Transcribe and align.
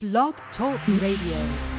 Blog 0.00 0.34
Talk 0.56 0.78
Radio. 0.86 1.77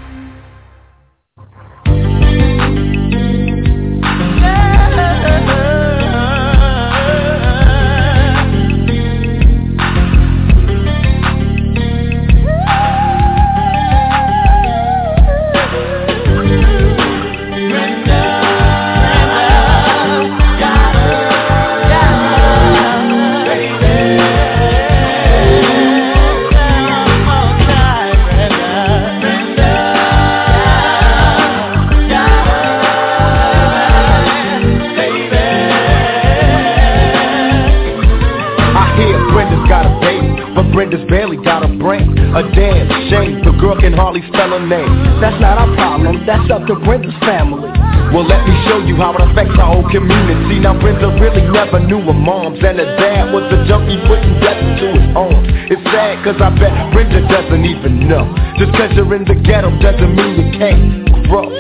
Barely 41.08 41.38
got 41.44 41.64
a 41.64 41.72
brain. 41.78 42.18
A 42.36 42.44
damn 42.52 42.90
shame, 43.10 43.44
the 43.46 43.54
girl 43.56 43.80
can 43.80 43.94
hardly 43.94 44.22
spell 44.28 44.52
her 44.52 44.64
name. 44.66 44.90
That's 45.22 45.40
not 45.40 45.58
our 45.58 45.72
problem, 45.76 46.26
that's 46.26 46.50
up 46.52 46.68
to 46.68 46.76
Brenda's 46.82 47.16
family. 47.22 47.70
Well, 48.10 48.26
let 48.26 48.42
me 48.42 48.54
show 48.66 48.82
you 48.82 48.98
how 48.98 49.14
it 49.14 49.22
affects 49.22 49.54
our 49.62 49.70
whole 49.70 49.86
community. 49.86 50.60
Now, 50.60 50.74
Brenda 50.74 51.14
really 51.22 51.46
never 51.46 51.80
knew 51.80 52.02
her 52.02 52.18
moms, 52.18 52.58
and 52.58 52.82
her 52.82 52.90
dad 52.98 53.30
was 53.30 53.46
a 53.54 53.62
junkie 53.70 54.02
putting 54.10 54.34
death 54.42 54.58
into 54.58 54.98
his 54.98 55.08
arms. 55.14 55.46
It's 55.70 55.84
sad, 55.94 56.26
cause 56.26 56.42
I 56.42 56.50
bet 56.58 56.74
Brenda 56.92 57.22
doesn't 57.30 57.66
even 57.66 58.10
know. 58.10 58.26
Just 58.58 58.74
cause 58.74 58.90
you're 58.98 59.14
in 59.14 59.26
the 59.26 59.38
ghetto 59.46 59.70
doesn't 59.78 60.16
mean 60.16 60.34
you 60.42 60.48
can't 60.58 61.30
grow. 61.30 61.54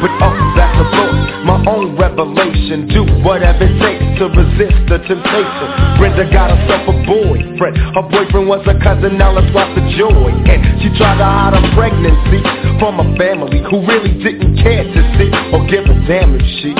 But 0.00 0.12
oh, 0.20 0.36
that's 0.52 0.76
a 0.76 0.86
thought, 0.92 1.16
my 1.48 1.58
own 1.72 1.96
revelation. 1.96 2.88
Do 2.92 3.08
whatever 3.24 3.64
it 3.64 3.74
takes 3.80 4.04
to 4.20 4.28
resist 4.28 4.76
the 4.92 5.00
temptation. 5.08 5.68
Brenda 5.96 6.28
got 6.28 6.52
herself 6.52 6.84
a 6.92 6.94
boyfriend. 7.08 7.80
Her 7.96 8.04
boyfriend 8.04 8.44
was 8.44 8.60
a 8.68 8.76
cousin, 8.84 9.16
now 9.16 9.32
let's 9.32 9.48
watch 9.56 9.72
the 9.72 9.84
joy. 9.96 10.36
And 10.36 10.60
she 10.84 10.92
tried 11.00 11.16
to 11.16 11.24
hide 11.24 11.56
her 11.56 11.64
pregnancy 11.72 12.44
from 12.76 13.00
a 13.00 13.06
family 13.16 13.64
who 13.72 13.80
really 13.88 14.12
didn't 14.20 14.60
care 14.60 14.84
to 14.84 15.00
see 15.16 15.32
or 15.56 15.64
give 15.64 15.88
a 15.88 15.96
damn 16.04 16.36
if 16.36 16.44
she 16.60 16.76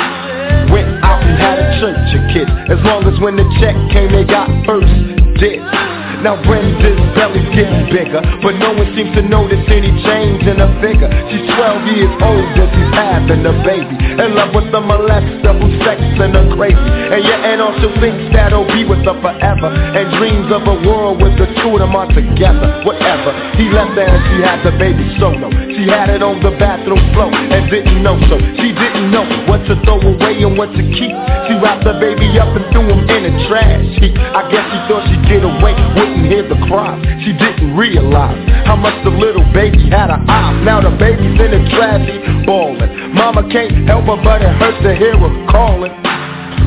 went 0.68 0.88
out 1.00 1.24
and 1.24 1.40
had 1.40 1.56
a 1.56 1.66
church 1.80 2.08
of 2.20 2.22
kids. 2.36 2.52
As 2.68 2.80
long 2.84 3.08
as 3.08 3.16
when 3.20 3.36
the 3.36 3.48
check 3.64 3.76
came, 3.96 4.12
they 4.12 4.28
got 4.28 4.48
first 4.68 4.92
dibs. 5.40 5.95
Now 6.24 6.40
Brenda's 6.42 6.96
belly's 7.14 7.48
getting 7.52 7.86
bigger 7.92 8.22
But 8.40 8.56
no 8.56 8.72
one 8.72 8.88
seems 8.96 9.12
to 9.16 9.22
notice 9.22 9.62
any 9.68 9.92
change 10.02 10.42
in 10.48 10.58
her 10.58 10.72
figure. 10.80 11.08
She's 11.28 11.44
12 11.54 11.92
years 11.92 12.14
old 12.24 12.50
and 12.56 12.70
she's 12.72 12.92
having 12.96 13.42
a 13.44 13.54
baby. 13.64 13.96
In 14.16 14.32
love 14.34 14.56
with 14.56 14.72
a 14.72 14.80
molester 14.80 15.52
who's 15.60 15.76
sexing 15.84 16.32
her 16.32 16.46
crazy 16.56 16.90
And 17.12 17.20
your 17.20 17.40
aunt 17.40 17.60
also 17.60 17.88
thinks 18.00 18.32
that'll 18.32 18.68
be 18.72 18.88
with 18.88 19.04
her 19.04 19.18
forever. 19.20 19.68
And 19.68 20.06
dreams 20.16 20.48
of 20.52 20.64
a 20.64 20.76
world 20.88 21.20
with 21.20 21.36
the 21.36 21.46
two 21.60 21.76
of 21.76 21.80
them 21.84 21.94
are 21.94 22.08
together 22.08 22.82
Whatever, 22.84 23.32
he 23.60 23.68
left 23.70 23.96
her 23.98 24.06
and 24.06 24.22
she 24.30 24.36
had 24.42 24.62
the 24.64 24.72
baby 24.78 25.04
solo. 25.18 25.50
She 25.74 25.84
had 25.90 26.08
it 26.08 26.22
on 26.22 26.40
the 26.40 26.54
bathroom 26.56 27.02
floor 27.12 27.30
and 27.32 27.68
didn't 27.70 28.02
know 28.02 28.16
so. 28.30 28.38
She 28.60 28.72
didn't 28.72 29.10
know 29.10 29.26
what 29.50 29.64
to 29.66 29.74
throw 29.84 30.00
away 30.00 30.42
and 30.42 30.56
what 30.56 30.70
to 30.72 30.82
keep. 30.94 31.14
She 31.46 31.54
wrapped 31.58 31.84
the 31.84 31.98
baby 31.98 32.26
up 32.38 32.54
and 32.54 32.64
threw 32.72 32.86
him 32.86 33.02
in 33.10 33.22
a 33.26 33.32
trash 33.48 33.86
heap. 33.98 34.14
I 34.16 34.46
guess 34.50 34.64
she 34.70 34.78
thought 34.86 35.04
she'd 35.10 35.24
get 35.26 35.42
away, 35.42 35.74
wouldn't 36.08 36.26
hear 36.26 36.48
the 36.48 36.58
cries 36.66 37.02
She 37.24 37.32
didn't 37.32 37.76
realize 37.76 38.38
how 38.66 38.76
much 38.76 38.94
the 39.04 39.10
little 39.10 39.44
baby 39.52 39.88
had 39.90 40.10
her 40.10 40.22
eyes. 40.28 40.64
Now 40.64 40.80
the 40.80 40.94
baby's 40.96 41.38
in 41.40 41.68
trash 41.70 42.08
heap 42.08 42.46
bawling 42.46 43.14
Mama 43.14 43.48
can't 43.50 43.86
help 43.86 44.06
her 44.06 44.18
but 44.22 44.42
it 44.42 44.52
hurts 44.58 44.82
to 44.82 44.94
hear 44.94 45.16
her 45.16 45.46
calling 45.50 46.15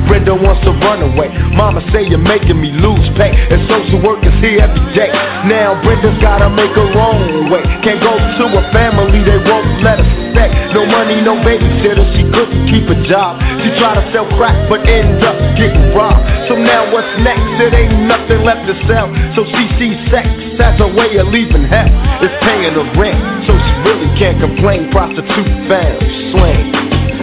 Brenda 0.10 0.34
wants 0.34 0.66
to 0.66 0.74
run 0.82 1.06
away. 1.06 1.30
Mama 1.54 1.86
say 1.94 2.02
you're 2.10 2.18
making 2.18 2.58
me 2.58 2.74
lose 2.74 3.06
pay. 3.14 3.30
And 3.30 3.62
social 3.70 4.02
workers 4.02 4.34
here 4.42 4.66
every 4.66 4.82
day. 4.98 5.14
Now 5.46 5.78
Brenda's 5.86 6.18
gotta 6.18 6.50
make 6.50 6.74
her 6.74 6.90
own 6.98 7.54
way. 7.54 7.62
Can't 7.86 8.02
go 8.02 8.18
to 8.18 8.46
a 8.58 8.64
family, 8.74 9.22
they 9.22 9.38
won't 9.46 9.86
let 9.86 10.02
her 10.02 10.10
stay. 10.34 10.50
No 10.74 10.90
money, 10.90 11.22
no 11.22 11.38
babysitter, 11.46 12.02
she 12.18 12.26
couldn't 12.34 12.66
keep 12.74 12.90
a 12.90 12.98
job. 13.06 13.38
She 13.62 13.70
tried 13.78 14.02
to 14.02 14.06
sell 14.10 14.26
crack, 14.34 14.58
but 14.66 14.82
ended 14.90 15.22
up 15.22 15.38
getting 15.54 15.94
robbed. 15.94 16.26
So 16.50 16.58
now 16.58 16.90
what's 16.90 17.10
next? 17.22 17.46
It 17.62 17.78
ain't 17.78 18.10
nothing 18.10 18.42
left 18.42 18.66
to 18.66 18.74
sell. 18.90 19.14
So 19.38 19.46
she 19.46 19.64
sees 19.78 19.98
sex 20.10 20.26
as 20.58 20.82
a 20.82 20.90
way 20.90 21.22
of 21.22 21.30
leaving 21.30 21.70
hell. 21.70 21.90
It's 22.26 22.34
paying 22.42 22.74
the 22.74 22.86
rent, 22.98 23.22
so 23.46 23.54
she 23.54 23.74
really 23.86 24.10
can't 24.18 24.42
complain. 24.42 24.90
Prostitute 24.90 25.54
found, 25.70 26.02
slang. 26.34 26.74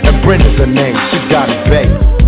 And 0.06 0.22
Brenda's 0.22 0.54
her 0.58 0.70
name, 0.70 0.94
she 1.10 1.18
got 1.26 1.50
a 1.50 1.58
baby. 1.66 2.25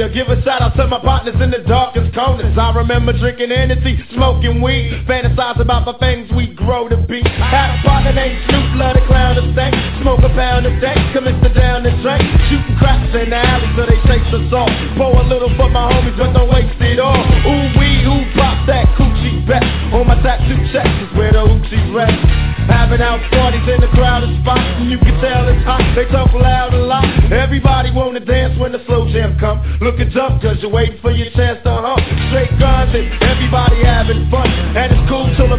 Sparking. 0.00 0.14
Give 0.14 0.28
a 0.28 0.42
shout 0.42 0.62
out 0.62 0.76
to 0.76 0.86
my 0.86 1.00
partners 1.00 1.36
in 1.40 1.50
the 1.50 1.58
darkest 1.66 2.14
corners. 2.14 2.56
I 2.56 2.72
remember 2.74 3.12
drinking 3.12 3.50
Hennessy, 3.50 3.98
smoking 4.14 4.62
weed, 4.62 5.04
fantasize 5.06 5.60
about 5.60 5.84
the 5.84 5.98
things 5.98 6.30
we 6.32 6.48
grow 6.54 6.88
to 6.88 6.96
be. 6.96 7.22
Had 7.22 7.78
a 7.78 7.82
partner 7.86 8.12
named 8.12 8.38
Snoop, 8.48 8.76
love 8.76 8.94
the 8.94 9.04
clown 9.06 9.36
to 9.36 9.44
stay. 9.52 9.70
Smoke 10.02 10.20
a 10.20 10.28
pound 10.30 10.66
a 10.66 10.80
day, 10.80 10.96
commit 11.12 11.42
to 11.42 11.52
down 11.52 11.82
the 11.82 11.92
track. 12.02 12.20
Shooting 12.48 12.76
craps 12.78 13.14
in 13.14 13.30
the 13.30 13.36
alley 13.36 13.68
so 13.76 13.86
they 13.86 14.00
chase 14.08 14.32
us 14.32 14.52
off. 14.52 14.70
Pour 14.96 15.20
a 15.20 15.26
little 15.26 15.52
for 15.56 15.68
my 15.68 15.92
homies, 15.92 16.16
but 16.16 16.32
don't 16.32 16.50
waste 16.50 16.80
it 16.80 16.98
all. 16.98 17.20
Ooh 17.20 17.78
wee, 17.78 18.02
who 18.04 18.24
pop 18.36 18.66
that 18.66 18.89
back? 19.50 19.66
On 19.90 20.06
my 20.06 20.14
tattoo 20.22 20.54
chest 20.70 20.94
is 21.02 21.10
where 21.18 21.34
the 21.34 21.42
hoochie 21.42 21.90
rest. 21.90 22.14
Having 22.70 23.02
out 23.02 23.18
parties 23.34 23.66
in 23.66 23.82
the 23.82 23.90
crowded 23.98 24.30
spots, 24.46 24.62
and 24.78 24.86
you 24.86 24.98
can 25.02 25.18
tell 25.18 25.50
it's 25.50 25.66
hot. 25.66 25.82
They 25.98 26.06
talk 26.06 26.30
loud 26.30 26.70
a 26.72 26.78
lot. 26.86 27.02
Everybody 27.34 27.90
wanna 27.90 28.22
dance 28.22 28.54
when 28.62 28.70
the 28.70 28.78
slow 28.86 29.10
jam 29.10 29.34
come. 29.42 29.58
Look 29.82 29.98
and 29.98 30.14
cause 30.14 30.62
you're 30.62 30.70
waiting 30.70 31.02
for 31.02 31.10
your 31.10 31.34
chance 31.34 31.58
to 31.66 31.72
hump. 31.74 31.98
Straight 32.30 32.54
guns 32.62 32.94
and 32.94 33.10
everybody 33.26 33.82
having 33.82 34.30
fun. 34.30 34.46
And 34.46 34.94
it's 34.94 35.04
cool 35.10 35.26
till 35.34 35.50
the 35.50 35.58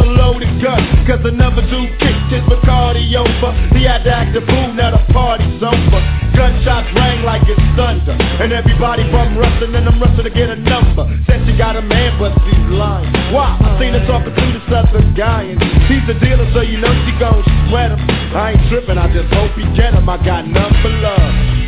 a 0.00 0.15
loaded 0.36 0.62
gun. 0.62 0.80
Cause 1.06 1.24
another 1.24 1.62
dude 1.62 1.98
kicked 1.98 2.28
his 2.28 2.44
Bacardi 2.44 3.08
over. 3.16 3.50
He 3.76 3.84
had 3.84 4.04
to 4.04 4.12
act 4.12 4.36
a 4.36 4.44
fool, 4.44 4.72
now 4.74 4.92
the 4.92 5.02
party's 5.12 5.62
over. 5.62 6.00
Gunshots 6.36 6.92
rang 6.94 7.24
like 7.24 7.42
it's 7.48 7.60
thunder. 7.76 8.12
And 8.12 8.52
everybody 8.52 9.04
bum 9.10 9.36
rustin' 9.38 9.74
and 9.74 9.88
I'm 9.88 10.00
rustin' 10.00 10.24
to 10.24 10.30
get 10.30 10.50
a 10.50 10.56
number. 10.56 11.08
Said 11.26 11.46
she 11.46 11.56
got 11.56 11.76
a 11.76 11.82
man, 11.82 12.18
but 12.18 12.36
she's 12.44 12.66
lying. 12.68 13.08
Why? 13.32 13.56
I 13.56 13.80
seen 13.80 13.92
her 13.96 14.04
talking 14.06 14.34
to 14.34 14.44
this 14.52 14.68
other 14.68 15.00
guy. 15.16 15.44
And 15.44 15.60
he's 15.88 16.04
a 16.08 16.18
dealer, 16.20 16.48
so 16.52 16.60
you 16.60 16.78
know 16.78 16.92
she 17.06 17.12
gon' 17.18 17.40
sweat 17.68 17.92
him. 17.92 18.00
I 18.36 18.52
ain't 18.52 18.68
trippin', 18.68 18.98
I 18.98 19.08
just 19.12 19.32
hope 19.32 19.52
he 19.56 19.64
get 19.76 19.94
him. 19.94 20.08
I 20.08 20.16
got 20.20 20.44
for 20.82 20.90
love. 20.90 21.65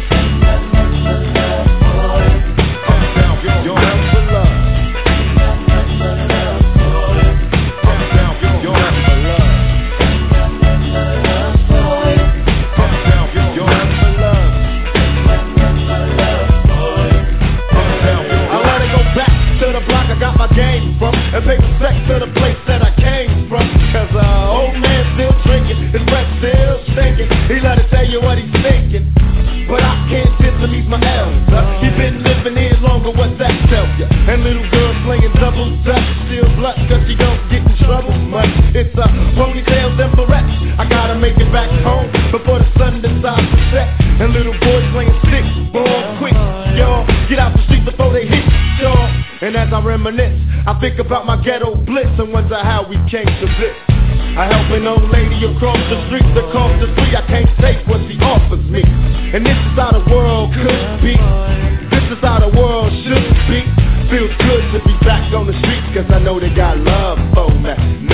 To 22.06 22.14
the 22.22 22.30
place 22.38 22.58
that 22.70 22.82
I 22.82 22.92
came 22.94 23.48
from. 23.48 23.66
Cause 23.90 24.12
uh, 24.14 24.54
old 24.54 24.76
man 24.78 25.02
still 25.18 25.34
drinking, 25.42 25.90
his 25.90 26.04
breath 26.06 26.28
still 26.38 26.78
stinking. 26.94 27.28
He 27.50 27.58
let 27.58 27.82
to 27.82 27.86
tell 27.90 28.06
you 28.06 28.20
what 28.20 28.38
he's 28.38 28.52
thinking. 28.62 29.10
But 29.66 29.82
I 29.84 29.96
can't 30.08 30.32
tell 30.40 30.56
him 30.62 30.72
he's 30.72 30.88
my 30.88 31.00
elder. 31.00 31.62
He 31.84 31.88
been 31.96 32.24
living 32.24 32.56
here 32.56 32.78
longer, 32.80 33.12
what's 33.12 33.36
that 33.38 33.52
tell 33.68 33.88
ya? 34.00 34.08
And 34.08 34.44
little 34.44 34.64
girl 34.70 34.92
playing 35.04 35.32
double 35.36 35.68
dutch, 35.84 36.08
still 36.28 36.48
blush 36.56 36.80
cause 36.88 37.04
she 37.08 37.16
don't 37.16 37.40
get 37.52 37.64
in 37.64 37.76
trouble 37.84 38.16
much. 38.28 38.52
It's 38.72 38.94
a 38.96 39.06
ponytails 39.36 40.00
and 40.00 40.12
barrettes. 40.16 40.80
I 40.80 40.88
gotta 40.88 41.16
make 41.16 41.36
it 41.36 41.50
back 41.52 41.68
home 41.84 42.08
before 42.32 42.60
the 42.60 42.70
sun 42.78 43.02
decides 43.02 43.48
to 43.48 43.60
set. 43.72 43.88
And 44.20 44.32
little 44.32 44.56
And 49.48 49.56
as 49.56 49.72
I 49.72 49.80
reminisce, 49.80 50.36
I 50.68 50.76
think 50.78 50.98
about 51.00 51.24
my 51.24 51.42
ghetto 51.42 51.74
bliss 51.74 52.12
and 52.20 52.34
wonder 52.34 52.60
how 52.60 52.84
we 52.84 53.00
came 53.08 53.24
to 53.24 53.46
this. 53.56 53.72
I 54.36 54.44
help 54.44 54.68
an 54.76 54.84
old 54.84 55.08
lady 55.08 55.40
across 55.40 55.80
the 55.88 55.96
street, 56.04 56.28
across 56.36 56.68
the 56.84 56.92
street, 56.92 57.16
I 57.16 57.24
can't 57.24 57.48
take 57.56 57.80
what 57.88 57.96
she 58.12 58.20
offers 58.20 58.60
me. 58.68 58.84
And 58.84 59.40
this 59.48 59.56
is 59.56 59.72
how 59.72 59.96
the 59.96 60.04
world 60.12 60.52
could 60.52 61.00
be. 61.00 61.16
This 61.88 62.12
is 62.12 62.20
how 62.20 62.44
the 62.44 62.52
world 62.60 62.92
should 63.08 63.24
be. 63.48 63.64
Feels 64.12 64.36
good 64.36 64.64
to 64.76 64.84
be 64.84 64.92
back 65.00 65.32
on 65.32 65.46
the 65.46 65.56
street, 65.64 65.96
cause 65.96 66.12
I 66.12 66.18
know 66.20 66.38
they 66.38 66.52
got 66.52 66.76
love 66.76 67.16
for 67.32 67.48
me. 67.48 68.07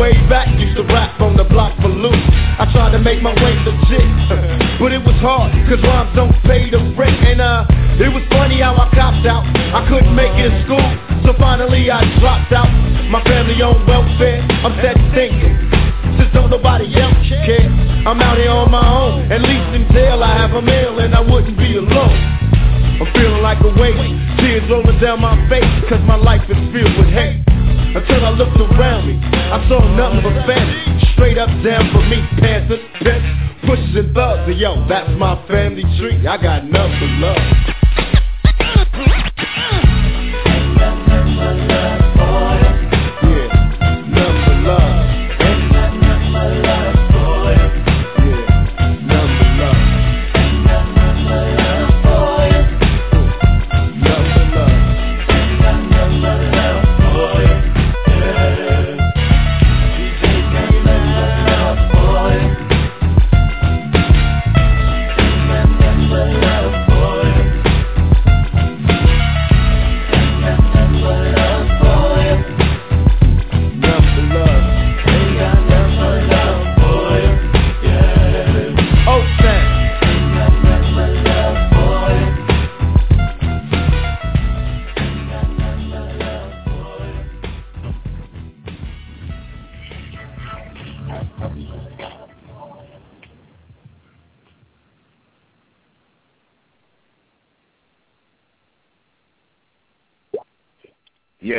Way 0.00 0.16
back 0.32 0.48
used 0.56 0.76
to 0.80 0.84
rap 0.88 1.20
on 1.20 1.36
the 1.36 1.44
block 1.44 1.76
for 1.84 1.92
loot 1.92 2.16
I 2.56 2.64
tried 2.72 2.96
to 2.96 2.98
make 2.98 3.20
my 3.20 3.36
way 3.36 3.52
legit 3.68 4.08
But 4.80 4.96
it 4.96 5.04
was 5.04 5.20
hard, 5.20 5.52
cause 5.68 5.76
rhymes 5.84 6.16
don't 6.16 6.32
pay 6.48 6.72
the 6.72 6.80
rent 6.96 7.20
And 7.28 7.44
uh, 7.44 7.68
it 8.00 8.08
was 8.08 8.24
funny 8.32 8.64
how 8.64 8.80
I 8.80 8.88
copped 8.96 9.28
out. 9.28 9.44
I 9.76 9.84
couldn't 9.84 10.16
make 10.16 10.32
it 10.40 10.48
in 10.48 10.64
school, 10.64 10.80
so 11.20 11.36
finally 11.36 11.92
I 11.92 12.00
dropped 12.16 12.48
out. 12.48 12.72
My 13.12 13.20
family 13.28 13.60
on 13.60 13.76
welfare, 13.84 14.40
I'm 14.64 14.72
steady 14.80 15.04
thinking. 15.12 15.52
Since 16.16 16.32
don't 16.32 16.48
nobody 16.48 16.88
else 16.96 17.20
care, 17.44 17.68
I'm 18.08 18.16
out 18.24 18.40
here 18.40 18.56
on 18.56 18.72
my 18.72 18.80
own. 18.80 19.28
At 19.28 19.44
least 19.44 19.68
until 19.76 20.24
I 20.24 20.32
have 20.32 20.56
a 20.56 20.64
meal 20.64 20.96
and 20.96 21.12
I 21.12 21.20
wouldn't 21.20 21.60
be 21.60 21.76
alone. 21.76 22.16
I'm 23.04 23.08
feeling 23.12 23.44
like 23.44 23.60
a 23.60 23.72
weight, 23.76 24.00
tears 24.40 24.64
rolling 24.72 24.96
down 24.96 25.20
my 25.20 25.36
face, 25.52 25.68
cause 25.92 26.00
my 26.08 26.16
life 26.16 26.48
is 26.48 26.56
filled 26.72 26.96
with 26.96 27.12
hate. 27.12 27.44
Until 27.92 28.24
I 28.24 28.30
looked 28.30 28.56
around 28.56 29.08
me, 29.08 29.18
I 29.18 29.66
saw 29.68 29.82
nothing 29.96 30.22
but 30.22 30.46
family. 30.46 30.78
Straight 31.14 31.38
up 31.38 31.50
down 31.64 31.90
for 31.90 32.06
me, 32.06 32.22
Panthers, 32.38 32.78
pimps, 33.02 33.26
pushers 33.66 33.96
and 33.96 34.14
thugs. 34.14 34.48
And 34.48 34.58
yo, 34.58 34.86
that's 34.88 35.10
my 35.18 35.34
family 35.48 35.82
tree. 35.98 36.24
I 36.26 36.40
got 36.40 36.64
nothing 36.66 37.00
but 37.00 37.34
love. 37.34 37.79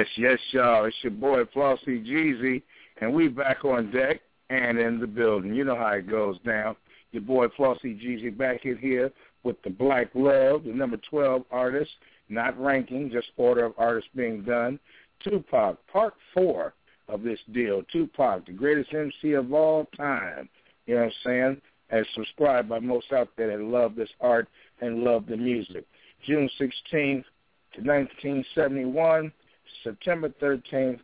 Yes, 0.02 0.10
yes, 0.18 0.40
y'all. 0.50 0.86
It's 0.86 0.96
your 1.04 1.12
boy 1.12 1.46
Flossy 1.54 2.04
Jeezy, 2.04 2.64
and 3.02 3.14
we 3.14 3.28
back 3.28 3.64
on 3.64 3.92
deck 3.92 4.20
and 4.50 4.80
in 4.80 5.00
the 5.00 5.06
building. 5.06 5.54
You 5.54 5.64
know 5.64 5.76
how 5.76 5.90
it 5.90 6.10
goes 6.10 6.40
down. 6.40 6.76
Your 7.12 7.22
boy 7.22 7.50
Flossy 7.56 7.94
Jeezy 7.94 8.36
back 8.36 8.66
in 8.66 8.80
here 8.80 9.12
with 9.44 9.62
the 9.62 9.70
Black 9.70 10.08
Love, 10.16 10.64
the 10.64 10.72
number 10.72 10.98
12 11.08 11.44
artist, 11.52 11.92
not 12.30 12.60
ranking, 12.60 13.12
just 13.12 13.28
order 13.38 13.64
of 13.64 13.76
artists 13.78 14.10
being 14.16 14.42
done. 14.42 14.80
Tupac, 15.24 15.78
part 15.86 16.16
four 16.34 16.74
of 17.08 17.22
this 17.22 17.40
deal. 17.54 17.84
Tupac, 17.92 18.48
the 18.48 18.54
greatest 18.54 18.92
MC 18.96 19.34
of 19.34 19.54
all 19.54 19.86
time. 19.96 20.50
You 20.88 20.96
know 20.96 21.02
what 21.02 21.08
I'm 21.10 21.14
saying? 21.24 21.62
As 21.92 22.08
subscribed 22.16 22.70
by 22.70 22.80
most 22.80 23.14
out 23.14 23.30
there 23.38 23.56
that 23.56 23.64
love 23.64 23.94
this 23.94 24.10
art 24.20 24.48
and 24.82 25.04
love 25.04 25.28
the 25.28 25.38
music. 25.38 25.86
June 26.26 26.50
16th 26.60 27.26
to 27.74 27.82
1971 27.82 29.32
September 29.84 30.30
13th, 30.42 31.00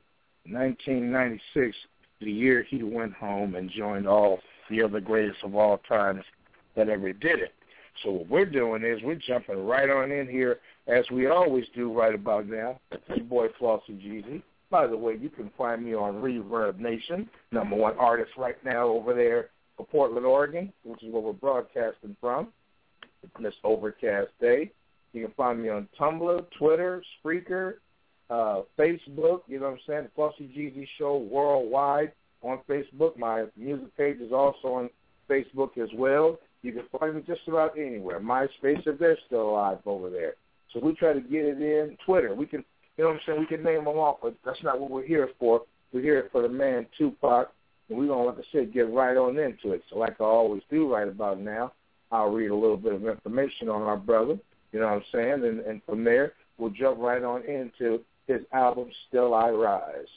1996, 0.50 1.76
the 2.22 2.32
year 2.32 2.64
he 2.64 2.82
went 2.84 3.14
home 3.14 3.56
and 3.56 3.70
joined 3.70 4.08
all 4.08 4.40
the 4.70 4.82
other 4.82 5.00
greatest 5.00 5.44
of 5.44 5.56
all 5.56 5.80
times 5.90 6.24
that 6.76 6.90
ever 6.90 7.14
did 7.14 7.40
it. 7.40 7.54
So 8.04 8.12
what 8.12 8.30
we're 8.30 8.46
doing 8.46 8.84
is 8.84 9.02
we're 9.04 9.16
jumping 9.16 9.66
right 9.66 9.90
on 9.90 10.12
in 10.12 10.28
here, 10.28 10.60
as 10.88 11.06
we 11.12 11.28
always 11.28 11.66
do 11.76 11.92
right 11.92 12.14
about 12.14 12.48
now. 12.48 12.80
Your 13.10 13.26
boy 13.26 13.48
Flossy 13.60 13.94
Jeezy. 13.94 14.44
By 14.70 14.86
the 14.88 14.98
way, 14.98 15.18
you 15.20 15.30
can 15.30 15.50
find 15.58 15.84
me 15.84 15.96
on 15.96 16.16
Reverb 16.16 16.78
Nation, 16.78 17.30
number 17.52 17.76
one 17.76 17.98
artist 17.98 18.32
right 18.38 18.58
now 18.66 18.88
over 18.88 19.14
there 19.14 19.50
for 19.78 19.86
Portland, 19.86 20.26
Oregon, 20.26 20.72
which 20.84 21.02
is 21.04 21.12
where 21.12 21.22
we're 21.22 21.34
broadcasting 21.34 22.16
from. 22.20 22.50
This 23.42 23.56
overcast 23.64 24.30
day. 24.40 24.72
You 25.14 25.26
can 25.26 25.34
find 25.36 25.62
me 25.62 25.70
on 25.70 25.88
Tumblr, 26.00 26.46
Twitter, 26.58 27.04
Spreaker, 27.24 27.76
uh, 28.30 28.62
Facebook, 28.78 29.42
you 29.48 29.60
know 29.60 29.68
what 29.68 29.74
I'm 29.74 29.80
saying? 29.88 30.04
The 30.04 30.10
Flossy 30.16 30.52
Jeezy 30.56 30.88
Show 30.98 31.18
worldwide 31.18 32.12
on 32.42 32.60
Facebook. 32.70 33.18
My 33.18 33.46
music 33.56 33.96
page 33.98 34.20
is 34.20 34.32
also 34.32 34.68
on 34.68 34.90
Facebook 35.30 35.78
as 35.78 35.90
well. 35.96 36.38
You 36.62 36.74
can 36.74 36.84
find 37.00 37.16
me 37.16 37.24
just 37.26 37.42
about 37.48 37.78
anywhere. 37.78 38.20
MySpace, 38.20 38.86
if 38.86 39.00
they're 39.00 39.18
still 39.28 39.50
alive 39.50 39.78
over 39.86 40.10
there. 40.10 40.34
So 40.74 40.80
we 40.80 40.94
try 40.94 41.14
to 41.14 41.22
get 41.22 41.46
it 41.46 41.62
in. 41.62 41.98
Twitter, 42.06 42.36
we 42.36 42.46
can, 42.46 42.64
you 42.98 43.04
know 43.04 43.12
what 43.12 43.16
I'm 43.16 43.22
saying? 43.26 43.40
We 43.40 43.46
can 43.46 43.64
name 43.64 43.86
them 43.86 43.98
off, 43.98 44.18
but 44.22 44.36
that's 44.44 44.62
not 44.64 44.80
what 44.80 44.90
we're 44.90 45.06
here 45.06 45.30
for. 45.40 45.62
We're 45.94 46.02
here 46.02 46.30
for 46.32 46.42
the 46.42 46.50
man 46.50 46.86
Tupac, 46.98 47.52
and 47.90 47.98
we're 47.98 48.08
going 48.08 48.24
to, 48.24 48.30
like 48.30 48.40
I 48.40 48.52
said, 48.52 48.74
get 48.74 48.92
right 48.92 49.16
on 49.16 49.38
into 49.38 49.72
it. 49.72 49.84
So 49.90 49.98
like 49.98 50.20
I 50.20 50.26
always 50.26 50.64
do 50.70 50.94
right 50.94 51.08
about 51.08 51.40
now, 51.40 51.72
I'll 52.12 52.32
read 52.32 52.52
a 52.52 52.56
little 52.56 52.78
bit 52.78 52.94
of 52.94 53.06
information 53.06 53.70
on 53.70 53.84
our 53.84 53.98
brother, 53.98 54.38
you 54.72 54.80
know 54.80 54.88
what 54.88 54.96
I'm 54.96 55.04
saying? 55.14 55.46
And, 55.46 55.60
and 55.62 55.82
from 55.86 56.04
there, 56.04 56.34
we'll 56.58 56.72
jump 56.72 57.00
right 57.00 57.24
on 57.24 57.44
into 57.44 58.02
his 58.28 58.42
album, 58.54 58.90
Still 59.08 59.34
I 59.34 59.50
Rise. 59.50 60.08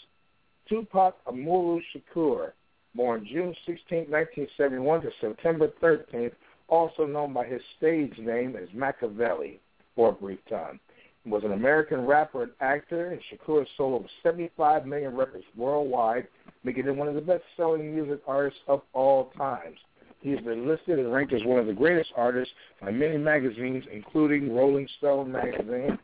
Tupac 0.69 1.17
Amaru 1.27 1.81
Shakur, 1.95 2.53
born 2.95 3.27
June 3.31 3.55
16, 3.67 4.11
1971 4.11 5.01
to 5.03 5.11
September 5.21 5.69
13th, 5.83 6.33
also 6.69 7.07
known 7.07 7.33
by 7.33 7.45
his 7.45 7.61
stage 7.77 8.17
name 8.19 8.57
as 8.57 8.69
Makaveli 8.71 9.59
for 9.97 10.11
a 10.11 10.13
brief 10.13 10.39
time. 10.49 10.79
Was 11.27 11.45
an 11.45 11.53
American 11.53 12.07
rapper 12.07 12.45
and 12.45 12.53
actor, 12.61 13.11
and 13.11 13.21
Shakur 13.31 13.67
sold 13.77 14.01
over 14.01 14.09
75 14.23 14.87
million 14.87 15.15
records 15.15 15.45
worldwide, 15.57 16.27
making 16.65 16.85
him 16.85 16.97
one 16.97 17.09
of 17.09 17.15
the 17.15 17.21
best-selling 17.21 17.95
music 17.95 18.21
artists 18.27 18.61
of 18.69 18.83
all 18.95 19.31
times. 19.37 19.77
He 20.21 20.31
has 20.31 20.41
been 20.41 20.69
listed 20.69 20.99
and 20.99 21.13
ranked 21.13 21.33
as 21.33 21.45
one 21.45 21.59
of 21.59 21.67
the 21.67 21.73
greatest 21.73 22.11
artists 22.17 22.55
by 22.81 22.91
many 22.91 23.19
magazines, 23.19 23.85
including 23.93 24.55
Rolling 24.55 24.89
Stone 24.99 25.33
magazine, 25.33 25.99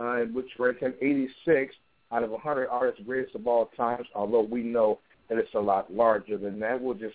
uh, 0.00 0.20
which 0.32 0.46
ranked 0.58 0.80
him 0.80 0.94
86 1.00 1.74
out 2.10 2.24
of 2.24 2.30
100 2.30 2.68
artists 2.68 3.02
greatest 3.06 3.34
of 3.36 3.46
all 3.46 3.66
times, 3.76 4.06
although 4.14 4.42
we 4.42 4.62
know 4.62 4.98
that 5.28 5.38
it's 5.38 5.54
a 5.54 5.60
lot 5.60 5.92
larger 5.92 6.36
than 6.36 6.58
that. 6.60 6.80
We'll 6.80 6.94
just, 6.94 7.14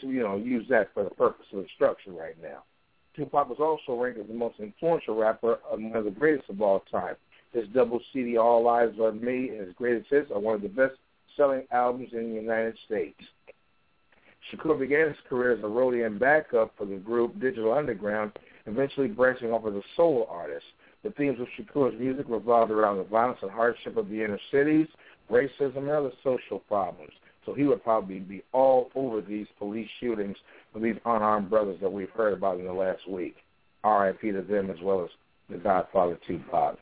you 0.00 0.22
know, 0.22 0.36
use 0.36 0.66
that 0.68 0.92
for 0.94 1.02
the 1.02 1.10
purpose 1.10 1.46
of 1.52 1.60
instruction 1.60 2.14
right 2.14 2.40
now. 2.40 2.62
Tupac 3.16 3.48
was 3.48 3.58
also 3.58 4.00
ranked 4.00 4.20
as 4.20 4.28
the 4.28 4.34
most 4.34 4.60
influential 4.60 5.16
rapper 5.16 5.58
of 5.68 5.80
the 5.80 6.14
greatest 6.16 6.48
of 6.48 6.62
all 6.62 6.84
time. 6.90 7.16
His 7.52 7.66
double 7.74 8.00
CD, 8.12 8.36
All 8.36 8.64
Eyez 8.64 8.98
on 9.00 9.20
Me, 9.24 9.48
and 9.48 9.60
his 9.60 9.74
greatest 9.74 10.08
hits 10.10 10.30
are 10.30 10.38
one 10.38 10.54
of 10.54 10.62
the 10.62 10.68
best-selling 10.68 11.64
albums 11.72 12.10
in 12.12 12.28
the 12.28 12.40
United 12.40 12.76
States. 12.86 13.18
Shakur 14.52 14.78
began 14.78 15.08
his 15.08 15.16
career 15.28 15.52
as 15.52 15.60
a 15.60 15.62
roadie 15.62 16.06
and 16.06 16.18
backup 16.20 16.74
for 16.76 16.84
the 16.84 16.96
group 16.96 17.40
Digital 17.40 17.72
Underground, 17.72 18.32
eventually 18.66 19.08
branching 19.08 19.50
off 19.50 19.66
as 19.66 19.74
a 19.74 19.82
solo 19.96 20.26
artist. 20.26 20.64
The 21.04 21.10
themes 21.10 21.38
of 21.40 21.46
Shakur's 21.56 21.98
music 21.98 22.26
revolved 22.28 22.70
around 22.70 22.98
the 22.98 23.04
violence 23.04 23.38
and 23.42 23.50
hardship 23.50 23.96
of 23.96 24.08
the 24.08 24.22
inner 24.24 24.38
cities, 24.50 24.88
racism, 25.30 25.78
and 25.78 25.90
other 25.90 26.12
social 26.24 26.58
problems. 26.60 27.12
So 27.46 27.54
he 27.54 27.64
would 27.64 27.82
probably 27.82 28.18
be 28.18 28.42
all 28.52 28.90
over 28.94 29.20
these 29.20 29.46
police 29.58 29.88
shootings 30.00 30.36
of 30.74 30.82
these 30.82 30.96
unarmed 31.04 31.48
brothers 31.48 31.78
that 31.80 31.90
we've 31.90 32.10
heard 32.10 32.34
about 32.34 32.58
in 32.58 32.66
the 32.66 32.72
last 32.72 33.08
week. 33.08 33.36
R.I.P. 33.84 34.32
to 34.32 34.42
them 34.42 34.70
as 34.70 34.76
well 34.82 35.04
as 35.04 35.10
the 35.48 35.56
Godfather 35.56 36.18
Tupac. 36.26 36.76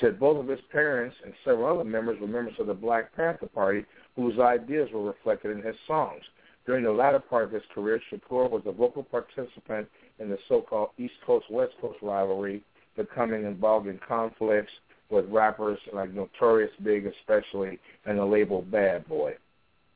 Said 0.00 0.18
both 0.18 0.38
of 0.38 0.48
his 0.48 0.60
parents 0.72 1.16
and 1.24 1.34
several 1.44 1.66
other 1.66 1.88
members 1.88 2.20
were 2.20 2.26
members 2.26 2.54
of 2.58 2.68
the 2.68 2.74
Black 2.74 3.14
Panther 3.14 3.46
Party 3.46 3.84
whose 4.16 4.38
ideas 4.38 4.88
were 4.92 5.04
reflected 5.04 5.56
in 5.56 5.62
his 5.62 5.76
songs. 5.86 6.22
During 6.66 6.84
the 6.84 6.92
latter 6.92 7.18
part 7.18 7.44
of 7.44 7.52
his 7.52 7.62
career, 7.74 8.00
Shakur 8.10 8.50
was 8.50 8.62
a 8.66 8.72
vocal 8.72 9.02
participant 9.02 9.88
in 10.18 10.28
the 10.28 10.38
so-called 10.48 10.90
East 10.98 11.14
Coast-West 11.24 11.74
Coast 11.80 11.98
rivalry, 12.02 12.62
becoming 12.98 13.44
involved 13.44 13.86
in 13.86 13.98
conflicts 14.06 14.72
with 15.08 15.24
rappers 15.30 15.78
like 15.94 16.12
Notorious 16.12 16.72
Big 16.82 17.06
especially 17.06 17.78
and 18.04 18.18
the 18.18 18.24
label 18.24 18.60
Bad 18.60 19.08
Boy. 19.08 19.34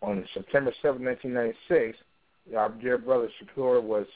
On 0.00 0.24
September 0.32 0.72
7, 0.80 1.04
1996, 1.04 1.98
our 2.56 2.70
dear 2.70 2.96
brother 2.96 3.28
Shakur 3.38 3.82
was 3.82 4.06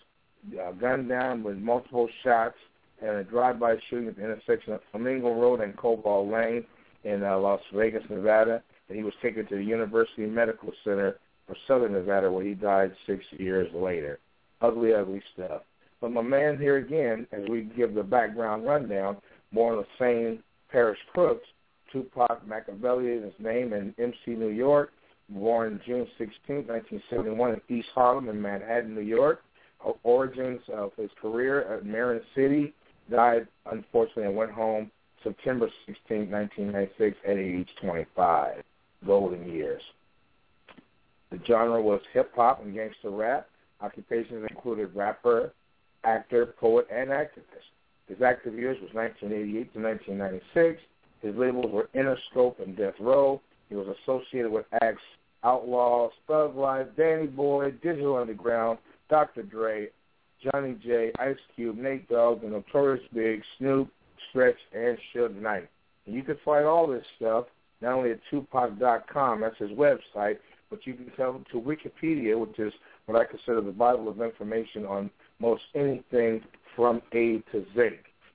uh, 0.61 0.73
gunned 0.73 1.09
down 1.09 1.43
with 1.43 1.59
multiple 1.59 2.09
shots 2.25 2.57
in 3.03 3.09
a 3.09 3.25
drive-by 3.25 3.77
shooting 3.91 4.09
at 4.09 4.17
the 4.17 4.25
intersection 4.25 4.73
of 4.73 4.81
Flamingo 4.91 5.35
Road 5.35 5.61
and 5.61 5.77
Koval 5.77 6.33
Lane 6.33 6.65
in 7.05 7.23
uh, 7.23 7.39
Las 7.39 7.61
Vegas, 7.75 8.03
Nevada. 8.09 8.63
And 8.89 8.97
he 8.97 9.05
was 9.05 9.13
taken 9.21 9.47
to 9.47 9.57
the 9.57 9.65
University 9.65 10.27
Medical 10.27 10.73
Center 10.83 11.19
for 11.47 11.57
Southern 11.69 11.93
Nevada, 11.93 12.31
where 12.31 12.45
he 12.45 12.55
died 12.55 12.93
six 13.07 13.25
years 13.33 13.69
later. 13.75 14.19
Ugly, 14.63 14.95
ugly 14.95 15.23
stuff. 15.35 15.63
But 16.01 16.13
my 16.13 16.23
man 16.23 16.59
here 16.59 16.77
again, 16.77 17.27
as 17.33 17.49
we 17.49 17.63
give 17.63 17.95
the 17.95 18.03
background 18.03 18.67
rundown, 18.67 19.17
on 19.57 19.77
the 19.77 19.87
same 19.99 20.43
parish 20.71 20.99
crooks, 21.13 21.47
Tupac 21.91 22.47
Makaveli 22.47 23.17
is 23.19 23.25
his 23.25 23.45
name 23.45 23.73
in 23.73 23.95
MC, 23.99 24.37
New 24.37 24.49
York, 24.49 24.93
born 25.31 25.81
June 25.87 26.07
16, 26.19 26.67
1971 26.67 27.55
in 27.55 27.77
East 27.77 27.89
Harlem 27.95 28.29
in 28.29 28.41
Manhattan, 28.41 28.95
New 28.95 29.01
York. 29.01 29.43
Origins 30.03 30.61
of 30.73 30.91
his 30.97 31.11
career 31.21 31.63
at 31.73 31.87
Marin 31.87 32.21
City, 32.35 32.75
died 33.11 33.47
unfortunately 33.71 34.25
and 34.25 34.37
went 34.37 34.51
home 34.51 34.91
September 35.23 35.69
16, 35.87 36.31
1996 36.31 37.17
at 37.27 37.37
age 37.37 37.69
25. 37.81 38.63
Golden 39.07 39.47
years. 39.47 39.83
The 41.31 41.39
genre 41.47 41.81
was 41.81 42.01
hip-hop 42.13 42.65
and 42.65 42.75
gangster 42.75 43.11
rap. 43.11 43.49
Occupations 43.81 44.47
included 44.51 44.95
rapper, 44.95 45.53
actor, 46.07 46.55
poet, 46.59 46.87
and 46.91 47.11
activist. 47.11 47.67
His 48.09 48.23
active 48.23 48.55
years 48.55 48.79
was 48.81 48.95
1988 48.95 49.73
to 49.75 49.81
1996. 49.81 50.81
His 51.23 51.35
labels 51.35 51.73
were 51.73 51.91
Interscope 51.95 52.63
and 52.63 52.77
Death 52.77 52.95
Row. 53.01 53.41
He 53.69 53.75
was 53.75 53.89
associated 54.03 54.51
with 54.51 54.65
acts 54.81 55.03
Outlawz, 55.45 56.11
Thug 56.27 56.57
Life, 56.57 56.87
Danny 56.97 57.27
Boy, 57.27 57.73
Digital 57.83 58.17
Underground, 58.17 58.79
Dr. 59.11 59.43
Dre, 59.43 59.89
Johnny 60.43 60.77
J, 60.83 61.13
Ice 61.19 61.37
Cube, 61.55 61.79
Nate 61.79 62.09
Dogg, 62.09 62.43
The 62.43 62.49
Notorious 62.49 63.05
Big, 63.13 63.43
Snoop, 63.59 63.89
Stretch, 64.31 64.57
and 64.73 64.99
Suge 65.15 65.41
Knight. 65.41 65.69
And 66.07 66.15
you 66.15 66.23
can 66.23 66.37
find 66.45 66.65
all 66.65 66.87
this 66.87 67.05
stuff 67.17 67.47
not 67.81 67.93
only 67.93 68.13
at 68.13 68.21
Tupac.com, 68.31 69.41
that's 69.41 69.59
his 69.59 69.71
website, 69.71 70.39
but 70.71 70.87
you 70.87 70.95
can 70.95 71.11
come 71.17 71.45
to 71.53 71.61
Wikipedia, 71.61 72.39
which 72.39 72.59
is 72.59 72.73
what 73.07 73.21
I 73.21 73.25
consider 73.25 73.61
the 73.61 73.73
Bible 73.73 74.09
of 74.09 74.21
information 74.21 74.85
on 74.87 75.11
most 75.41 75.63
anything 75.75 76.43
from 76.75 77.03
A 77.13 77.43
to 77.53 77.65
Z. 77.75 77.89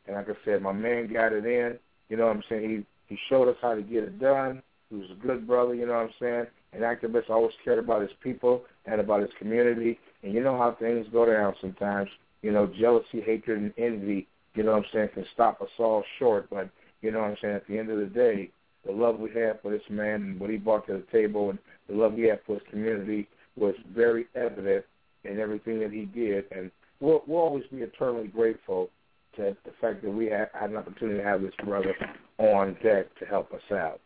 And 0.08 0.16
like 0.16 0.30
I 0.30 0.34
said, 0.46 0.62
my 0.62 0.74
man 0.74 1.12
got 1.12 1.34
it 1.34 1.46
in. 1.46 1.78
You 2.10 2.18
know 2.18 2.28
what 2.28 2.36
I'm 2.36 2.44
saying? 2.50 2.70
He 2.70 2.86
he 3.12 3.20
showed 3.28 3.50
us 3.50 3.58
how 3.62 3.76
to 3.76 3.82
get 3.82 4.04
it 4.04 4.20
done. 4.22 4.64
He 4.90 4.96
was 4.96 5.12
a 5.12 5.16
good 5.16 5.46
brother, 5.46 5.76
you 5.76 5.86
know 5.86 5.96
what 5.96 6.04
I'm 6.04 6.14
saying? 6.18 6.46
An 6.72 6.80
activist 6.80 7.30
always 7.30 7.52
cared 7.62 7.78
about 7.78 8.02
his 8.02 8.12
people 8.24 8.64
and 8.86 9.02
about 9.02 9.20
his 9.20 9.32
community. 9.38 10.00
And 10.24 10.34
you 10.34 10.42
know 10.42 10.58
how 10.58 10.78
things 10.80 11.08
go 11.12 11.26
down 11.26 11.54
sometimes. 11.60 12.10
You 12.42 12.54
know, 12.54 12.68
jealousy, 12.68 13.20
hatred, 13.20 13.62
and 13.62 13.74
envy, 13.78 14.28
you 14.56 14.64
know 14.64 14.72
what 14.72 14.86
I'm 14.86 14.90
saying, 14.94 15.10
can 15.14 15.26
stop 15.34 15.62
us 15.62 15.70
all 15.78 16.06
short. 16.20 16.50
But, 16.50 16.70
you 17.02 17.12
know 17.12 17.20
what 17.20 17.32
I'm 17.32 17.38
saying, 17.42 17.56
at 17.56 17.68
the 17.68 17.78
end 17.78 17.90
of 17.90 18.00
the 18.00 18.06
day, 18.06 18.50
the 18.86 18.94
love 18.94 19.20
we 19.20 19.30
have 19.32 19.62
for 19.62 19.72
this 19.72 19.84
man 19.90 20.22
and 20.22 20.40
what 20.40 20.50
he 20.50 20.56
brought 20.56 20.88
to 20.88 20.94
the 20.94 21.06
table 21.12 21.50
and 21.50 21.60
the 21.90 21.96
love 21.96 22.16
he 22.16 22.24
had 22.24 22.40
for 22.48 22.54
his 22.54 22.64
community 22.70 23.28
was 23.58 23.76
very 23.94 24.28
evident 24.36 24.86
in 25.26 25.38
everything 25.38 25.80
that 25.82 25.92
he 25.92 26.06
did. 26.06 26.46
And 26.52 26.72
we'll, 27.02 27.24
we'll 27.28 27.42
always 27.42 27.66
be 27.72 27.78
eternally 27.78 28.28
grateful 28.28 28.90
to 29.36 29.56
the 29.66 29.72
fact 29.82 30.02
that 30.04 30.12
we 30.12 30.28
had, 30.28 30.50
had 30.54 30.70
an 30.70 30.78
opportunity 30.78 31.18
to 31.20 31.24
have 31.24 31.42
this 31.42 31.54
brother 31.66 31.96
on 32.38 32.78
deck 32.84 33.08
to 33.20 33.26
help 33.26 33.52
us 33.54 33.62
out. 33.72 34.00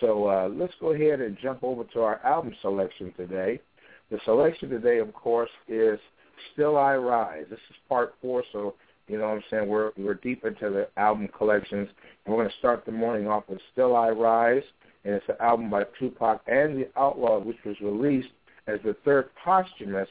So 0.00 0.28
uh, 0.28 0.48
let's 0.52 0.74
go 0.80 0.92
ahead 0.92 1.20
and 1.20 1.36
jump 1.42 1.62
over 1.62 1.84
to 1.84 2.00
our 2.00 2.20
album 2.24 2.54
selection 2.60 3.12
today. 3.16 3.60
The 4.10 4.18
selection 4.24 4.68
today, 4.68 4.98
of 4.98 5.12
course, 5.14 5.50
is 5.68 5.98
Still 6.52 6.76
I 6.76 6.96
Rise. 6.96 7.46
This 7.50 7.58
is 7.70 7.76
part 7.88 8.14
four, 8.20 8.42
so 8.52 8.74
you 9.08 9.18
know 9.18 9.28
what 9.28 9.34
I'm 9.34 9.44
saying? 9.50 9.68
We're 9.68 9.90
we're 9.96 10.14
deep 10.14 10.44
into 10.44 10.70
the 10.70 10.88
album 10.96 11.28
collections, 11.36 11.88
and 12.24 12.34
we're 12.34 12.42
going 12.42 12.48
to 12.48 12.58
start 12.58 12.86
the 12.86 12.92
morning 12.92 13.26
off 13.26 13.44
with 13.48 13.60
Still 13.72 13.96
I 13.96 14.10
Rise, 14.10 14.62
and 15.04 15.14
it's 15.14 15.28
an 15.28 15.36
album 15.40 15.68
by 15.68 15.84
Tupac 15.98 16.40
and 16.46 16.78
the 16.78 16.88
Outlaw, 16.96 17.40
which 17.40 17.58
was 17.64 17.76
released 17.80 18.28
as 18.68 18.78
the 18.84 18.96
third 19.04 19.30
posthumous 19.44 20.08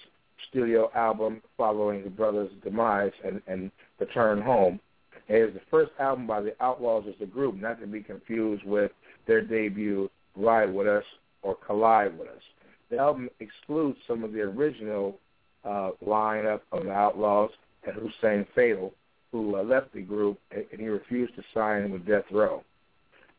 studio 0.50 0.90
album 0.96 1.42
following 1.58 2.04
the 2.04 2.10
brothers' 2.10 2.52
demise 2.64 3.12
and, 3.26 3.42
and 3.48 3.72
return 4.00 4.42
home. 4.42 4.80
It 5.28 5.50
is 5.50 5.54
the 5.54 5.62
first 5.70 5.92
album 6.00 6.26
by 6.26 6.42
the 6.42 6.56
Outlawz 6.62 7.08
as 7.08 7.16
a 7.22 7.26
group, 7.26 7.56
not 7.56 7.80
to 7.82 7.88
be 7.88 8.02
confused 8.02 8.64
with 8.66 8.92
their 9.28 9.42
debut 9.42 10.10
Ride 10.36 10.74
With 10.74 10.88
Us 10.88 11.04
or 11.42 11.56
Collide 11.56 12.18
With 12.18 12.30
Us. 12.30 12.42
The 12.90 12.98
album 12.98 13.30
excludes 13.40 13.98
some 14.08 14.24
of 14.24 14.34
the 14.34 14.42
original 14.42 15.20
uh, 15.64 15.92
lineup 16.06 16.62
of 16.72 16.84
the 16.84 16.90
Outlawz, 16.90 17.50
and 17.84 17.96
Hussein 17.96 18.46
Fatal, 18.56 18.94
who 19.32 19.56
uh, 19.56 19.64
left 19.64 19.94
the 19.94 20.02
group 20.02 20.38
and 20.52 20.80
he 20.80 20.88
refused 20.88 21.36
to 21.36 21.44
sign 21.54 21.92
with 21.92 22.06
Death 22.06 22.26
Row. 22.32 22.64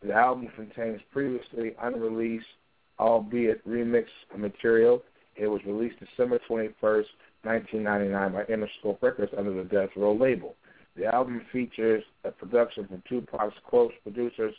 The 0.02 0.14
album 0.14 0.48
contains 0.56 1.00
previously 1.12 1.74
unreleased, 1.82 2.46
albeit 2.98 3.66
remixed 3.68 4.06
material. 4.36 5.02
It 5.36 5.46
was 5.46 5.60
released 5.64 5.96
December 6.00 6.40
21st, 6.48 7.06
1999 7.42 8.32
by 8.32 8.44
Interscope 8.44 9.02
Records 9.02 9.32
under 9.36 9.52
the 9.52 9.64
Death 9.64 9.90
Row 9.96 10.14
label. 10.14 10.54
The 10.96 11.06
album 11.06 11.42
features 11.52 12.02
a 12.24 12.30
production 12.30 12.86
from 12.86 13.02
Tupac's 13.08 13.54
close 13.68 13.92
producers 14.02 14.54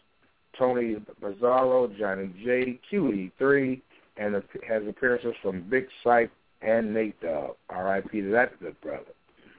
Tony 0.58 0.98
Mazzaro, 1.22 1.98
Johnny 1.98 2.34
J, 2.44 2.80
QD3, 2.92 3.82
and 4.18 4.36
has 4.68 4.84
appearances 4.88 5.34
from 5.42 5.62
Big 5.70 5.88
Syke 6.04 6.32
and 6.62 6.94
Nate 6.94 7.20
Dogg. 7.22 7.56
R.I.P. 7.70 8.22
to 8.22 8.32
that 8.32 8.60
good 8.60 8.80
brother. 8.82 9.14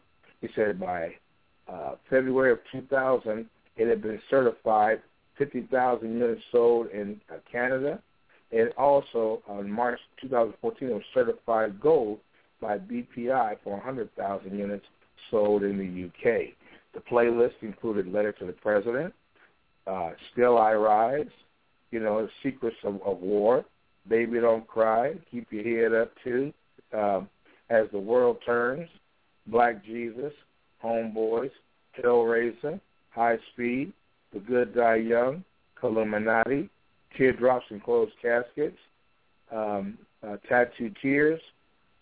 He 0.40 0.48
said 0.54 0.80
by 0.80 1.14
uh, 1.68 1.96
February 2.08 2.52
of 2.52 2.60
2000, 2.70 3.46
it 3.76 3.88
had 3.88 4.00
been 4.02 4.20
certified 4.30 5.02
50,000 5.38 6.12
units 6.12 6.42
sold 6.50 6.88
in 6.88 7.18
uh, 7.30 7.36
Canada, 7.50 8.02
and 8.52 8.70
also 8.76 9.42
on 9.48 9.70
March 9.70 9.98
2014, 10.20 10.90
was 10.90 11.02
certified 11.14 11.80
gold 11.80 12.20
by 12.60 12.78
BPI 12.78 13.56
for 13.64 13.74
100,000 13.74 14.56
units 14.58 14.84
sold 15.30 15.62
in 15.62 15.78
the 15.78 16.06
UK. 16.06 16.50
The 16.94 17.00
playlist 17.00 17.54
included 17.62 18.12
Letter 18.12 18.32
to 18.32 18.46
the 18.46 18.52
President, 18.52 19.14
uh, 19.86 20.10
Still 20.32 20.58
I 20.58 20.74
Rise, 20.74 21.26
you 21.90 22.00
know, 22.00 22.28
Secrets 22.42 22.76
of, 22.84 23.00
of 23.04 23.18
War, 23.20 23.64
Baby 24.08 24.40
Don't 24.40 24.66
Cry, 24.66 25.14
Keep 25.30 25.52
Your 25.52 25.90
Head 25.90 26.00
Up 26.00 26.12
Too, 26.22 26.52
um, 26.92 27.28
As 27.70 27.86
the 27.92 27.98
World 27.98 28.38
Turns, 28.44 28.88
Black 29.46 29.84
Jesus, 29.84 30.32
Homeboys, 30.84 31.50
Hellraiser, 31.98 32.80
High 33.10 33.38
Speed, 33.52 33.92
The 34.32 34.40
Good 34.40 34.74
Die 34.74 34.96
Young, 34.96 35.44
Illuminati, 35.82 36.70
Teardrops 37.16 37.66
and 37.70 37.82
Closed 37.82 38.12
Caskets, 38.22 38.78
um, 39.50 39.98
uh, 40.26 40.36
Tattoo 40.48 40.92
Tears, 41.00 41.40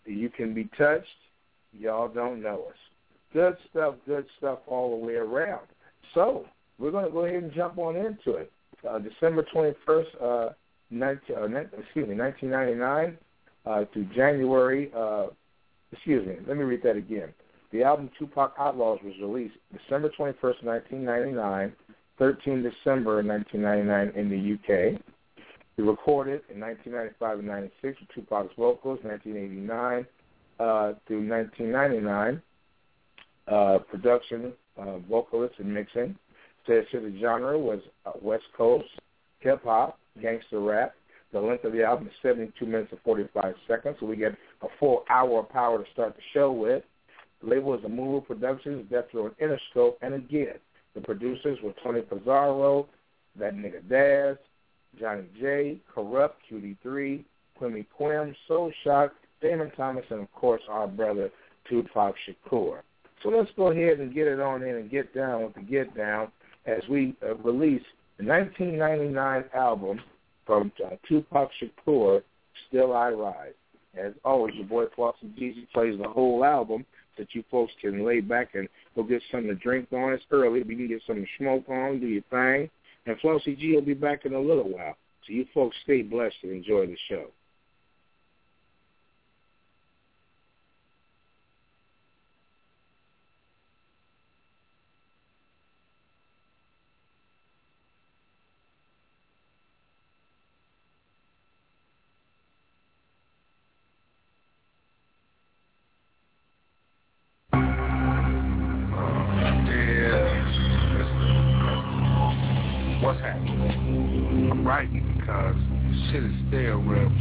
You 0.05 0.29
Can 0.29 0.53
Be 0.53 0.69
Touched, 0.77 1.07
Y'all 1.77 2.07
Don't 2.07 2.41
Know 2.41 2.65
Us. 2.69 2.75
Good 3.33 3.57
stuff, 3.69 3.95
good 4.05 4.25
stuff 4.37 4.59
all 4.67 4.99
the 4.99 5.05
way 5.05 5.15
around. 5.15 5.65
So 6.13 6.45
we're 6.77 6.91
going 6.91 7.05
to 7.05 7.11
go 7.11 7.25
ahead 7.25 7.43
and 7.43 7.53
jump 7.53 7.77
on 7.77 7.95
into 7.95 8.33
it. 8.33 8.51
Uh, 8.87 8.99
December 8.99 9.45
21st, 9.53 10.05
uh, 10.21 10.53
19, 10.89 11.35
uh, 11.35 11.45
excuse 11.77 12.07
me, 12.07 12.15
1999 12.15 13.17
uh, 13.65 13.85
to 13.93 14.03
January, 14.15 14.91
uh, 14.95 15.27
excuse 15.91 16.25
me, 16.27 16.35
let 16.47 16.57
me 16.57 16.63
read 16.63 16.83
that 16.83 16.95
again. 16.95 17.29
The 17.71 17.83
album 17.83 18.09
Tupac 18.19 18.57
Outlawz 18.57 19.01
was 19.03 19.13
released 19.21 19.55
December 19.71 20.09
21st, 20.09 20.63
1999, 20.63 21.73
13 22.21 22.61
December 22.61 23.23
1999 23.23 24.13
in 24.15 24.29
the 24.29 24.53
UK. 24.53 25.01
He 25.75 25.81
recorded 25.81 26.41
in 26.53 26.59
1995 26.59 27.39
and 27.39 27.47
96 27.47 27.97
with 27.99 28.09
Tupac's 28.13 28.53
vocals, 28.55 28.99
1989 29.01 30.05
uh, 30.59 30.93
through 31.07 31.27
1999. 31.27 32.39
Uh, 33.47 33.79
production, 33.89 34.53
uh, 34.79 34.99
and 35.57 35.73
mixing. 35.73 36.15
Said 36.67 36.85
the 36.93 37.17
genre 37.19 37.57
was 37.57 37.79
uh, 38.05 38.11
West 38.21 38.43
Coast 38.55 38.85
hip 39.39 39.63
hop, 39.63 39.97
gangster 40.21 40.59
rap. 40.59 40.93
The 41.33 41.39
length 41.39 41.63
of 41.63 41.73
the 41.73 41.83
album 41.83 42.05
is 42.05 42.13
72 42.21 42.63
minutes 42.67 42.89
and 42.91 43.01
45 43.01 43.55
seconds, 43.67 43.97
so 43.99 44.05
we 44.05 44.15
get 44.15 44.33
a 44.61 44.67
full 44.79 45.05
hour 45.09 45.39
of 45.39 45.49
power 45.49 45.83
to 45.83 45.91
start 45.91 46.15
the 46.15 46.21
show 46.35 46.51
with. 46.51 46.83
The 47.41 47.49
label 47.49 47.73
is 47.73 47.83
Amaru 47.83 48.21
Productions, 48.21 48.85
Death 48.91 49.05
Row, 49.11 49.31
and 49.39 49.57
Interscope, 49.75 49.95
and 50.03 50.13
again, 50.13 50.59
the 50.95 51.01
producers 51.01 51.57
were 51.63 51.73
Tony 51.83 52.01
Pizarro, 52.01 52.87
That 53.39 53.55
Nigga 53.55 53.87
Daz, 53.89 54.37
Johnny 54.99 55.23
J, 55.39 55.77
Kurupt, 55.95 56.33
QD3, 56.51 57.23
Quimmy 57.59 57.85
Quim, 57.97 58.35
Soul 58.47 58.71
Shock, 58.83 59.13
Damon 59.41 59.71
Thomas, 59.77 60.05
and 60.09 60.21
of 60.21 60.31
course 60.33 60.61
our 60.69 60.87
brother 60.87 61.29
Tupac 61.69 62.15
Shakur. 62.27 62.79
So 63.23 63.29
let's 63.29 63.51
go 63.55 63.71
ahead 63.71 63.99
and 63.99 64.13
get 64.13 64.27
it 64.27 64.39
on 64.39 64.63
in 64.63 64.75
and 64.75 64.89
get 64.89 65.13
down 65.13 65.43
with 65.43 65.53
the 65.53 65.61
get 65.61 65.95
down 65.95 66.31
as 66.65 66.81
we 66.89 67.15
uh, 67.23 67.35
release 67.35 67.83
the 68.17 68.25
1999 68.25 69.45
album 69.53 69.99
from 70.45 70.71
uh, 70.85 70.95
Tupac 71.07 71.49
Shakur, 71.61 72.21
Still 72.67 72.93
I 72.93 73.09
Rise. 73.09 73.53
As 73.95 74.13
always, 74.23 74.55
your 74.55 74.65
boy 74.65 74.85
Flossie 74.97 75.37
Jeezy 75.37 75.69
plays 75.73 75.99
the 75.99 76.07
whole 76.07 76.45
album 76.45 76.85
that 77.17 77.33
you 77.33 77.43
folks 77.51 77.73
can 77.81 78.05
lay 78.05 78.21
back 78.21 78.55
and 78.55 78.67
go 78.95 79.03
get 79.03 79.21
something 79.31 79.49
to 79.49 79.55
drink 79.55 79.87
on. 79.91 80.13
It's 80.13 80.23
early, 80.31 80.61
but 80.61 80.69
you 80.69 80.77
can 80.77 80.87
get 80.87 81.01
something 81.05 81.25
to 81.25 81.43
smoke 81.43 81.69
on, 81.69 81.99
do 81.99 82.07
your 82.07 82.23
thing. 82.29 82.69
And 83.05 83.19
Flossie 83.19 83.57
G 83.57 83.73
will 83.73 83.81
be 83.81 83.93
back 83.93 84.25
in 84.25 84.33
a 84.33 84.39
little 84.39 84.69
while. 84.69 84.95
So 85.25 85.33
you 85.33 85.45
folks 85.53 85.75
stay 85.83 86.01
blessed 86.01 86.35
and 86.43 86.51
enjoy 86.51 86.87
the 86.87 86.97
show. 87.09 87.27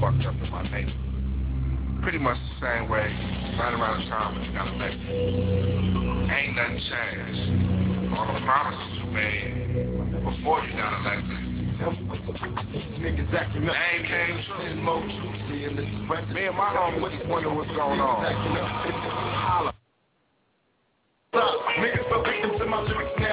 fucked 0.01 0.25
up 0.25 0.35
with 0.41 0.51
my 0.51 0.63
neighbor. 0.71 0.93
Pretty 2.03 2.19
much 2.19 2.37
the 2.37 2.67
same 2.67 2.89
way, 2.89 3.07
right 3.61 3.75
around 3.77 4.03
the 4.03 4.09
time 4.09 4.35
when 4.35 4.45
you 4.45 4.53
got 4.57 4.73
elected. 4.73 5.01
Ain't 6.33 6.57
nothing 6.57 6.81
changed. 6.89 8.13
All 8.17 8.27
the 8.33 8.41
promises 8.41 8.99
you 8.99 9.07
made 9.13 10.25
before 10.25 10.65
you 10.65 10.73
got 10.77 11.05
elected 11.05 11.51
Niggas 11.81 13.33
acting 13.33 13.69
up. 13.69 13.75
Came 13.75 14.43
true. 14.47 14.85
Me 16.35 16.47
and 16.47 16.57
my 16.57 16.77
homies 16.77 17.27
wonder 17.27 17.55
what's 17.55 17.71
going 17.71 18.01
on. 18.01 18.25
Holla. 19.35 19.75
Niggas 21.33 22.13
are 22.13 22.25
victims 22.25 22.59
to 22.59 22.67
my 22.67 22.83
lyrics 22.83 23.13
now. 23.19 23.30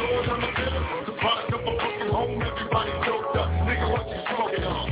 doors 0.00 0.28
on 0.32 0.40
the 0.40 0.50
bill. 0.56 0.80
The 1.06 1.14
product 1.20 1.52
of 1.52 1.60
a 1.60 1.72
fucking 1.76 2.08
home, 2.08 2.40
everybody 2.40 2.92
choked 3.04 3.36
up. 3.36 3.48
Nigga, 3.68 3.86
what 3.92 4.08
you 4.08 4.20
smoking 4.32 4.64
on? 4.64 4.88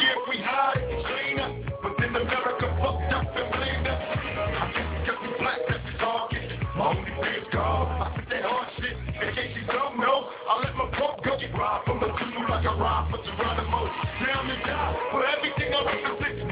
Yeah, 0.00 0.16
we 0.28 0.36
hide, 0.40 0.80
it, 0.80 1.04
clean 1.04 1.38
up 1.38 1.52
But 1.82 1.92
then 2.00 2.16
America 2.16 2.66
fucked 2.80 3.12
up 3.12 3.28
and 3.28 3.48
blamed 3.52 3.86
us. 3.86 4.00
I 4.00 4.64
guess 4.72 4.88
because 5.04 5.18
we 5.20 5.30
black, 5.36 5.60
that's 5.68 5.84
the 5.84 5.94
target. 6.00 6.48
My 6.76 6.96
only 6.96 7.12
fear 7.20 7.44
is 7.44 7.48
God. 7.52 7.86
I 8.00 8.06
said 8.16 8.26
that 8.32 8.44
hard 8.48 8.68
shit. 8.80 8.96
In 8.96 9.28
case 9.36 9.52
you 9.52 9.66
don't 9.68 10.00
know, 10.00 10.32
I 10.48 10.64
let 10.64 10.74
my 10.80 10.88
pump 10.96 11.20
go. 11.24 11.32
Ride 11.52 11.82
from 11.84 12.00
the 12.00 12.06
two 12.06 12.42
like 12.48 12.64
I 12.64 12.72
ride 12.72 13.12
for 13.12 13.20
Geronimo. 13.20 13.84
Now 14.24 14.40
I'm 14.40 14.50
in 14.50 14.60
die 14.64 14.96
for 15.12 15.20
everything 15.26 15.74
I 15.74 15.80
represent. 15.84 16.51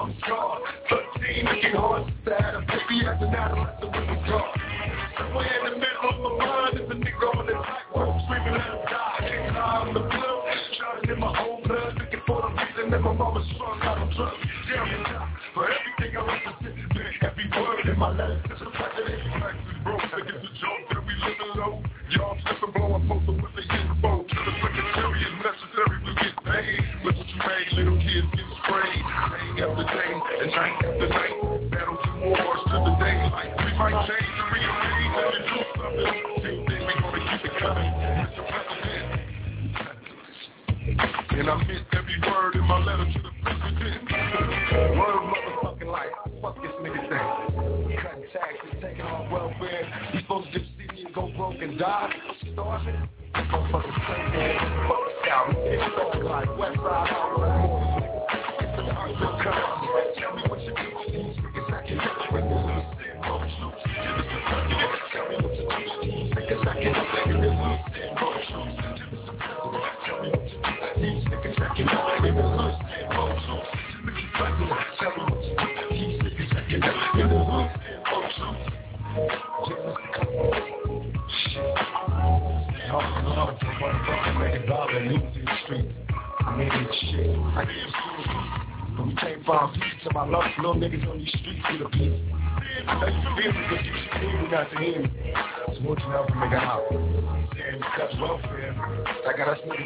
out 0.00 0.10
God. 0.26 0.60
13, 0.88 1.44
looking 1.44 1.72
hard 1.72 2.12
sad. 2.24 2.54
A 2.54 2.60
baby 2.60 3.06
as 3.06 3.20
an 3.20 3.34
adolescent 3.34 3.84
with 3.84 4.08
a 4.08 4.28
God. 4.28 4.49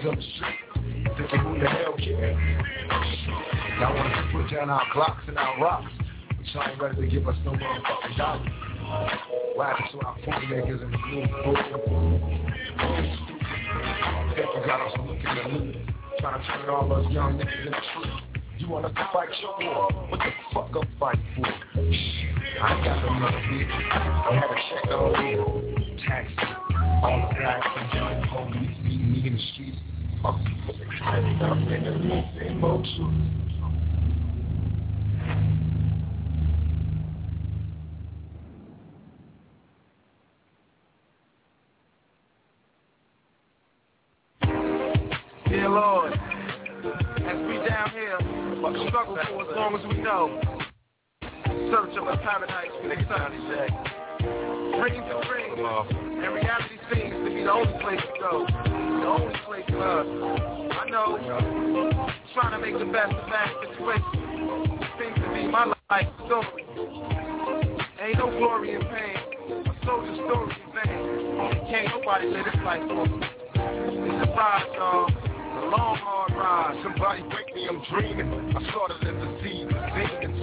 Niggas 0.05 0.09
on 0.09 0.17
the 0.17 0.23
street. 0.23 1.17
Thinking 1.17 1.40
who 1.40 1.59
the 1.59 1.69
hell 1.69 1.95
cares? 1.97 2.37
Y'all 3.81 3.95
want 3.95 4.12
us 4.12 4.25
to 4.25 4.38
put 4.38 4.51
down 4.51 4.71
our 4.71 4.83
clocks 4.93 5.23
and 5.29 5.38
our 5.38 5.61
rocks. 5.61 5.93
But 6.29 6.47
y'all 6.55 6.71
ain't 6.71 6.83
ready 6.83 7.01
to 7.01 7.07
give 7.07 7.29
us 7.29 7.37
no 7.45 7.53
motherfucking 7.53 8.17
dollars. 8.17 8.49
Happened 9.57 9.88
to 9.93 10.07
our 10.07 10.17
food 10.17 10.51
makers 10.51 10.81
blue 10.81 11.27
book? 11.27 11.57
People 14.35 14.62
got 14.67 14.81
us 14.81 14.93
looking 14.99 15.27
at 15.27 15.53
me, 15.53 15.87
trying 16.21 16.40
to 16.40 16.47
turn 16.47 16.69
all 16.69 16.93
us 16.93 17.11
young 17.11 17.38
niggas 17.38 17.67
into 17.67 17.81
truth. 17.95 18.21
You 18.59 18.69
want 18.69 18.85
us 18.87 18.93
to 18.95 19.11
fight 19.12 19.29
your 19.40 19.57
war? 19.61 19.90
What 20.09 20.21
the 20.21 20.31
fuck 20.53 20.71
I'm 20.75 20.99
fighting 20.99 21.25
for? 21.37 21.47
I 22.61 22.77
ain't 22.77 22.85
got 22.85 23.03
no 23.03 23.09
another 23.14 23.38
bitch. 23.38 23.71
I 23.71 24.35
had 24.35 24.51
a 24.51 24.57
check 24.69 24.87
on 24.93 25.12
me. 25.25 26.01
Taxes. 26.07 26.37
All 27.03 27.29
the 27.29 27.35
blacks 27.35 27.67
and 27.77 28.29
police 28.29 28.77
meeting 28.85 29.12
me 29.12 29.27
in 29.27 29.35
the 29.35 29.43
streets. 29.53 29.93
Dear 45.46 45.68
Lord, 45.68 46.12
as 46.14 47.38
we 47.46 47.68
down 47.68 47.90
here, 47.90 48.18
struggle 48.88 49.18
for 49.28 49.42
as 49.42 49.56
long 49.56 49.76
as 49.78 49.87
we 49.87 50.00
know. 50.00 50.40
Search 51.70 51.98
of 51.98 52.08
a 52.08 52.16
paradise 52.16 52.72
for 52.80 52.88
the 52.88 52.96
sunny 53.08 53.46
day. 54.88 54.97
Dreams 54.97 55.07
and 55.11 56.25
and 56.25 56.35
reality 56.35 56.77
seems 56.92 57.12
to 57.12 57.31
be 57.31 57.42
the 57.42 57.53
only 57.53 57.73
place 57.81 58.01
to 58.01 58.20
go. 58.20 58.47
The 58.47 59.07
only 59.07 59.35
place 59.47 59.64
to 59.68 59.79
love. 59.79 60.07
I 60.73 60.88
know, 60.90 61.18
trying 62.35 62.53
to 62.53 62.59
make 62.59 62.79
the 62.79 62.90
best 62.92 63.12
of 63.12 63.31
that 63.31 63.51
situation 63.68 64.79
seems 64.99 65.14
to 65.16 65.29
be 65.33 65.49
my 65.49 65.73
life 65.90 66.09
story. 66.27 66.64
Ain't 68.01 68.18
no 68.18 68.31
glory 68.38 68.75
in 68.75 68.81
pain, 68.83 69.16
a 69.64 69.87
soldier's 69.87 70.18
story 70.18 70.53
in 70.53 70.70
vain. 70.75 70.99
Can't 71.70 71.88
nobody 71.88 72.29
live 72.29 72.44
this 72.44 72.61
life 72.64 72.83
for 72.88 73.07
me. 73.07 73.27
It's 73.55 74.29
a 74.29 74.37
ride, 74.37 74.68
y'all. 74.75 75.09
A 75.09 75.70
long, 75.70 75.97
hard 75.97 76.33
ride. 76.33 76.81
Somebody 76.83 77.23
wake 77.23 77.55
me, 77.55 77.68
I'm 77.68 77.81
dreaming. 77.90 78.57
I 78.57 78.70
started 78.70 79.01
as 79.07 79.14
a 79.14 79.42
seed, 79.42 79.68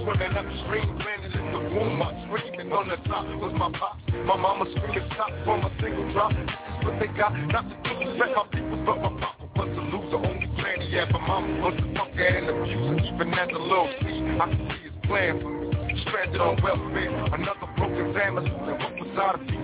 swimming 0.02 0.34
upstream, 0.36 0.98
landed 0.98 1.34
in 1.34 1.46
the 1.52 1.60
womb. 1.74 2.02
I'm 2.02 2.14
screaming 2.26 2.72
on 2.72 2.88
the 2.88 2.96
top 3.08 3.26
was 3.38 3.54
my 3.54 3.70
pop. 3.78 3.98
My 4.26 4.36
mama 4.36 4.66
screaming 4.74 5.06
stop 5.14 5.30
from 5.44 5.62
a 5.62 5.70
single 5.80 6.12
drop. 6.12 6.32
This 6.32 6.50
is 6.50 6.84
what 6.84 6.98
they 6.98 7.10
got, 7.14 7.32
not 7.54 7.64
to 7.70 7.76
disrespect 7.86 8.34
my 8.34 8.46
people, 8.50 8.78
but 8.84 8.98
my 8.98 9.12
papa 9.22 9.46
was 9.54 9.70
a 9.70 9.82
loser. 9.94 10.18
Only 10.18 10.48
plan 10.58 10.80
he 10.82 10.94
had 10.94 11.10
for 11.10 11.22
mama 11.22 11.48
was 11.62 11.74
the 11.78 11.86
fucker 11.94 12.18
and 12.18 12.50
abuser. 12.50 13.14
Even 13.14 13.34
as 13.34 13.48
a 13.54 13.62
little 13.62 13.90
seed, 14.02 14.26
I 14.42 14.46
could 14.50 14.66
see 14.74 14.82
his 14.90 14.96
plan 15.06 15.40
for 15.40 15.50
me. 15.50 16.02
stranded 16.02 16.40
on 16.40 16.58
welfare. 16.62 17.10
Another 17.34 17.68
broken 17.78 18.14
family, 18.14 18.50
and 18.50 18.78
what 18.82 18.94
was 18.98 19.14
out 19.18 19.38
of 19.38 19.46
me? 19.46 19.56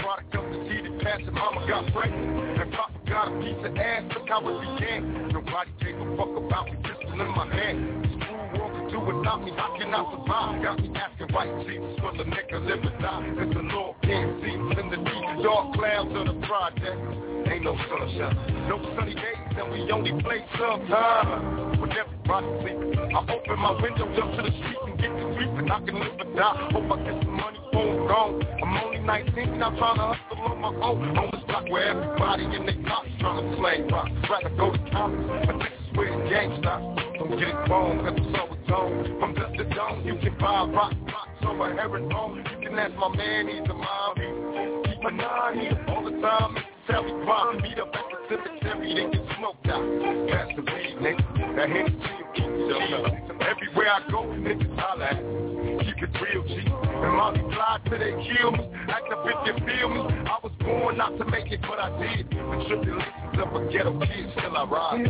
Product 0.00 0.32
of 0.34 0.44
the 0.48 0.58
seed 0.64 0.84
that 0.88 0.96
passed, 1.04 1.28
and 1.28 1.36
mama 1.36 1.60
got 1.68 1.84
pregnant. 1.92 2.60
And 2.60 2.72
papa 2.72 2.98
got 3.04 3.28
a 3.28 3.36
piece 3.40 3.60
of 3.60 3.76
ass, 3.76 4.02
look 4.16 4.28
how 4.28 4.40
it 4.48 4.56
began. 4.64 5.28
Nobody 5.28 5.70
gave 5.80 5.96
a 6.00 6.06
fuck 6.16 6.32
about 6.40 6.72
me, 6.72 6.76
pistol 6.80 7.20
in 7.20 7.30
my 7.36 7.46
hand. 7.52 8.04
Screw 8.16 8.44
do 8.54 8.83
without 9.06 9.44
me, 9.44 9.52
I 9.94 10.02
survive? 10.10 10.62
Got 10.62 10.80
me 10.80 10.90
asking 10.96 11.32
white 11.34 11.52
Jesus, 11.66 11.94
was 12.02 12.16
a 12.18 12.24
nigga 12.24 12.58
live 12.66 12.82
or 12.82 12.96
die? 12.98 13.30
Cause 13.38 13.54
the 13.54 13.62
Lord 13.70 13.96
can't 14.02 14.42
see 14.42 14.54
in 14.54 14.86
the 14.90 14.96
deep 14.96 15.26
dark 15.44 15.74
clouds 15.74 16.10
of 16.14 16.26
the 16.26 16.46
project. 16.46 16.98
Ain't 17.46 17.62
no 17.62 17.76
sunshine, 17.76 18.34
no 18.66 18.80
sunny 18.96 19.14
days, 19.14 19.54
and 19.54 19.70
we 19.70 19.90
only 19.92 20.10
play 20.22 20.40
sometimes. 20.58 21.78
When 21.78 21.92
everybody 21.92 22.48
sleeping, 22.64 22.98
I 22.98 23.20
open 23.22 23.58
my 23.60 23.72
window 23.78 24.08
up 24.08 24.30
to 24.34 24.42
the 24.42 24.50
street 24.50 24.82
and 24.88 24.98
get 24.98 25.12
to 25.12 25.24
creeping. 25.36 25.70
I 25.70 25.78
can 25.84 25.94
live 25.94 26.18
or 26.18 26.30
die, 26.34 26.68
hope 26.72 26.90
I 26.90 26.96
get 27.04 27.22
some 27.22 27.36
money, 27.36 27.60
boom, 27.70 28.08
gone. 28.08 28.42
I'm 28.62 28.76
only 28.82 28.98
19, 28.98 29.62
I'm 29.62 29.76
trying 29.76 29.96
to 30.00 30.16
hustle 30.16 30.42
on 30.42 30.58
my 30.58 30.72
own. 30.82 31.18
On 31.18 31.28
the 31.30 31.38
block 31.46 31.68
where 31.68 31.92
everybody 31.92 32.44
in 32.44 32.66
their 32.66 32.82
cops 32.88 33.08
trying 33.20 33.44
to 33.44 33.56
play 33.56 33.84
rock. 33.92 34.08
Rather 34.30 34.56
go 34.56 34.72
to 34.72 34.90
college, 34.90 35.46
but 35.46 35.83
the 35.94 36.28
game 36.28 36.58
stops. 36.60 37.02
Don't 37.18 37.30
get 37.38 37.48
it 37.48 37.70
wrong, 37.70 37.98
cause 37.98 38.14
it's 38.16 38.38
always 38.38 38.70
on. 38.70 39.20
From 39.20 39.34
just 39.34 39.60
a 39.60 39.74
dawn, 39.74 40.04
you 40.04 40.16
can 40.16 40.36
buy 40.38 40.64
rock, 40.64 40.92
rocks 41.06 41.44
over 41.46 41.72
herringbone. 41.74 42.44
You 42.60 42.68
can 42.68 42.78
ask 42.78 42.94
my 42.94 43.14
man, 43.16 43.48
he's 43.48 43.70
a 43.70 43.74
mom. 43.74 44.14
He 44.16 44.90
keep 44.90 45.04
a 45.04 45.10
nine, 45.10 45.60
he's 45.60 45.78
all 45.88 46.04
the 46.04 46.20
time. 46.20 46.73
Me 46.86 47.12
why, 47.24 47.58
meet 47.62 47.78
up 47.78 47.88
at 47.94 48.04
the 48.10 48.16
cemetery, 48.28 48.94
they 48.94 49.06
get 49.16 49.26
smoked 49.38 49.66
out. 49.68 49.84
Pass 50.28 50.48
the 50.54 50.62
weed, 50.62 50.96
nigga. 51.00 51.56
That 51.56 51.68
hate 51.70 51.86
to 51.86 51.92
you, 51.92 52.26
keep 52.34 52.44
up. 52.76 53.40
Everywhere 53.40 53.90
I 53.90 54.00
go, 54.10 54.20
niggas 54.24 54.78
holla 54.78 55.04
at 55.06 55.24
me. 55.24 55.78
Keep 55.82 56.02
it 56.02 56.10
real, 56.20 56.44
G. 56.46 56.50
And 56.60 57.14
multiply 57.16 57.78
till 57.88 57.98
they 57.98 58.12
kill 58.12 58.52
me. 58.52 58.68
Act 58.88 59.12
up 59.12 59.24
if 59.24 59.46
you 59.46 59.54
feel 59.66 59.88
me. 59.88 60.00
I 60.28 60.38
was 60.42 60.52
born 60.60 60.96
not 60.98 61.16
to 61.18 61.24
make 61.24 61.50
it, 61.50 61.60
but 61.62 61.78
I 61.78 61.88
did. 61.98 62.28
The 62.28 62.64
tribulations 62.68 63.38
of 63.38 63.54
a 63.54 63.72
ghetto 63.72 63.98
kid, 64.00 64.30
still 64.36 64.56
I 64.56 64.64
rise. 64.64 65.08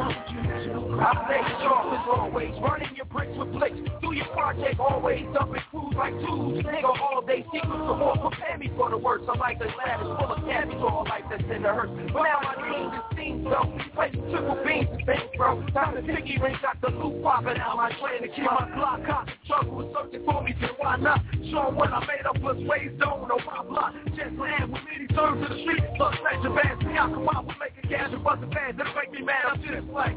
I 0.00 0.37
stay 0.64 1.42
sharp 1.62 1.92
as 1.92 2.08
always, 2.08 2.54
running 2.60 2.94
your 2.96 3.06
bricks 3.06 3.36
with 3.38 3.52
flicks. 3.52 4.07
Project 4.32 4.80
always, 4.80 5.24
dumping 5.34 5.62
crews 5.70 5.94
like 5.96 6.12
tubes. 6.20 6.64
Nigga 6.64 6.84
all 6.84 7.22
day, 7.26 7.44
secrets 7.52 7.66
of 7.68 7.98
war, 7.98 8.16
prepare 8.16 8.58
me 8.58 8.70
for 8.76 8.90
the 8.90 8.98
worst. 8.98 9.24
I'm 9.28 9.38
like 9.38 9.58
the 9.58 9.66
lad 9.66 10.00
is 10.00 10.06
full 10.06 10.32
of 10.32 10.44
cabbage, 10.44 10.76
all 10.78 11.04
life 11.08 11.24
that's 11.30 11.42
in 11.42 11.62
the 11.62 11.68
hurt. 11.68 11.90
But 12.12 12.22
now 12.22 12.40
my 12.42 12.54
name 12.70 12.90
just 12.90 13.16
seems 13.16 13.44
so. 13.44 13.60
Play 13.94 14.10
triple 14.10 14.58
beans 14.64 14.88
and 14.90 15.06
things, 15.06 15.30
bro. 15.36 15.62
Time 15.74 15.94
to 15.96 16.02
piggy 16.02 16.38
ring, 16.38 16.56
got 16.62 16.80
the 16.80 16.90
loop 16.90 17.22
popping 17.22 17.58
out 17.58 17.76
my 17.76 17.90
train 17.98 18.22
to 18.22 18.28
keep 18.28 18.44
my 18.44 18.70
block 18.74 19.02
hot. 19.04 19.28
Trouble 19.46 19.76
was 19.76 19.94
searching 19.94 20.24
for 20.24 20.42
me, 20.42 20.54
then 20.60 20.70
why 20.78 20.96
not? 20.96 21.20
Show 21.50 21.68
'em 21.68 21.76
what 21.76 21.92
I 21.92 22.00
made 22.06 22.26
up, 22.26 22.36
plus 22.40 22.58
ways 22.58 22.92
don't 22.98 23.28
know 23.28 23.38
my 23.44 23.62
block. 23.62 23.94
Just 24.16 24.34
land 24.38 24.72
with 24.72 24.82
me, 24.84 25.06
turn 25.14 25.40
to 25.40 25.48
the 25.48 25.60
street. 25.62 25.84
Plus, 25.96 26.14
let 26.22 26.42
your 26.42 26.54
bands 26.54 26.84
me 26.84 26.96
out, 26.96 27.12
come 27.12 27.28
out, 27.28 27.46
we 27.46 27.54
make 27.58 27.76
a 27.82 27.86
cash 27.88 28.12
and 28.12 28.22
bust 28.22 28.40
the 28.40 28.48
fans. 28.54 28.76
That'll 28.76 28.94
make 28.94 29.12
me 29.12 29.22
mad, 29.22 29.44
I'm 29.46 29.62
just 29.62 29.88
like, 29.88 30.16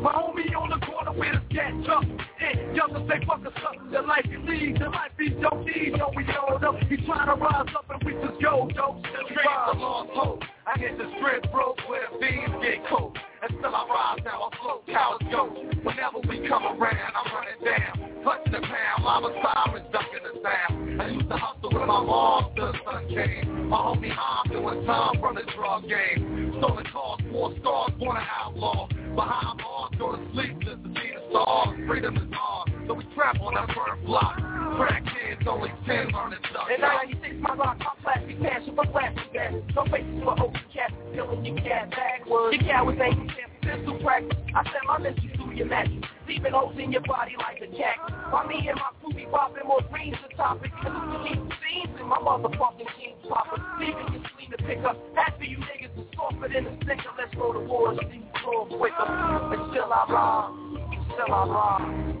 my 0.00 0.12
homie 0.12 0.54
on 0.56 0.70
the 0.70 0.80
corner 0.86 1.12
with 1.12 1.34
his 1.34 1.44
cat 1.50 1.74
jump. 1.84 2.08
And 2.40 2.76
y'all 2.76 2.88
just 2.88 3.06
fuck 3.30 3.46
us 3.46 3.62
up. 3.66 3.92
The 3.92 4.02
life 4.02 4.24
he 4.24 4.36
leads, 4.36 4.78
the 4.78 4.88
life 4.88 5.12
he 5.18 5.30
don't 5.30 5.64
need. 5.64 5.96
Yo, 5.96 6.10
we 6.16 6.24
don't 6.24 6.60
know. 6.60 6.78
He 6.88 6.96
trying 7.06 7.26
to 7.26 7.40
rise 7.40 7.70
up 7.76 7.86
and 7.90 8.02
we 8.04 8.12
just 8.14 8.42
go, 8.42 8.68
yo. 8.74 9.02
The 9.02 9.78
lost 9.78 10.10
hope. 10.12 10.42
I 10.66 10.78
hit 10.78 10.98
the 10.98 11.10
strip 11.18 11.50
broke 11.52 11.78
where 11.88 12.06
the 12.12 12.18
beans 12.18 12.54
get 12.62 12.86
cold. 12.88 13.16
And 13.42 13.50
still 13.58 13.74
I 13.74 13.86
rise 13.88 14.20
now, 14.24 14.50
I 14.50 14.56
float, 14.60 14.86
cows 14.86 15.20
go. 15.30 15.48
Whenever 15.82 16.18
we 16.28 16.46
come 16.46 16.64
around, 16.64 17.12
I'm 17.16 17.32
running 17.32 17.60
down. 17.64 18.22
Clutching 18.22 18.52
the 18.52 18.60
pound, 18.60 19.04
lava 19.04 19.28
sirens 19.40 19.86
ducking 19.92 20.24
the 20.26 20.42
sound. 20.42 21.00
I 21.00 21.08
used 21.08 21.28
to 21.28 21.36
hustle 21.36 21.70
with 21.72 21.88
my 21.88 22.04
mom 22.04 22.52
till 22.54 22.72
the 22.72 22.78
sun 22.84 23.08
came. 23.08 23.68
My 23.70 23.78
homie 23.78 24.12
Hom 24.12 24.48
doing 24.50 24.84
time 24.86 25.20
from 25.20 25.36
the 25.36 25.42
drug 25.56 25.88
game. 25.88 26.54
Stolen 26.58 26.84
cars, 26.92 27.20
four 27.32 27.54
stars, 27.60 27.92
born 27.98 28.16
an 28.16 28.24
outlaw. 28.28 28.88
Behind 28.88 29.58
bars, 29.58 29.92
go 29.98 30.16
to 30.16 30.32
sleep 30.34 30.60
just 30.60 30.84
to 30.84 30.88
see 31.00 31.10
the 31.14 31.22
stars. 31.30 31.78
Freedom 31.88 32.16
is 32.16 32.30
ours, 32.36 32.68
so 32.90 32.94
we 32.94 33.04
trap 33.14 33.38
on 33.40 33.54
that 33.54 33.70
first 33.70 34.02
block. 34.04 34.34
Crack 34.74 35.04
kids, 35.06 35.46
only 35.46 35.70
10 35.86 36.10
learning 36.10 36.42
stuff. 36.50 36.66
In 36.74 36.80
96, 36.82 37.36
my 37.38 37.54
rock, 37.54 37.78
my 37.78 37.94
plastic 38.02 38.34
passion 38.42 38.74
for 38.74 38.86
plastic 38.90 39.30
gas. 39.32 39.54
No 39.78 39.86
faces 39.86 40.18
for 40.26 40.34
open 40.34 40.58
cats, 40.74 40.94
killing 41.14 41.46
your 41.46 41.54
cat 41.62 41.90
backwards. 41.94 42.58
Your 42.58 42.66
cat 42.66 42.82
was 42.82 42.98
angry, 42.98 43.30
pistol 43.62 43.94
practice. 44.02 44.34
I 44.58 44.66
sent 44.66 44.84
my 44.90 44.98
message 44.98 45.22
through 45.38 45.54
your 45.54 45.70
mattress, 45.70 46.02
leaving 46.26 46.50
holes 46.50 46.74
in 46.82 46.90
your 46.90 47.06
body 47.06 47.38
like 47.38 47.62
a 47.62 47.70
jack. 47.78 48.02
While 48.34 48.50
me 48.50 48.58
and 48.66 48.74
my 48.74 48.90
crew 48.98 49.14
be 49.14 49.22
popping 49.30 49.70
more 49.70 49.86
greens 49.86 50.18
the 50.26 50.34
topic. 50.34 50.74
Hallucinating 50.82 51.46
scenes 51.62 51.94
in 51.94 52.06
my 52.10 52.18
motherfucking 52.18 52.90
jeans 52.98 53.22
popping. 53.30 53.62
Leaving 53.78 54.18
your 54.18 54.24
sleep 54.34 54.50
to 54.50 54.58
pick 54.66 54.82
up. 54.82 54.98
After 55.14 55.46
you 55.46 55.62
niggas 55.62 55.94
is 55.94 56.10
softer 56.18 56.50
than 56.50 56.66
a 56.66 56.74
snicker, 56.82 57.14
let's 57.14 57.30
go 57.38 57.54
to 57.54 57.60
war. 57.60 57.94
and 57.94 58.02
See 58.10 58.18
you 58.18 58.34
grow 58.42 58.66
quicker. 58.66 59.06
And 59.06 59.62
still 59.70 59.94
I 59.94 60.02
rhyme, 60.10 61.06
still 61.14 61.30
I 61.30 61.46
rhyme. 61.46 62.20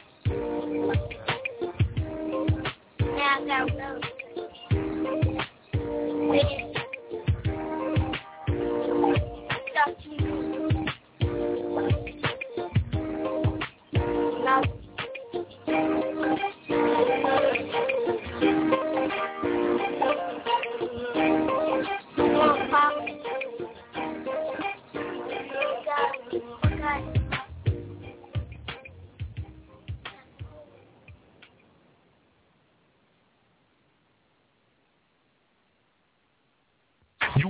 Now 3.45 3.65
I 6.31 6.70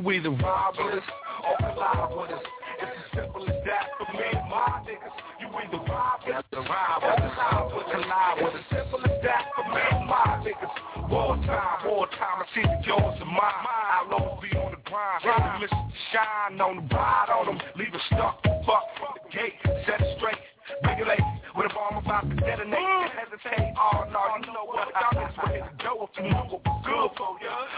You 0.02 0.12
either 0.14 0.32
ride 0.32 0.74
with 0.82 0.98
us 0.98 1.10
or 1.46 1.58
collide 1.62 2.10
with 2.10 2.34
us. 2.34 2.42
It's 2.82 2.90
as 2.90 3.22
simple 3.22 3.46
as 3.46 3.54
that 3.70 3.86
for 4.02 4.10
me 4.18 4.26
and 4.34 4.50
my 4.50 4.82
niggas. 4.82 5.14
You 5.38 5.46
either 5.46 5.78
ride 5.78 6.26
with 6.26 6.42
us 6.42 6.46
or 6.58 6.66
ride 6.66 7.06
with 7.06 7.22
us. 7.22 7.38
Collide 7.86 8.38
with 8.42 8.56
us. 8.58 8.66
Simple 8.74 8.98
as 9.06 9.22
that 9.22 9.46
for 9.54 9.62
me 9.70 9.78
and 9.78 10.10
my 10.10 10.42
niggas. 10.42 11.06
Wartime, 11.06 11.86
wartime, 11.86 12.42
I 12.42 12.46
see 12.50 12.66
the 12.66 12.82
yours 12.82 13.14
and 13.22 13.30
mine. 13.30 13.62
Outlawz 13.94 14.42
be 14.42 14.58
on 14.58 14.74
the 14.74 14.82
grind. 14.90 15.62
Listen 15.62 15.70
to 15.70 15.94
shine 16.10 16.58
on 16.58 16.82
them, 16.82 16.90
ride 16.90 17.30
on 17.30 17.46
them. 17.46 17.62
Leave 17.78 17.94
it 17.94 18.02
stuck, 18.10 18.42
fuck 18.66 18.86
from 18.98 19.22
the 19.22 19.30
gate. 19.30 19.54
Set 19.86 20.02
it 20.02 20.18
straight. 20.18 20.42
Regulate 20.82 21.22
with 21.54 21.70
a 21.70 21.74
bomb 21.78 22.02
about 22.02 22.26
to 22.26 22.36
detonate. 22.42 22.74
Can't 22.74 23.14
hesitate. 23.22 23.70
Oh 23.78 24.10
no, 24.10 24.34
you 24.42 24.50
know 24.50 24.66
what? 24.66 24.90
I'm 24.98 25.14
just 25.14 25.38
ready 25.46 25.62
to 25.62 25.70
go 25.78 26.10
if 26.10 26.18
you 26.18 26.26
know 26.26 26.50
what 26.50 26.66
was 26.66 26.82
good 26.90 27.10
for 27.22 27.38
ya. 27.38 27.70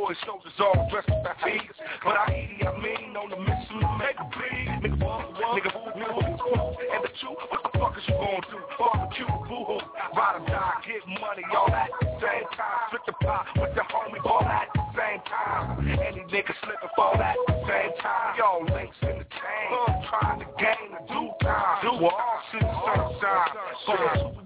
Of 0.00 0.16
toy 0.16 0.64
all 0.64 0.88
dressed 0.90 1.12
as 1.12 1.36
figures. 1.44 1.76
But 2.02 2.16
I 2.16 2.32
eat 2.32 2.64
I 2.64 2.72
mean 2.80 3.12
on 3.20 3.28
the 3.28 3.36
mission 3.36 3.84
to 3.84 3.88
make 4.00 4.16
a 4.16 4.24
bleed. 4.32 4.80
Nigga, 4.80 4.96
what? 4.96 5.28
Nigga, 5.52 5.70
who? 5.76 5.92
Nigga, 5.92 6.14
who? 6.16 6.56
And 6.88 7.04
the 7.04 7.12
truth, 7.20 7.36
what 7.52 7.60
the 7.60 7.78
fuck 7.78 7.92
is 8.00 8.04
you 8.08 8.16
gonna 8.16 8.40
do? 8.48 8.58
Barbecue, 8.80 9.28
boo-hoo. 9.44 9.76
Ride 10.16 10.40
or 10.40 10.46
die, 10.48 10.80
get 10.88 11.04
money, 11.20 11.44
all 11.52 11.68
at 11.68 11.92
the 12.00 12.08
same 12.16 12.48
time. 12.56 12.80
Split 12.88 13.04
the 13.06 13.14
pot 13.20 13.44
with 13.60 13.76
the 13.76 13.84
homie, 13.92 14.24
all 14.24 14.40
at 14.40 14.72
the 14.72 14.84
same 14.96 15.20
time. 15.28 15.84
Any 15.84 16.24
nigga 16.32 16.54
slipping, 16.64 16.92
fall 16.96 17.20
at 17.20 17.36
the 17.46 17.54
same 17.68 17.92
time. 18.00 18.40
Yo, 18.40 18.64
links 18.72 18.96
in 19.04 19.20
the 19.20 19.28
chain. 19.28 19.68
Trying 20.08 20.40
to 20.40 20.48
gain 20.56 20.96
the 20.96 21.02
due 21.12 21.28
time. 21.44 21.84
Do 21.84 21.92
all 22.08 22.36
shit 22.48 22.64
sunshine. 22.64 23.52
So 23.84 23.92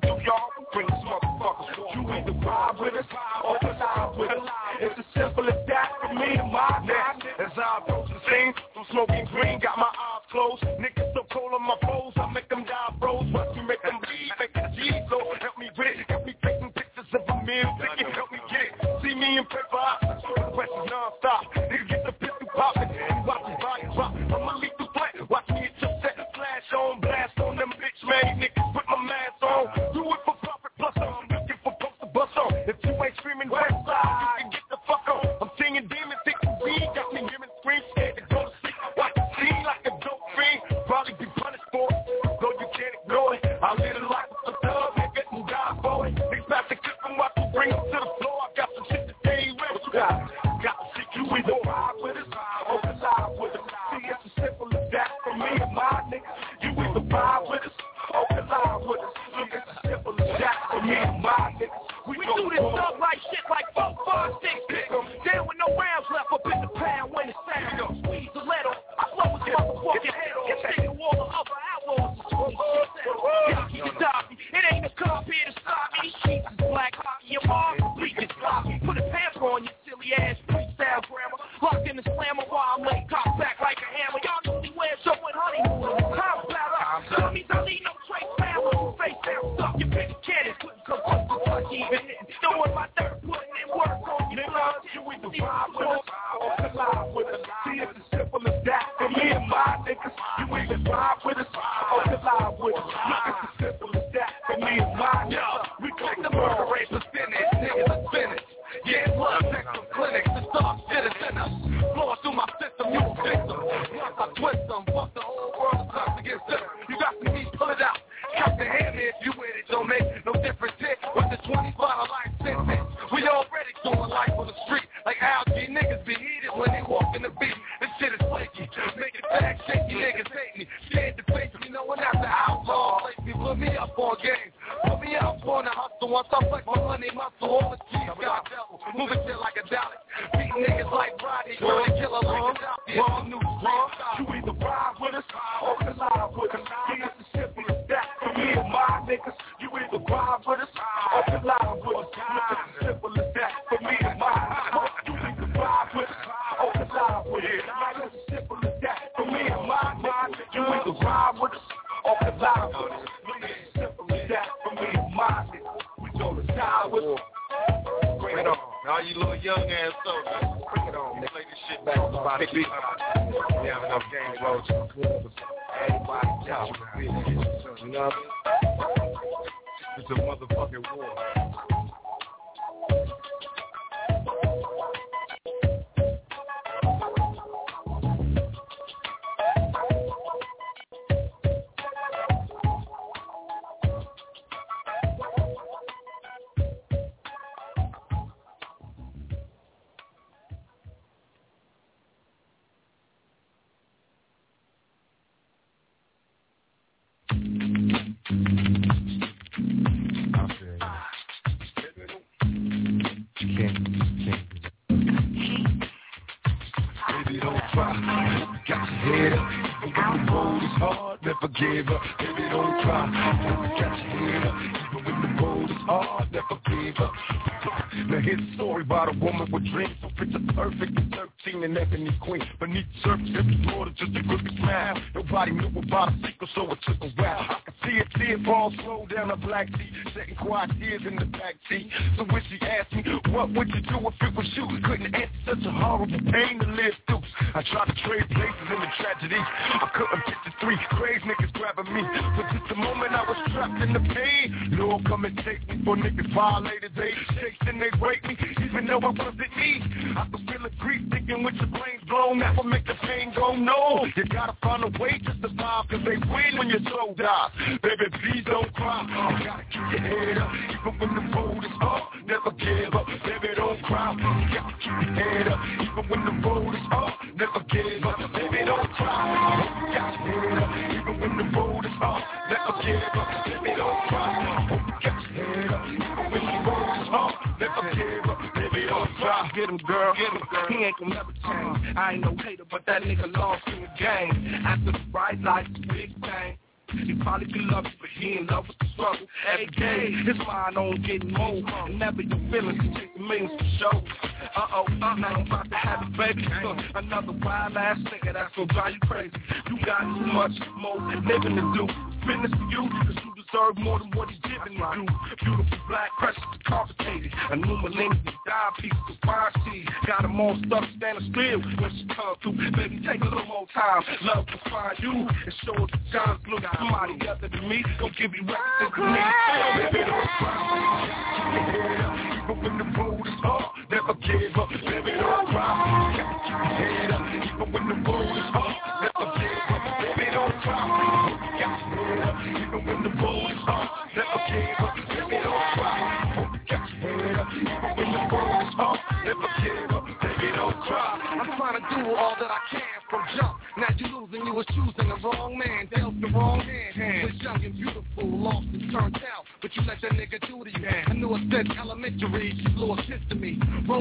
do 0.03 0.19
y'all 0.27 0.51
bring 0.75 0.91
these 0.91 1.07
motherfuckers. 1.07 1.79
You 1.95 2.03
either 2.11 2.35
ride 2.43 2.64
with 2.64 2.64
Simple 5.15 5.47
as 5.47 5.63
that 5.71 5.91
for 6.03 6.13
me 6.15 6.35
and 6.35 6.51
my 6.51 6.83
neck. 6.83 7.23
As 7.39 7.55
I 7.55 7.79
approach 7.79 8.11
the 8.11 8.19
scene, 8.27 8.53
I'm 8.75 8.85
smoking 8.91 9.27
green, 9.31 9.61
got 9.63 9.79
my 9.79 9.87
eyes 9.87 10.27
closed. 10.31 10.63
Niggas 10.83 11.15
so 11.15 11.23
cold 11.31 11.55
on 11.55 11.63
my 11.63 11.79
foes, 11.87 12.13
I 12.17 12.27
make 12.35 12.49
them 12.49 12.65
die 12.67 12.91
bros. 12.99 13.23
Once 13.31 13.55
you 13.55 13.63
make 13.63 13.83
them 13.83 14.03
bleed, 14.03 14.31
make 14.39 14.53
them 14.55 14.75
G's 14.75 15.07
low. 15.11 15.23
Help 15.39 15.55
me 15.59 15.71
with 15.79 15.87
it, 15.87 16.03
help 16.11 16.27
me 16.27 16.35
taking 16.43 16.71
pictures 16.75 17.07
of 17.15 17.23
a 17.31 17.35
meal. 17.47 17.71
it 17.99 18.11
help 18.11 18.31
me 18.35 18.43
get 18.51 18.67
it. 18.67 18.75
See 19.03 19.15
me 19.15 19.39
in 19.39 19.47
paper, 19.47 19.79
I 19.79 20.19
questions 20.51 20.91
non-stop. 20.91 21.47
Nigga 21.55 21.89
get 21.89 22.03
the 22.07 22.13
pistol 22.19 22.49
poppin', 22.51 22.91
watch 23.23 23.47
his 23.47 23.59
body 23.63 23.87
drop. 23.95 24.15
I'ma 24.15 24.59
leave 24.59 24.75
the 24.79 24.87
flat, 24.95 25.15
watch 25.31 25.47
me 25.51 25.71
hit 25.71 25.79
your 25.79 25.95
set. 26.03 26.19
Flash 26.35 26.71
on, 26.75 27.01
blast 27.01 27.39
on 27.39 27.55
them 27.55 27.71
bitch 27.79 28.03
made 28.03 28.43
niggas. 28.43 28.54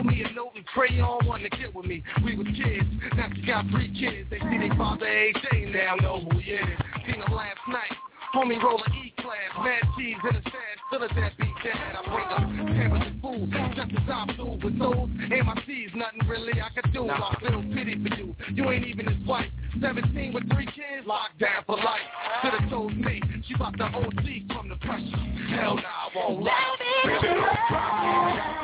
Wrote 0.03 0.11
me 0.11 0.23
a 0.23 0.33
note 0.33 0.51
and 0.55 0.65
crayon, 0.65 1.25
wanted 1.25 1.51
to 1.51 1.57
get 1.57 1.73
with 1.73 1.85
me. 1.85 2.03
We 2.25 2.35
was 2.35 2.47
kids, 2.47 2.87
now 3.15 3.29
she 3.33 3.45
got 3.45 3.65
three 3.71 3.87
kids. 3.87 4.29
They 4.29 4.39
see 4.39 4.57
their 4.57 4.75
father 4.77 5.05
AJ, 5.05 5.73
now 5.73 5.95
know 5.95 6.19
who 6.29 6.39
he 6.39 6.51
is. 6.51 6.59
Seen 7.05 7.21
him 7.21 7.31
last 7.31 7.59
night. 7.69 7.95
Homie 8.33 8.61
roll 8.63 8.81
a 8.81 8.89
E-class, 9.05 9.63
mad 9.63 9.83
cheese 9.95 10.17
in 10.27 10.35
a 10.35 10.41
stand, 10.41 10.77
still 10.87 11.03
a 11.03 11.07
deadbeat 11.09 11.53
dad. 11.63 11.95
I 11.95 12.01
bring 12.09 12.25
up 12.25 12.67
pampers 12.73 13.01
and 13.05 13.21
food, 13.21 13.53
just 13.75 13.91
as 13.93 14.09
I'm 14.11 14.35
through 14.35 14.57
with 14.63 14.79
those 14.79 15.07
MICs, 15.29 15.93
nothing 15.95 16.27
really 16.27 16.59
I 16.59 16.69
can 16.73 16.91
do. 16.91 17.07
I 17.09 17.37
feel 17.39 17.61
pity 17.75 17.93
for 18.01 18.15
you, 18.17 18.35
you 18.51 18.71
ain't 18.71 18.87
even 18.87 19.05
his 19.05 19.27
wife. 19.27 19.45
17 19.79 20.33
with 20.33 20.49
three 20.51 20.65
kids, 20.65 21.05
locked 21.05 21.37
down 21.37 21.63
for 21.67 21.77
life. 21.77 22.01
Should've 22.41 22.69
told 22.71 22.97
me, 22.97 23.21
she 23.47 23.53
about 23.53 23.77
the 23.77 23.85
OC 23.85 24.49
from 24.49 24.67
the 24.69 24.77
pressure. 24.81 25.17
Hell 25.53 25.75
nah, 25.75 25.83
I 25.83 26.09
won't 26.15 26.43
lie. 26.43 26.75
Baby, 27.05 27.27
don't 27.37 27.57
cry. 27.67 28.63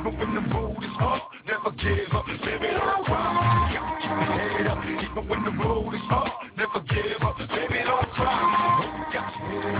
Even 0.00 0.18
when 0.18 0.34
the 0.34 0.54
road 0.54 0.84
is 0.84 0.96
hard, 1.00 1.22
never 1.46 1.70
give 1.80 2.12
up. 2.12 2.26
Baby, 2.26 2.76
don't 2.76 3.04
cry. 3.06 3.96
Keep 4.02 4.10
your 4.10 4.48
head 4.50 4.66
up. 4.66 4.84
Even 4.84 5.28
when 5.28 5.44
the 5.44 5.64
road 5.64 5.94
is 5.94 6.00
hard, 6.04 6.39
never 6.60 6.80
give 6.80 7.22
up. 7.22 7.38
Baby, 7.38 7.80
don't 7.84 8.10
cry. 8.12 9.08
Your 9.12 9.22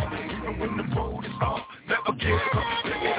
head. 0.00 0.30
Even 0.32 0.58
when 0.58 0.76
the 0.78 0.96
road 0.96 1.24
is 1.26 1.32
hard, 1.32 1.62
never 1.86 2.12
give 2.16 2.32
up. 2.32 2.84
Baby, 2.84 3.09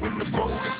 when 0.00 0.18
the 0.18 0.26
road 0.26 0.75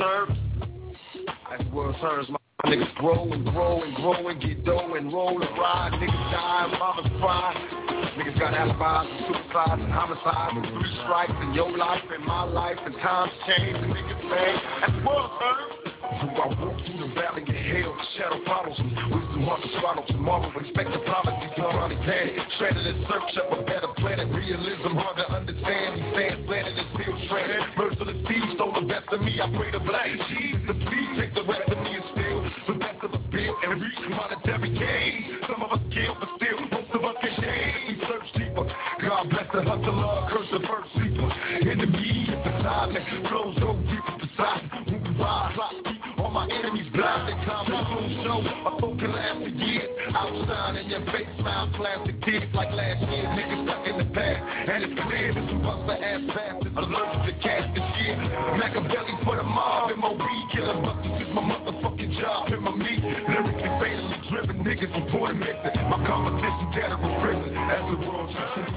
World 0.00 0.30
as 1.50 1.58
the 1.58 1.74
world 1.74 1.96
turns, 2.00 2.28
my 2.28 2.38
niggas 2.66 2.94
grow 2.96 3.32
and 3.32 3.44
grow 3.46 3.82
and 3.82 3.96
grow 3.96 4.28
and 4.28 4.40
get 4.40 4.64
dough 4.64 4.94
and 4.94 5.12
roll 5.12 5.42
and 5.42 5.58
ride. 5.58 5.92
Niggas 5.94 6.30
die, 6.30 6.78
mamas 6.78 7.10
cry. 7.18 8.14
Niggas 8.16 8.38
got 8.38 8.54
alibis 8.54 9.10
and 9.10 9.26
suicides 9.26 9.82
and 9.82 9.92
homicides 9.92 10.54
and 10.54 10.66
three 10.66 10.92
strikes 11.02 11.32
in 11.42 11.52
your 11.52 11.76
life 11.76 12.02
and 12.14 12.24
my 12.24 12.44
life 12.44 12.78
and 12.84 12.94
times 12.96 13.32
change 13.48 13.76
and 13.76 13.92
niggas 13.92 14.30
say, 14.30 14.54
as 14.86 14.92
the 14.92 15.08
world 15.08 15.30
turns. 15.40 15.77
I 16.08 16.24
walk 16.56 16.56
through 16.56 17.04
the 17.04 17.12
valley 17.12 17.44
of 17.44 17.52
hell, 17.52 17.92
the 17.92 18.06
shadow 18.16 18.40
follows 18.48 18.78
me. 18.80 18.96
Wisdom 19.12 19.44
hard 19.44 19.60
to 19.60 19.68
swallow 19.76 20.04
tomorrow, 20.08 20.48
expect 20.56 20.88
the 20.92 21.04
prophecies 21.04 21.52
to 21.56 21.62
probably 21.68 21.96
panic. 22.08 22.40
Stranded 22.56 22.86
in 22.88 22.96
search 23.04 23.36
of 23.44 23.58
a 23.58 23.62
better 23.68 23.92
planet, 24.00 24.26
realism 24.32 24.96
hard 24.96 25.20
to 25.20 25.26
understand. 25.28 26.00
These 26.00 26.10
fans 26.16 26.40
planted 26.48 26.74
and 26.80 26.88
still 26.96 27.16
stranded. 27.28 27.60
Merciless 27.76 28.20
thieves 28.24 28.50
stole 28.56 28.72
the 28.72 28.88
best 28.88 29.08
of 29.12 29.20
me, 29.20 29.36
I 29.36 29.52
pray 29.52 29.70
to 29.72 29.80
black 29.84 30.08
Jesus, 30.32 30.76
please 30.88 31.12
take 31.20 31.34
the 31.36 31.44
rest 31.44 31.68
of 31.68 31.78
me 31.84 31.92
and 31.92 32.04
steal 32.16 32.38
the 32.68 32.74
best 32.80 33.04
of 33.04 33.12
the 33.12 33.22
bill 33.28 33.54
and 33.64 33.80
reach 33.80 34.00
monetary 34.08 34.72
gain. 34.72 35.40
Some 35.44 35.62
of 35.62 35.72
us 35.72 35.84
kill, 35.92 36.16
but 36.20 36.28
still, 36.40 36.60
most 36.72 36.90
of 36.92 37.04
us 37.04 37.16
paid. 37.20 37.74
We 37.88 38.00
search 38.08 38.28
deeper. 38.32 38.64
God 38.64 39.28
bless 39.28 39.48
the 39.52 39.60
hustler, 39.60 40.28
curse 40.32 40.48
the 40.52 40.60
first 40.64 40.88
sleeper. 40.96 41.28
Enemy 41.68 42.32
is 42.32 42.40
beside 42.44 42.92
me, 42.92 43.00
flows 43.28 43.56
blind. 46.98 47.30
To 47.38 47.78
soon 47.94 48.24
show. 48.24 48.42
My 48.42 48.74
folk 48.80 48.98
can 48.98 49.12
last 49.12 49.38
for 49.38 49.48
years. 49.48 49.88
Outside 50.14 50.76
in 50.76 50.90
your 50.90 51.04
face, 51.12 51.28
smile, 51.38 51.70
plastic 51.76 52.20
teeth 52.24 52.42
like 52.54 52.72
last 52.72 53.00
year. 53.06 53.24
Niggas 53.38 53.64
stuck 53.64 53.86
in 53.86 53.98
the 53.98 54.08
past, 54.14 54.42
and 54.68 54.84
it's 54.84 54.96
clear 55.06 55.34
that 55.34 55.44
you 55.46 55.58
bust 55.62 55.86
the 55.86 55.94
ass 55.94 56.22
bastards. 56.34 56.74
Allergic 56.76 57.22
to 57.28 57.32
cash 57.42 57.66
this 57.74 57.88
year. 58.02 58.16
Makaveli 58.58 59.14
for 59.24 59.36
the 59.36 59.46
mob, 59.46 59.94
MOB, 59.96 60.22
killer 60.52 60.80
busters 60.82 61.22
is 61.22 61.30
my 61.34 61.42
motherfucking 61.42 62.20
job. 62.20 62.48
Him 62.48 62.66
or 62.66 62.76
me, 62.76 62.98
lyrically 62.98 63.70
fatally 63.78 64.18
driven 64.30 64.64
niggas 64.64 64.90
from 64.90 65.06
Port 65.12 65.36
Mixon. 65.36 65.72
My 65.90 65.98
competition 66.02 66.66
dead 66.74 66.90
in 66.92 66.98
prison 67.22 67.54
as 67.54 67.82
the 67.90 67.96
world 68.06 68.28
turns. 68.34 68.70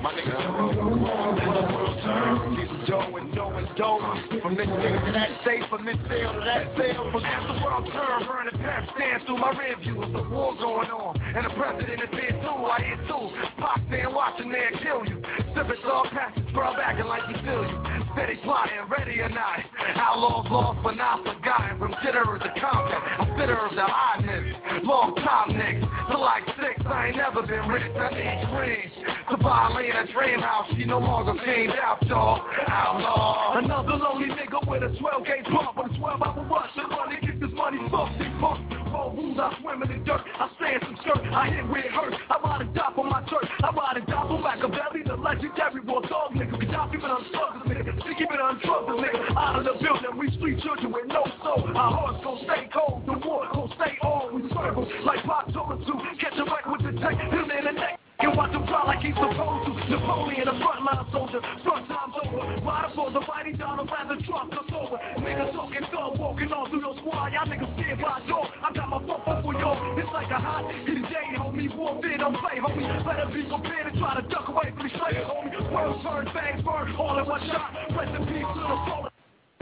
My 0.00 0.10
niggas 0.12 0.36
turn 0.40 0.76
the 0.76 0.84
world 1.04 2.00
turn. 2.02 2.73
Dough 2.86 3.16
and 3.16 3.34
dough 3.34 3.48
and 3.56 3.68
dough. 3.76 3.98
From 4.42 4.56
this 4.56 4.66
nigga 4.66 5.06
to 5.06 5.12
that 5.12 5.30
safe, 5.40 5.64
from 5.70 5.86
this 5.86 5.96
sale 6.04 6.36
to 6.36 6.40
that 6.44 6.68
sale. 6.76 7.08
As 7.16 7.42
the 7.48 7.56
world 7.64 7.88
turn, 7.88 8.28
burning 8.28 8.60
past 8.60 8.92
stands 8.92 9.24
through 9.24 9.38
my 9.38 9.56
rear 9.56 9.76
view. 9.80 9.96
There's 10.04 10.20
a 10.20 10.28
war 10.28 10.52
going 10.60 10.92
on, 10.92 11.16
and 11.16 11.48
the 11.48 11.54
president 11.56 12.02
is 12.04 12.12
there 12.12 12.36
too. 12.44 12.60
I 12.68 12.84
hear 12.84 13.00
too. 13.08 13.24
Pop 13.56 13.80
stand 13.88 14.12
watching 14.12 14.52
there 14.52 14.68
kill 14.84 15.00
you. 15.08 15.16
Sipping 15.56 15.80
all 15.88 16.04
passes, 16.12 16.44
scrub 16.52 16.76
acting 16.76 17.08
like 17.08 17.24
you 17.32 17.40
feel 17.40 17.64
you. 17.64 17.78
Steady 18.12 18.36
plotting, 18.44 18.84
ready 18.92 19.16
or 19.20 19.32
not. 19.32 19.64
Outlawz 19.96 20.50
lost 20.50 20.84
but 20.84 20.96
not 21.00 21.24
forgotten. 21.24 21.78
From 21.80 21.92
jitterers 22.04 22.44
to 22.44 22.52
combat, 22.60 23.00
I'm 23.16 23.32
bitter 23.38 23.56
of 23.64 23.72
the 23.72 23.86
oddness. 23.88 24.44
Long 24.84 25.16
time 25.16 25.56
niggas, 25.56 25.88
to 26.12 26.18
like 26.18 26.44
six, 26.60 26.84
I 26.84 27.08
ain't 27.08 27.16
never 27.16 27.40
been 27.46 27.64
rich. 27.64 27.88
I 27.96 28.12
need 28.12 28.44
dreams. 28.52 28.92
To 29.30 29.36
violate 29.38 29.94
a 29.94 30.04
dream 30.12 30.40
house, 30.40 30.68
she 30.76 30.84
no 30.84 30.98
longer 30.98 31.32
came 31.44 31.70
out, 31.70 32.04
y'all 32.06 32.44
outlaw. 32.74 33.58
Another 33.58 33.94
lonely 33.94 34.34
nigga 34.34 34.58
with 34.66 34.82
a 34.82 34.90
12 34.98 35.24
gauge 35.24 35.46
pump, 35.46 35.76
but 35.76 35.90
a 35.90 35.98
12 35.98 36.22
hour 36.22 36.42
rush. 36.50 36.74
I'm 36.76 36.90
gonna 36.90 37.20
get 37.20 37.38
this 37.38 37.54
money 37.54 37.78
fucked 37.90 38.18
and 38.18 38.34
pumped. 38.40 38.74
Roll 38.90 39.14
rules, 39.14 39.38
I 39.38 39.54
swim 39.60 39.82
in 39.82 39.88
the 39.90 39.98
dirt. 40.02 40.22
I 40.26 40.50
stand 40.58 40.82
some 40.82 40.98
skirt, 41.02 41.22
I 41.30 41.50
hit 41.50 41.66
where 41.70 41.86
it 41.86 41.92
hurts. 41.94 42.18
I 42.30 42.36
ride 42.42 42.62
and 42.62 42.74
die 42.74 42.92
for 42.94 43.04
my 43.06 43.22
church. 43.30 43.46
I 43.62 43.70
ride 43.70 43.96
and 44.02 44.06
die 44.06 44.26
for 44.26 44.38
Makaveli, 44.42 45.06
the 45.06 45.16
legendary 45.16 45.80
war 45.86 46.02
dog 46.02 46.34
nigga. 46.34 46.58
Kadafi 46.58 46.98
been 46.98 47.10
on 47.10 47.24
slugs, 47.30 47.62
nigga. 47.66 47.94
She 48.06 48.14
keep 48.18 48.30
it 48.30 48.40
on 48.42 48.58
drugs, 48.62 48.90
nigga. 48.90 49.36
Out 49.38 49.58
of 49.58 49.64
the 49.64 49.74
building, 49.78 50.14
we 50.18 50.30
street 50.34 50.58
children 50.62 50.90
with 50.90 51.06
no 51.06 51.22
soul. 51.42 51.62
Our 51.74 51.90
hearts 51.94 52.22
gon' 52.22 52.38
stay 52.42 52.66
cold, 52.74 53.06
the 53.06 53.14
war 53.22 53.46
gon' 53.54 53.70
stay 53.78 53.94
on. 54.02 54.34
We 54.34 54.50
struggle, 54.50 54.86
like 55.06 55.22
Pop 55.24 55.52
Torah 55.52 55.78
2. 55.78 55.90
Catch 56.18 56.38
a 56.38 56.44
wreck 56.44 56.66
with 56.66 56.82
the 56.82 56.92
tank, 57.00 57.18
hit 57.18 57.34
him 57.34 57.50
in 57.50 57.64
the 57.64 57.72
neck. 57.72 58.03
You 58.22 58.30
want 58.30 58.52
to 58.54 58.62
crawl 58.70 58.86
like 58.86 59.02
he's 59.02 59.14
supposed 59.14 59.66
to. 59.66 59.72
Napoleon, 59.90 60.46
a 60.46 60.54
frontline 60.62 61.10
soldier. 61.10 61.42
Front 61.66 61.88
time's 61.90 62.14
over. 62.22 62.46
Rider 62.62 62.90
for 62.94 63.10
the 63.10 63.20
mighty 63.26 63.52
Donald, 63.58 63.90
rather 63.90 64.14
drop 64.22 64.52
us 64.54 64.70
over. 64.70 64.96
Niggas 65.18 65.50
talking, 65.50 65.82
thug 65.90 66.18
walking 66.18 66.52
on 66.54 66.70
through 66.70 66.80
your 66.80 66.96
squad. 67.02 67.34
Y'all 67.34 67.46
niggas 67.50 67.74
scared 67.74 68.00
by 68.00 68.22
door. 68.30 68.46
I 68.62 68.72
got 68.72 68.88
my 68.88 68.98
bump 69.02 69.26
up 69.26 69.42
for 69.42 69.52
y'all. 69.58 69.98
It's 69.98 70.08
like 70.14 70.30
a 70.30 70.38
hot 70.38 70.70
heated 70.86 71.10
day, 71.10 71.34
homie. 71.34 71.74
Warfare 71.74 72.18
don't 72.18 72.38
play, 72.38 72.62
homie. 72.62 72.86
Better 73.02 73.26
be 73.34 73.42
prepared 73.50 73.92
to 73.92 73.98
try 73.98 74.14
to 74.14 74.22
duck 74.28 74.48
away 74.48 74.70
from 74.70 74.86
the 74.86 74.92
slave, 74.94 75.26
homie. 75.26 75.72
World 75.74 76.00
turn, 76.06 76.24
bangs 76.30 76.62
burn, 76.62 76.94
all 76.94 77.18
in 77.18 77.26
one 77.26 77.42
shot. 77.50 77.74
Rest 77.98 78.14
in 78.14 78.26
peace 78.30 78.46
little. 78.54 79.13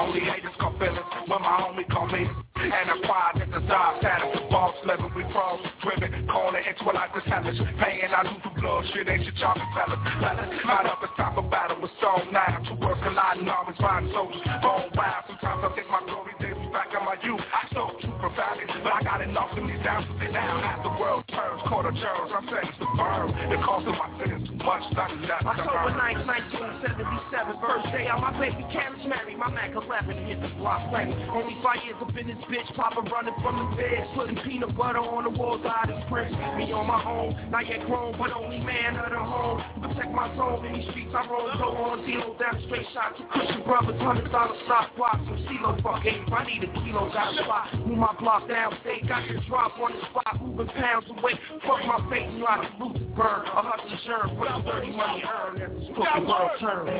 Only 0.00 0.20
haters 0.20 0.56
call 0.58 0.72
feelings 0.80 1.04
when 1.28 1.42
my 1.44 1.60
homie 1.60 1.84
call 1.92 2.08
me. 2.08 2.24
And 2.24 2.72
I 2.72 2.96
quiet 3.04 3.44
at 3.44 3.52
the 3.52 3.60
side 3.68 4.00
status. 4.00 4.40
Boss 4.48 4.74
level, 4.86 5.12
we 5.14 5.24
cross 5.28 5.60
driven. 5.84 6.26
Call 6.26 6.56
it 6.56 6.64
equalize 6.64 7.12
the 7.12 7.20
challenge. 7.28 7.60
Paying 7.76 8.08
I 8.08 8.24
lose 8.24 8.40
the 8.40 8.48
blood, 8.60 8.84
shit 8.96 9.08
ain't 9.08 9.28
your 9.28 9.36
job, 9.36 9.60
fellas. 9.76 10.00
Fellas, 10.24 10.48
line 10.64 10.88
up, 10.88 11.04
it's 11.04 11.12
time 11.20 11.34
for 11.36 11.44
battle 11.44 11.76
with 11.84 11.92
stone 12.00 12.32
now. 12.32 12.64
Two 12.64 12.80
words 12.80 13.00
colliding, 13.04 13.44
armies, 13.44 13.76
fine 13.76 14.08
soldiers. 14.16 14.40
Bone 14.64 14.88
wild, 14.96 15.24
sometimes 15.28 15.68
I 15.68 15.70
think 15.76 15.88
my 15.92 16.00
glory 16.08 16.29
back 16.72 16.90
in 16.94 17.02
my 17.04 17.18
youth. 17.22 17.42
I 17.50 17.66
so 17.74 17.90
too 18.00 18.14
profoundly, 18.22 18.66
but 18.82 18.92
I 18.94 19.02
got 19.02 19.20
enough 19.20 19.50
in 19.58 19.66
these 19.66 19.82
down 19.82 20.06
to 20.06 20.12
sit 20.18 20.32
down. 20.32 20.62
As 20.62 20.82
the 20.82 20.94
world 20.98 21.26
turns, 21.30 21.62
quarter 21.66 21.90
turns, 21.90 22.30
I'm 22.30 22.46
sentenced 22.46 22.78
to 22.78 22.88
burn. 22.94 23.34
The 23.50 23.58
cost 23.62 23.86
of 23.86 23.94
my 23.98 24.08
sins 24.22 24.48
too 24.48 24.56
much, 24.62 24.86
not 24.94 25.10
enough. 25.10 25.42
October 25.44 25.94
9th, 25.98 26.26
1977, 26.26 27.58
first 27.58 27.86
day 27.90 28.06
out 28.06 28.22
my 28.22 28.32
baby 28.38 28.62
carriage 28.70 29.02
married. 29.06 29.38
My 29.38 29.50
Mac 29.50 29.74
11 29.74 30.26
hit 30.26 30.40
the 30.40 30.50
block 30.58 30.90
lane. 30.94 31.12
Only 31.30 31.58
five 31.62 31.82
years 31.82 31.98
up 32.00 32.14
in 32.14 32.30
this 32.30 32.40
bitch, 32.46 32.68
Papa 32.78 33.02
running 33.10 33.34
from 33.42 33.54
the 33.58 33.66
bed, 33.76 34.06
putting 34.14 34.38
peanut 34.46 34.76
butter 34.76 35.02
on 35.02 35.26
the 35.26 35.34
walls 35.34 35.64
out 35.66 35.90
his 35.90 36.02
prints. 36.08 36.34
Me 36.56 36.70
on 36.72 36.86
my 36.86 37.02
own, 37.02 37.34
not 37.50 37.66
yet 37.66 37.82
grown, 37.86 38.14
but 38.18 38.30
only 38.32 38.62
man 38.62 38.96
of 38.96 39.10
the 39.10 39.18
home. 39.18 39.58
Protect 39.82 40.12
my 40.12 40.30
zone 40.36 40.64
in 40.66 40.78
these 40.78 40.88
streets, 40.90 41.10
I 41.10 41.26
roll, 41.26 41.50
go 41.58 41.74
on, 41.90 42.06
deal 42.06 42.36
down 42.38 42.62
straight 42.66 42.86
shot. 42.94 43.16
Two 43.18 43.26
Christian 43.32 43.62
brothers, 43.64 44.00
hundred 44.00 44.30
dollar 44.30 44.54
stock 44.64 44.94
blocks, 44.96 45.24
some 45.26 45.40
CeeLo 45.48 45.82
fuck 45.82 46.04
eight. 46.06 46.20
I 46.30 46.44
need 46.46 46.59
a 46.62 46.66
kilo, 46.66 47.10
got 47.12 47.34
a 47.34 47.42
spot. 47.42 47.86
Move 47.86 47.98
my 47.98 48.14
block 48.18 48.48
down, 48.48 48.76
state, 48.82 49.06
got 49.08 49.26
the 49.26 49.40
drop 49.48 49.78
on 49.78 49.92
the 49.92 50.00
spot, 50.10 50.40
moving 50.42 50.68
pounds 50.68 51.06
away. 51.10 51.38
Fuck 51.66 51.84
my 51.86 51.98
fate, 52.10 52.30
you 52.36 52.46
out 52.46 52.64
of 52.64 52.72
loot, 52.80 53.16
burn. 53.16 53.46
A 53.46 53.62
hustle 53.62 53.92
insurance, 53.92 54.32
the 54.38 54.70
dirty 54.70 54.90
money 54.92 55.22
earned 55.24 55.62
as 55.62 55.70
the 55.86 55.92
world 56.26 56.50
turns. 56.60 56.90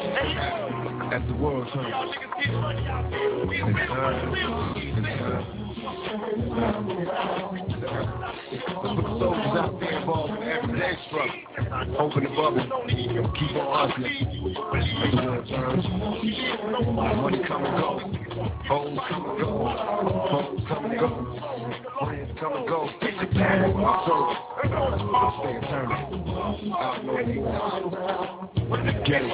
As 1.13 1.23
the 1.29 1.35
world 1.35 1.69
turns. 1.73 2.11
Let's 5.91 6.47
the 8.97 9.19
soldiers 9.19 9.55
out 9.59 9.81
there 9.81 9.99
involved 9.99 10.43
in 10.43 10.49
everyday 10.49 10.95
struggle. 11.09 11.35
Open 11.99 12.25
the 12.25 12.31
bubble. 12.31 12.65
Keep 13.39 13.57
on 13.57 13.91
hustling. 13.91 14.55
Money 16.95 17.41
come 17.47 17.65
and 17.67 17.77
go. 17.77 17.89
Hoes 18.69 18.99
come 19.09 19.25
and 19.27 19.39
go. 19.41 19.49
Come 20.69 20.85
and 20.87 20.99
go. 20.99 21.09
Friends 22.05 22.31
come 22.39 22.55
and 22.55 22.69
go. 22.69 22.79
Get 29.05 29.23
it, 29.23 29.31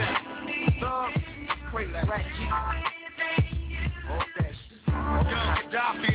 thug, 0.82 1.10
crazy 1.72 1.92
black 2.06 2.26
Jesus. 2.38 2.54
All 4.10 4.20
that 4.38 4.52
shit. 4.52 4.82
Young 4.88 5.50
Kadafi 5.58 6.12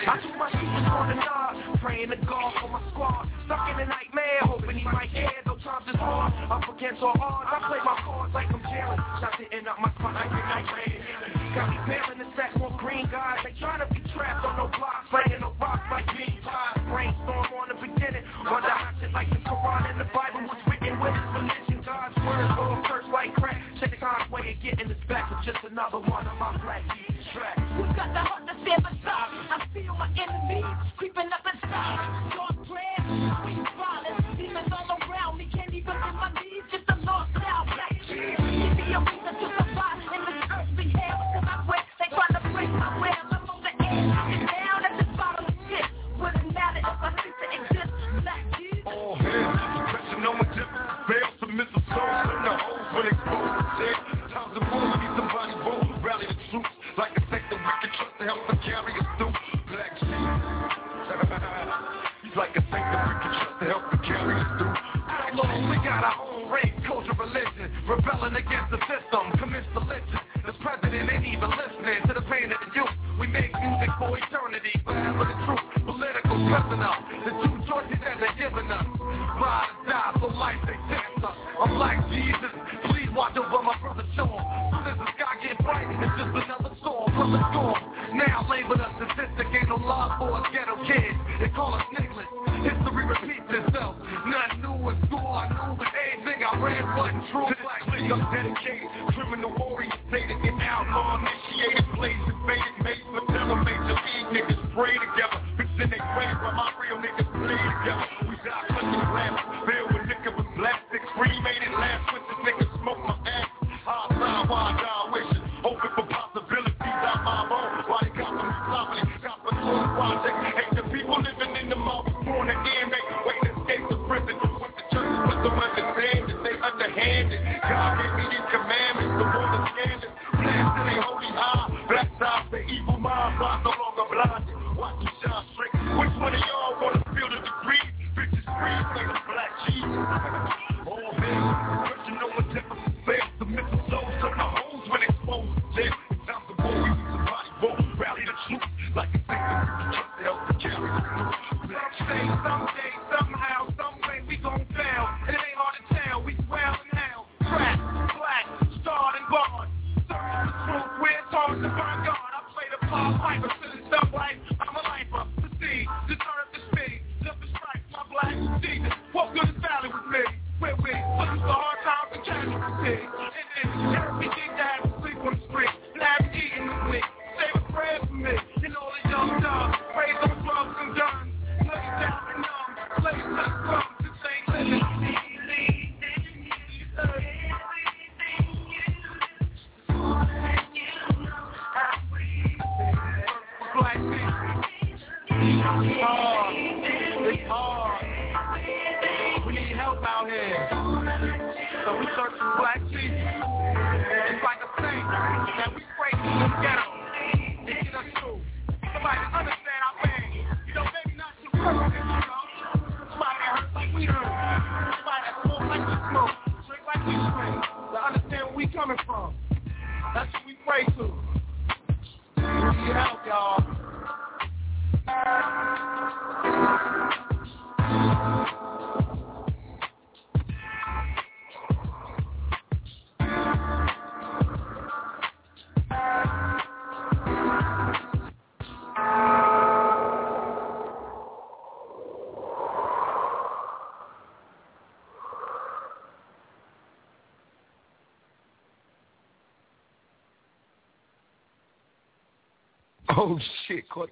I 0.00 0.16
took 0.16 0.36
my 0.36 0.48
shoes 0.50 0.84
on 0.88 1.08
the 1.12 1.16
nod, 1.20 1.80
praying 1.80 2.10
to 2.10 2.16
God 2.24 2.52
for 2.60 2.68
my 2.68 2.80
squad. 2.90 3.28
Stuck 3.44 3.68
in 3.74 3.80
a 3.80 3.86
nightmare, 3.86 4.40
hoping 4.48 4.78
he 4.78 4.84
might 4.84 5.12
care. 5.12 5.32
Though 5.44 5.60
times 5.60 5.88
is 5.88 5.96
hard, 5.96 6.32
up 6.48 6.64
against 6.64 7.02
all 7.02 7.16
odds. 7.20 7.48
I 7.52 7.58
play 7.68 7.80
my 7.84 7.96
cards 8.00 8.32
like 8.32 8.48
I'm 8.48 8.64
Jalen. 8.64 8.96
Shots 9.20 9.36
hitting 9.36 9.68
up 9.68 9.76
my 9.76 9.92
spot 10.00 10.14
like 10.14 10.32
a 10.32 10.40
nightmare. 10.40 10.96
Got 11.52 11.66
me 11.68 11.76
bailing 11.84 12.18
the 12.22 12.28
sack 12.36 12.56
more 12.56 12.72
green 12.78 13.10
guys. 13.10 13.44
They 13.44 13.52
trying 13.60 13.84
to 13.84 13.88
be 13.92 14.00
trapped 14.16 14.44
on 14.46 14.56
no 14.56 14.72
blocks, 14.72 15.10
laying 15.12 15.40
no 15.40 15.52
rocks 15.60 15.84
like 15.90 16.06
me. 16.16 16.38
Brainstorm 16.90 17.46
on 17.54 17.68
the 17.70 17.78
beginning. 17.78 18.24
Wonder 18.42 18.70
how 18.70 18.90
shit 18.98 19.12
like 19.12 19.30
the 19.30 19.38
Quran 19.46 19.90
and 19.94 20.00
the 20.00 20.08
Bible 20.10 20.42
was 20.48 20.58
written 20.66 20.98
with 20.98 21.14
religion. 21.36 21.78
God's 21.86 22.16
words 22.26 22.50
go 22.56 22.82
first 22.88 23.08
like 23.12 23.34
crack. 23.34 23.62
Check 23.78 23.90
the 23.90 23.96
God's 23.96 24.30
way 24.30 24.56
of 24.56 24.62
getting 24.62 24.88
this 24.88 24.98
back 25.08 25.30
with 25.30 25.44
just 25.46 25.62
another 25.62 25.98
one 26.02 26.26
of 26.26 26.36
my 26.38 26.56
black 26.58 26.79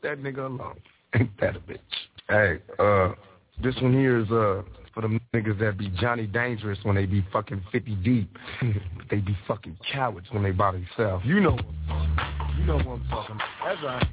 that 0.08 0.22
nigga 0.22 0.46
alone. 0.46 0.80
Ain't 1.14 1.40
that 1.40 1.56
a 1.56 1.60
bitch? 1.60 1.78
Hey, 2.28 2.58
uh, 2.78 3.14
this 3.62 3.74
one 3.82 3.92
here 3.92 4.18
is 4.18 4.30
uh 4.30 4.62
for 4.94 5.02
them 5.02 5.20
niggas 5.34 5.58
that 5.60 5.78
be 5.78 5.90
Johnny 6.00 6.26
Dangerous 6.26 6.78
when 6.82 6.96
they 6.96 7.06
be 7.06 7.24
fucking 7.32 7.62
50 7.70 7.94
deep. 7.96 8.36
but 8.60 9.06
they 9.10 9.18
be 9.18 9.36
fucking 9.46 9.76
cowards 9.92 10.26
when 10.30 10.42
they 10.42 10.50
by 10.50 10.72
themselves. 10.72 11.24
You 11.26 11.40
know 11.40 11.52
what? 11.52 11.64
You 12.58 12.64
know 12.64 12.76
what 12.76 12.86
I'm 12.86 13.08
talking 13.08 13.36
about. 13.36 13.48
That's 13.64 13.82
right. 13.82 14.06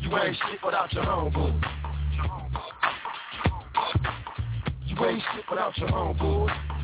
You 0.00 0.18
ain't 0.18 0.36
shit 0.50 0.60
without 0.64 0.92
your 0.92 1.04
homeboy. 1.04 1.64
You 4.86 5.06
ain't 5.06 5.22
shit 5.34 5.44
without 5.48 5.78
your 5.78 5.88
homeboy. 5.88 6.75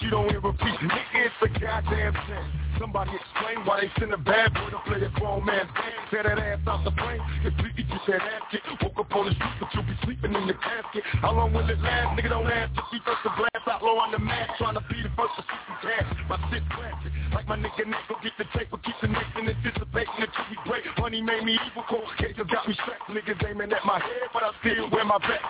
You 0.00 0.10
don't 0.10 0.28
hear 0.28 0.38
a 0.38 0.52
beat. 0.52 0.78
Nigga, 0.82 1.30
it's 1.30 1.34
a 1.42 1.48
goddamn 1.60 2.14
sin. 2.26 2.44
Somebody 2.80 3.12
explain 3.14 3.64
why 3.64 3.80
they 3.80 3.90
send 4.00 4.12
a 4.12 4.18
bad 4.18 4.54
boy 4.54 4.70
to 4.70 4.80
play 4.86 5.02
a 5.02 5.10
grown 5.20 5.46
game. 5.46 5.68
Tear 6.10 6.24
that 6.24 6.38
ass 6.38 6.58
out 6.66 6.84
the 6.84 6.90
plane 6.90 7.12
frame, 7.12 7.22
completely 7.42 7.84
get 7.84 8.00
that 8.08 8.22
ass 8.22 8.42
kicked. 8.50 8.66
Woke 8.82 8.98
up 8.98 9.14
on 9.16 9.26
the 9.26 9.34
street, 9.34 9.56
but 9.60 9.68
you'll 9.74 9.84
be 9.84 9.96
sleeping 10.04 10.32
in 10.34 10.46
the 10.46 10.54
casket. 10.54 11.04
How 11.20 11.32
long 11.32 11.52
will 11.52 11.68
it 11.68 11.78
last? 11.80 12.18
Nigga, 12.18 12.30
don't 12.30 12.48
ask 12.48 12.74
to 12.74 12.82
see 12.90 13.00
first 13.04 13.22
the 13.24 13.32
blast 13.36 13.66
out 13.68 13.82
low 13.82 13.98
on 13.98 14.12
the 14.12 14.18
mask, 14.18 14.58
trying 14.58 14.74
to 14.74 14.84
be 14.88 15.02
the 15.02 15.12
first 15.16 15.34
to 15.36 15.42
see 15.42 15.60
some 15.68 15.78
cash. 15.82 16.08
My 16.28 16.38
shit 16.50 16.64
classic, 16.72 17.12
like 17.34 17.46
my 17.48 17.56
nigga 17.56 17.84
Nick, 17.86 18.04
go 18.08 18.16
get 18.22 18.32
the 18.38 18.46
tape, 18.56 18.68
but 18.70 18.82
keep 18.84 18.96
the 19.00 19.08
next 19.08 19.32
and 19.36 19.48
anticipating 19.48 20.18
until 20.18 20.44
we 20.48 20.56
break. 20.64 20.84
Money 20.98 21.20
made 21.22 21.44
me 21.44 21.58
evil, 21.58 21.84
cold 21.88 22.08
cases 22.18 22.46
got 22.48 22.66
me 22.68 22.74
strapped. 22.74 23.08
Niggas 23.10 23.40
aiming 23.44 23.72
at 23.72 23.84
my 23.84 24.00
head, 24.00 24.28
but 24.32 24.42
I 24.42 24.50
still 24.60 24.88
wear 24.90 25.04
my 25.04 25.18
vest. 25.20 25.44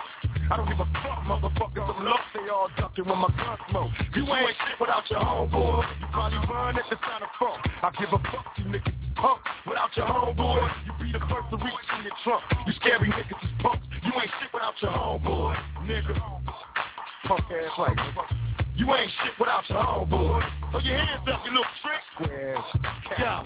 I 0.51 0.57
don't 0.57 0.67
give 0.67 0.79
a 0.79 0.87
fuck, 0.99 1.23
motherfuckers. 1.23 1.87
I'm 1.87 2.03
lost, 2.03 2.27
they 2.35 2.49
all 2.51 2.67
ducking 2.77 3.07
when 3.07 3.17
my 3.17 3.31
gun 3.39 3.57
smoke. 3.73 3.91
You 4.15 4.23
ain't 4.33 4.49
shit 4.53 4.79
without 4.79 5.09
your 5.09 5.19
homeboy. 5.19 5.81
You 5.99 6.07
probably 6.13 6.37
run 6.47 6.77
at 6.77 6.85
the 6.89 6.97
sound 7.01 7.23
of 7.23 7.29
funk. 7.39 7.65
I 7.81 7.89
give 7.99 8.13
a 8.13 8.19
fuck, 8.29 8.45
you 8.57 8.65
niggas 8.65 8.93
punk. 9.15 9.41
Without 9.67 9.89
your 9.97 10.05
homeboy, 10.05 10.69
you 10.85 10.93
be 11.01 11.11
the 11.11 11.19
first 11.25 11.49
to 11.49 11.57
reach 11.57 11.89
in 11.97 12.03
your 12.05 12.13
trunk. 12.23 12.43
You 12.67 12.73
scary 12.73 13.09
niggas 13.09 13.43
is 13.43 13.49
punks. 13.59 13.85
You 14.05 14.11
ain't 14.13 14.31
shit 14.39 14.53
without 14.53 14.75
your 14.81 14.91
homeboy, 14.91 15.57
nigga. 15.89 16.13
Punk 17.25 17.45
ass 17.49 17.79
like 17.79 17.97
you 18.75 18.93
ain't 18.93 19.11
shit 19.23 19.33
without 19.39 19.67
your 19.69 19.79
homeboy. 19.79 20.43
Put 20.71 20.83
your 20.83 20.97
hands 20.97 21.27
up, 21.31 21.41
you 21.45 21.51
little 21.51 21.65
trick. 21.81 22.01
Squares. 22.15 22.59
Yeah. 23.17 23.43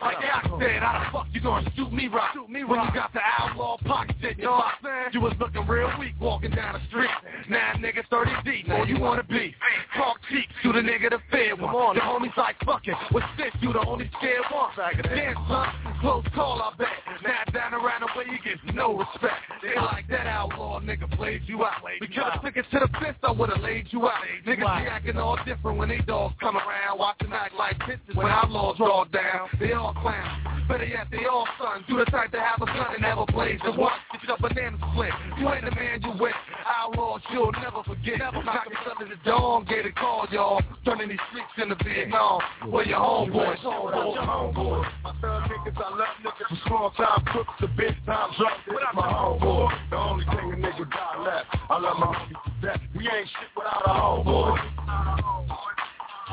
Like 0.00 0.16
I 0.16 0.42
said, 0.58 0.82
how 0.82 1.04
the 1.04 1.12
fuck 1.12 1.26
you 1.32 1.40
gonna 1.40 1.70
shoot 1.76 1.92
me 1.92 2.08
right? 2.08 2.30
Shoot 2.32 2.48
me 2.48 2.64
when 2.64 2.80
you 2.80 2.92
got 2.94 3.12
the 3.12 3.20
outlaw 3.20 3.76
pockets 3.84 4.18
in 4.22 4.38
your 4.38 4.56
box. 4.56 4.76
You 5.12 5.20
was 5.20 5.34
looking 5.38 5.66
real 5.66 5.90
weak 5.98 6.14
walking 6.20 6.50
down 6.50 6.74
the 6.74 6.80
street. 6.88 7.10
Now 7.48 7.74
nigga 7.74 8.06
30 8.08 8.30
deep, 8.44 8.70
all 8.70 8.86
you 8.86 8.98
wanna 8.98 9.24
be. 9.24 9.54
Talk 9.96 10.16
cheap, 10.30 10.46
shoot 10.62 10.76
a 10.76 10.80
nigga 10.80 11.10
the 11.10 11.18
fair 11.30 11.54
one. 11.56 11.96
The 11.96 12.00
homies 12.00 12.36
like 12.36 12.56
fucking, 12.64 12.94
with 13.12 13.24
this 13.36 13.52
you 13.60 13.72
the 13.72 13.84
only 13.86 14.10
scared 14.18 14.44
one. 14.50 14.70
Damn 15.02 15.34
son, 15.48 15.68
close 16.00 16.24
call 16.34 16.62
I 16.62 16.74
bet. 16.76 16.88
Now 17.22 17.44
down 17.52 17.74
around 17.74 18.00
the 18.00 18.08
way 18.18 18.24
you 18.30 18.38
get 18.42 18.74
no 18.74 18.96
respect. 18.98 19.42
They 19.62 19.74
like 19.76 20.08
that 20.08 20.26
outlaw 20.26 20.80
nigga 20.80 21.10
played 21.16 21.42
you 21.46 21.64
out. 21.64 21.82
We 22.00 22.06
could've 22.06 22.40
took 22.42 22.56
it 22.56 22.64
to 22.72 22.78
the 22.80 22.88
fist, 23.00 23.18
I 23.22 23.32
would've 23.32 23.60
laid 23.60 23.88
you 23.90 24.08
out. 24.08 24.22
Niggas 24.46 24.56
be 24.56 24.88
acting 24.88 25.18
all 25.18 25.36
different 25.44 25.78
when 25.78 25.88
they 25.88 25.98
dogs 25.98 26.34
come 26.40 26.56
around. 26.56 26.98
Watching 26.98 27.32
act 27.32 27.54
like 27.54 27.78
bitches 27.80 28.14
when 28.14 28.26
outlaws 28.26 28.76
draw 28.78 29.04
down. 29.04 29.48
They 29.58 29.72
all 29.72 29.89
clowns. 29.94 30.50
Better 30.68 30.84
yet, 30.84 31.08
they 31.10 31.24
all 31.26 31.48
sons. 31.58 31.84
You 31.88 31.98
the 31.98 32.04
type 32.06 32.30
to 32.30 32.40
have 32.40 32.62
a 32.62 32.66
gun 32.66 32.94
and 32.94 33.02
never 33.02 33.26
blaze 33.26 33.58
the 33.64 33.72
what? 33.72 33.92
Get 34.12 34.22
your 34.22 34.38
banana 34.38 34.78
split. 34.92 35.10
You 35.38 35.50
ain't 35.50 35.64
the 35.64 35.74
man 35.74 36.00
you 36.02 36.12
with. 36.18 36.34
Outlawz 36.62 37.20
you'll 37.32 37.50
never 37.52 37.82
forget. 37.82 38.18
Never 38.18 38.42
knock 38.44 38.66
yourself 38.70 38.98
to 39.00 39.06
the 39.06 39.18
dawn. 39.24 39.66
Get 39.68 39.86
a 39.86 39.92
call, 39.92 40.28
y'all. 40.30 40.62
Turning 40.84 41.08
these 41.08 41.18
streets 41.30 41.50
into 41.58 41.74
Vietnam. 41.82 42.40
Where 42.70 42.86
your 42.86 43.00
homeboys. 43.00 43.58
Without 43.58 44.14
your 44.14 44.22
homeboy. 44.22 44.86
My 45.02 45.12
thug 45.20 45.42
niggas, 45.50 45.74
I 45.76 45.90
love 45.90 46.16
niggas. 46.22 46.48
From 46.48 46.58
small 46.66 46.90
time 46.92 47.24
crooks 47.26 47.50
to 47.60 47.66
big 47.68 47.94
time 48.06 48.30
drunks. 48.38 48.62
It's 48.68 48.94
my 48.94 49.10
homeboy. 49.10 49.90
The 49.90 49.96
only 49.96 50.24
thing 50.26 50.52
a 50.52 50.56
nigga 50.56 50.90
got 50.90 51.20
left. 51.24 51.46
I 51.68 51.78
love 51.80 51.98
my 51.98 52.06
homies 52.06 52.44
to 52.44 52.66
death. 52.66 52.80
We 52.96 53.08
ain't 53.10 53.26
shit 53.26 53.50
without 53.56 53.82
a 53.86 53.90
homeboy. 53.90 54.56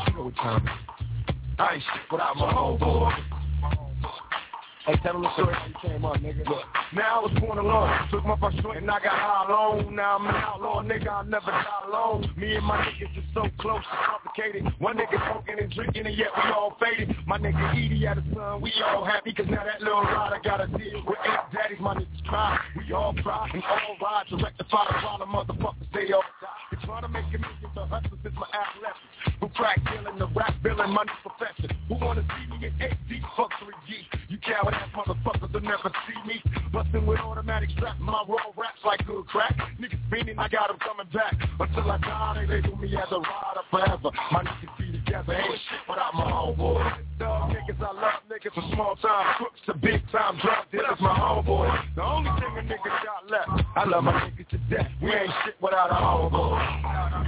You 0.05 0.13
know 0.13 0.23
what 0.25 0.35
time 0.35 0.67
it 0.67 0.69
is. 0.69 1.35
I 1.57 1.73
ain't 1.73 1.81
shit 1.83 2.11
without 2.11 2.37
my 2.37 2.53
homeboy. 2.53 3.46
Hey, 4.87 4.95
tell 5.03 5.19
them 5.19 5.23
the 5.23 5.33
story 5.33 5.53
you 5.67 5.75
came 5.81 6.05
up, 6.05 6.15
nigga. 6.15 6.47
Look, 6.47 6.63
now 6.95 7.19
I 7.19 7.23
was 7.27 7.35
born 7.41 7.57
alone. 7.57 7.91
Took 8.09 8.23
my 8.23 8.39
first 8.39 8.55
joint 8.63 8.77
and 8.77 8.89
I 8.89 9.03
got 9.03 9.19
high 9.19 9.43
alone. 9.43 9.93
Now 9.93 10.15
I'm 10.15 10.25
an 10.27 10.35
outlaw, 10.35 10.81
nigga. 10.81 11.11
I 11.11 11.23
never 11.23 11.51
die 11.51 11.65
alone. 11.89 12.31
Me 12.37 12.55
and 12.55 12.65
my 12.65 12.77
niggas 12.77 13.17
is 13.17 13.27
so 13.33 13.43
close, 13.59 13.83
it's 13.83 14.07
complicated. 14.07 14.63
One 14.79 14.95
nigga 14.95 15.19
smoking 15.27 15.59
and 15.59 15.69
drinking 15.75 16.07
and 16.07 16.15
yet 16.15 16.31
we 16.31 16.51
all 16.55 16.77
faded. 16.79 17.13
My 17.27 17.37
nigga 17.37 17.75
Edi 17.75 18.05
had 18.05 18.19
a 18.19 18.23
son. 18.33 18.61
we 18.61 18.71
all 18.79 19.03
happy. 19.03 19.33
Cause 19.33 19.47
now 19.49 19.65
that 19.65 19.81
little 19.81 20.03
ride 20.03 20.31
I 20.31 20.39
gotta 20.41 20.67
deal 20.67 21.03
with 21.03 21.19
eight 21.19 21.51
daddies. 21.51 21.79
My 21.81 21.95
niggas 21.95 22.23
cry, 22.23 22.57
we 22.77 22.93
all 22.93 23.13
cry 23.15 23.49
we 23.53 23.59
all 23.67 23.97
ride 24.01 24.23
to 24.29 24.37
rectify 24.37 24.87
the 24.87 24.93
problem. 25.03 25.35
Motherfuckers, 25.35 25.91
they 25.93 26.13
all 26.13 26.23
die. 26.39 26.47
They 26.71 26.85
trying 26.87 27.01
to 27.01 27.09
make 27.09 27.27
a 27.35 27.39
million, 27.43 27.71
the 27.75 27.85
hustlers 27.87 28.23
is 28.23 28.31
my 28.39 28.47
adolescence. 28.55 29.16
Who 29.39 29.49
crack 29.49 29.79
dealing, 29.85 30.17
the 30.17 30.25
rap 30.33 30.55
dealing, 30.63 30.89
my 30.89 31.03
new 31.03 31.13
profession. 31.21 31.69
Who 31.87 31.95
wanna 31.95 32.25
see 32.25 32.47
me 32.49 32.57
in 32.67 32.73
8 32.81 32.91
deep 33.07 33.21
fuckery 33.37 33.77
G? 33.87 34.01
You 34.29 34.39
coward 34.39 34.73
ass 34.73 34.89
motherfuckers 34.95 35.53
will 35.53 35.61
never 35.61 35.91
see 36.07 36.17
me. 36.27 36.41
Bustin' 36.73 37.05
with 37.05 37.19
automatic 37.19 37.69
strap, 37.77 37.99
my 37.99 38.23
raw 38.27 38.49
raps 38.57 38.81
like 38.83 39.05
good 39.05 39.27
crack. 39.27 39.55
Niggas 39.79 39.99
meaning 40.11 40.39
I 40.39 40.47
got 40.47 40.69
them 40.69 40.79
coming 40.79 41.05
back. 41.13 41.35
Until 41.59 41.91
I 41.91 41.97
die, 41.99 42.45
they 42.47 42.61
label 42.61 42.77
me 42.77 42.97
as 42.97 43.11
a 43.11 43.19
rider 43.19 43.61
forever. 43.69 44.09
My 44.31 44.43
niggas 44.43 44.75
be 44.79 44.91
together, 44.91 45.33
ain't 45.33 45.59
shit 45.69 45.85
without 45.87 46.15
my 46.15 46.25
homeboy. 46.25 46.97
Dog 47.19 47.51
niggas, 47.51 47.79
I 47.79 47.91
love 47.93 48.23
niggas 48.29 48.53
from 48.55 48.71
small 48.73 48.95
time 48.95 49.35
crooks 49.37 49.59
to 49.67 49.75
big 49.75 50.01
time 50.11 50.39
drug 50.41 50.65
dealers, 50.71 50.99
my 50.99 51.13
homeboy. 51.13 51.69
The 51.95 52.03
only 52.03 52.31
thing 52.41 52.57
a 52.57 52.61
nigga 52.61 52.89
got 53.05 53.29
left, 53.29 53.51
I 53.75 53.83
love 53.85 54.03
my 54.03 54.13
niggas 54.13 54.47
to 54.49 54.57
death. 54.69 54.89
We 54.99 55.13
ain't 55.13 55.31
shit 55.45 55.61
without 55.61 55.91
a 55.91 55.93
homeboy. 55.93 57.27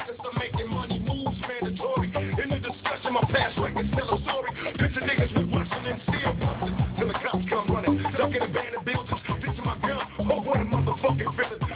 focus 0.00 0.20
on 0.24 0.38
making 0.38 0.70
money 0.70 0.98
moves 0.98 1.38
mandatory. 1.40 2.08
In 2.42 2.50
the 2.50 2.58
discussion, 2.58 3.12
my 3.12 3.22
past 3.32 3.58
record's 3.58 3.90
tell 3.92 4.14
a 4.14 4.22
story. 4.22 4.50
Picture 4.78 5.00
niggas 5.00 5.36
with 5.36 5.50
watching 5.50 5.86
and 5.86 6.00
steel 6.02 6.36
watching. 6.40 6.76
Till 6.98 7.08
the 7.08 7.14
cops 7.14 7.44
come 7.48 7.68
running, 7.68 8.02
ducking 8.16 8.42
abandoned 8.42 8.84
buildings. 8.84 9.20
Ditching 9.40 9.64
my 9.64 9.78
gun, 9.80 10.06
oh 10.18 10.40
what 10.42 10.60
a 10.60 10.64
motherfucking 10.64 11.36
villain. 11.36 11.69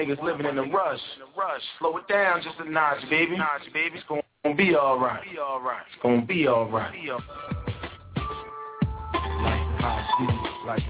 niggas 0.00 0.22
living 0.22 0.46
in 0.46 0.56
a 0.56 0.62
rush. 0.62 1.00
rush. 1.36 1.60
Slow 1.78 1.96
it 1.98 2.08
down 2.08 2.40
just 2.42 2.56
a 2.58 2.70
notch, 2.70 2.98
baby. 3.10 3.36
Notch, 3.36 3.70
baby. 3.72 3.98
It's 3.98 4.06
gonna 4.08 4.56
be 4.56 4.74
alright. 4.74 5.22
It's 5.26 6.02
gonna 6.02 6.22
be 6.22 6.48
alright. 6.48 6.94
Like 10.64 10.80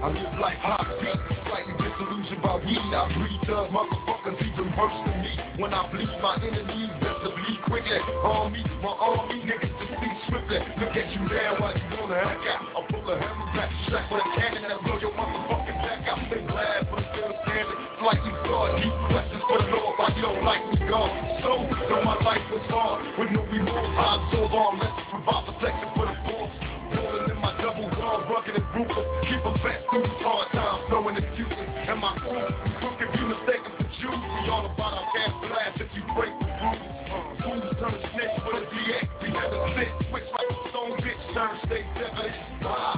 I 0.00 0.08
live 0.14 0.38
like 0.38 0.58
hot 0.58 0.86
beat, 1.00 1.10
slightly 1.42 1.74
disillusioned 1.74 2.42
by 2.42 2.54
weed. 2.62 2.78
I 2.78 3.10
breathe 3.18 3.50
up, 3.50 3.70
motherfuckers 3.70 4.38
even 4.46 4.70
worse 4.78 4.94
than 5.06 5.22
me. 5.22 5.34
When 5.58 5.74
I 5.74 5.90
bleed 5.90 6.06
my 6.22 6.38
enemies, 6.38 6.90
better 7.02 7.34
bleed 7.34 7.58
quickly. 7.66 7.98
Army, 8.22 8.62
my 8.80 8.94
army, 8.94 9.42
niggas 9.42 9.74
to 9.74 9.86
see 9.98 10.12
swiftly. 10.28 10.58
Look 10.78 10.94
at 10.94 11.10
you 11.12 11.20
now, 11.26 11.58
why 11.58 11.74
you 11.74 11.82
wanna? 11.98 12.14
I 12.14 12.38
out? 12.46 12.77
pull 13.08 13.16
a 13.16 13.20
hammer 13.24 13.48
back, 13.56 13.70
check 13.88 14.04
for 14.08 14.20
the 14.20 14.28
cannon 14.36 14.62
that 14.68 14.84
blow 14.84 15.00
your 15.00 15.12
motherfucking 15.16 15.78
back. 15.80 16.04
I've 16.04 16.28
been 16.28 16.44
glad, 16.44 16.84
but 16.92 17.00
still 17.08 17.32
standing 17.40 17.80
like 18.04 18.20
you 18.20 18.34
thought. 18.44 18.76
Deep 18.76 18.92
questions 19.08 19.42
for 19.48 19.58
the 19.64 19.68
Lord, 19.72 19.96
why 19.96 20.12
you 20.12 20.22
don't 20.22 20.44
like 20.44 20.62
me, 20.68 20.76
God? 20.84 21.08
So, 21.40 21.64
though 21.88 22.04
my 22.04 22.20
life 22.20 22.44
was 22.52 22.66
hard, 22.68 23.00
with 23.16 23.32
no 23.32 23.48
remorse, 23.48 23.96
I'm 23.96 24.20
so 24.28 24.44
absorb 24.44 24.76
let's 24.76 24.92
provide 25.08 25.42
protection 25.48 25.88
for 25.96 26.04
the 26.04 26.16
force. 26.28 26.54
Rolling 26.88 27.32
in 27.32 27.38
my 27.40 27.52
double 27.60 27.88
dog, 27.96 28.28
rugged 28.28 28.60
and 28.60 28.68
ruthless, 28.76 29.08
keep 29.24 29.40
a 29.40 29.52
fast 29.64 29.82
through 29.88 30.04
these 30.04 30.20
hard 30.24 30.48
times, 30.52 30.84
knowing 30.92 31.16
the 31.16 31.24
future. 31.32 31.64
And 31.88 32.00
my 32.00 32.12
crew, 32.20 32.44
crook 32.80 32.96
if 33.00 33.08
you 33.16 33.24
mistaken 33.24 33.72
for 33.72 33.88
Jews, 34.04 34.20
we 34.20 34.52
all 34.52 34.68
about 34.68 35.00
our 35.00 35.08
cash 35.16 35.32
blast 35.48 35.80
if 35.80 35.88
you 35.96 36.04
break 36.12 36.32
the 36.44 36.48
rules. 36.60 36.92
Uh, 37.08 37.24
fools 37.40 37.72
turn 37.80 37.96
snitch 38.12 38.36
for 38.44 38.52
the 38.52 38.68
DX, 38.68 39.04
we 39.24 39.28
never 39.32 39.56
sit, 39.76 39.88
switch 40.12 40.28
like 40.28 40.48
a 40.52 40.56
stone 40.68 40.92
bitch, 41.00 41.22
turn 41.32 41.52
state 41.64 41.88
devilish. 41.96 42.36
Wow. 42.62 42.97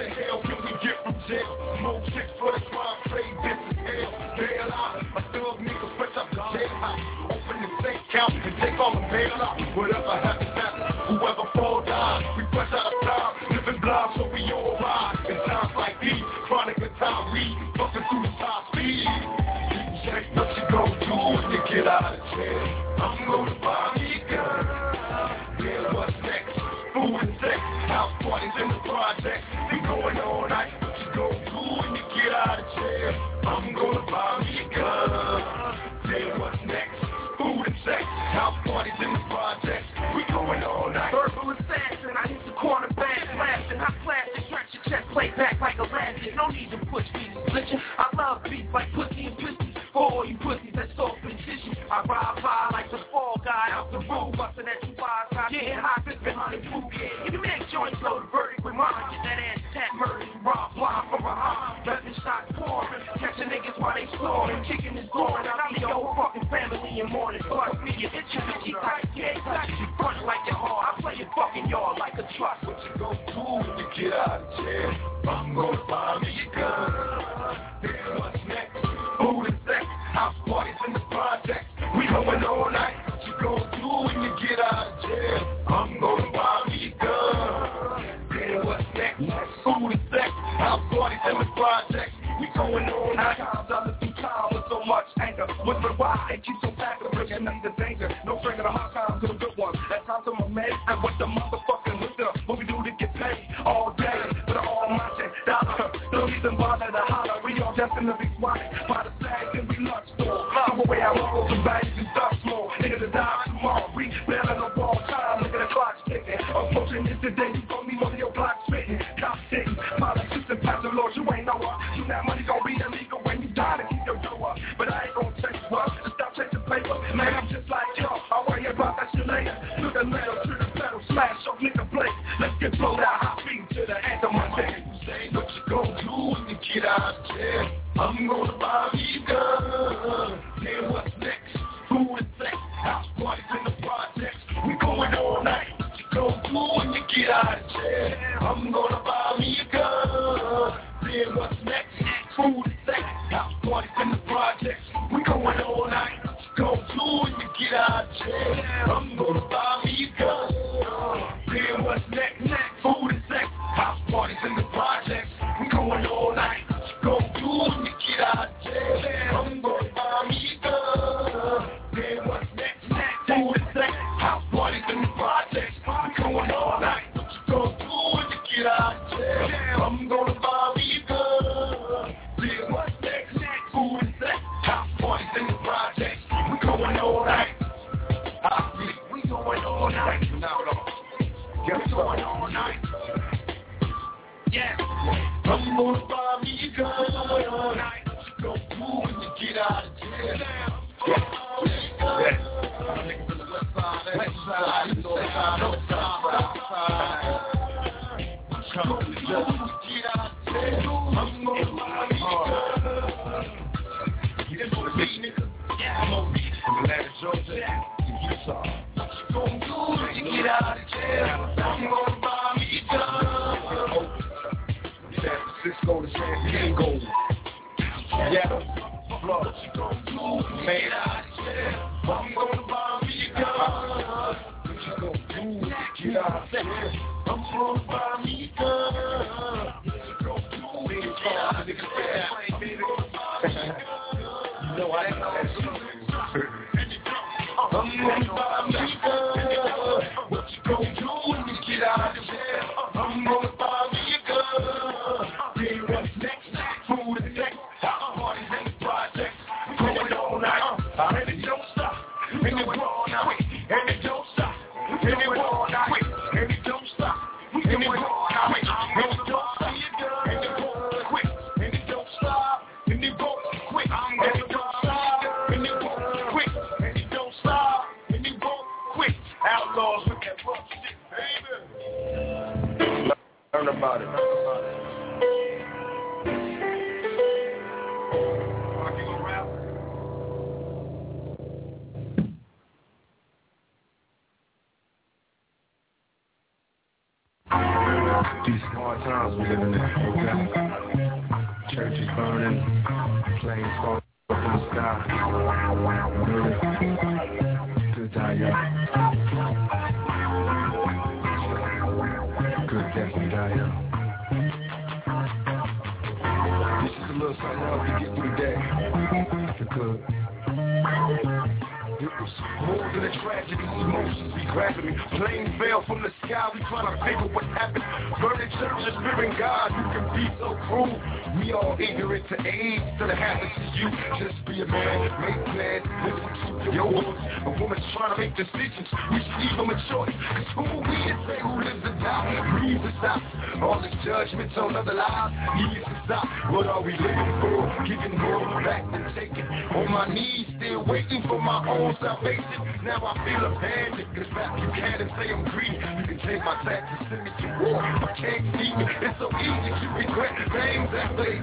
the 0.00 0.08
hell 0.08 0.40
can 0.42 0.56
we 0.64 0.72
get 0.82 1.02
from 1.02 1.14
jail? 1.28 1.69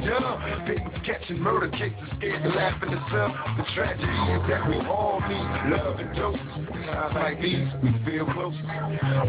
After 0.10 0.74
they 0.74 0.80
catching 1.06 1.40
murder 1.40 1.70
cases, 1.70 1.98
scared 2.18 2.44
to 2.44 2.50
laugh 2.50 2.82
in 2.84 2.92
the 2.92 3.00
sun. 3.10 3.34
The 3.58 3.64
tragedy 3.76 4.06
is 4.06 4.42
that 4.50 4.68
we 4.68 4.76
all 4.88 5.20
need 5.28 5.76
love 5.76 6.00
and 6.00 6.16
doses. 6.16 6.42
Times 6.86 7.16
like 7.16 7.42
these, 7.42 7.68
we 7.84 7.92
feel 8.06 8.26
closer. 8.26 8.58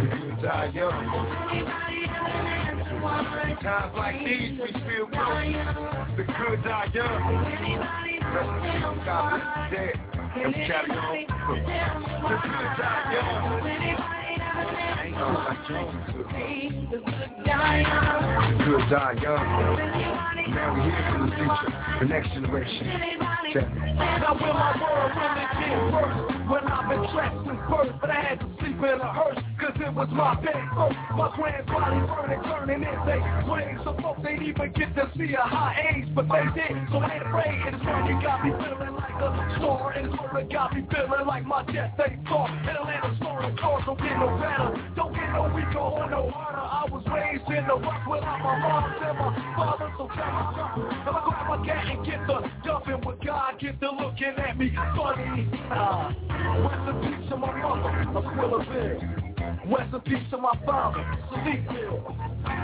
We 0.01 0.09
could 0.09 0.43
die 0.43 0.71
young. 0.75 1.07
Times 3.63 3.95
like 3.97 4.19
these, 4.25 4.61
we 4.61 4.73
feel 4.73 5.07
closer. 5.07 6.07
The 6.17 6.25
good 6.25 6.65
die 6.65 6.91
young. 6.95 7.23
God 9.05 9.31
bless 9.31 9.71
the 9.71 9.77
dead. 9.77 9.97
And 10.37 10.55
we 10.55 10.61
carry 10.67 10.91
on. 10.91 11.27
The 12.23 12.37
good 12.43 12.71
die 12.79 13.13
young. 13.13 14.18
Good 18.65 18.91
die 18.91 19.15
young. 19.23 19.45
Now 20.51 20.75
we're 20.75 20.83
here 20.83 21.03
for 21.13 21.19
the 21.25 21.31
future, 21.37 21.71
the 22.01 22.07
next 22.07 22.29
generation. 22.35 22.87
Check 23.53 23.69
when 23.73 24.55
my 24.55 24.71
world 24.81 25.13
get 26.31 26.38
When 26.49 26.65
I've 26.65 26.89
been 26.89 27.05
trapped 27.13 27.45
since 27.45 27.61
birth 27.69 27.93
But 28.01 28.11
I 28.11 28.21
had 28.25 28.41
to 28.41 28.49
sleep 28.59 28.79
in 28.81 29.01
a 29.01 29.13
hearse 29.13 29.39
Cause 29.61 29.77
it 29.85 29.93
was 29.93 30.09
my 30.13 30.35
bed 30.41 30.55
first. 30.73 30.97
My 31.19 31.29
grandbody 31.35 31.99
burning, 32.09 32.43
turning 32.47 32.83
in 32.87 32.99
they 33.05 33.21
ways. 33.51 33.77
So 33.85 33.93
folks 34.01 34.23
ain't 34.29 34.43
even 34.43 34.73
get 34.73 34.95
to 34.95 35.11
see 35.19 35.35
a 35.35 35.43
high 35.43 35.93
age 35.93 36.09
But 36.15 36.27
they 36.31 36.47
did, 36.57 36.79
so 36.89 37.03
ain't 37.05 37.27
afraid 37.27 37.59
It's 37.69 37.83
when 37.85 38.07
you 38.07 38.17
got 38.23 38.41
me 38.47 38.51
feeling 38.57 38.95
like 38.97 39.19
a 39.21 39.31
star 39.59 39.93
And 39.93 40.09
murder 40.15 40.47
got 40.49 40.73
me 40.75 40.87
feeling 40.89 41.27
like 41.27 41.45
my 41.45 41.63
death 41.69 41.99
ain't 42.01 42.23
far. 42.29 42.49
In 42.49 42.69
Atlanta, 42.71 43.13
storing 43.21 43.57
cars 43.59 43.83
don't 43.85 43.99
get 44.01 44.17
no 44.17 44.31
better. 44.41 44.71
Don't 44.97 45.13
get 45.13 45.29
no 45.35 45.53
weaker 45.53 45.83
or 45.85 46.09
no 46.09 46.31
harder. 46.31 46.65
I 46.65 46.87
was 46.89 47.05
raised 47.13 47.51
in 47.51 47.67
the 47.67 47.77
rock 47.77 48.07
without 48.09 48.41
my 48.41 48.55
mom 48.57 48.85
and 48.95 49.19
my 49.19 49.31
father 49.59 49.91
So 49.99 50.07
tell 50.17 50.33
me 50.33 50.45
something. 50.55 50.87
If 51.03 51.13
I 51.13 51.21
grab 51.29 51.45
my 51.51 51.59
cat 51.67 51.85
and 51.93 52.01
get 52.07 52.23
the 52.31 52.39
dumping 52.65 53.03
with 53.05 53.21
God 53.27 53.59
Get 53.61 53.81
the 53.81 53.91
looking 53.91 54.39
at 54.39 54.57
me 54.57 54.71
funny. 54.95 55.51
uh, 55.71 55.98
Aquila 57.99 58.65
Big 58.71 59.29
Rest 59.71 59.95
in 59.95 60.01
peace 60.01 60.31
to 60.31 60.39
my 60.39 60.53
father, 60.65 61.05
Sadiq 61.31 61.67
Bill. 61.69 62.17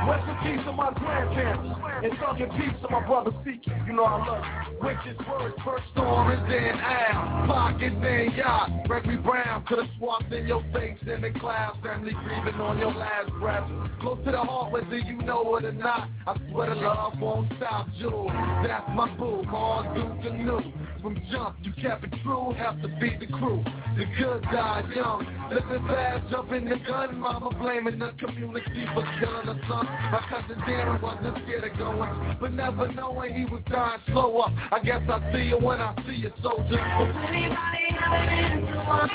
Rest 0.08 0.28
in 0.28 0.36
peace 0.42 0.64
to 0.64 0.72
my 0.72 0.92
grandparents. 0.92 1.80
And 2.02 2.40
in 2.40 2.50
peace 2.50 2.76
to 2.82 2.88
my 2.90 3.06
brother 3.06 3.30
Seeky. 3.44 3.86
You 3.86 3.94
know 3.94 4.04
I 4.04 4.26
love 4.26 4.44
you. 4.70 4.78
Witches 4.86 5.18
words, 5.28 5.54
first 5.64 5.84
stories, 5.92 6.40
then 6.48 6.78
Al. 6.80 7.46
Pockets, 7.46 7.94
then 8.02 8.32
Yacht. 8.36 8.86
Gregory 8.86 9.16
Brown 9.16 9.64
could've 9.66 9.86
swapped 9.98 10.32
in 10.32 10.46
your 10.46 10.62
face 10.72 10.98
in 11.02 11.20
the 11.20 11.30
clouds. 11.38 11.78
Family 11.82 12.12
grieving 12.24 12.60
on 12.60 12.78
your 12.78 12.92
last 12.92 13.30
breath. 13.40 13.68
Close 14.00 14.18
to 14.24 14.30
the 14.32 14.38
heart, 14.38 14.72
whether 14.72 14.98
you 14.98 15.18
know 15.18 15.56
it 15.56 15.64
or 15.64 15.72
not. 15.72 16.08
I 16.26 16.36
swear 16.50 16.70
the 16.70 16.76
love 16.76 17.18
won't 17.20 17.52
stop, 17.56 17.88
Jewel. 17.98 18.30
That's 18.66 18.88
my 18.94 19.14
boo, 19.16 19.42
hard 19.48 19.94
Duke 19.94 20.32
and 20.32 20.44
new. 20.44 20.60
From 21.04 21.20
jump, 21.30 21.56
you 21.60 21.70
kept 21.82 22.02
it 22.04 22.14
true, 22.22 22.54
have 22.56 22.80
to 22.80 22.88
beat 22.98 23.20
the 23.20 23.26
crew. 23.26 23.62
The 23.94 24.06
good 24.18 24.40
die 24.44 24.84
young. 24.96 25.26
Living 25.50 25.86
fast, 25.86 26.30
jumping 26.30 26.64
the 26.64 26.76
gun. 26.76 27.20
Mama 27.20 27.50
blaming 27.60 27.98
the 27.98 28.12
community 28.18 28.86
for 28.94 29.04
killing 29.20 29.44
her 29.44 29.60
son. 29.68 29.84
My 29.84 30.24
cousin 30.30 30.58
Darren 30.62 31.02
wasn't 31.02 31.36
scared 31.44 31.70
of 31.70 31.76
going, 31.76 32.38
but 32.40 32.54
never 32.54 32.90
knowing 32.90 33.34
he 33.34 33.44
was 33.44 33.60
dying 33.70 34.00
slower. 34.06 34.46
I 34.72 34.80
guess 34.82 35.02
I 35.06 35.30
see 35.30 35.48
you 35.50 35.58
when 35.58 35.78
I 35.78 35.94
see 36.06 36.14
you, 36.14 36.32
soldier. 36.42 36.80
Anybody 36.80 37.92
ever 38.00 38.24
been 38.24 38.64
to 38.72 38.78
one 38.88 39.10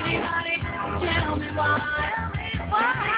Anybody 0.00 0.56
tell 1.04 1.36
me 1.36 1.48
why? 1.54 2.00
I 2.72 3.10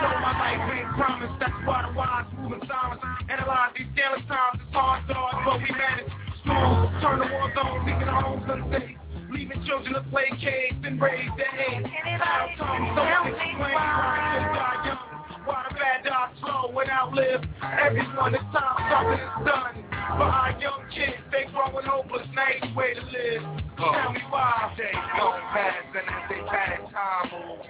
know 0.00 0.16
my 0.20 0.32
life 0.32 0.62
ain't 0.72 0.90
promised, 0.96 1.36
that's 1.40 1.52
why 1.64 1.84
the 1.86 1.92
wise 1.92 2.26
moving 2.36 2.64
silence. 2.66 3.00
Analyze 3.28 3.72
these 3.76 3.92
daily 3.96 4.22
times, 4.26 4.60
it's 4.60 4.72
hard, 4.72 5.06
dog, 5.08 5.44
but 5.44 5.60
we 5.60 5.70
manage. 5.70 6.10
Strong, 6.40 6.88
turn 7.04 7.18
the 7.20 7.28
war 7.28 7.52
on, 7.52 7.86
leaving 7.86 8.08
homes 8.08 8.44
unsafe. 8.48 8.96
Leaving 9.30 9.62
children 9.64 9.94
to 9.94 10.02
play 10.10 10.26
caves 10.40 10.80
and 10.84 11.00
raise 11.00 11.30
their 11.36 11.52
hands. 11.52 11.86
How 12.18 12.48
come 12.58 12.96
someone 12.96 13.30
explain 13.30 13.60
why 13.60 14.34
they 14.34 14.42
die 14.56 14.82
young? 14.88 15.44
Why 15.44 15.64
the 15.68 15.74
bad 15.76 16.04
die 16.04 16.32
slow 16.70 16.80
and 16.80 16.90
outlive 16.90 17.42
everyone? 17.62 18.34
It's 18.34 18.44
time 18.52 18.78
something 18.90 19.18
is 19.18 19.46
done. 19.46 19.90
For 19.90 20.26
our 20.26 20.50
young 20.60 20.82
kids, 20.92 21.22
they 21.30 21.50
growing 21.52 21.86
hopeless, 21.86 22.26
ain't 22.34 22.74
way 22.76 22.94
to 22.94 23.00
live. 23.00 23.42
Tell 23.76 24.12
me 24.12 24.20
why. 24.30 24.74
Days 24.76 24.94
go 25.16 25.32
past 25.52 25.88
and 25.94 26.06
as 26.08 26.28
they 26.28 26.40
pass, 26.48 26.80
time 26.92 27.30
moves. 27.32 27.60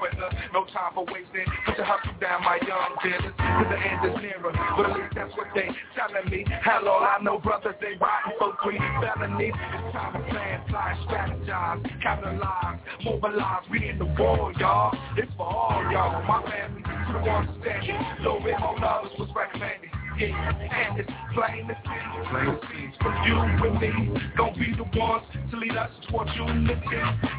No 0.52 0.64
time 0.66 0.92
for 0.94 1.04
wasting. 1.06 1.46
Put 1.64 1.76
your 1.78 1.86
hustle 1.86 2.12
down, 2.20 2.42
my 2.42 2.58
young 2.66 2.96
dealers. 3.02 3.34
Cause 3.38 3.66
the 3.70 3.78
end 3.78 4.02
is 4.02 4.16
nearer. 4.22 4.52
But 4.76 4.90
at 4.90 4.96
least 4.96 5.14
that's 5.14 5.30
what 5.36 5.46
they 5.54 5.70
telling 5.94 6.28
me. 6.30 6.44
Hell, 6.62 6.88
all 6.88 7.04
I 7.04 7.22
know, 7.22 7.38
brothers, 7.38 7.76
they 7.80 7.94
riding 8.00 8.34
for 8.38 8.56
three 8.62 8.78
felonies. 8.78 9.54
It's 9.54 9.94
time 9.94 10.12
to 10.14 10.30
plan, 10.30 10.60
fly, 10.68 10.98
strategize, 11.06 12.02
capitalize, 12.02 12.80
mobilize. 13.04 13.64
We 13.70 13.88
in 13.88 13.98
the 13.98 14.06
war, 14.06 14.52
y'all. 14.58 14.96
It's 15.16 15.30
for 15.36 15.46
all 15.46 15.82
y'all. 15.92 16.22
My 16.26 16.42
family, 16.50 16.82
to 16.82 17.12
the 17.12 17.22
ones 17.22 17.50
standing. 17.62 17.96
Little 18.18 18.42
bit 18.42 18.58
more 18.90 19.02
knowledge 19.02 19.18
was 19.18 19.28
recommended. 19.34 19.90
Yeah, 20.18 20.90
and 20.90 21.00
it's 21.00 21.10
plain 21.34 21.68
to 21.68 21.74
see. 21.74 22.28
Plain 22.30 22.46
to 22.46 22.60
see. 22.68 22.90
For 23.00 23.12
you 23.26 23.36
and 23.40 23.80
me, 23.80 24.20
gon' 24.36 24.54
be 24.58 24.74
the 24.76 24.84
ones 24.98 25.24
to 25.50 25.56
lead 25.56 25.76
us 25.76 25.90
towards 26.08 26.30
unity. 26.36 26.76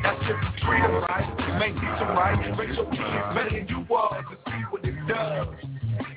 That's 0.03 0.19
just 0.21 0.65
freedom, 0.65 1.03
right? 1.09 1.27
You 1.47 1.53
may 1.59 1.71
teach 1.73 1.99
them 1.99 2.15
right. 2.17 2.57
Raise 2.57 2.75
your 2.75 2.89
kids 2.89 3.35
better 3.35 3.51
than 3.51 3.67
you 3.67 3.85
was 3.89 4.23
and 4.29 4.37
see 4.45 4.63
what 4.71 4.85
it 4.85 4.95
does. 5.07 5.47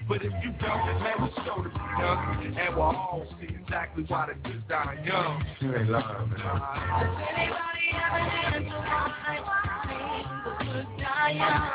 But 0.08 0.22
if 0.22 0.32
you 0.42 0.52
don't, 0.60 1.00
man, 1.02 1.14
we'll 1.18 1.32
show 1.44 1.62
to 1.62 1.68
be 1.68 1.74
young. 1.98 2.54
And 2.58 2.76
we'll 2.76 2.84
all 2.84 3.26
see 3.40 3.48
exactly 3.54 4.04
why 4.08 4.26
the 4.28 4.34
good 4.48 4.66
die 4.68 5.02
young. 5.04 5.44
You 5.60 5.76
ain't 5.76 5.90
lying, 5.90 6.30
man. 6.30 6.38
Anybody 7.36 7.92
ever 7.92 8.24
been 8.52 8.64
to 8.70 8.76
one 8.76 9.12
night 9.26 9.44
the 10.44 10.64
good 10.64 10.86
die 10.98 11.32
young? 11.32 11.74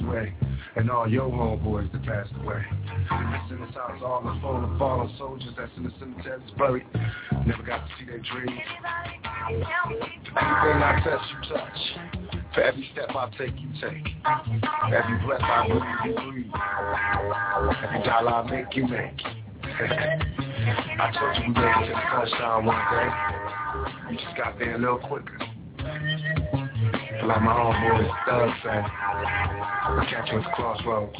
passed 0.00 0.08
away, 0.08 0.34
and 0.76 0.90
all 0.90 1.08
your 1.08 1.28
homeboys 1.30 1.90
that 1.92 2.02
passed 2.04 2.32
away. 2.42 2.62
Send 3.48 3.62
us 3.62 3.74
out 3.76 3.98
to 3.98 4.04
all 4.04 4.22
the 4.22 4.40
fallen, 4.40 4.78
fallen 4.78 5.14
soldiers 5.18 5.52
that's 5.56 5.70
in 5.76 5.84
the 5.84 5.92
cemeteries 5.98 6.50
buried. 6.58 6.86
Never 7.46 7.62
got 7.62 7.86
to 7.86 7.92
see 7.98 8.06
their 8.06 8.18
dreams. 8.18 8.50
Everything 9.48 10.82
I 10.82 11.00
touch, 11.04 11.20
you 11.30 11.54
touch. 11.54 11.78
For 12.54 12.62
every 12.62 12.88
step 12.92 13.10
I 13.10 13.30
take, 13.38 13.54
you 13.60 13.68
take. 13.80 14.08
For 14.88 14.94
every 14.94 15.26
breath 15.26 15.42
I 15.42 15.66
breathe, 15.68 15.82
you 16.04 16.14
breathe. 16.30 16.52
Every 17.84 18.02
dollar 18.04 18.34
I 18.34 18.50
make, 18.50 18.76
you 18.76 18.86
make. 18.86 19.20
I 19.62 21.12
told 21.18 21.36
you 21.36 21.42
we 21.48 21.60
made 21.60 21.70
it 21.70 21.86
to 21.86 21.94
the 21.94 22.00
sunshine 22.10 22.64
one 22.64 22.76
day. 22.90 23.08
You 24.10 24.16
just 24.18 24.36
got 24.36 24.58
there 24.58 24.74
a 24.74 24.78
little 24.78 24.98
quicker. 24.98 25.38
Like 27.22 27.42
my 27.42 27.52
homeboy 27.52 28.08
Thug 28.26 28.50
say, 28.64 28.80
we 29.94 30.06
catch 30.06 30.32
you 30.32 30.38
at 30.40 30.52
crossroads. 30.54 31.16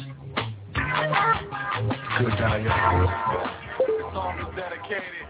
Good 2.17 2.33
young. 2.39 2.63
This 2.63 4.07
song 4.13 4.39
is 4.39 4.55
dedicated 4.55 5.21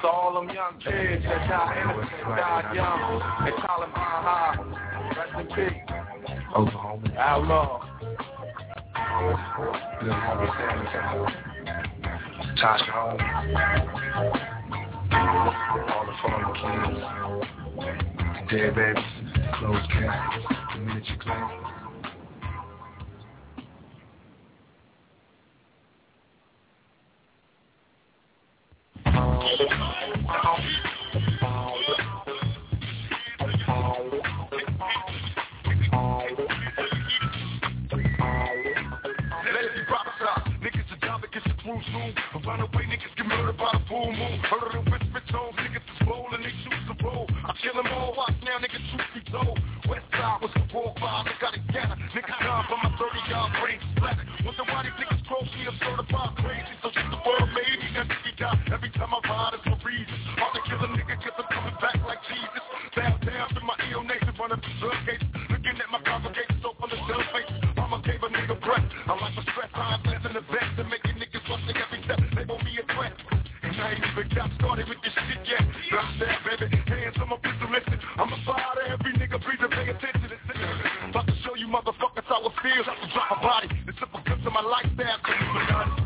to 0.00 0.08
all 0.08 0.34
them 0.34 0.48
young 0.54 0.78
kids 0.78 1.24
that 1.24 1.48
die 1.48 1.82
innocent, 1.82 2.22
died 2.36 2.76
young. 2.76 3.20
Call 3.66 3.82
him 3.82 3.90
High 3.92 4.54
Rest 5.16 5.34
in 5.40 5.46
peace. 5.54 5.78
Oklahoma. 6.54 7.08
Outlaw. 7.18 7.82
Little 10.00 10.14
homie 10.14 10.50
Tasha 12.56 12.92
Holmes. 12.94 13.22
All 15.90 16.04
the 16.06 16.12
fallen 16.22 16.52
kids. 16.54 17.00
Dead 18.50 18.74
babies. 18.74 19.27
Closed 19.54 19.90
caskets. 19.90 20.46
The 20.74 21.16
clay. 21.18 21.78
Let 29.06 29.60
it 29.60 30.97
soon. 41.68 42.16
Run 42.48 42.60
away, 42.64 42.84
niggas 42.88 43.12
get 43.16 43.26
murdered 43.26 43.58
by 43.60 43.68
the 43.76 43.82
full 43.88 44.08
moon. 44.08 44.40
Heard 44.48 44.72
of 44.72 44.84
the 44.84 44.90
rich, 45.12 45.28
hoes, 45.28 45.52
niggas 45.60 45.84
is 45.84 46.00
rolling, 46.08 46.40
they 46.40 46.54
choose 46.64 46.84
to 46.88 46.94
roll. 47.04 47.28
I 47.44 47.52
kill 47.60 47.76
them 47.76 47.92
all, 47.92 48.16
watch 48.16 48.32
now, 48.40 48.56
niggas 48.56 48.80
truth 48.88 49.10
be 49.12 49.20
told. 49.28 49.60
West 49.84 50.08
side 50.16 50.40
was 50.40 50.52
the 50.56 50.64
four 50.72 50.96
five, 50.96 51.28
they 51.28 51.36
got 51.40 51.52
it 51.52 51.64
gather. 51.68 51.96
Niggas 52.16 52.40
down 52.40 52.64
from 52.72 52.80
my 52.80 52.92
30 52.96 53.20
yard 53.28 53.52
range 53.60 53.84
splatter. 53.92 54.24
Wonder 54.48 54.64
why 54.64 54.80
these 54.88 54.96
niggas 54.96 55.20
me, 55.28 55.62
I'm 55.68 55.76
certified 55.84 56.32
crazy. 56.40 56.74
So 56.80 56.88
just 56.88 57.08
the 57.12 57.20
world 57.20 57.50
made 57.52 57.76
me, 57.84 57.88
that 58.00 58.08
nigga 58.08 58.32
die. 58.40 58.72
Every 58.72 58.90
time 58.96 59.12
I 59.12 59.20
ride, 59.28 59.60
it's 59.60 59.64
for 59.68 59.76
reason. 59.84 60.16
All 60.40 60.52
to 60.56 60.60
kill 60.64 60.80
a 60.80 60.88
nigga, 60.88 61.20
cause 61.20 61.36
I'm 61.36 61.48
coming 61.52 61.76
back 61.84 62.00
like 62.08 62.22
Jesus. 62.32 62.64
Bow 62.96 63.12
down 63.28 63.48
to 63.52 63.60
my 63.60 63.76
ill 63.92 64.08
nation, 64.08 64.32
running 64.40 64.56
through 64.64 64.78
drug 64.80 64.98
cases. 65.04 65.28
Looking 65.52 65.76
at 65.76 65.88
my 65.92 66.00
congregation, 66.00 66.56
so 66.64 66.72
full 66.80 66.88
of 66.88 67.00
dumb 67.04 67.24
faces. 67.36 67.60
Mama 67.76 68.00
gave 68.08 68.24
a 68.24 68.28
nigga 68.32 68.56
breath. 68.56 68.88
I 69.04 69.12
like 69.20 69.36
the 69.36 69.44
I 74.18 74.22
even 74.22 74.34
got 74.34 74.50
started 74.58 74.88
with 74.88 74.98
this 75.04 75.12
shit 75.14 75.46
yet. 75.46 75.62
I'm 75.94 76.18
there, 76.18 76.38
baby. 76.42 76.76
Hands 76.90 77.14
on 77.22 77.28
my 77.28 77.36
pistol, 77.36 77.70
listen. 77.70 78.00
I'm 78.16 78.32
a 78.32 78.36
fire 78.44 78.74
to 78.74 78.90
every 78.90 79.12
nigga, 79.14 79.38
please 79.38 79.62
pay 79.70 79.90
attention. 79.90 80.28
this. 80.28 80.58
About 81.10 81.26
to 81.28 81.34
show 81.46 81.54
you 81.54 81.68
motherfuckers 81.68 82.26
how 82.26 82.44
it 82.44 82.52
feels 82.60 82.86
to 82.86 83.08
drop 83.14 83.38
a 83.38 83.40
body. 83.40 83.68
It's 83.86 83.96
simple 84.00 84.20
because 84.24 84.44
of 84.44 84.52
my 84.52 84.62
lifestyle. 84.62 85.97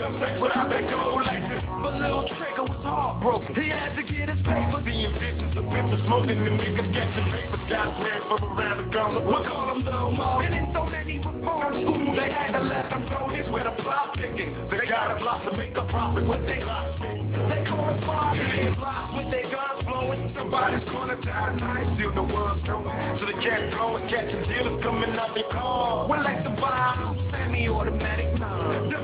Could 0.00 0.12
be 0.12 0.16
no 0.16 0.20
sex 0.20 0.40
without 0.40 0.68
that 0.70 0.84
gold 0.88 1.22
like. 1.24 1.44
But 1.82 1.94
little 2.00 2.24
trigger 2.28 2.64
was 2.64 2.80
heartbroken. 2.84 3.54
He 3.54 3.68
had 3.68 3.96
to 3.96 4.02
get 4.02 4.28
his 4.28 4.40
paper. 4.44 4.80
Seeing 4.84 5.12
visions 5.20 5.56
of 5.56 5.64
people 5.68 5.98
smoking. 6.08 6.40
The 6.40 6.50
niggas 6.56 6.88
catching 6.92 7.28
papers. 7.28 7.60
Guys 7.68 7.92
ran 8.00 8.20
from 8.28 8.40
around 8.56 8.76
the 8.80 8.86
corner. 8.92 9.20
We 9.20 9.38
call 9.44 9.66
them 9.68 9.84
Lil 9.84 10.10
Mo. 10.12 10.40
And 10.40 10.54
in 10.54 10.66
so 10.72 10.84
many 10.88 11.18
reform 11.20 11.72
schools, 11.84 12.16
they 12.16 12.30
had 12.32 12.52
to 12.56 12.62
let 12.64 12.88
them 12.88 13.04
go. 13.08 13.28
Here's 13.28 13.48
where 13.52 13.64
the 13.64 13.76
plot 13.82 14.16
picking. 14.16 14.56
They 14.72 14.88
got 14.88 15.12
a 15.12 15.16
plot 15.20 15.44
to 15.44 15.56
make 15.56 15.76
a 15.76 15.84
profit 15.88 16.24
with 16.24 16.44
they 16.48 16.64
lost. 16.64 17.00
They 17.00 17.60
correspond 17.68 18.40
in 18.40 18.74
blocks 18.74 19.12
with 19.16 19.28
their 19.30 19.48
guns 19.52 19.84
blowing. 19.84 20.32
Somebody's 20.36 20.84
gonna 20.88 21.16
die 21.20 21.52
tonight. 21.56 21.88
Still 21.96 22.14
the 22.14 22.24
world's 22.24 22.64
going. 22.66 22.88
So 23.20 23.26
they 23.26 23.38
can't 23.44 23.72
go 23.72 23.96
and 23.96 24.08
catching 24.08 24.44
dealers 24.48 24.82
coming 24.82 25.12
out 25.16 25.34
their 25.34 25.48
car. 25.52 26.08
We're 26.08 26.22
like 26.22 26.44
the 26.44 26.50
bomb, 26.56 27.16
semi-automatic 27.32 28.38
nine. 28.38 28.59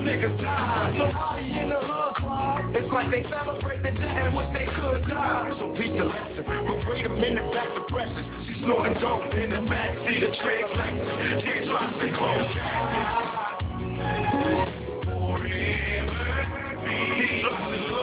Niggas 0.07 0.41
die. 0.41 0.95
Somebody 0.97 1.51
in 1.59 1.69
the 1.69 1.81
hood 1.83 2.15
cry. 2.15 2.73
It's 2.77 2.93
like 2.93 3.11
they 3.11 3.25
celebrate 3.29 3.83
the 3.83 3.91
day 3.91 4.07
and 4.07 4.37
which 4.37 4.47
they 4.53 4.67
could 4.67 5.03
die. 5.09 5.51
So 5.59 5.75
beat 5.75 5.99
the 5.99 6.05
lesson. 6.05 6.45
But 6.47 6.87
wait 6.87 7.07
a 7.07 7.09
minute, 7.09 7.53
back 7.53 7.75
to 7.75 7.81
precious. 7.89 8.25
She's 8.47 8.63
snorting 8.63 8.95
dope 9.01 9.35
in 9.35 9.51
the 9.51 9.57
backseat 9.67 10.23
of 10.23 10.35
Trey 10.39 10.63
Flex. 10.63 10.95
Teardrops 11.43 11.99
and 11.99 12.15
close. 12.15 12.55
Don't 17.43 17.96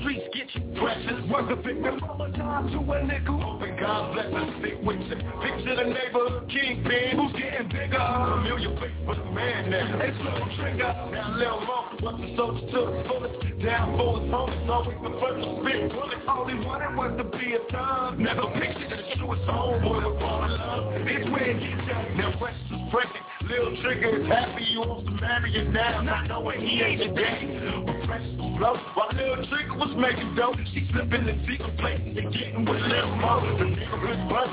streets 0.00 0.26
get 0.34 0.48
you 0.54 0.80
precious. 0.80 1.20
Was 1.30 1.46
a 1.50 1.56
victim 1.56 2.02
of 2.02 2.20
a 2.20 2.32
time 2.36 2.72
to 2.72 2.92
a 2.92 3.04
nickel. 3.04 3.40
Hoping 3.40 3.76
God 3.78 4.14
bless 4.14 4.32
us, 4.32 4.48
stick 4.60 4.78
with 4.82 5.00
you. 5.00 5.16
Picture 5.16 5.76
the 5.76 5.86
neighborhood 5.88 6.50
kingpin 6.50 7.16
who's 7.16 7.32
getting 7.36 7.68
bigger. 7.68 8.00
Familiar 8.00 8.72
face 8.80 8.98
for 9.04 9.14
the 9.14 9.24
man 9.30 9.70
now. 9.70 10.00
It's 10.00 10.18
little 10.18 10.50
trigger. 10.56 10.90
Now 11.12 11.36
Lil 11.36 11.60
Mo, 11.62 11.78
what's 12.00 12.18
the 12.18 12.36
soldier 12.36 12.66
to 12.66 12.80
the 12.90 13.04
fullest? 13.08 13.36
Down 13.60 13.92
for 13.96 14.20
his 14.20 14.30
homies, 14.32 14.68
always 14.70 14.96
the 15.04 15.12
first 15.20 15.44
to 15.44 15.48
spit 15.60 15.92
bullets. 15.92 16.24
All 16.28 16.48
he 16.48 16.56
wanted 16.64 16.96
was 16.96 17.12
to 17.20 17.24
be 17.36 17.54
a 17.54 17.60
thug. 17.70 18.18
Never 18.18 18.48
pictured 18.56 18.90
that 18.90 19.04
the 19.04 19.16
truest 19.20 19.44
homeboy 19.44 20.18
fall 20.18 20.44
in 20.44 20.52
love. 20.56 20.92
It's 20.96 21.28
where 21.30 21.44
it 21.44 21.60
gets 21.60 21.84
you. 21.84 22.16
Now 22.16 22.32
West 22.40 22.56
is 22.72 22.80
pregnant. 22.90 23.29
Lil 23.50 23.82
Trigger 23.82 24.22
is 24.22 24.28
happy 24.28 24.62
he 24.62 24.78
wants 24.78 25.10
to 25.10 25.14
marry 25.20 25.50
you 25.50 25.64
now, 25.72 26.02
not 26.02 26.28
knowing 26.28 26.60
he 26.60 26.82
ain't 26.82 27.02
your 27.02 27.14
daddy. 27.14 27.50
But 27.84 28.06
Precious 28.06 28.38
was 28.38 28.54
low 28.62 28.78
while 28.94 29.10
Lil 29.10 29.42
Trigger 29.50 29.74
was 29.74 29.90
making 29.98 30.36
dough. 30.36 30.54
She 30.72 30.86
slipping 30.92 31.26
in 31.26 31.42
secret 31.50 31.76
places 31.78 32.14
and 32.14 32.30
getting 32.30 32.64
with 32.64 32.78
Lil 32.78 33.10
Mo. 33.18 33.42
The 33.58 33.64
neighborhood 33.74 34.22
buzz. 34.30 34.50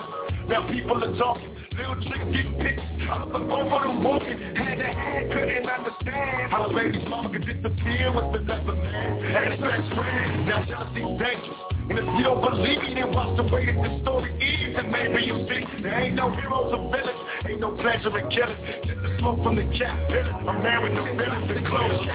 Now 0.49 0.65
people 0.65 0.97
are 0.97 1.13
talking. 1.13 1.53
Lil 1.77 1.93
Trigger 2.09 2.31
getting 2.33 2.57
pictures 2.57 3.05
of 3.13 3.29
the 3.29 3.39
both 3.45 3.69
of 3.69 3.81
them 3.85 4.03
walking. 4.03 4.39
Had 4.57 4.81
to 4.81 4.89
hand, 4.89 5.29
couldn't 5.29 5.69
understand 5.69 6.49
how 6.49 6.65
a 6.65 6.73
baby's 6.73 7.07
mama 7.07 7.29
could 7.29 7.45
disappear 7.45 8.09
with 8.09 8.41
another 8.41 8.73
man 8.81 9.21
and 9.21 9.53
his 9.53 9.61
best 9.61 9.93
friend. 9.93 10.47
Now 10.49 10.65
jealousy's 10.65 11.21
dangerous. 11.21 11.76
And 11.89 11.99
if 11.99 12.05
you 12.17 12.23
don't 12.23 12.41
believe 12.41 12.81
me, 12.81 12.93
then 12.95 13.13
watch 13.13 13.37
the 13.37 13.43
way 13.43 13.65
that 13.65 13.81
this 13.81 14.01
story 14.01 14.31
ends 14.41 14.77
And 14.77 14.91
maybe 14.91 15.23
you 15.23 15.47
see. 15.47 15.63
There 15.81 15.99
ain't 15.99 16.15
no 16.15 16.29
heroes 16.31 16.73
or 16.73 16.91
villains 16.91 17.19
Ain't 17.47 17.61
no 17.61 17.71
pleasure 17.71 18.17
in 18.17 18.29
killing. 18.29 18.57
Just 18.85 19.01
the 19.01 19.17
smoke 19.19 19.41
from 19.43 19.55
the 19.55 19.63
pillar 19.63 19.97
I'm 20.47 20.61
there 20.63 20.81
with 20.81 20.95
the 20.95 21.03
villains 21.15 21.49
and 21.49 21.65
close. 21.65 22.07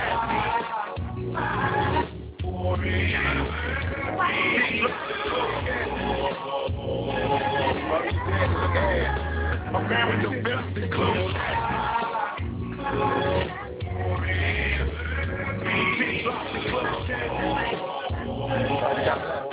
I'm 9.74 9.88
there 9.88 10.06
with 10.06 10.22
the 10.22 10.28
villains 10.42 10.76
and 10.76 10.92
close. 10.92 11.32
Now 19.04 19.51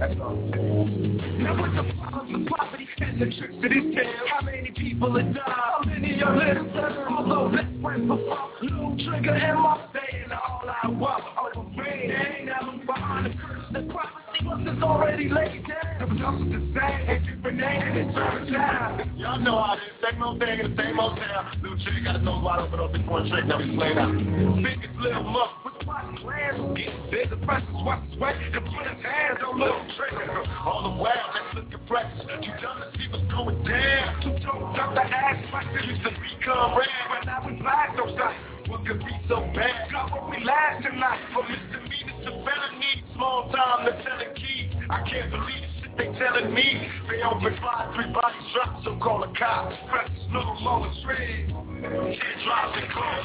what's 0.00 1.76
the 1.76 1.92
problem? 2.00 2.44
The 2.44 2.50
property 2.50 2.88
and 3.00 3.20
the 3.20 3.26
tricks 3.26 3.54
to 3.60 3.68
this 3.68 3.94
town. 3.94 4.14
How 4.28 4.40
many 4.44 4.70
people 4.70 5.14
have 5.16 5.34
died? 5.34 5.44
How 5.46 5.82
many 5.84 6.22
are 6.22 6.36
living? 6.36 6.72
Although 6.74 7.50
let's 7.54 7.68
bring 7.82 8.08
the 8.08 8.16
fuck. 8.28 8.50
Little 8.62 8.96
trigger 8.96 9.34
and 9.34 9.60
my 9.60 9.88
saying 9.92 10.32
all 10.32 10.62
I 10.64 10.88
want. 10.88 11.24
Over 11.56 11.82
they 11.82 12.36
ain't 12.38 12.46
never 12.46 12.78
behind 12.86 13.26
the 13.26 13.30
curtain. 13.36 13.72
The 13.72 13.92
prophecy 13.92 14.44
was 14.44 14.82
already 14.82 15.28
laid 15.28 15.66
down. 15.68 16.02
It 16.02 16.08
was 16.08 16.20
also 16.24 16.44
the 16.44 16.60
same, 16.72 17.08
a 17.08 17.18
different 17.20 17.58
name, 17.58 17.82
and 17.82 17.96
it 17.98 18.14
turned 18.14 18.52
down. 18.52 19.18
Y'all 19.18 19.38
know 19.38 19.62
how 19.62 19.76
this 19.76 20.10
same 20.10 20.22
old 20.22 20.38
thing 20.38 20.60
in 20.60 20.74
the 20.74 20.82
same 20.82 20.98
old 20.98 21.16
town. 21.16 21.60
Little 21.62 21.78
trigger 21.84 22.04
got 22.04 22.14
his 22.16 22.24
nose 22.24 22.42
wide 22.42 22.60
open 22.60 22.80
up 22.80 22.94
in 22.94 23.06
one 23.06 23.28
trick. 23.28 23.44
Now 23.44 23.58
he's 23.58 23.76
playing 23.76 23.98
out. 23.98 24.16
Biggest 24.62 24.96
little 24.98 25.24
muff. 25.24 25.69
The 25.80 25.86
watch 25.86 26.20
plans. 26.20 26.76
Getting 26.76 27.10
bigger, 27.10 27.36
presses, 27.44 27.68
watch 27.72 28.04
the 28.10 28.16
sweat, 28.16 28.36
and 28.36 28.64
put 28.68 28.84
his 28.84 29.00
hands 29.00 29.40
on 29.46 29.60
little 29.60 29.84
trigger. 29.96 30.44
All 30.64 30.82
the 30.84 30.94
while, 31.00 31.28
let's 31.32 31.54
look 31.56 31.72
at 31.72 31.86
practice. 31.86 32.20
Too 32.20 32.52
dumb 32.60 32.84
to 32.84 32.88
see 32.98 33.08
what's 33.08 33.24
going 33.32 33.64
down. 33.64 34.20
Too 34.20 34.36
dumb 34.44 34.94
to 34.94 35.00
ask 35.00 35.40
questions. 35.48 35.88
Used 35.88 36.04
to 36.04 36.10
become 36.10 36.76
red, 36.76 36.92
but 37.08 37.24
now 37.24 37.46
we 37.46 37.56
black, 37.60 37.96
no 37.96 38.06
sight. 38.16 38.36
What 38.68 38.86
could 38.86 39.00
be 39.00 39.12
so 39.28 39.40
bad? 39.56 39.90
Got 39.90 40.12
what 40.12 40.30
we 40.30 40.44
last 40.44 40.84
tonight. 40.84 41.20
From 41.32 41.48
misdemeanors 41.48 42.28
to 42.28 42.30
felony, 42.44 42.92
small 43.16 43.48
time 43.48 43.86
to 43.88 43.92
tell 44.04 44.18
the 44.20 44.36
key. 44.36 44.68
I 44.90 45.00
can't 45.08 45.30
believe 45.32 45.64
the 45.64 45.70
shit 45.80 45.96
they 45.96 46.08
telling 46.20 46.52
me. 46.52 46.88
They 47.08 47.22
open 47.24 47.56
five, 47.64 47.94
three 47.96 48.12
bodies 48.12 48.46
dropped, 48.52 48.84
so 48.84 48.96
call 49.00 49.24
a 49.24 49.32
cop. 49.32 49.72
Press 49.88 50.10
no 50.30 50.44
more 50.60 50.92
street. 51.00 51.69
Close, 51.80 52.16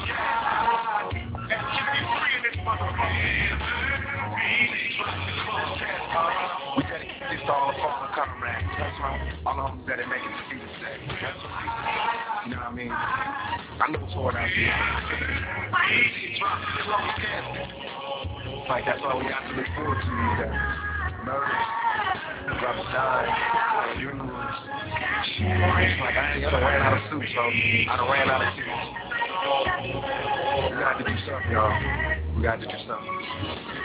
yeah. 0.08 1.10
And 1.46 1.60
keep 1.76 1.92
this. 2.42 2.56
We 7.28 7.36
all 7.52 7.68
the 7.68 7.78
fallen 7.78 8.10
comrades. 8.14 8.72
That's 8.78 8.98
right. 9.00 9.20
All 9.44 9.60
of 9.60 9.76
them 9.76 9.84
that 9.86 9.98
make 10.08 10.24
it 10.24 10.32
to 10.32 10.44
be 10.48 10.56
the 10.56 10.72
same. 10.80 11.04
You 12.46 12.50
know 12.52 12.56
what 12.56 12.66
I 12.66 12.74
mean? 12.74 12.90
I 12.90 13.90
know 13.90 14.00
it's 14.02 14.14
hard 14.14 14.36
out 14.36 14.48
here. 14.48 14.72
Like 18.68 18.84
that's 18.86 19.02
all 19.04 19.18
we 19.18 19.28
got 19.28 19.42
to 19.48 19.54
look 19.54 19.66
forward 19.76 20.00
to 20.00 20.06
is 20.06 20.38
that 20.40 20.85
murders, 21.26 21.50
brothers 22.62 22.86
dying, 22.94 23.34
funerals. 23.98 24.30
It's 25.26 25.98
like 25.98 26.14
I 26.14 26.38
ain't 26.38 26.46
ran 26.46 26.86
out 26.86 27.02
of 27.02 27.02
suits, 27.10 27.34
so 27.34 27.42
I 27.42 27.98
done 27.98 28.06
ran 28.06 28.30
out 28.30 28.46
of 28.46 28.54
suits. 28.54 28.70
We 30.70 30.78
got 30.78 30.94
to 30.98 31.04
do 31.04 31.10
something, 31.26 31.50
y'all. 31.50 31.74
We 32.36 32.42
got 32.46 32.62
to 32.62 32.66
do 32.66 32.78
something. 32.86 33.10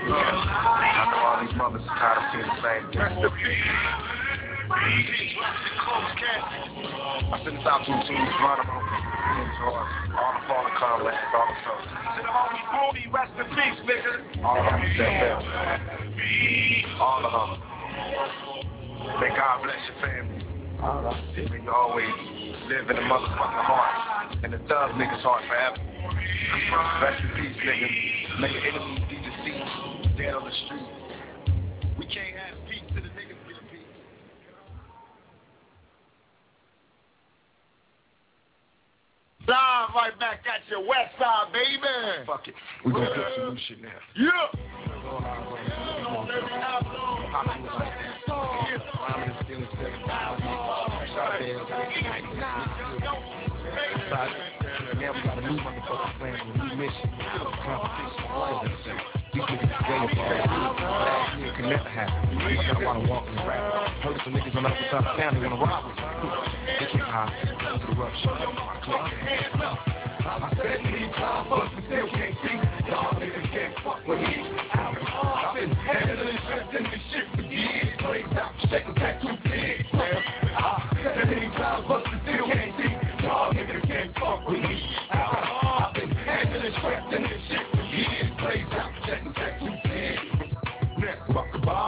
I 0.05 1.09
know 1.09 1.17
all 1.17 1.41
these 1.41 1.57
mothers 1.57 1.81
are 1.81 1.97
tired 1.97 2.21
of 2.21 2.29
seeing 2.29 2.45
the 2.45 2.61
same 2.61 2.85
thing. 2.93 3.09
I 7.25 7.41
send 7.43 7.57
this 7.57 7.65
out 7.65 7.81
to 7.81 7.91
the 7.91 8.05
team, 8.05 8.21
Geronimo, 8.37 8.77
all 10.13 10.31
the 10.37 10.45
fallen 10.45 10.73
comrades, 10.77 11.17
all 11.33 11.49
the 11.49 11.57
soldiers. 11.65 11.89
To 11.89 12.21
the 12.93 13.09
rest 13.09 13.33
in 13.33 13.49
peace, 13.49 13.81
nigga. 13.81 14.45
All 14.45 14.61
of 14.61 14.77
them, 14.77 16.00
all 16.99 17.25
of 17.25 17.31
them. 17.31 17.59
May 19.19 19.29
God 19.35 19.63
bless 19.63 19.81
your 19.89 19.97
family. 20.01 20.39
May 21.35 21.61
you 21.63 21.71
always 21.71 22.09
live 22.67 22.89
in 22.89 22.95
the 22.95 23.01
motherfucking 23.01 23.65
heart, 23.65 24.37
and 24.43 24.53
the 24.53 24.57
thug 24.59 24.91
nigga's 24.91 25.23
heart 25.23 25.43
forever. 25.47 25.77
Rest 27.01 27.21
in 27.23 27.29
peace, 27.35 27.57
nigga. 27.65 27.87
May 28.39 28.51
your 28.51 28.63
enemies 28.65 29.03
be 29.09 29.15
deceased, 29.17 30.17
dead 30.17 30.33
on 30.33 30.43
the 30.45 30.51
street. 30.65 30.87
We 31.97 32.05
can't 32.05 32.35
have 32.37 32.57
peace 32.69 32.87
to 32.89 33.01
the 33.01 33.09
niggas 33.09 33.41
get 33.47 33.57
a 33.57 33.63
peace. 33.69 33.91
Live 39.47 39.89
right 39.95 40.19
back 40.19 40.45
at 40.47 40.69
your 40.69 40.81
west 40.81 41.13
side, 41.19 41.51
baby. 41.53 42.25
Fuck 42.25 42.47
it. 42.47 42.55
We 42.85 42.91
gonna 42.91 43.07
put 43.07 43.25
some 43.35 43.53
new 43.53 43.61
shit 43.67 43.81
now. 43.81 43.89
Yeah. 44.15 44.47
I 70.23 70.53
said 70.55 70.83
need 70.85 71.11
time, 71.13 71.49
but 71.49 71.75
we 71.75 71.81
still 71.85 72.07
can't 72.07 72.35
see. 72.41 72.55
Y'all 72.89 73.13
niggas 73.19 73.51
can't 73.51 73.75
fuck 73.83 74.07
with 74.07 74.19
me. 74.19 74.70
Handling 75.85 76.37
this 76.91 77.01
shit 77.11 77.25
for 77.35 77.41
years. 77.41 77.87
Can't 77.99 79.21
see. 82.77 82.91
Can't 83.87 84.13
fuck 84.19 84.47
with 84.47 84.59
me. 84.61 84.77
I've 85.11 85.93
been 85.93 86.11
handling 86.11 86.63
this 86.63 87.41
shit 87.49 87.65
for 87.71 87.81
years. 87.81 88.31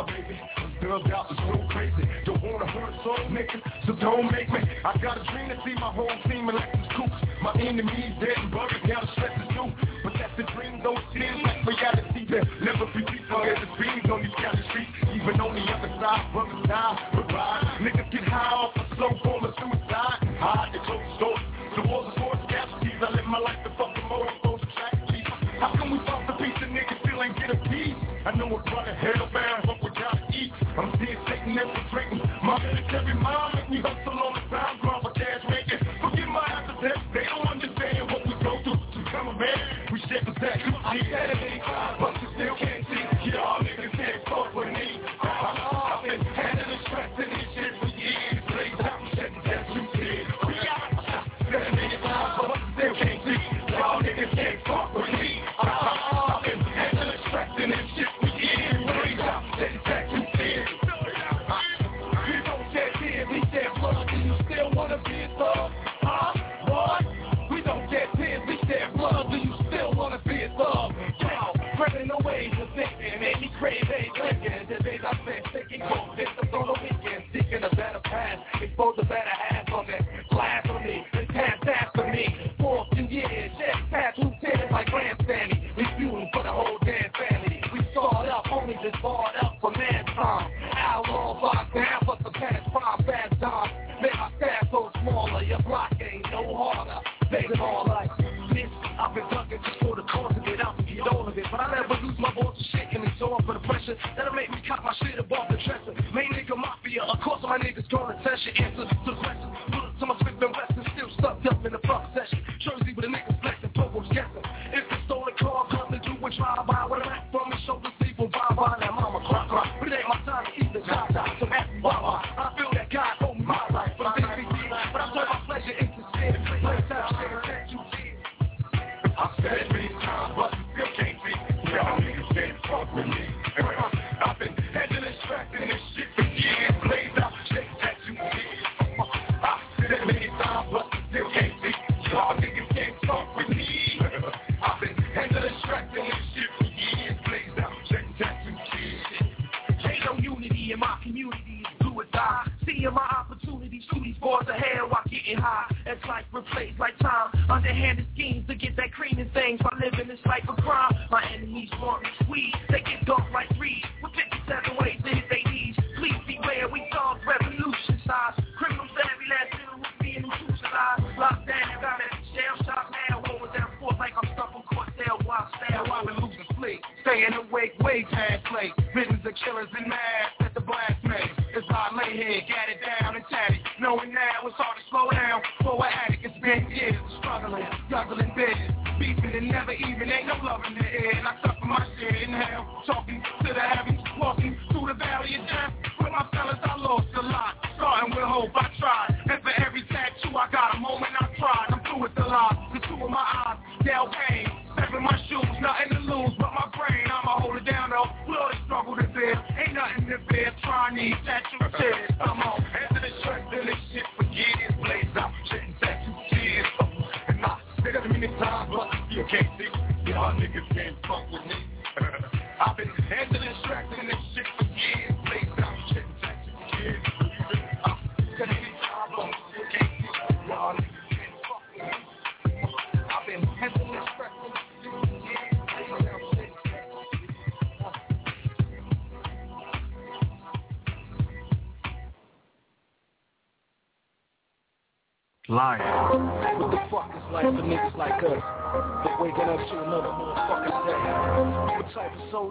Baby. 0.07 0.40
Thugged 0.82 1.14
out 1.14 1.28
crazy. 1.70 2.03
Don't 2.26 2.44
wanna 2.44 2.68
hurt 2.68 2.94
niggas, 3.30 3.61
so 3.86 3.94
don't 3.94 4.32
make 4.32 4.49
me. 4.49 4.60
I 4.84 4.98
got 4.98 5.18
a 5.18 5.24
dream 5.32 5.49
to 5.49 5.56
see 5.65 5.74
my 5.76 5.91
whole 5.94 6.10
team 6.30 6.49
in 6.49 6.56
like 6.56 6.72
some 6.74 6.86
scoops. 6.91 7.20
My 7.41 7.53
enemies 7.53 8.14
dead 8.20 8.38
and 8.38 8.52
buried, 8.52 8.84
now 8.88 9.02
the 9.02 9.07
stress 9.14 9.40
is 9.41 9.49
new. 9.56 9.93
The 10.34 10.41
dream, 10.57 10.81
those 10.81 10.97
seem 11.14 11.45
like 11.45 11.61
reality. 11.61 12.26
There 12.26 12.41
never 12.65 12.89
be 12.89 13.05
people 13.05 13.38
as 13.45 13.53
the 13.61 13.69
dreams 13.77 14.10
on 14.10 14.26
these 14.26 14.34
county 14.41 14.65
streets. 14.73 14.89
Even 15.14 15.38
on 15.38 15.53
the 15.53 15.61
other 15.69 15.93
side, 16.01 16.26
brothers 16.34 16.65
die, 16.65 16.97
ride. 17.30 17.77
Niggas 17.85 18.10
get 18.10 18.26
high 18.26 18.49
off 18.49 18.73
a 18.73 18.81
slow 18.97 19.14
form 19.22 19.45
of 19.45 19.53
suicide. 19.61 20.26
Hide 20.41 20.73
the 20.73 20.81
close 20.89 21.05
doors. 21.22 21.45
The 21.77 21.85
walls 21.85 22.10
are 22.10 22.18
for 22.18 22.34
casualties. 22.49 22.97
I 22.97 23.14
live 23.14 23.30
my 23.30 23.38
life 23.45 23.61
to 23.61 23.69
fucking 23.77 24.10
of 24.10 24.34
those 24.41 24.61
tragedies. 24.73 25.30
How 25.61 25.69
can 25.77 25.93
we 25.93 26.01
fuck 26.01 26.26
the 26.26 26.34
piece 26.41 26.57
of 26.65 26.69
niggas 26.73 26.97
still 27.05 27.22
ain't 27.22 27.38
get 27.38 27.53
a 27.53 27.60
piece? 27.69 27.93
I 28.26 28.34
know 28.34 28.49
it's 28.57 28.65
running 28.73 28.97
hell 28.97 29.30
bound, 29.30 29.69
but 29.69 29.77
we 29.85 29.93
gotta 29.93 30.18
eat. 30.34 30.49
I'm 30.73 30.97
seeing 30.97 31.22
Satan 31.30 31.53
infiltrating 31.53 32.26
my 32.41 32.57
military 32.57 33.14
mind. 33.22 33.53
Make 33.53 33.69
me 33.69 33.80
hustle 33.85 34.18
on 34.18 34.32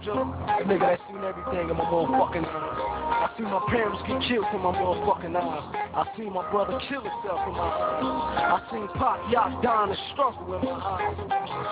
soldier? 0.05 0.21
A 0.21 0.65
nigga 0.65 0.81
that 0.81 1.01
seen 1.09 1.23
everything 1.23 1.71
in 1.71 1.77
my 1.77 1.85
motherfucking 1.85 2.45
eyes. 2.45 3.03
I 3.13 3.31
seen 3.37 3.47
my 3.47 3.63
parents 3.69 4.03
get 4.07 4.19
killed 4.29 4.47
from 4.51 4.63
my 4.63 4.73
motherfucking 4.75 5.35
eyes. 5.37 5.65
I 5.95 6.03
seen 6.17 6.33
my 6.33 6.49
brother 6.51 6.81
kill 6.89 7.03
himself 7.03 7.39
from 7.45 7.55
my 7.55 7.71
eyes. 7.71 8.03
I 8.03 8.59
seen 8.71 8.89
Pop 8.99 9.19
Yacht 9.31 9.63
die 9.63 9.83
in 9.85 9.89
the 9.91 9.99
struggle 10.13 10.55
in 10.55 10.65
my 10.65 10.75
eyes. 10.75 11.17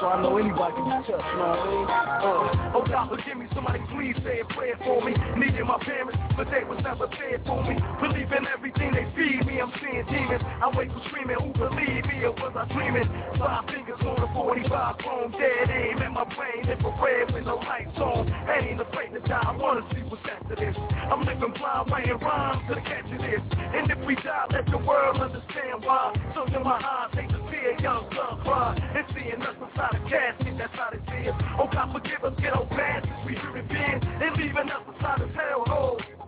So 0.00 0.06
I 0.06 0.22
know 0.22 0.36
anybody 0.38 0.74
can 0.74 0.84
be 0.84 0.96
touched, 1.06 1.26
you 1.26 1.38
know 1.38 1.50
what 1.50 1.58
I 1.58 1.70
mean? 1.70 1.86
Uh, 1.90 2.76
oh 2.78 2.84
God, 2.86 3.10
forgive 3.10 3.36
me, 3.36 3.46
somebody 3.54 3.80
please 3.92 4.16
say 4.24 4.40
a 4.40 4.46
prayer 4.54 4.78
for 4.84 5.02
me. 5.04 5.14
Needed 5.36 5.64
my 5.64 5.78
parents, 5.82 6.16
but 6.40 6.48
they 6.48 6.64
was 6.64 6.80
never 6.80 7.04
there 7.04 7.36
for 7.44 7.60
me. 7.68 7.76
Believe 8.00 8.32
in 8.32 8.48
everything 8.48 8.96
they 8.96 9.04
feed 9.12 9.44
me, 9.44 9.60
I'm 9.60 9.68
seeing 9.76 10.08
demons. 10.08 10.40
I 10.40 10.72
wake 10.72 10.88
up 10.88 11.04
screaming, 11.12 11.36
who 11.36 11.52
believe 11.52 12.00
me 12.08 12.24
or 12.24 12.32
was 12.32 12.56
I 12.56 12.64
dreaming? 12.72 13.04
Five 13.36 13.68
fingers 13.68 14.00
on 14.00 14.24
a 14.24 14.28
45 14.32 15.04
chrome, 15.04 15.36
dead 15.36 15.68
aim 15.68 16.00
in 16.00 16.16
my 16.16 16.24
brain, 16.32 16.64
infrared 16.64 17.36
with 17.36 17.44
no 17.44 17.60
lights 17.60 17.92
on. 18.00 18.24
Ain't 18.24 18.80
afraid 18.80 19.12
to 19.12 19.20
die, 19.20 19.36
I 19.36 19.52
wanna 19.52 19.84
see 19.92 20.00
what's 20.08 20.24
after 20.24 20.56
this. 20.56 20.72
I'm 21.12 21.28
living 21.28 21.52
blind, 21.60 21.92
writing 21.92 22.16
rhymes 22.16 22.64
to 22.72 22.74
the 22.74 22.80
catch 22.88 23.04
this. 23.20 23.44
And 23.76 23.92
if 23.92 24.00
we 24.08 24.16
die, 24.16 24.48
let 24.48 24.64
the 24.64 24.80
world 24.80 25.20
understand 25.20 25.84
why. 25.84 26.16
So 26.32 26.48
in 26.48 26.64
my 26.64 26.80
eyes, 26.80 27.12
they 27.12 27.28
to 27.28 27.40
see 27.52 27.62
a 27.68 27.76
young 27.84 28.08
son 28.16 28.40
cry. 28.48 28.80
And 28.80 29.04
seeing 29.12 29.44
us 29.44 29.60
inside 29.60 29.92
a 29.92 30.00
casket, 30.08 30.56
that's 30.56 30.72
how 30.72 30.88
they 30.88 31.04
see 31.04 31.28
us. 31.28 31.36
Oh 31.60 31.68
God, 31.68 31.92
forgive 31.92 32.24
us, 32.24 32.32
get 32.40 32.56
old 32.56 32.72
bastards, 32.72 33.12
we 33.28 33.36
human 33.36 33.68
beings. 33.68 34.00
And 34.08 34.32
leaving 34.40 34.72
us 34.72 34.88
inside 34.88 35.20
this 35.20 35.36
hellhole. 35.36 36.19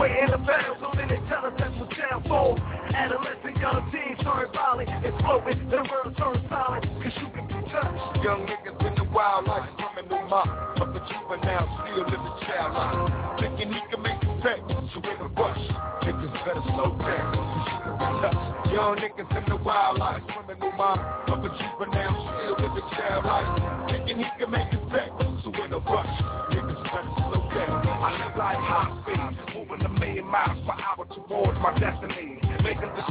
Just 0.00 0.12
waiting 0.12 0.32
to 0.32 0.38
battle, 0.38 0.76
so 0.80 0.88
then 0.96 1.08
they 1.08 1.20
tell 1.28 1.44
us 1.44 1.52
that's 1.58 1.76
what's 1.76 1.92
downfall. 1.92 2.58
Adolescent 2.94 3.56
young 3.60 3.84
teens 3.92 4.16
turn 4.24 4.48
violent, 4.52 4.88
exploding, 5.04 5.68
the 5.68 5.76
world 5.76 6.16
turns 6.16 6.40
silent, 6.48 6.88
cause 7.04 7.12
you 7.20 7.28
can 7.36 7.44
be 7.44 7.60
touched. 7.68 8.24
Young 8.24 8.48
niggas 8.48 8.80
in 8.80 8.94
the 8.96 9.04
wild 9.12 9.44
life, 9.46 9.68
criminal 9.76 10.26
mob. 10.26 10.48
Up 10.80 10.96
a 10.96 11.00
juvenile, 11.04 11.68
still 11.84 12.04
living 12.08 12.36
child 12.48 12.72
life. 12.72 13.40
Thinking 13.40 13.72
he 13.76 13.80
can 13.92 14.00
make 14.00 14.22
it 14.22 14.42
back, 14.42 14.60
so 14.64 15.04
in 15.04 15.20
a 15.20 15.28
rush. 15.36 15.64
Niggas 16.08 16.32
better 16.48 16.64
slow 16.72 16.96
down. 16.96 18.72
Young 18.72 18.96
niggas 18.96 19.36
in 19.36 19.44
the 19.50 19.56
wild 19.56 19.98
life, 19.98 20.22
criminal 20.32 20.72
mob. 20.80 20.98
Up 21.28 21.44
a 21.44 21.48
juvenile, 21.60 22.16
still 22.24 22.56
living 22.56 22.88
child 22.96 23.24
life. 23.26 23.90
Thinking 23.90 24.16
he 24.16 24.28
can 24.38 24.50
make 24.50 24.72
it 24.72 24.88
back, 24.88 25.10
so 25.44 25.52
in 25.62 25.72
a 25.72 25.78
rush. 25.78 26.39
I 28.00 28.12
live 28.12 28.36
like 28.36 28.56
high 28.56 29.02
speed, 29.02 29.54
moving 29.54 29.84
a 29.84 29.88
million 29.90 30.26
miles 30.26 30.58
per 30.66 30.72
hour 30.72 31.04
towards 31.14 31.58
my 31.60 31.78
destiny. 31.78 32.49
Making 32.62 32.92
this 32.94 33.04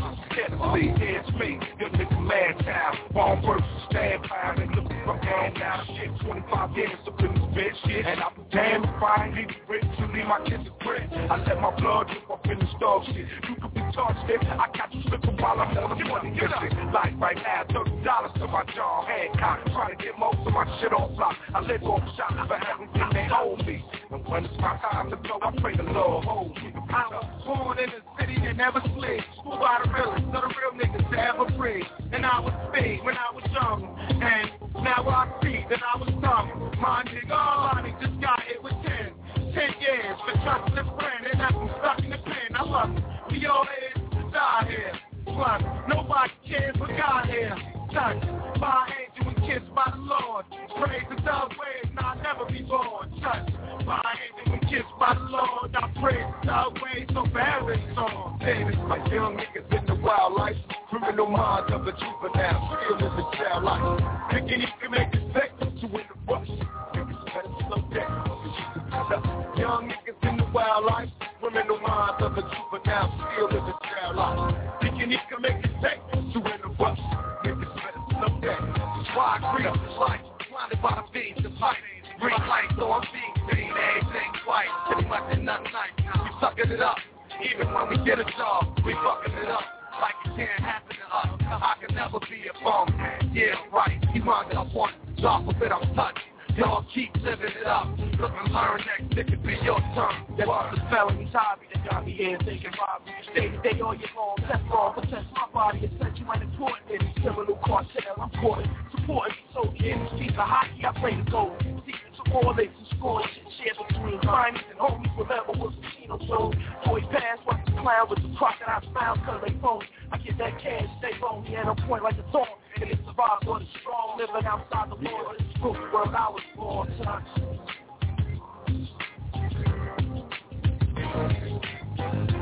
to 0.50 0.74
see, 0.74 0.88
yeah, 0.88 1.22
it's 1.22 1.30
me, 1.40 1.60
your 1.80 1.90
nigga 1.90 2.20
mad 2.22 2.60
child. 2.66 2.98
Born 3.14 3.42
birth, 3.42 3.64
stand 3.90 4.24
by, 4.30 4.56
and 4.62 4.76
look 4.76 4.88
for 5.06 5.18
hand 5.18 5.56
now. 5.60 5.84
Shit, 5.86 6.10
25 6.22 6.78
years 6.78 7.00
up 7.08 7.20
in 7.20 7.34
this 7.34 7.44
bitch, 7.54 7.76
shit. 7.86 8.06
And 8.06 8.22
I'm 8.22 8.34
damn 8.52 8.84
if 8.84 9.04
I 9.04 9.26
ain't 9.26 9.38
even 9.38 9.56
rich 9.68 9.86
to 10.00 10.06
leave 10.08 10.26
my 10.26 10.40
kids 10.46 10.68
a 10.68 10.84
grit. 10.84 11.10
I 11.12 11.38
let 11.44 11.62
my 11.62 11.76
blood 11.80 12.08
drip 12.08 12.30
up 12.30 12.46
in 12.46 12.60
the 12.60 12.68
stove, 12.78 13.04
shit. 13.08 13.26
You 13.50 13.56
could 13.62 13.74
be 13.74 13.82
charged 13.94 14.30
it, 14.30 14.42
I 14.46 14.70
got 14.78 14.94
you 14.94 15.02
slipping 15.08 15.38
while 15.38 15.60
I'm 15.60 15.78
on 15.78 15.98
the 15.98 16.06
money, 16.06 16.32
get 16.32 16.50
shit. 16.62 16.74
Like 16.94 17.20
right 17.20 17.38
now, 17.38 17.64
$30 17.70 18.34
to 18.40 18.48
my 18.48 18.64
jaw, 18.76 19.06
Hancock. 19.06 19.66
Trying 19.74 19.98
to 19.98 20.04
get 20.04 20.18
most 20.18 20.38
of 20.46 20.54
my 20.54 20.66
shit 20.80 20.94
off 20.94 21.12
lock. 21.18 21.36
I 21.54 21.62
live 21.62 21.84
off 21.84 22.04
shots 22.16 22.36
for 22.48 22.60
everything 22.70 23.10
they 23.14 23.28
owe 23.34 23.58
me. 23.66 23.84
And 24.12 24.28
when 24.28 24.46
it's 24.46 24.58
my 24.60 24.78
time 24.78 25.10
to 25.10 25.18
go, 25.18 25.40
I 25.42 25.52
pray 25.60 25.76
the 25.76 25.84
Lord 25.84 26.26
hold 26.26 26.56
me. 26.56 26.74
I 26.90 27.06
was 27.12 27.26
born 27.46 27.80
in 27.80 27.90
a 27.90 28.02
city 28.20 28.38
that 28.46 28.58
never 28.58 28.82
slid. 28.96 29.22
School 29.50 29.60
by 29.60 29.82
the 29.84 29.90
realest, 29.92 30.26
so 30.32 30.42
the 30.42 30.54
real 30.62 30.74
niggas 30.78 31.10
to 31.10 31.18
ever 31.18 31.46
breathe. 31.58 31.84
And 32.12 32.26
I 32.26 32.40
was 32.40 32.54
big 32.72 33.02
when 33.04 33.16
I 33.18 33.34
was 33.34 33.44
young. 33.52 33.98
And 34.10 34.50
now 34.84 35.08
I 35.10 35.26
see 35.42 35.66
that 35.70 35.82
I 35.82 35.98
was 35.98 36.10
dumb. 36.22 36.72
My 36.80 37.04
nigga, 37.04 37.32
Lonnie 37.32 37.96
just 38.00 38.20
got 38.22 38.44
it 38.48 38.62
with 38.62 38.74
10. 38.74 39.14
10 39.36 39.56
years 39.82 40.18
for 40.26 40.34
trusting 40.44 40.78
a 40.78 40.84
friend. 40.84 41.26
And 41.32 41.42
I'm 41.42 41.70
stuck 41.80 42.00
in 42.04 42.12
the 42.12 42.18
pen. 42.18 42.54
I 42.54 42.64
love 42.64 42.96
it. 42.96 43.04
We 43.32 43.46
all 43.48 43.66
to 43.66 44.32
die 44.32 44.66
here. 44.70 45.09
Plus, 45.36 45.62
nobody 45.88 46.32
cares 46.48 46.76
but 46.80 46.90
God 46.90 47.26
here. 47.28 47.56
Touch 47.94 48.22
by 48.60 48.90
angel 49.02 49.34
and 49.34 49.48
kissed 49.48 49.74
by 49.74 49.92
the 49.92 50.02
Lord. 50.02 50.46
Praise 50.78 51.04
the 51.10 51.16
dove 51.22 51.50
ways, 51.52 51.90
and 51.90 52.00
I'll 52.00 52.22
never 52.22 52.46
be 52.46 52.62
born. 52.62 53.10
Touch 53.22 53.50
by 53.86 54.02
angel 54.22 54.54
and 54.54 54.62
kissed 54.70 54.94
by 55.00 55.14
the 55.14 55.22
Lord. 55.22 55.76
I 55.76 55.88
praise 56.00 56.26
the 56.44 56.74
ways, 56.84 57.08
so 57.14 57.26
very 57.34 57.78
song. 57.96 58.40
David, 58.40 58.78
my 58.86 58.98
young 59.12 59.38
niggas 59.38 59.80
in 59.80 59.86
the 59.86 59.96
wild 59.96 60.34
life. 60.34 60.56
Criminal 60.90 61.28
minds 61.28 61.72
of 61.72 61.88
a 61.88 61.92
juvenile, 61.92 62.78
still 62.82 62.98
in 62.98 63.16
the 63.16 63.32
child 63.38 63.64
life. 63.64 64.30
Thinking 64.32 64.62
he 64.62 64.68
can 64.82 64.92
make 64.92 65.14
it 65.14 65.34
back 65.34 65.58
to 65.60 65.66
in 65.66 65.90
the 65.92 66.32
rush. 66.32 66.48
Niggas 66.48 67.26
better 67.26 67.54
slow 67.68 67.82
down, 67.94 68.28
cause 68.28 68.56
you 68.58 68.82
can. 68.82 69.49
Young 69.60 69.92
niggas 69.92 70.30
in 70.30 70.38
the 70.38 70.48
wild 70.54 70.86
life. 70.86 71.10
Criminal 71.42 71.80
minds 71.80 72.24
of 72.24 72.32
a 72.32 72.42
juvenile, 72.48 73.12
still 73.36 73.50
in 73.52 73.66
the 73.68 73.76
child 73.92 74.16
life. 74.16 74.56
Thinking 74.82 75.12
he 75.12 75.18
can 75.28 75.42
make 75.42 75.60
it 75.60 75.82
back 75.84 76.00
to 76.12 76.40
in 76.40 76.60
the 76.64 76.72
rush. 76.80 77.00
Niggas 77.44 77.76
better 77.76 78.04
slow 78.08 78.40
down. 78.40 78.72
That's 78.72 79.12
why 79.20 79.36
I 79.36 79.52
creep 79.52 79.68
up 79.68 79.76
this 79.76 80.00
life. 80.00 80.22
Blinded 80.48 80.82
by 80.82 80.96
the 80.96 81.04
fiends 81.12 81.44
and 81.44 81.58
fight. 81.60 81.76
Green 82.24 82.40
light, 82.48 82.72
so 82.80 82.88
I'm 82.88 83.04
being 83.12 83.36
seen. 83.52 83.72
Everything 83.76 84.32
white. 84.48 84.72
Pretty 84.88 85.08
much 85.12 85.28
in 85.36 85.44
nothing 85.44 85.76
night. 85.76 85.92
We 86.08 86.30
sucking 86.40 86.72
it 86.72 86.80
up. 86.80 86.96
Even 87.44 87.74
when 87.74 87.90
we 87.90 88.00
get 88.08 88.20
a 88.20 88.28
job, 88.40 88.80
we 88.86 88.96
fucking 88.96 89.44
it 89.44 89.52
up. 89.52 89.68
Like 90.00 90.16
it 90.24 90.40
can't 90.40 90.64
happen 90.64 90.96
to 90.96 91.08
us. 91.12 91.36
I 91.52 91.76
can 91.84 91.96
never 91.96 92.20
be 92.24 92.48
a 92.48 92.56
bum. 92.64 92.96
Yeah, 93.36 93.60
right. 93.76 94.00
You 94.16 94.24
mind 94.24 94.56
up 94.56 94.72
one. 94.72 94.94
Drop 95.20 95.44
a 95.44 95.54
bit, 95.54 95.72
I'm 95.72 95.84
touched. 95.96 96.29
Y'all 96.60 96.86
keep 96.94 97.16
living 97.24 97.56
it 97.56 97.66
up. 97.66 97.88
And 97.88 98.20
learn 98.20 98.84
next, 98.84 99.18
it 99.18 99.28
could 99.32 99.44
be 99.44 99.56
your 99.64 99.80
turn. 99.96 100.36
That 100.36 100.46
was 100.46 100.76
the 100.76 100.84
felony's 100.92 101.32
hobby 101.32 101.68
that 101.74 101.90
got 101.90 102.06
me 102.06 102.12
here 102.12 102.38
thinking 102.44 102.76
robbery. 102.76 103.16
Stay 103.32 103.48
day 103.64 103.80
all 103.80 103.96
year 103.96 104.12
long, 104.12 104.36
that's 104.44 104.60
wrong, 104.68 104.94
test 105.08 105.32
my 105.32 105.48
body. 105.54 105.80
It 105.88 105.92
said 105.96 106.20
you 106.20 106.28
ain't 106.28 106.44
important 106.44 106.84
criminal 107.22 107.60
cartel. 107.64 108.12
I'm 108.20 108.30
caught 108.44 108.68
supporting 108.92 109.40
so 109.54 109.72
this 109.72 110.20
piece 110.20 110.36
of 110.36 110.48
hockey, 110.52 110.84
I 110.84 110.92
play 111.00 111.16
the 111.16 111.30
goal. 111.32 111.56
Seeking 111.88 112.12
to 112.12 112.32
correlate 112.32 112.72
and 112.76 112.88
score 112.98 113.24
shit 113.24 113.48
shared 113.56 113.80
between 113.88 114.20
crimes 114.20 114.60
and 114.70 114.80
homies. 114.80 115.16
Remember 115.16 115.54
was 115.56 115.74
Chino 115.96 116.20
shows. 116.28 116.56
Boys 116.86 117.08
pass, 117.12 117.40
watch 117.48 117.64
the 117.66 117.72
clown 117.80 118.08
with 118.10 118.20
the 118.20 118.36
crocodile 118.38 118.84
smiles, 118.92 119.20
cause 119.26 119.42
they 119.48 119.56
phone. 119.62 119.84
I 120.12 120.18
get 120.18 120.38
that 120.38 120.60
cash, 120.60 120.92
stay 121.00 121.16
lonely 121.22 121.56
and 121.56 121.70
on 121.70 121.78
point 121.88 122.04
like 122.04 122.18
the 122.18 122.24
thorn. 122.32 122.52
It's 122.82 122.96
survival 123.06 123.38
for 123.44 123.60
the 123.60 123.66
strong, 123.82 124.18
living 124.18 124.48
outside 124.48 124.90
the 124.90 124.96
law. 124.96 125.34
This 125.38 125.48
is 125.48 125.62
where 125.62 126.08
I 126.08 126.30
was 126.32 126.44
born, 126.56 126.88
son. 127.04 127.24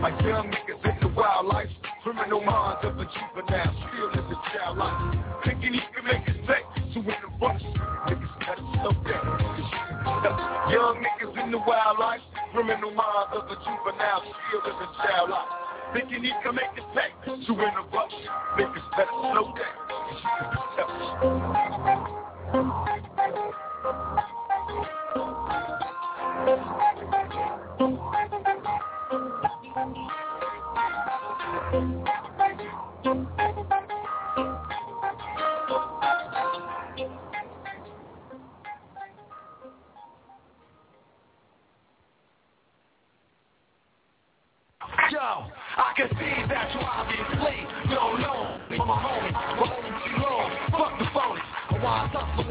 Like 0.01 0.21
young 0.21 0.51
niggas 0.53 0.85
in 0.85 0.95
the 1.01 1.07
wildlife, 1.15 1.69
criminal 2.03 2.41
minds 2.45 2.85
of 2.85 2.99
a 2.99 3.05
juvenile, 3.05 3.73
still 3.89 4.09
in 4.13 4.29
the 4.29 4.37
child 4.53 4.77
life. 4.77 5.15
Thinking 5.43 5.73
he 5.73 5.81
can 5.95 6.05
make 6.05 6.27
it 6.27 6.37
safe, 6.45 6.69
so 6.93 6.99
in 6.99 7.05
the 7.07 7.29
bus, 7.39 7.61
niggas 8.05 8.39
better 8.39 8.65
slow 8.77 8.93
down. 9.09 9.25
Young 10.69 11.03
niggas 11.03 11.43
in 11.43 11.51
the 11.51 11.57
wildlife, 11.57 12.21
criminal 12.53 12.91
minds 12.91 13.33
of 13.33 13.49
a 13.49 13.55
juvenile, 13.55 14.21
still 14.21 14.71
in 14.71 14.77
the 14.79 14.87
child 15.01 15.29
life. 15.31 15.66
Thinking 15.93 16.23
he 16.23 16.31
can 16.43 16.55
make 16.55 16.65
it 16.75 16.83
safe, 16.93 17.13
so 17.25 17.53
in 17.53 17.57
the 17.57 17.83
bus, 17.91 18.11
niggas 18.57 18.87
better 18.95 19.17
slow 19.21 19.53
down. 19.55 19.87
Yo, 29.77 30.16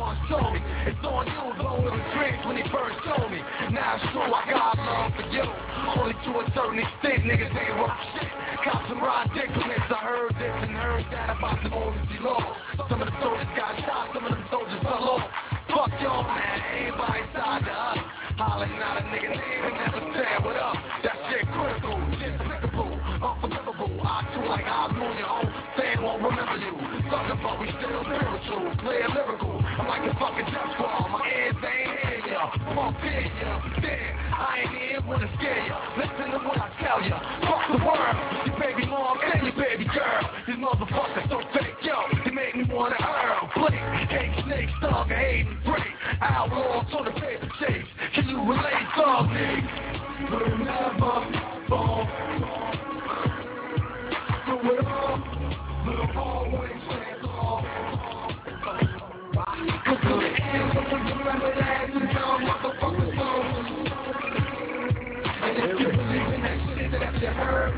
once 0.07 0.23
told. 0.31 0.55
It's 0.87 1.03
on 1.03 1.27
you, 1.27 1.43
it 1.51 1.83
was 1.83 1.99
dreams 2.15 2.43
when 2.47 2.57
he 2.63 2.65
first 2.71 2.95
told 3.03 3.27
me. 3.27 3.43
Now 3.75 3.99
it's 3.99 4.07
true, 4.15 4.23
I 4.23 4.43
got 4.47 4.79
love 4.79 5.11
for 5.19 5.27
you. 5.35 5.43
Only 5.43 6.15
to 6.15 6.31
a 6.39 6.45
certain 6.55 6.79
extent, 6.79 7.27
niggas 7.27 7.51
ain't 7.51 7.75
worth 7.75 7.99
shit. 8.15 8.31
Cops 8.63 8.87
and 8.87 9.03
ridiculous. 9.03 9.83
I 9.91 10.01
heard 10.07 10.31
this 10.39 10.55
and 10.63 10.79
heard 10.79 11.07
that 11.11 11.35
about 11.35 11.59
the 11.59 11.75
honesty 11.75 12.23
law. 12.23 12.39
Some 12.87 13.03
of 13.03 13.11
the 13.11 13.17
soldiers 13.19 13.51
got 13.59 13.75
shot, 13.83 14.15
some 14.15 14.23
of 14.23 14.31
them 14.31 14.47
soldiers 14.47 14.79
fell 14.87 15.11
off. 15.11 15.27
Fuck 15.75 15.91
y'all, 15.99 16.23
man, 16.23 16.59
everybody 16.71 17.27
side 17.35 17.67
to 17.67 17.75
us. 17.75 17.99
Hollering 18.39 18.79
out 18.79 19.03
a 19.03 19.05
nigga 19.11 19.35
name 19.35 19.63
and 19.67 19.75
never 19.75 20.01
saying 20.15 20.43
what 20.47 20.55
up. 20.55 20.79
That 21.03 21.19
shit 21.27 21.51
critical, 21.51 21.99
despicable, 22.15 22.95
unforgivable. 22.95 23.91
I 24.07 24.23
do 24.31 24.47
like 24.47 24.71
I 24.71 24.87
was 24.87 25.03
on 25.03 25.15
your 25.19 25.31
own, 25.35 25.51
saying 25.75 25.99
won't 25.99 26.23
remember 26.23 26.63
you. 26.63 26.79
Talking 27.11 27.43
about 27.43 27.59
we 27.59 27.67
still 27.75 28.07
spiritual, 28.07 28.71
play 28.85 29.03
lyrical. 29.11 29.56
I'm 29.79 29.87
like 29.89 30.09
a 30.09 30.15
fucking 30.19 30.47
death 30.47 30.79
ball, 30.79 31.09
my 31.13 31.21
ears 31.29 31.55
ain't 31.61 32.01
hear 32.01 32.33
ya. 32.33 32.49
Pump 32.73 32.97
in 33.05 33.29
ya, 33.37 33.61
damn, 33.81 34.17
I 34.33 34.65
ain't 34.65 34.71
here 34.73 35.01
wanna 35.07 35.29
scare 35.37 35.67
ya. 35.67 35.77
Listen 35.97 36.33
to 36.33 36.39
what 36.49 36.57
I 36.57 36.73
tell 36.81 37.03
ya. 37.05 37.21
Fuck 37.45 37.77
the 37.77 37.85
world, 37.85 38.17
your 38.47 38.59
baby 38.59 38.87
mom 38.87 39.19
and 39.21 39.45
your 39.45 39.57
baby 39.57 39.85
girl. 39.85 40.25
These 40.47 40.57
motherfuckers 40.57 41.29
so 41.29 41.41
fake, 41.53 41.77
yo. 41.83 42.09
They 42.25 42.31
make 42.31 42.57
me 42.57 42.65
wanna 42.73 42.97
earl, 42.97 43.51
blink, 43.55 43.77
hate 44.09 44.45
snake, 44.45 44.71
thug, 44.81 45.09
hate 45.09 45.47
and 45.47 45.63
break. 45.65 45.93
Outlaws 46.23 46.87
on 46.97 47.05
the 47.05 47.13
paper 47.13 47.51
chase. 47.61 47.85
Can 48.15 48.29
you 48.29 48.41
relate, 48.41 48.89
dog, 48.97 49.29
nigga? 49.29 49.87
We'll 50.31 51.46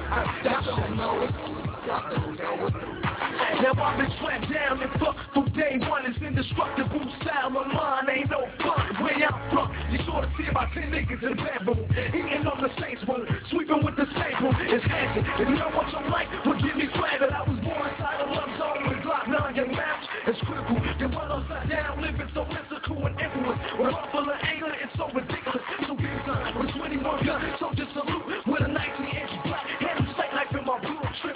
you 0.09 0.97
know 0.97 1.28
don't 1.89 2.36
know 2.36 2.66
it. 2.66 2.74
Now 3.60 3.74
I've 3.76 3.98
been 3.98 4.10
strapped 4.16 4.52
down 4.52 4.82
and 4.82 4.90
fucked 5.01 5.20
from 5.35 5.52
day 5.52 5.76
one. 5.89 6.06
It's 6.06 6.20
indestructible 6.22 7.12
style. 7.22 7.51
Mind 7.51 8.09
ain't 8.09 8.30
no 8.30 8.48
fun. 8.60 9.02
Where 9.02 9.14
I'm 9.14 9.51
from, 9.51 9.72
you 9.90 9.98
sure 10.05 10.22
to 10.22 10.30
see 10.39 10.48
about 10.48 10.72
ten 10.72 10.90
niggas 10.90 11.22
in 11.22 11.36
the 11.36 11.43
bedroom. 11.43 11.85
Eating 11.93 12.47
on 12.47 12.62
the 12.62 12.70
Saints 12.80 13.02
room, 13.09 13.26
sweeping 13.51 13.85
with 13.85 13.97
the 13.97 14.06
staple. 14.16 14.52
It's 14.68 14.85
handsome. 14.85 15.24
If 15.40 15.48
you 15.48 15.56
know 15.56 15.70
what 15.76 15.93
you 15.93 16.01
like, 16.10 16.28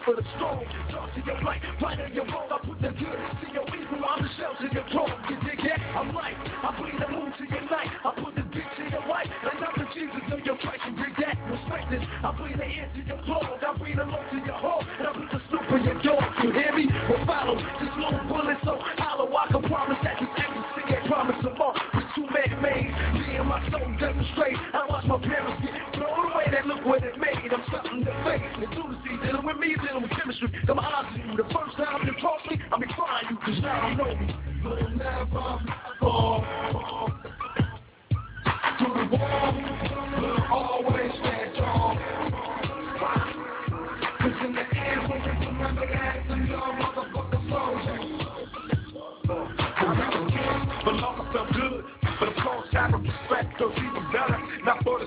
for 0.04 0.14
the 0.14 0.24
storm. 0.36 0.58
Talk 0.90 1.14
to 1.14 1.20
your 1.22 1.38
right, 1.42 1.62
right 1.80 1.98
in 2.00 2.12
your 2.14 2.26
wrong. 2.26 2.50
I 2.50 2.58
put 2.66 2.78
the 2.82 2.90
good 2.90 3.18
to 3.18 3.46
your 3.54 3.66
evil. 3.70 4.02
I'm 4.02 4.22
the 4.22 4.30
shells 4.38 4.58
in 4.58 4.70
your 4.74 4.86
throne. 4.90 5.14
You 5.30 5.36
dig 5.46 5.62
that? 5.62 5.78
I'm 5.94 6.14
light. 6.14 6.34
I 6.38 6.74
bring 6.78 6.98
the 6.98 7.08
moon 7.08 7.30
to 7.30 7.44
your 7.46 7.64
night. 7.70 7.90
I 8.02 8.10
put 8.18 8.34
the 8.34 8.42
bitch 8.42 8.74
in 8.82 8.90
your 8.90 9.06
wife. 9.06 9.30
And 9.30 9.62
I'm 9.62 9.74
the 9.78 9.86
Jesus 9.94 10.26
of 10.32 10.40
your 10.42 10.58
Christ. 10.58 10.82
You 10.90 10.94
dig 10.98 11.14
that? 11.22 11.34
Respect 11.46 11.86
this. 11.90 12.02
I 12.02 12.30
bring 12.34 12.56
the 12.58 12.66
ear 12.66 12.88
to 12.94 13.00
your 13.06 13.20
clothes. 13.22 13.62
I 13.62 13.70
bring 13.78 13.96
the 13.96 14.04
love 14.04 14.26
to 14.26 14.38
your 14.42 14.58
home. 14.58 14.86
And 14.98 15.06
I 15.06 15.12
put 15.14 15.28
the 15.30 15.40
snoop 15.50 15.70
in 15.70 15.80
your 15.86 15.98
dog. 16.02 16.26
You 16.42 16.50
hear 16.50 16.72
me? 16.74 16.90
Well, 17.06 17.22
follow 17.26 17.54
this 17.54 17.94
long 17.98 18.26
bullet 18.26 18.58
so 18.66 18.78
hollow. 18.98 19.30
I 19.30 19.46
can 19.54 19.62
promise 19.70 19.98
that 20.02 20.18
this 20.18 20.32
ecstasy 20.34 20.82
ain't 20.98 21.06
promise 21.06 21.38
of 21.46 21.54
more. 21.54 21.74
It's 21.94 22.10
too 22.18 22.26
many 22.26 22.58
made. 22.58 22.90
Me 23.14 23.38
and 23.38 23.46
my 23.46 23.62
soul 23.70 23.86
demonstrate. 24.02 24.58
I 24.74 24.82
watch 24.90 25.06
my 25.06 25.18
parents 25.22 25.62
get 25.62 25.78
thrown 25.94 26.32
away. 26.32 26.50
That 26.50 26.66
look 26.66 26.82
what 26.82 27.06
it 27.06 27.14
made. 27.18 27.54
I'm 27.54 27.62
something 27.70 28.02
to 28.02 28.12
face. 28.26 28.71
Me, 29.62 29.76
with 30.00 30.10
chemistry. 30.10 30.48
Got 30.66 30.76
my 30.76 30.82
eyes 30.82 31.06
on 31.12 31.30
you. 31.30 31.36
The 31.36 31.44
first 31.44 31.76
time 31.76 32.06
you 32.06 32.12
talk 32.20 32.42
to 32.44 32.50
me, 32.50 32.62
I'm 32.72 32.80
defying 32.80 33.26
you. 33.30 33.36
Cause 33.36 33.62
now 33.62 33.80
I 33.80 33.94
know 33.94 34.14
me. 34.16 34.36
But 34.62 34.82
I'll 34.82 34.90
never 34.90 35.26
fall. 36.00 36.81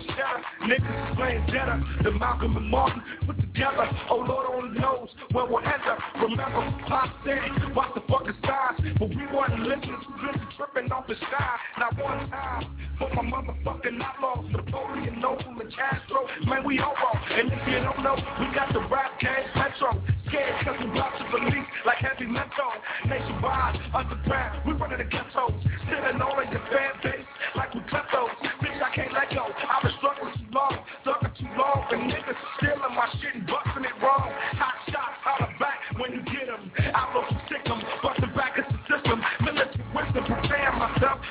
The 0.08 0.66
niggas 0.68 1.16
playing 1.16 1.46
better 1.48 1.82
than 2.04 2.20
Malcolm 2.20 2.58
and 2.58 2.70
Martin 2.70 3.02
put 3.26 3.40
together. 3.40 3.90
Oh 4.10 4.18
Lord 4.18 4.48
only 4.54 4.80
knows 4.80 5.10
where 5.32 5.46
we'll 5.46 5.60
end 5.60 5.84
up. 5.88 6.00
Remember, 6.22 6.76
Pop 6.88 7.10
said, 7.26 7.76
watch 7.76 7.94
the 7.96 8.02
fucking 8.02 8.36
stars, 8.40 8.80
but 9.00 9.10
we 9.10 9.26
wasn't 9.34 9.62
listening, 9.62 10.02
busy 10.22 10.46
tripping 10.58 10.92
off 10.92 11.08
the 11.08 11.16
sky. 11.16 11.58
Not 11.80 11.98
one 11.98 12.30
time 12.30 12.86
but 13.00 13.14
my 13.14 13.24
motherfucking 13.24 14.00
outlaws, 14.02 14.46
Napoleon, 14.52 15.20
Noble, 15.20 15.60
and 15.60 15.72
Kastro. 15.76 16.28
Man, 16.48 16.64
we 16.64 16.80
all 16.80 16.96
wrong, 16.96 17.20
and 17.32 17.52
if 17.52 17.68
you 17.68 17.80
don't 17.84 18.02
know, 18.04 18.16
we 18.40 18.48
got 18.56 18.72
the 18.72 18.80
rap 18.88 19.20
cash 19.20 19.48
metro. 19.56 20.02
Scared 20.28 20.66
cause 20.66 20.76
we 20.80 20.90
about 20.90 21.12
to 21.20 21.26
release 21.38 21.68
like 21.86 21.98
heavy 22.00 22.26
metal. 22.26 22.72
Nationwide, 23.06 23.80
underground, 23.94 24.64
we 24.66 24.74
running 24.74 24.98
the 24.98 25.04
ghettos. 25.04 25.54
Sitting 25.86 26.22
all 26.22 26.40
in 26.40 26.52
your 26.52 26.64
fan 26.72 26.96
base 27.04 27.28
like 27.56 27.74
we 27.74 27.82
kleptos. 27.92 28.32
Bitch, 28.64 28.82
I 28.82 28.96
can't 28.96 29.14
let 29.14 29.30
go. 29.30 29.44
I've 29.44 29.75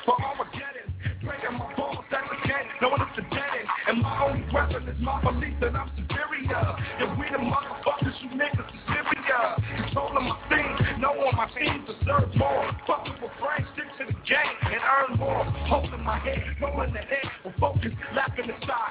for 0.05 0.15
Armageddon. 0.21 0.93
Breaking 1.25 1.57
my 1.57 1.73
balls, 1.75 2.05
that's 2.11 2.29
a 2.29 2.47
game, 2.47 2.69
knowing 2.81 3.01
it's 3.01 3.17
a 3.17 3.25
dead. 3.33 3.65
And 3.89 4.01
my 4.01 4.29
only 4.29 4.45
weapon 4.53 4.87
is 4.87 5.01
my 5.01 5.19
belief 5.21 5.57
that 5.59 5.75
I'm 5.75 5.89
superior. 5.97 6.61
If 7.01 7.09
we 7.17 7.25
the 7.33 7.41
motherfuckers, 7.41 8.13
you 8.21 8.29
niggas 8.37 8.61
are 8.61 8.69
superior. 8.85 9.43
Controlling 9.81 10.29
my 10.29 10.37
things, 10.49 11.01
knowing 11.01 11.35
my 11.35 11.49
team 11.57 11.85
deserve 11.89 12.29
more. 12.37 12.69
Fucking 12.85 13.17
with 13.21 13.33
brains, 13.41 13.67
stick 13.73 13.89
to 13.97 14.05
the 14.05 14.17
game 14.29 14.57
and 14.69 14.81
earn 14.85 15.17
more. 15.17 15.43
Holding 15.65 16.03
my 16.03 16.19
head, 16.19 16.43
rolling 16.61 16.93
the 16.93 16.99
head, 16.99 17.25
with 17.43 17.55
focus, 17.57 17.91
laughing 18.15 18.49
aside, 18.49 18.84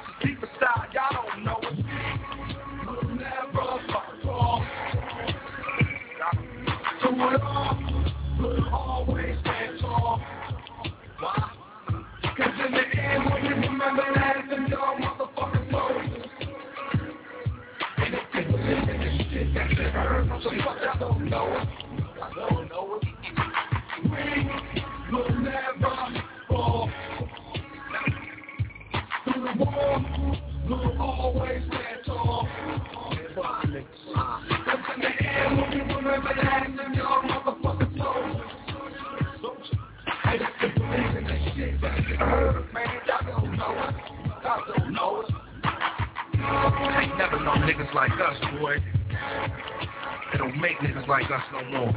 from 20.44 20.58
some 20.58 20.64
fucking 20.64 21.00
don't 21.00 21.30
know 21.30 21.56
it. 21.56 21.68
I 22.22 22.24
don't 22.34 22.68
know 22.68 23.00
it. 23.00 23.04
We 24.04 25.16
will 25.16 25.30
never 25.40 25.94
fall. 26.48 26.90
Through 29.24 29.42
the 29.42 29.64
war, 29.64 30.04
we'll 30.68 31.02
always 31.02 31.62
stand 31.66 32.00
tall. 32.04 32.48
In 34.94 35.00
the 35.00 35.24
air 35.24 35.48
when 35.50 35.70
we 35.70 35.78
remember 35.94 36.34
that 36.34 36.66
and 36.66 36.94
y'all 36.94 37.22
motherfucking 37.22 37.98
soldiers. 37.98 38.50
I 40.06 40.36
to 40.36 40.68
believe 40.74 41.16
in 41.16 41.24
shit 41.56 41.80
that 41.80 42.08
you 42.08 42.16
heard, 42.16 42.66
don't 43.24 44.92
know 44.92 45.20
it. 45.20 45.28
Ain't 47.00 47.18
never 47.18 47.38
no 47.40 47.52
niggas 47.52 47.94
like 47.94 48.12
us, 48.12 48.36
boy. 48.60 48.76
They 50.34 50.38
don't 50.38 50.60
make 50.60 50.78
niggas 50.78 51.06
like 51.06 51.30
us 51.30 51.42
no 51.52 51.62
more. 51.70 51.92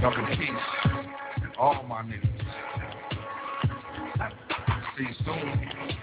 Y'all 0.00 0.12
can 0.12 0.36
peace. 0.36 0.50
And 1.44 1.54
all 1.56 1.84
my 1.84 2.02
niggas. 2.02 2.26
See 4.98 5.04
you 5.04 5.14
soon. 5.24 5.99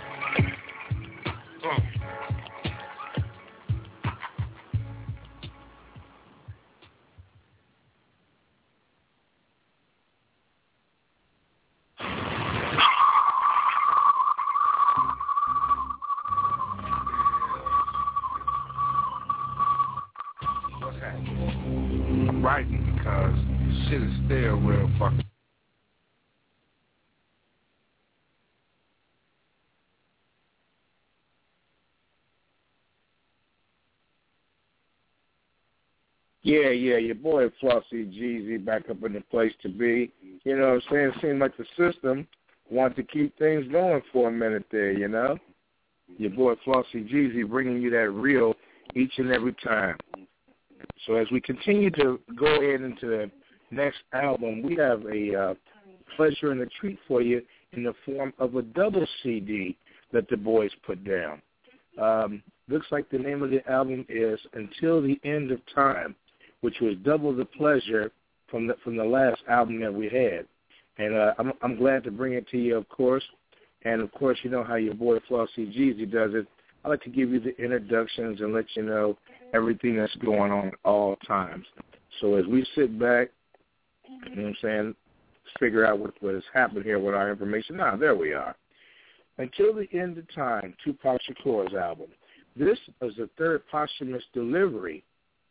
Yeah, 36.48 36.70
yeah, 36.70 36.96
your 36.96 37.16
boy 37.16 37.50
Flossy 37.60 38.06
Jeezy 38.06 38.64
back 38.64 38.90
up 38.90 39.04
in 39.04 39.12
the 39.12 39.20
place 39.20 39.52
to 39.64 39.68
be. 39.68 40.14
You 40.46 40.58
know 40.58 40.68
what 40.68 40.74
I'm 40.76 40.82
saying? 40.90 41.08
It 41.08 41.22
seemed 41.22 41.40
like 41.40 41.52
the 41.58 41.66
system 41.76 42.26
wanted 42.70 42.96
to 42.96 43.04
keep 43.04 43.38
things 43.38 43.70
going 43.70 44.02
for 44.14 44.30
a 44.30 44.32
minute 44.32 44.64
there, 44.72 44.94
you 44.94 45.10
know? 45.10 45.38
Your 46.18 46.30
boy 46.30 46.54
Flossy 46.64 47.04
Jeezy 47.04 47.46
bringing 47.46 47.82
you 47.82 47.90
that 47.90 48.12
real 48.12 48.56
each 48.96 49.12
and 49.18 49.30
every 49.34 49.56
time. 49.62 49.98
So 51.06 51.16
as 51.16 51.28
we 51.34 51.42
continue 51.42 51.90
to 51.92 52.18
go 52.40 52.46
ahead 52.46 52.80
into 52.80 53.08
the 53.08 53.32
next 53.70 53.98
album, 54.14 54.62
we 54.62 54.78
have 54.78 55.04
a 55.06 55.36
uh, 55.36 55.54
pleasure 56.16 56.54
and 56.54 56.62
a 56.62 56.68
treat 56.80 56.98
for 57.10 57.22
you 57.22 57.42
in 57.74 57.84
the 57.84 57.94
form 58.06 58.32
of 58.40 58.56
a 58.56 58.62
double 58.62 59.06
CD 59.22 59.76
that 60.14 60.30
the 60.30 60.38
boys 60.38 60.72
put 60.86 61.04
down. 61.04 61.42
Um, 62.02 62.42
looks 62.70 62.88
like 62.90 63.10
the 63.10 63.18
name 63.18 63.44
of 63.44 63.50
the 63.50 63.70
album 63.70 64.06
is 64.08 64.40
Until 64.54 65.02
the 65.02 65.20
End 65.26 65.52
of 65.52 65.60
Time, 65.76 66.16
which 66.62 66.80
was 66.82 66.96
double 67.04 67.36
the 67.36 67.46
pleasure 67.46 68.12
from 68.50 68.68
the 68.68 68.76
from 68.84 68.96
the 68.96 69.04
last 69.04 69.42
album 69.50 69.80
that 69.82 69.94
we 69.94 70.06
had. 70.06 70.46
And 70.98 71.16
uh, 71.16 71.34
I'm 71.38 71.54
I'm 71.62 71.76
glad 71.76 72.04
to 72.06 72.12
bring 72.12 72.34
it 72.34 72.48
to 72.50 72.58
you, 72.58 72.76
of 72.76 72.88
course. 72.90 73.24
And 73.84 74.02
of 74.02 74.12
course, 74.12 74.38
you 74.44 74.50
know 74.50 74.64
how 74.64 74.76
your 74.76 74.96
boy 74.96 75.20
Flossy 75.28 75.68
Jeezy 75.68 76.12
does 76.12 76.32
it. 76.34 76.48
I 76.84 76.90
like 76.90 77.04
to 77.04 77.10
give 77.10 77.30
you 77.30 77.40
the 77.40 77.56
introductions 77.62 78.42
and 78.42 78.54
let 78.54 78.66
you 78.76 78.84
know 78.84 79.18
everything 79.54 79.98
that's 79.98 80.16
going 80.16 80.52
on 80.52 80.68
at 80.68 80.74
all 80.84 81.16
times. 81.28 81.66
So 82.20 82.36
as 82.36 82.46
we 82.46 82.66
sit 82.76 82.98
back, 83.00 83.30
you 84.30 84.36
know 84.36 84.44
what 84.44 84.48
I'm 84.50 84.56
saying, 84.62 84.96
figure 85.60 85.86
out 85.86 86.00
what, 86.00 86.14
what 86.22 86.34
has 86.34 86.44
happened 86.54 86.86
here 86.86 87.00
with 87.00 87.14
our 87.14 87.30
information. 87.30 87.78
Now, 87.78 87.96
there 87.96 88.16
we 88.16 88.34
are. 88.34 88.56
Until 89.38 89.74
the 89.74 89.88
End 89.94 90.18
of 90.18 90.34
Time, 90.34 90.74
Tupac 90.84 91.20
Shakur's 91.22 91.74
album. 91.74 92.08
This 92.56 92.80
is 93.02 93.16
the 93.18 93.30
third 93.38 93.62
posthumous 93.70 94.24
delivery 94.34 95.04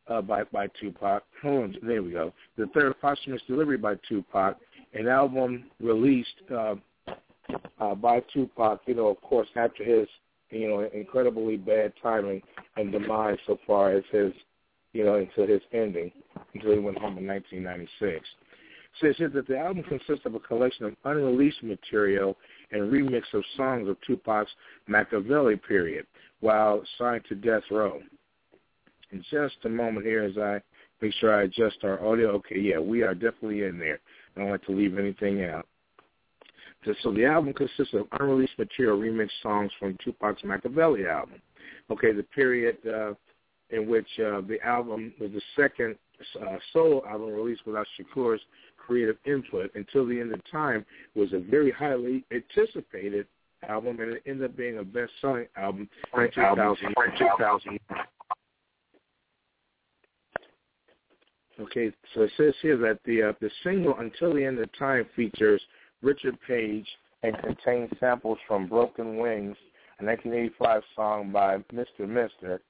uh, 0.08 0.22
by 0.22 0.44
by 0.44 0.68
Tupac. 0.80 1.22
There 1.42 2.02
we 2.02 2.12
go. 2.12 2.32
The 2.56 2.66
third 2.74 2.94
posthumous 3.00 3.42
delivery 3.46 3.78
by 3.78 3.94
Tupac, 4.08 4.56
an 4.94 5.08
album 5.08 5.64
released 5.80 6.34
uh, 6.52 6.74
uh, 7.78 7.94
by 7.94 8.22
Tupac. 8.32 8.80
You 8.86 8.94
know, 8.94 9.08
of 9.08 9.20
course, 9.22 9.48
after 9.56 9.84
his 9.84 10.08
you 10.50 10.68
know 10.68 10.88
incredibly 10.92 11.56
bad 11.56 11.92
timing 12.02 12.42
and 12.76 12.92
demise 12.92 13.38
so 13.46 13.58
far 13.66 13.92
as 13.92 14.04
his 14.10 14.32
you 14.92 15.04
know 15.04 15.16
until 15.16 15.46
his 15.46 15.62
ending 15.72 16.12
until 16.54 16.72
he 16.72 16.78
went 16.78 16.98
home 16.98 17.18
in 17.18 17.26
1996. 17.26 18.26
So 19.00 19.08
it 19.08 19.16
says 19.18 19.30
that 19.34 19.46
the 19.46 19.58
album 19.58 19.82
consists 19.82 20.24
of 20.24 20.34
a 20.34 20.40
collection 20.40 20.86
of 20.86 20.96
unreleased 21.04 21.62
material 21.62 22.34
and 22.72 22.90
remix 22.90 23.22
of 23.34 23.44
songs 23.56 23.88
of 23.88 23.98
Tupac's 24.06 24.50
Makaveli 24.88 25.62
period 25.62 26.06
while 26.40 26.82
signed 26.98 27.24
to 27.28 27.34
Death 27.34 27.62
Row. 27.70 28.00
In 29.12 29.24
just 29.30 29.56
a 29.64 29.68
moment 29.68 30.04
here 30.04 30.24
as 30.24 30.36
I 30.36 30.60
make 31.00 31.12
sure 31.14 31.34
I 31.34 31.44
adjust 31.44 31.78
our 31.84 32.04
audio. 32.04 32.30
Okay, 32.36 32.58
yeah, 32.58 32.78
we 32.78 33.02
are 33.02 33.14
definitely 33.14 33.64
in 33.64 33.78
there. 33.78 34.00
I 34.36 34.40
don't 34.40 34.50
like 34.50 34.64
to 34.66 34.72
leave 34.72 34.98
anything 34.98 35.44
out. 35.44 35.66
So 37.02 37.12
the 37.12 37.24
album 37.24 37.52
consists 37.52 37.94
of 37.94 38.06
unreleased 38.20 38.58
material 38.58 38.98
remix 38.98 39.28
songs 39.42 39.72
from 39.78 39.96
Tupac's 40.04 40.42
Makaveli 40.42 41.08
album. 41.10 41.40
Okay, 41.90 42.12
the 42.12 42.22
period 42.22 42.76
uh, 42.86 43.14
in 43.70 43.88
which 43.88 44.06
uh, 44.20 44.40
the 44.42 44.58
album 44.64 45.12
was 45.20 45.30
the 45.32 45.42
second 45.56 45.96
uh, 46.40 46.56
solo 46.72 47.04
album 47.06 47.32
released 47.32 47.66
without 47.66 47.86
Shakur's 47.98 48.40
creative 48.76 49.16
input 49.26 49.70
until 49.74 50.06
the 50.06 50.20
end 50.20 50.32
of 50.32 50.40
time 50.50 50.86
was 51.14 51.32
a 51.32 51.40
very 51.40 51.72
highly 51.72 52.24
anticipated 52.30 53.26
album, 53.68 53.98
and 54.00 54.12
it 54.12 54.22
ended 54.26 54.50
up 54.50 54.56
being 54.56 54.78
a 54.78 54.84
best-selling 54.84 55.46
album 55.56 55.88
in 56.16 56.30
2000. 56.32 56.94
2000. 57.18 57.80
Okay, 61.58 61.90
so 62.14 62.22
it 62.22 62.30
says 62.36 62.52
here 62.60 62.76
that 62.76 62.98
the 63.06 63.22
uh, 63.22 63.32
the 63.40 63.50
single 63.64 63.96
"Until 63.98 64.34
the 64.34 64.44
End 64.44 64.58
of 64.58 64.68
Time" 64.78 65.06
features 65.16 65.62
Richard 66.02 66.36
Page 66.46 66.86
and 67.22 67.36
contains 67.38 67.90
samples 67.98 68.38
from 68.46 68.68
"Broken 68.68 69.16
Wings," 69.16 69.56
a 69.98 70.04
1985 70.04 70.82
song 70.94 71.32
by 71.32 71.56
Mr. 71.72 72.06
Mister, 72.06 72.60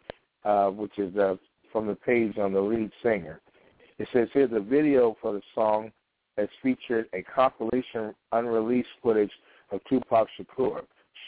uh, 0.44 0.68
which 0.70 0.96
is 0.98 1.16
uh, 1.16 1.34
from 1.72 1.88
the 1.88 1.96
page 1.96 2.38
on 2.38 2.52
the 2.52 2.60
lead 2.60 2.92
singer. 3.02 3.40
It 3.98 4.08
says 4.12 4.28
here 4.32 4.46
the 4.46 4.60
video 4.60 5.16
for 5.20 5.32
the 5.32 5.42
song 5.52 5.90
has 6.38 6.48
featured 6.62 7.06
a 7.12 7.22
compilation 7.22 8.14
unreleased 8.30 8.88
footage 9.02 9.32
of 9.72 9.80
Tupac 9.88 10.28
Shakur. 10.38 10.82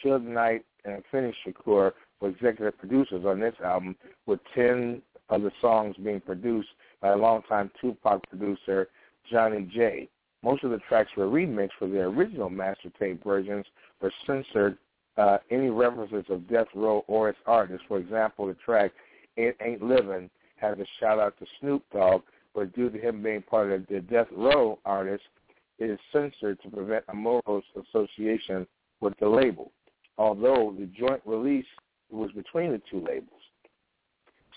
Suge 0.04 0.22
Knight 0.22 0.64
and 0.84 1.02
Afeni 1.02 1.32
Shakur 1.44 1.92
were 2.20 2.28
executive 2.28 2.78
producers 2.78 3.24
on 3.26 3.40
this 3.40 3.54
album, 3.64 3.96
with 4.26 4.38
10 4.54 5.02
of 5.30 5.42
the 5.42 5.52
songs 5.60 5.96
being 6.02 6.20
produced 6.20 6.68
by 7.00 7.14
longtime 7.14 7.70
Tupac 7.80 8.22
producer, 8.28 8.88
Johnny 9.30 9.68
J. 9.72 10.08
Most 10.42 10.64
of 10.64 10.70
the 10.70 10.78
tracks 10.88 11.10
were 11.16 11.26
remixed 11.26 11.70
for 11.78 11.88
their 11.88 12.06
original 12.06 12.50
master 12.50 12.90
tape 12.98 13.22
versions, 13.24 13.66
but 14.00 14.12
censored 14.26 14.78
uh, 15.16 15.38
any 15.50 15.68
references 15.68 16.24
of 16.30 16.48
Death 16.48 16.68
Row 16.74 17.04
or 17.08 17.28
its 17.28 17.38
artists. 17.46 17.84
For 17.88 17.98
example, 17.98 18.46
the 18.46 18.54
track 18.64 18.92
It 19.36 19.56
Ain't 19.60 19.82
Living 19.82 20.30
has 20.56 20.78
a 20.78 20.86
shout 21.00 21.18
out 21.18 21.38
to 21.38 21.46
Snoop 21.60 21.82
Dogg, 21.92 22.22
but 22.54 22.74
due 22.74 22.88
to 22.90 22.98
him 22.98 23.22
being 23.22 23.42
part 23.42 23.70
of 23.72 23.86
the 23.88 24.00
Death 24.00 24.28
Row 24.32 24.78
artists, 24.84 25.26
it 25.78 25.90
is 25.90 25.98
censored 26.12 26.60
to 26.62 26.70
prevent 26.70 27.04
a 27.08 27.14
moral 27.14 27.62
association 27.76 28.66
with 29.00 29.14
the 29.20 29.28
label, 29.28 29.70
although 30.18 30.74
the 30.78 30.86
joint 30.86 31.22
release 31.24 31.66
was 32.10 32.30
between 32.32 32.72
the 32.72 32.82
two 32.90 33.04
labels. 33.04 33.40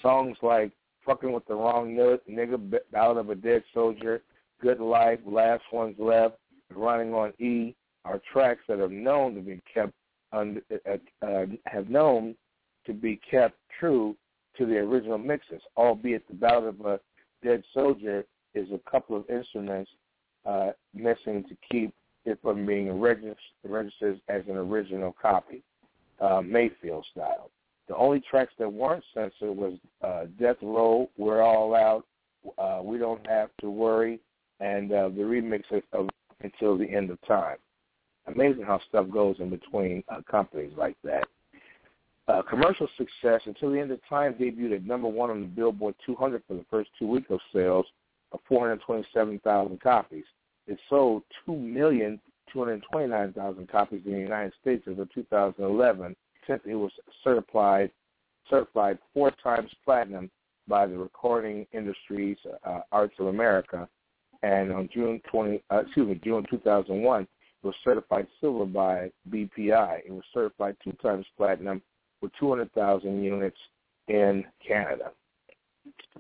Songs 0.02 0.38
like 0.42 0.72
Fucking 1.06 1.32
with 1.32 1.46
the 1.48 1.56
Wrong 1.56 1.96
Nigga, 2.30 2.80
Ballad 2.92 3.18
of 3.18 3.30
a 3.30 3.36
Dead 3.36 3.64
Soldier, 3.74 4.22
Good 4.62 4.80
Life, 4.80 5.20
Last 5.26 5.64
One's 5.72 5.98
Left, 5.98 6.36
Running 6.74 7.14
on 7.14 7.34
E 7.40 7.76
are 8.06 8.22
tracks 8.32 8.62
that 8.68 8.80
have 8.80 8.92
known 8.92 9.36
to 9.36 9.42
be 9.42 9.60
kept 9.74 9.94
under, 10.32 10.62
uh, 10.72 11.26
uh, 11.26 11.46
have 11.66 11.90
known 11.90 12.36
to 12.86 12.94
be 12.94 13.20
kept 13.30 13.56
true 13.80 14.16
to 14.58 14.66
the 14.66 14.78
original 14.78 15.18
mixes, 15.18 15.62
albeit 15.78 16.28
the 16.28 16.34
Ballad 16.34 16.76
of 16.80 16.86
a 16.86 17.00
Dead 17.44 17.64
Soldier 17.74 18.26
is 18.54 18.68
a 18.72 18.90
couple 18.90 19.16
of 19.18 19.30
instruments 19.30 19.90
uh, 20.46 20.72
missing 20.94 21.44
to 21.48 21.56
keep 21.70 21.94
it 22.26 22.40
from 22.42 22.66
being 22.66 23.00
registered 23.00 24.22
as 24.30 24.44
an 24.48 24.58
original 24.58 25.16
copy, 25.20 25.64
uh, 26.20 26.42
Mayfield 26.42 27.06
style. 27.12 27.50
The 27.88 27.96
only 27.96 28.22
tracks 28.22 28.54
that 28.60 28.72
weren't 28.72 29.04
censored 29.14 29.56
was 29.56 29.74
uh, 30.02 30.26
Death 30.40 30.58
Row, 30.62 31.10
We're 31.18 31.42
All 31.42 31.76
Out, 31.76 32.06
uh, 32.58 32.82
We 32.84 32.98
Don't 32.98 33.26
Have 33.28 33.50
to 33.62 33.70
Worry, 33.70 34.20
and 34.60 34.92
uh, 34.92 35.10
the 35.10 35.22
remix 35.22 35.64
of, 35.94 36.10
Until 36.42 36.78
the 36.78 36.90
End 36.90 37.10
of 37.10 37.20
Time. 37.28 37.58
Amazing 38.28 38.64
how 38.64 38.80
stuff 38.88 39.08
goes 39.12 39.38
in 39.40 39.50
between 39.50 40.04
uh, 40.10 40.22
companies 40.30 40.74
like 40.78 40.96
that. 41.04 41.26
Uh, 42.28 42.44
commercial 42.44 42.88
success 42.98 43.42
until 43.46 43.72
the 43.72 43.80
end 43.80 43.90
of 43.92 44.00
time 44.08 44.36
debuted 44.36 44.76
at 44.76 44.86
number 44.86 45.08
one 45.08 45.32
on 45.32 45.42
the 45.42 45.48
Billboard 45.48 45.96
200 46.06 46.44
for 46.48 46.54
the 46.54 46.64
first 46.70 46.92
two 46.98 47.08
weeks 47.08 47.26
of 47.30 47.40
sales 47.52 47.86
of 48.32 48.40
427,000 48.48 49.82
copies. 49.82 50.24
It 50.68 50.78
sold 50.88 51.24
2,229,000 51.48 53.68
copies 53.70 54.04
in 54.06 54.14
the 54.14 54.20
United 54.20 54.54
States 54.62 54.88
as 54.90 55.00
of 55.00 55.12
2011 55.14 56.16
it 56.66 56.76
was 56.76 56.92
certified 57.24 57.92
certified 58.50 58.98
four 59.14 59.32
times 59.44 59.70
platinum 59.86 60.30
by 60.68 60.86
the 60.86 60.98
Recording 60.98 61.66
Industries 61.74 62.38
uh, 62.66 62.82
Arts 62.92 63.16
of 63.20 63.28
America, 63.28 63.88
and 64.44 64.72
on 64.72 64.90
June 64.94 65.22
20, 65.32 65.64
uh, 65.72 65.80
excuse 65.80 66.08
me, 66.08 66.20
June 66.24 66.46
2001, 66.50 67.22
it 67.22 67.28
was 67.64 67.76
certified 67.84 68.28
silver 68.40 68.66
by 68.66 69.12
BPI. 69.30 70.00
It 70.06 70.12
was 70.12 70.24
certified 70.34 70.76
two 70.84 70.94
times 71.04 71.26
platinum 71.38 71.82
with 72.22 72.32
200,000 72.40 73.24
units 73.24 73.58
in 74.08 74.44
Canada. 74.66 75.12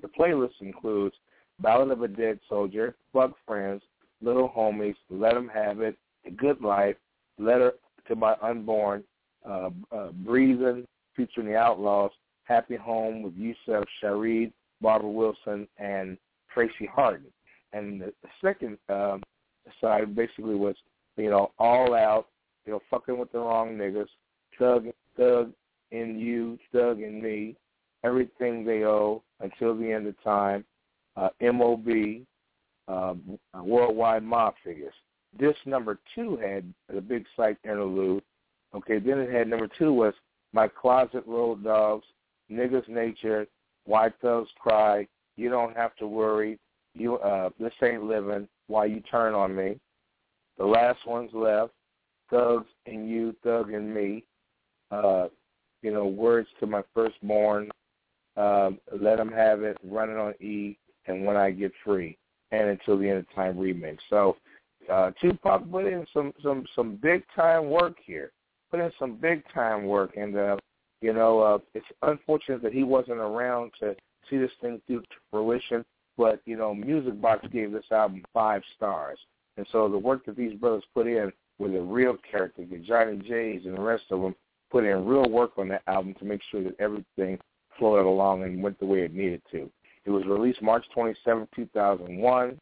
The 0.01 0.07
playlist 0.07 0.61
includes 0.61 1.15
Ballad 1.59 1.91
of 1.91 2.01
a 2.01 2.07
Dead 2.07 2.39
Soldier, 2.49 2.95
Bug 3.13 3.33
Friends, 3.47 3.81
Little 4.21 4.49
Homies, 4.49 4.95
Let 5.09 5.35
'Em 5.35 5.47
Have 5.49 5.81
It, 5.81 5.97
The 6.23 6.31
Good 6.31 6.61
Life, 6.61 6.97
Letter 7.37 7.73
to 8.07 8.15
My 8.15 8.35
Unborn, 8.41 9.03
uh, 9.47 9.69
uh, 9.91 10.11
Breathing, 10.11 10.85
featuring 11.15 11.47
the 11.47 11.53
Outlawz, 11.53 12.11
Happy 12.43 12.75
Home 12.75 13.23
with 13.23 13.33
Yusef 13.35 13.83
Sharid, 14.01 14.51
Barbara 14.81 15.09
Wilson, 15.09 15.67
and 15.77 16.17
Tracy 16.53 16.89
Harden. 16.93 17.27
And 17.73 18.01
the, 18.01 18.13
second 18.43 18.77
um, 18.89 19.21
side 19.79 20.15
basically 20.15 20.55
was, 20.55 20.75
you 21.17 21.29
know, 21.29 21.51
all 21.59 21.93
out, 21.95 22.27
you 22.65 22.73
know, 22.73 22.81
fucking 22.89 23.17
with 23.17 23.31
the 23.31 23.39
wrong 23.39 23.77
niggas, 23.77 24.07
thug, 24.57 24.87
thug 25.17 25.53
in 25.91 26.19
you, 26.19 26.57
thug 26.71 27.01
in 27.01 27.21
me, 27.21 27.55
everything 28.03 28.65
they 28.65 28.83
owe 28.83 29.23
until 29.39 29.75
the 29.75 29.91
end 29.91 30.07
of 30.07 30.21
time, 30.23 30.65
uh, 31.15 31.29
MOB, 31.41 32.25
um, 32.87 33.39
worldwide 33.53 34.23
mob 34.23 34.55
figures. 34.63 34.93
This 35.37 35.55
number 35.65 35.99
two 36.13 36.37
had 36.37 36.73
the 36.93 37.01
Big 37.01 37.25
Syke 37.37 37.57
interlude. 37.63 38.23
Okay, 38.73 38.99
then 38.99 39.19
it 39.19 39.31
had 39.31 39.47
number 39.47 39.67
two 39.77 39.93
was 39.93 40.13
My 40.53 40.67
Closet 40.67 41.23
Road 41.27 41.63
Dogs, 41.63 42.05
Niggas 42.51 42.87
Nature, 42.87 43.47
Why 43.85 44.09
Thugs 44.21 44.49
Cry, 44.59 45.07
You 45.35 45.49
Don't 45.49 45.75
Have 45.75 45.95
to 45.97 46.07
Worry, 46.07 46.59
You 46.93 47.17
uh 47.17 47.49
This 47.59 47.73
Ain't 47.83 48.03
Living, 48.03 48.47
Why 48.67 48.85
You 48.85 49.01
Turn 49.01 49.33
on 49.33 49.55
Me. 49.55 49.79
The 50.57 50.65
last 50.65 50.99
one's 51.05 51.33
left, 51.33 51.73
Thugs 52.29 52.67
and 52.85 53.09
You, 53.09 53.35
Thug 53.43 53.71
and 53.73 53.93
Me. 53.93 54.23
Uh, 54.91 55.27
you 55.81 55.91
know, 55.91 56.05
Words 56.05 56.49
to 56.59 56.67
My 56.67 56.83
Firstborn, 56.93 57.69
Let 58.37 59.17
Them 59.17 59.31
Have 59.31 59.63
It, 59.63 59.77
Running 59.83 60.17
on 60.17 60.33
E, 60.39 60.77
and 61.07 61.25
When 61.25 61.37
I 61.37 61.51
Get 61.51 61.71
Free, 61.83 62.17
and 62.51 62.69
Until 62.69 62.97
the 62.97 63.09
End 63.09 63.19
of 63.19 63.33
Time 63.33 63.55
remix. 63.55 63.97
So 64.09 64.35
uh, 64.91 65.11
Tupac 65.21 65.69
put 65.71 65.85
in 65.85 66.05
some 66.13 66.33
some 66.43 66.65
some 66.75 66.97
big 67.01 67.23
time 67.35 67.69
work 67.69 67.95
here. 68.03 68.31
Put 68.71 68.79
in 68.79 68.91
some 68.97 69.17
big 69.17 69.43
time 69.53 69.85
work, 69.85 70.15
and 70.15 70.35
uh, 70.35 70.57
you 71.01 71.13
know, 71.13 71.39
uh, 71.41 71.57
it's 71.73 71.85
unfortunate 72.03 72.61
that 72.63 72.73
he 72.73 72.83
wasn't 72.83 73.19
around 73.19 73.71
to 73.79 73.95
see 74.29 74.37
this 74.37 74.51
thing 74.61 74.81
through 74.87 75.01
to 75.01 75.07
fruition. 75.29 75.83
But 76.17 76.41
you 76.45 76.55
know, 76.55 76.73
Music 76.73 77.19
Box 77.21 77.45
gave 77.51 77.71
this 77.71 77.85
album 77.91 78.23
five 78.33 78.61
stars, 78.75 79.19
and 79.57 79.67
so 79.71 79.89
the 79.89 79.97
work 79.97 80.25
that 80.25 80.37
these 80.37 80.57
brothers 80.57 80.83
put 80.93 81.07
in 81.07 81.31
with 81.59 81.75
a 81.75 81.81
real 81.81 82.17
character, 82.29 82.65
the 82.65 82.77
Johnny 82.77 83.17
J's 83.17 83.65
and 83.65 83.77
the 83.77 83.81
rest 83.81 84.03
of 84.09 84.21
them 84.21 84.35
put 84.71 84.83
in 84.83 85.05
real 85.05 85.29
work 85.29 85.51
on 85.57 85.67
that 85.67 85.83
album 85.87 86.15
to 86.15 86.25
make 86.25 86.41
sure 86.49 86.63
that 86.63 86.79
everything 86.79 87.37
flowed 87.77 88.05
along 88.05 88.43
and 88.43 88.63
went 88.63 88.79
the 88.79 88.85
way 88.85 89.01
it 89.01 89.13
needed 89.13 89.41
to. 89.51 89.69
It 90.05 90.09
was 90.09 90.25
released 90.25 90.61
March 90.61 90.85
27, 90.93 91.47
2001. 91.55 92.59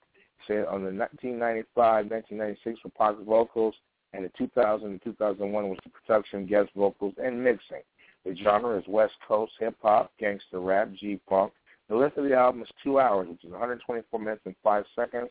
Said 0.47 0.65
on 0.65 0.83
the 0.83 0.91
1995, 0.91 2.05
1996 2.09 2.79
for 2.81 2.89
Pac's 2.89 3.23
vocals, 3.27 3.75
and 4.13 4.25
the 4.25 4.31
2000 4.37 4.87
and 4.87 5.03
2001 5.03 5.69
was 5.69 5.77
the 5.83 5.89
production, 5.89 6.45
guest 6.45 6.69
vocals, 6.75 7.13
and 7.23 7.43
mixing. 7.43 7.81
The 8.25 8.35
genre 8.35 8.77
is 8.77 8.83
West 8.87 9.13
Coast 9.27 9.53
hip 9.59 9.75
hop, 9.81 10.11
gangster 10.19 10.59
rap, 10.59 10.91
G 10.93 11.19
funk. 11.29 11.53
The 11.87 11.95
length 11.95 12.17
of 12.17 12.25
the 12.25 12.35
album 12.35 12.61
is 12.61 12.69
two 12.83 12.99
hours, 12.99 13.27
which 13.29 13.43
is 13.43 13.51
124 13.51 14.19
minutes 14.19 14.41
and 14.45 14.55
five 14.63 14.85
seconds. 14.95 15.29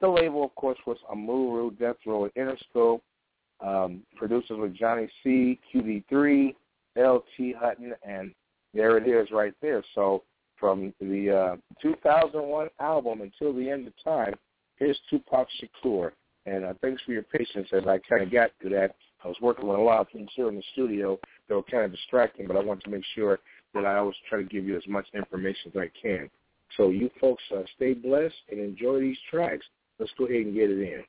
The 0.00 0.08
label, 0.08 0.44
of 0.44 0.54
course, 0.54 0.78
was 0.86 0.98
Amaru, 1.10 1.70
Death 1.72 1.96
Row, 2.06 2.24
and 2.24 2.32
Interscope. 2.36 3.00
Um, 3.60 4.02
producers 4.14 4.58
were 4.58 4.68
Johnny 4.68 5.08
C, 5.22 5.58
QD3, 5.74 6.54
L.T. 6.96 7.54
Hutton, 7.58 7.94
and 8.06 8.32
there 8.74 8.98
it 8.98 9.08
is 9.08 9.30
right 9.30 9.54
there. 9.62 9.82
So 9.94 10.22
from 10.58 10.92
the 11.00 11.30
uh, 11.54 11.80
2001 11.80 12.68
album 12.80 13.22
until 13.22 13.54
the 13.54 13.68
end 13.68 13.86
of 13.86 13.94
time, 14.04 14.34
here's 14.76 14.98
Tupac 15.08 15.48
Shakur. 15.60 16.12
And 16.46 16.64
uh, 16.64 16.74
thanks 16.80 17.02
for 17.02 17.12
your 17.12 17.24
patience 17.24 17.68
as 17.72 17.86
I 17.86 17.98
kind 18.08 18.22
of 18.22 18.32
got 18.32 18.50
to 18.62 18.68
that. 18.70 18.94
I 19.24 19.28
was 19.28 19.36
working 19.40 19.68
on 19.68 19.78
a 19.78 19.82
lot 19.82 20.00
of 20.00 20.08
things 20.12 20.30
here 20.34 20.48
in 20.48 20.54
the 20.54 20.62
studio 20.72 21.18
that 21.48 21.54
were 21.54 21.62
kind 21.64 21.84
of 21.84 21.90
distracting, 21.90 22.46
but 22.46 22.56
I 22.56 22.62
want 22.62 22.82
to 22.84 22.90
make 22.90 23.04
sure 23.14 23.40
that 23.74 23.84
I 23.84 23.96
always 23.96 24.14
try 24.28 24.38
to 24.38 24.48
give 24.48 24.64
you 24.64 24.76
as 24.76 24.86
much 24.86 25.06
information 25.14 25.72
as 25.74 25.80
I 25.80 25.90
can. 26.00 26.30
So 26.76 26.90
you 26.90 27.10
folks 27.20 27.42
uh, 27.54 27.62
stay 27.74 27.94
blessed 27.94 28.34
and 28.50 28.60
enjoy 28.60 29.00
these 29.00 29.18
tracks. 29.30 29.64
Let's 29.98 30.12
go 30.18 30.26
ahead 30.26 30.46
and 30.46 30.54
get 30.54 30.70
it 30.70 30.80
in. 30.80 31.02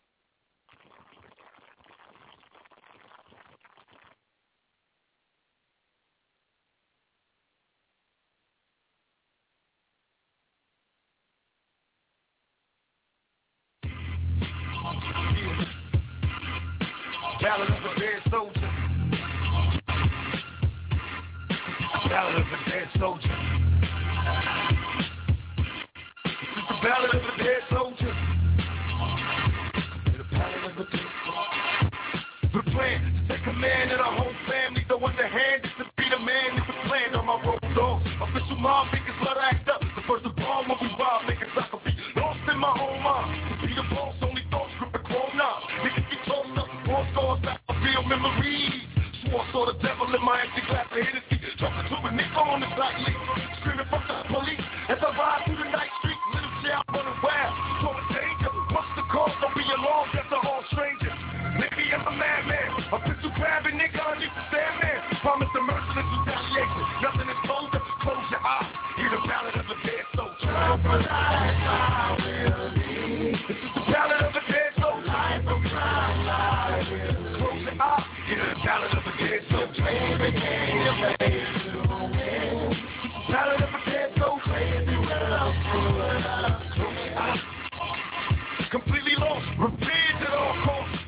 Completely 88.69 89.15
lost. 89.17 89.47
Revenge 89.59 90.21
at 90.21 90.33
all 90.33 90.53
costs. 90.65 90.99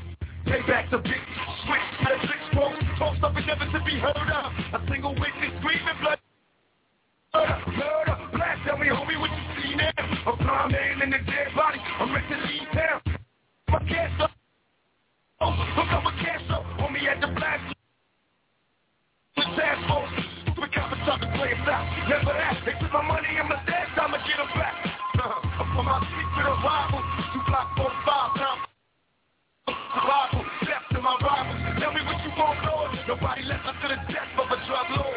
Switch. 1.65 1.89
Six 2.21 2.39
up 3.23 3.34
never 3.45 3.65
to 3.65 3.84
be 3.85 3.99
heard 3.99 4.15
of. 4.15 4.51
A 4.73 4.85
single 4.89 5.13
witness 5.13 5.51
screaming 5.59 5.99
blood. 6.01 6.19
Murder, 7.34 8.17
blast, 8.34 8.61
tell 8.65 8.77
me 8.77 8.88
homie 8.88 9.19
what 9.19 9.30
you 9.30 9.61
see 9.61 9.76
now 9.76 9.91
A 10.26 10.35
blind 10.35 10.71
man 10.71 11.01
in 11.03 11.13
a 11.13 11.17
dead 11.26 11.53
body, 11.55 11.77
I'm 11.99 12.11
ready 12.11 12.27
to 12.27 12.35
leave 12.47 12.67
town 12.73 13.01
My 13.67 13.77
oh, 15.41 15.49
cancer 16.23 16.59
Homie 16.80 17.07
at 17.07 17.21
the 17.21 17.39
play 21.40 21.56
us 21.56 21.68
out 21.72 21.88
Never 22.11 22.36
that, 22.36 22.60
they 22.68 22.76
took 22.84 22.91
my 22.91 23.02
money 23.07 23.32
and 23.40 23.48
my 23.48 23.56
dad, 23.64 23.88
I'ma 23.95 24.20
get 24.28 24.36
them 24.36 24.52
back. 24.60 24.76
Uh, 25.16 25.64
I'm 25.64 25.68
from 25.72 25.86
my 25.88 26.03
secret 26.03 26.48
arrival, 26.52 26.99
two 27.32 27.41
block 27.48 27.68
45 27.80 28.44
now. 28.44 28.56
Survival, 29.68 30.44
left 30.68 30.88
to 30.91 30.99
my 30.99 31.16
rivals. 31.24 31.60
Tell 31.80 31.94
me 31.95 32.02
what 32.03 32.20
you 32.28 32.32
want, 32.36 32.60
Lord. 32.68 32.91
Nobody 33.07 33.44
left 33.48 33.66
us 33.66 33.76
to 33.84 33.88
the 33.88 33.99
death 34.11 34.32
of 34.36 34.52
a 34.52 34.57
drug 34.68 34.88
lord 34.99 35.09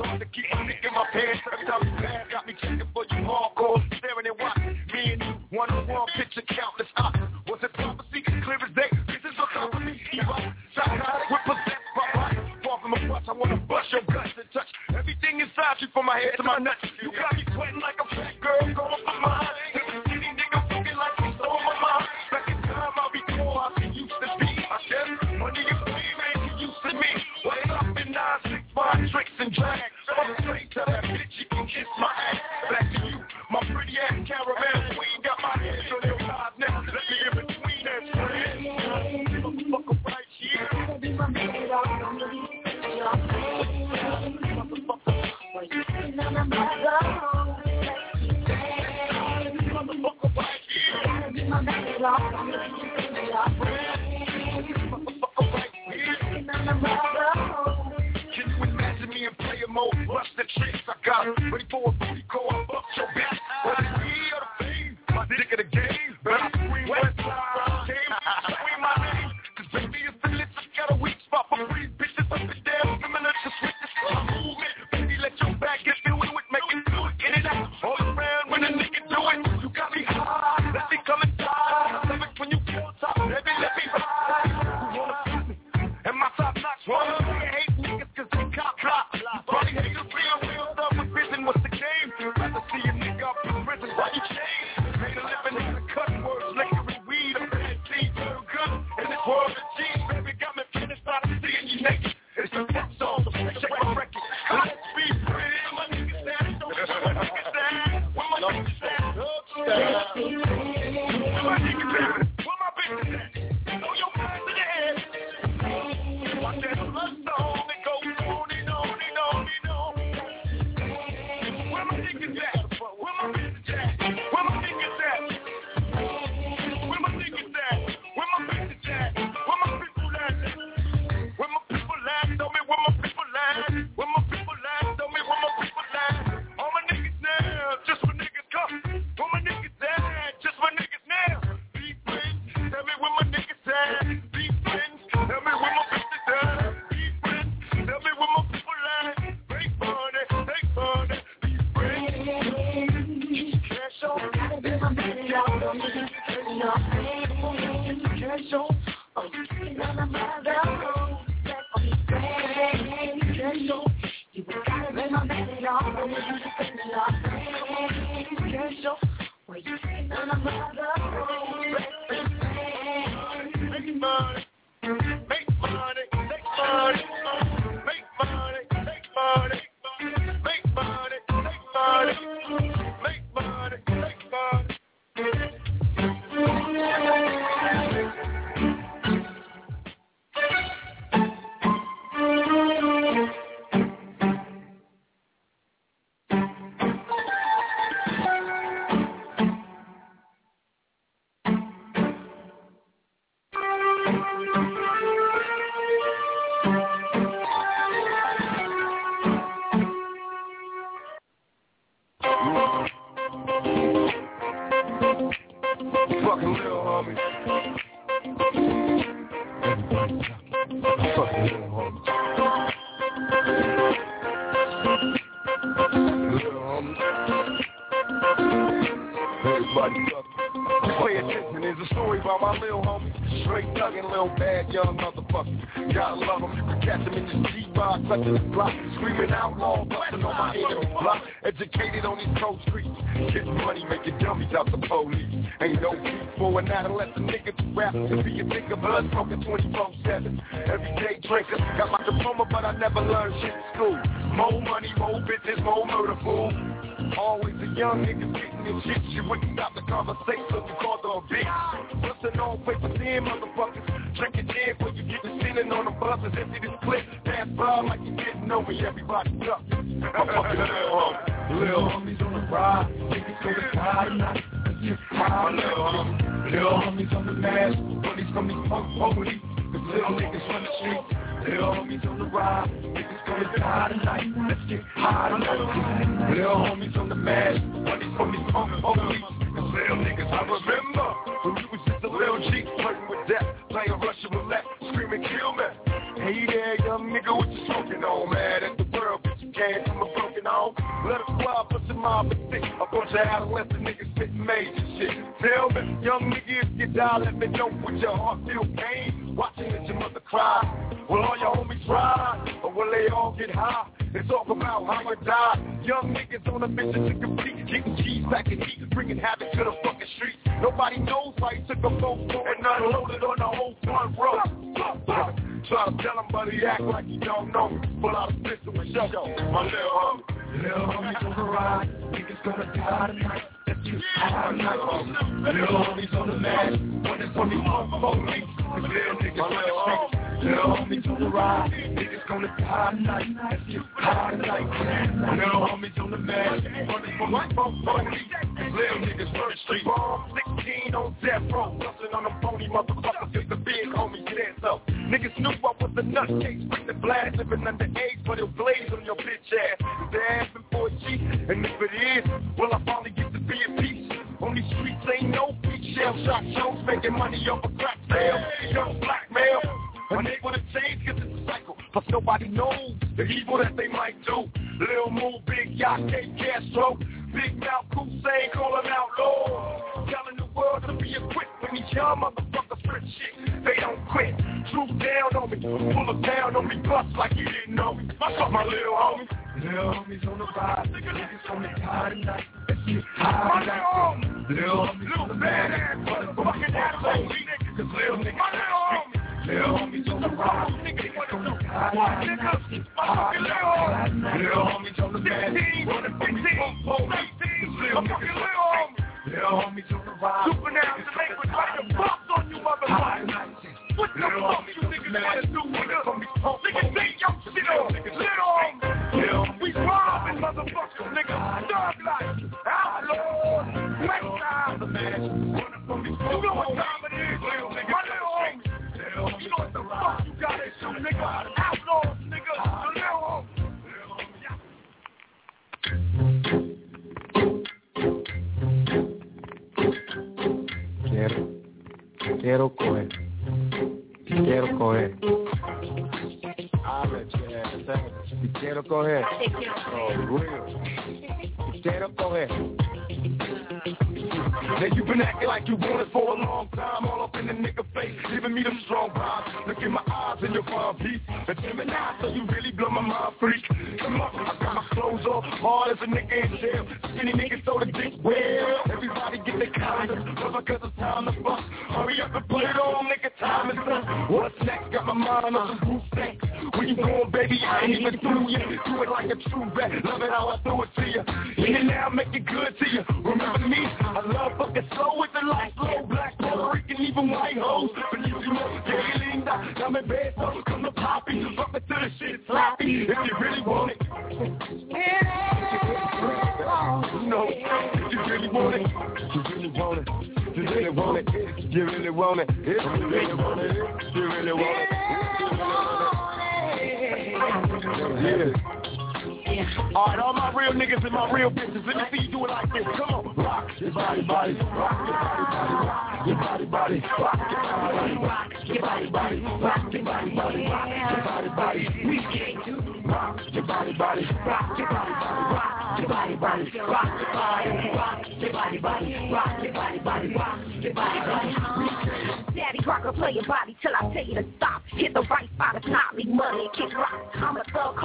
hard 0.00 0.20
to 0.20 0.26
keep 0.26 0.44
my 0.52 0.66
dick 0.66 0.80
in 0.82 0.92
my 0.94 1.04
pants 1.12 1.40
every 1.52 1.66
time 1.66 1.82
you 1.84 1.92
pass. 2.00 2.26
Got 2.32 2.46
me 2.46 2.54
checking 2.60 2.88
for 2.92 3.04
you 3.04 3.22
hardcore, 3.22 3.78
staring 4.00 4.26
at 4.26 4.36
what? 4.40 4.56
Me 4.56 5.12
and 5.12 5.22
you, 5.22 5.34
one 5.52 5.70
on 5.70 5.86
one, 5.86 6.08
picture 6.16 6.42
countless 6.48 6.88
eyes. 6.96 7.28
Was 7.48 7.60
it 7.62 7.72
prophecy? 7.74 8.24
Clear 8.24 8.58
as 8.64 8.72
day. 8.74 8.88
This 9.06 9.22
is 9.28 9.36
what's 9.36 9.52
up 9.56 9.74
with 9.74 9.84
me, 9.84 10.00
Eva. 10.12 10.54
Psychotic, 10.74 11.28
we're 11.28 11.44
possessed 11.44 11.88
by 11.92 12.08
life. 12.16 12.38
Far 12.64 12.80
from 12.80 12.94
a 12.96 13.00
bus, 13.08 13.24
I 13.28 13.32
wanna 13.32 13.60
bust 13.68 13.92
your 13.92 14.02
guts 14.08 14.32
and 14.40 14.48
touch 14.52 14.70
everything 14.96 15.40
inside 15.44 15.76
you 15.80 15.88
from 15.92 16.06
my 16.06 16.16
head 16.16 16.40
to 16.40 16.44
my 16.44 16.58
nuts. 16.58 16.80
You 17.02 17.12
got 17.12 17.36
me 17.36 17.44
sweating 17.52 17.80
like 17.80 17.99
out. 61.20 61.52
Ready 61.52 61.66
for 61.70 61.88
a 61.88 61.92
booty 61.92 62.24
call, 62.28 62.64
bust 62.68 62.86
your 62.96 63.06
back. 63.14 63.29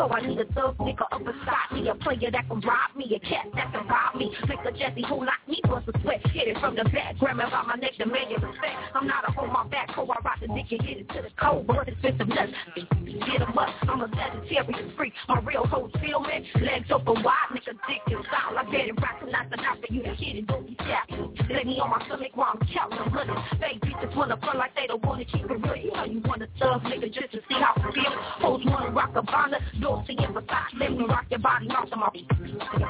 I 0.03 0.19
need 0.21 0.39
a 0.39 0.45
thug 0.53 0.77
nigga 0.77 1.07
up 1.11 1.23
beside 1.23 1.71
me. 1.71 1.87
A 1.87 1.95
player 1.95 2.31
that 2.31 2.47
can 2.47 2.59
rob 2.59 2.95
me, 2.95 3.15
a 3.15 3.19
cat 3.19 3.47
that 3.55 3.71
can 3.71 3.87
rob 3.87 4.15
me. 4.15 4.35
A 4.65 4.71
Jesse 4.71 5.05
who 5.07 5.19
like 5.19 5.47
me 5.47 5.61
bust 5.63 5.87
a 5.87 6.01
sweat. 6.01 6.25
Hit 6.27 6.49
it 6.49 6.57
from 6.59 6.75
the 6.75 6.83
back, 6.85 7.17
grab 7.17 7.37
me 7.37 7.43
by 7.49 7.63
my 7.63 7.75
neck, 7.75 7.91
demand 7.97 8.29
your 8.29 8.39
respect. 8.39 8.75
I'm 8.93 9.07
not 9.07 9.27
a 9.27 9.31
hoe, 9.31 9.47
my 9.47 9.67
back 9.67 9.89
hoe, 9.91 10.03
I 10.03 10.19
rock 10.23 10.34
the 10.47 10.53
dick 10.53 10.71
and 10.71 10.81
hit 10.87 10.97
it 10.99 11.09
to 11.09 11.21
the 11.21 11.29
cold. 11.39 11.67
Blood 11.67 11.87
expensive 11.87 12.27
nuts. 12.27 12.51
Get 12.75 13.41
em 13.41 13.57
up, 13.57 13.69
I'm 13.83 14.01
a 14.01 14.07
vegetarian 14.07 14.93
freak. 14.95 15.13
My 15.27 15.39
real 15.41 15.65
hoes 15.65 15.91
feel 16.01 16.19
me. 16.21 16.49
Legs 16.61 16.89
open 16.91 17.23
wide, 17.23 17.49
nigga 17.51 17.73
dick 17.87 18.01
is 18.07 18.25
foul. 18.29 18.57
I 18.57 18.63
bet 18.65 18.87
it 18.87 19.01
rock 19.01 19.19
tonight, 19.19 19.47
enough 19.51 19.77
for 19.79 19.93
you 19.93 20.03
to 20.03 20.13
hit 20.15 20.35
it, 20.37 20.47
don't 20.47 20.67
be 20.67 20.75
shy. 20.79 21.15
Lay 21.49 21.63
me 21.63 21.79
on 21.79 21.89
my 21.89 22.05
stomach 22.05 22.31
while 22.35 22.53
I'm 22.53 22.67
counting 22.67 22.99
a 22.99 23.09
hundred. 23.09 23.37
Fake 23.59 23.81
bitches 23.81 24.15
wanna 24.15 24.37
front 24.37 24.59
like 24.59 24.75
they 24.75 24.87
don't 24.87 25.03
wanna 25.05 25.25
keep 25.25 25.45
it 25.45 25.49
real. 25.49 25.75
You 25.75 25.91
know 25.91 26.05
you 26.05 26.21
wanna 26.25 26.47
thug 26.59 26.81
nigga 26.83 27.11
just 27.13 27.31
to 27.31 27.39
see 27.47 27.55
how 27.55 27.73
it 27.77 27.93
feel. 27.93 28.11
Hoes 28.41 28.61
wanna 28.65 28.91
rock 28.91 29.11
a 29.15 29.21
bonnet, 29.21 29.61
Dolce 29.81 30.15
and 30.17 30.35
Versace. 30.35 30.79
Let 30.79 30.91
me 30.91 31.05
rock 31.05 31.25
your 31.29 31.39
body, 31.39 31.67
mouth 31.67 31.89
to 31.89 31.95
my 31.95 32.09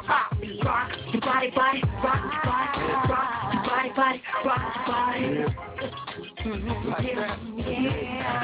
pop 0.07 0.39
beat. 0.41 0.63
Rock 0.63 0.91
your 1.11 1.21
body, 1.21 1.51
body, 1.51 1.83
rock 2.03 2.23
your 2.33 2.43
body, 2.43 2.79
rock 3.09 3.53
your 3.53 3.63
body, 3.63 3.89
body, 3.95 4.21
rock 4.45 5.35
your 5.37 5.45
body. 5.45 6.34
Yeah, 6.45 6.51
yeah, 6.53 8.05
yeah. 8.05 8.35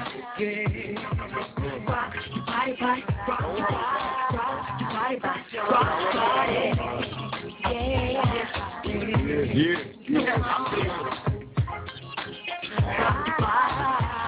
Rock 1.87 2.15
your 2.33 2.45
body, 2.45 2.73
body, 2.79 3.03
rock 3.27 3.45
your 3.45 3.67
body, 3.67 4.01
rock 4.37 4.65
your 4.79 4.89
body, 4.89 5.17
body, 5.21 5.57
rock 5.69 6.01
your 6.01 6.13
body. 6.13 6.57
Yeah, 7.61 7.77
yeah, 7.81 8.25
yeah. 9.61 10.31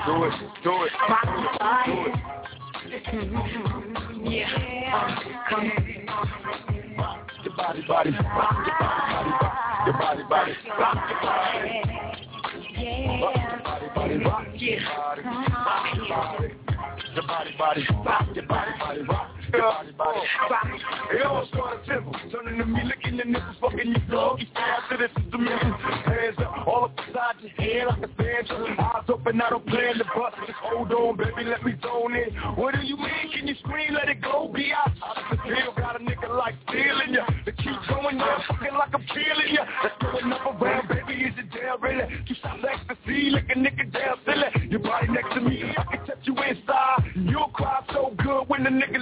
Do 0.05 0.23
it, 0.23 0.37
do 0.63 0.73
it, 0.73 0.91
do 0.93 1.93
it. 1.93 2.13
Yeah, 4.23 4.49
come 5.49 5.67
Rock 6.95 7.27
your 7.43 7.53
body, 7.55 7.81
body, 7.87 8.11
rock 8.11 8.53
your 8.67 8.75
body, 8.79 9.01
body, 9.09 9.33
your 9.85 9.97
body, 9.97 10.23
body, 10.29 10.53
rock 10.77 10.97
your 11.09 11.19
body. 11.21 12.32
Yeah. 12.77 13.19
Body, 13.63 13.87
body, 13.95 14.17
rock 14.17 14.47
your 14.53 14.79
body, 14.83 15.21
body. 16.09 16.53
Your 17.15 17.27
body, 17.27 17.51
body, 17.57 17.85
rock 18.05 18.35
your 18.35 18.45
body, 18.45 18.71
body, 18.79 19.01
rock 19.03 19.42
body. 19.61 19.89
It 21.11 21.21
all 21.25 21.45
started 21.47 21.85
simple. 21.87 22.13
Turning 22.31 22.57
to 22.59 22.65
me, 22.65 22.81
licking 22.83 23.15
your 23.15 23.25
nipples, 23.25 23.57
fucking 23.61 23.91
your 23.91 24.05
doggy 24.09 24.49
style. 24.51 24.79
So 24.89 24.97
this 24.97 25.11
is 25.11 25.31
the. 25.31 25.37
Hands 25.43 26.37
up, 26.39 26.67
all 26.67 26.85
up 26.85 26.95
beside 26.95 27.35
your 27.41 27.51
head 27.51 27.87
like 27.87 28.03
a 28.03 28.07
banjo. 28.07 28.65
Eyes 28.79 29.03
open, 29.09 29.41
I 29.41 29.49
don't 29.49 29.65
plan 29.67 29.97
to 29.97 30.05
bust. 30.05 30.35
Just 30.47 30.59
hold 30.61 30.91
on, 30.91 31.17
baby, 31.17 31.43
let 31.49 31.63
me 31.63 31.73
zone 31.81 32.15
in. 32.15 32.33
What 32.55 32.75
do 32.75 32.81
you 32.81 32.97
mean? 32.97 33.31
Can 33.33 33.47
you 33.47 33.55
scream? 33.59 33.93
Let 33.93 34.09
it 34.09 34.21
go. 34.21 34.51
Be 34.53 34.71
out. 34.73 34.91
I 35.03 35.35
still 35.45 35.73
got 35.75 35.99
a 35.99 36.03
nigga 36.03 36.29
like 36.35 36.55
stealing 36.67 37.13
ya. 37.13 37.25
To 37.45 37.51
keep 37.51 37.79
going, 37.89 38.17
yeah, 38.17 38.39
fucking 38.47 38.73
like 38.73 38.93
I'm 38.93 39.05
killing 39.07 39.53
ya. 39.53 39.65
Let's 39.83 39.95
go 40.01 40.17
enough 40.17 40.61
around, 40.61 40.87
baby. 40.89 41.23
Is 41.23 41.33
it 41.37 41.49
down, 41.51 41.81
really? 41.81 42.05
You 42.27 42.35
stop 42.35 42.57
ecstasy, 42.63 43.29
lick 43.29 43.49
a 43.49 43.57
nigga 43.57 43.91
down, 43.91 44.17
silly. 44.25 44.69
Your 44.69 44.79
body 44.79 45.07
next 45.07 45.33
to 45.35 45.41
me, 45.41 45.63
I 45.77 45.83
can 45.83 46.05
touch 46.05 46.23
you 46.23 46.35
inside. 46.35 47.11
You'll 47.15 47.49
cry 47.49 47.83
so 47.93 48.13
good 48.17 48.47
when 48.47 48.63
the 48.63 48.69
nigga 48.69 48.99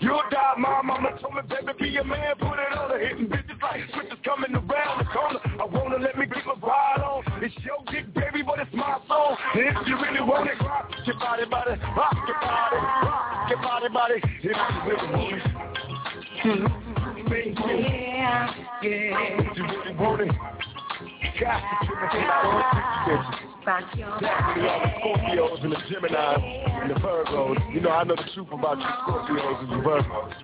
You'll 0.00 0.22
die, 0.30 0.54
my 0.58 0.82
mama 0.82 1.10
told 1.20 1.34
me, 1.34 1.42
baby, 1.48 1.72
be 1.78 1.96
a 1.96 2.04
man, 2.04 2.34
put 2.38 2.58
it 2.58 2.76
on 2.76 2.90
the 2.90 2.98
hitting 2.98 3.26
bitches 3.26 3.60
like 3.62 3.80
switches 3.92 4.18
coming 4.24 4.54
around 4.54 4.98
the 4.98 5.04
corner. 5.12 5.40
I 5.60 5.64
wanna 5.64 5.98
let 5.98 6.18
me 6.18 6.26
get 6.26 6.44
my 6.46 6.54
ride 6.66 7.02
on. 7.02 7.22
It's 7.42 7.54
your 7.64 7.78
dick, 7.90 8.12
baby, 8.14 8.42
but 8.44 8.58
it's 8.58 8.72
my 8.74 8.98
song. 9.08 9.36
And 9.54 9.76
if 9.76 9.86
you 9.86 9.96
really 9.96 10.20
want 10.20 10.48
it, 10.48 10.60
rock 10.60 10.90
your 11.06 11.18
body, 11.18 11.44
body, 11.46 11.80
rock 11.96 12.16
your 12.26 12.40
body, 12.40 12.76
rock 12.76 13.50
your 13.50 13.58
body, 13.62 13.88
body. 13.88 14.14
If 14.24 14.44
you 14.44 14.52
really 14.86 15.08
want 15.12 15.34
it. 15.34 15.42
Yeah, 17.64 18.54
yeah. 18.82 19.18
If 19.40 19.56
you 19.56 19.64
really 19.64 19.94
want 19.94 20.20
it. 20.22 20.71
All 21.32 23.08
the 24.20 24.90
Scorpios 24.98 25.64
and 25.64 25.72
the 25.72 25.76
Geminis 25.76 26.82
and 26.82 26.90
the 26.90 26.94
Virgos. 26.94 27.74
You 27.74 27.80
know, 27.80 27.90
I 27.90 28.04
know 28.04 28.16
the 28.16 28.28
truth 28.34 28.48
about 28.52 28.78
you 28.78 28.84
Scorpios 28.84 29.60
and 29.62 29.70
the 29.72 29.76
Virgos. 29.88 30.34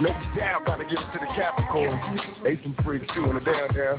Ladies 0.00 0.36
down, 0.36 0.64
gotta 0.64 0.84
give 0.84 0.98
it 0.98 1.12
to 1.12 1.18
the 1.18 1.26
Capricorn. 1.34 2.20
They 2.44 2.60
some 2.62 2.76
freaks 2.84 3.06
too 3.14 3.24
on 3.24 3.34
the 3.34 3.40
down 3.40 3.74
down. 3.74 3.98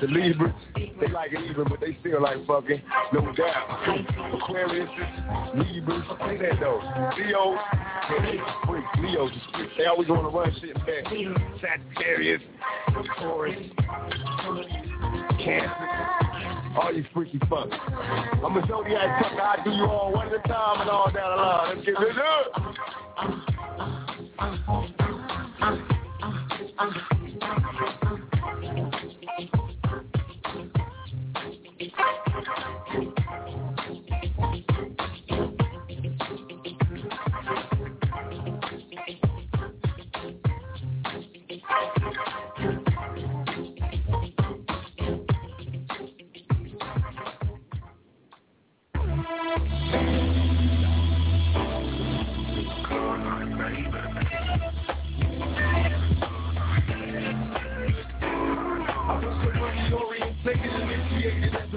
The 0.00 0.08
Libras, 0.08 0.52
they 0.74 1.08
like 1.08 1.32
it 1.32 1.48
even, 1.48 1.64
but 1.68 1.80
they 1.80 1.96
still 2.00 2.20
like 2.22 2.44
fucking. 2.46 2.82
No 3.12 3.32
doubt. 3.32 3.88
Aquarius, 4.34 4.90
Libras, 5.54 6.02
say 6.26 6.38
that 6.38 6.58
though. 6.58 6.80
Leos, 7.16 7.58
they 8.10 8.40
freaks. 8.66 8.88
Leos 8.98 9.30
is 9.30 9.42
freaks. 9.54 9.72
They 9.78 9.86
always 9.86 10.08
want 10.08 10.22
to 10.22 10.36
run 10.36 10.52
shit 10.60 10.74
back. 10.74 11.04
Sagittarius, 11.60 12.42
Taurus, 13.18 13.54
Cancer. 15.44 16.78
All 16.80 16.92
you 16.94 17.04
freaky 17.12 17.38
fucks. 17.40 17.78
I'm 18.44 18.56
a 18.56 18.66
zodiac 18.66 19.24
fucker. 19.24 19.40
I 19.40 19.64
do 19.64 19.70
you 19.70 19.84
all 19.84 20.12
one 20.12 20.28
at 20.28 20.34
a 20.34 20.38
time 20.48 20.80
and 20.80 20.90
all 20.90 21.10
the 21.12 21.18
line. 21.18 21.76
Let's 21.76 21.86
get 21.86 21.96
this 21.98 22.16
up. 26.78 27.18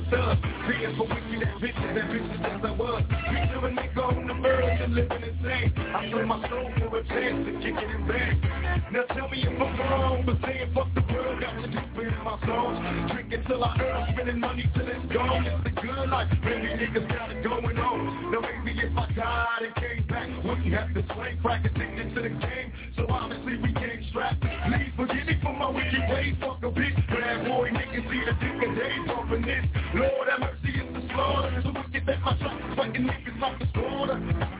Thug. 0.10 0.38
Being 0.68 0.95
for 0.98 1.07
wicked 1.07 1.41
and 1.41 1.61
bitches 1.61 1.98
and 1.98 2.10
bitches 2.10 2.41
as 2.45 2.65
I 2.65 2.72
was. 2.72 3.03
Picture 3.07 3.65
a 3.65 3.72
nigga 3.72 4.03
on 4.03 4.27
the 4.27 4.34
verge 4.34 4.82
and 4.82 4.94
living 4.95 5.23
insane. 5.23 5.73
I 5.77 6.11
sold 6.11 6.26
my 6.26 6.49
soul 6.49 6.69
for 6.80 6.98
a 6.98 7.03
chance 7.07 7.45
to 7.45 7.52
kick 7.61 7.76
it 7.76 7.90
in 7.95 8.07
back. 8.07 8.91
Now 8.91 9.03
tell 9.14 9.30
me 9.30 9.44
if 9.44 9.61
I'm 9.61 9.80
wrong, 9.80 10.23
but 10.26 10.38
saying 10.45 10.72
fuck 10.73 10.88
the 10.95 11.02
world 11.14 11.41
got 11.41 11.53
to 11.61 11.68
deep 11.68 11.98
in 11.98 12.23
my 12.23 12.40
songs. 12.45 13.11
Drinking 13.11 13.44
till 13.48 13.64
I 13.64 13.77
earn, 13.82 14.14
spending 14.14 14.40
money 14.40 14.69
till 14.73 14.88
it's 14.88 15.14
gone. 15.14 15.45
It's 15.45 15.64
the 15.64 15.82
good 15.82 16.10
life, 16.10 16.32
many 16.44 16.68
niggas 16.68 17.07
got 17.10 17.32
it 17.32 17.44
going 17.44 17.77
on. 17.77 18.32
Now 18.32 18.41
maybe 18.41 18.80
if 18.80 18.98
I 18.98 19.11
died 19.14 19.61
and 19.65 19.76
came 19.76 20.07
back, 20.07 20.30
wouldn't 20.44 20.73
have 20.73 20.94
to 20.94 21.03
swing 21.14 21.38
crack 21.41 21.65
addicted 21.65 22.15
to 22.15 22.22
the 22.22 22.30
game. 22.30 22.65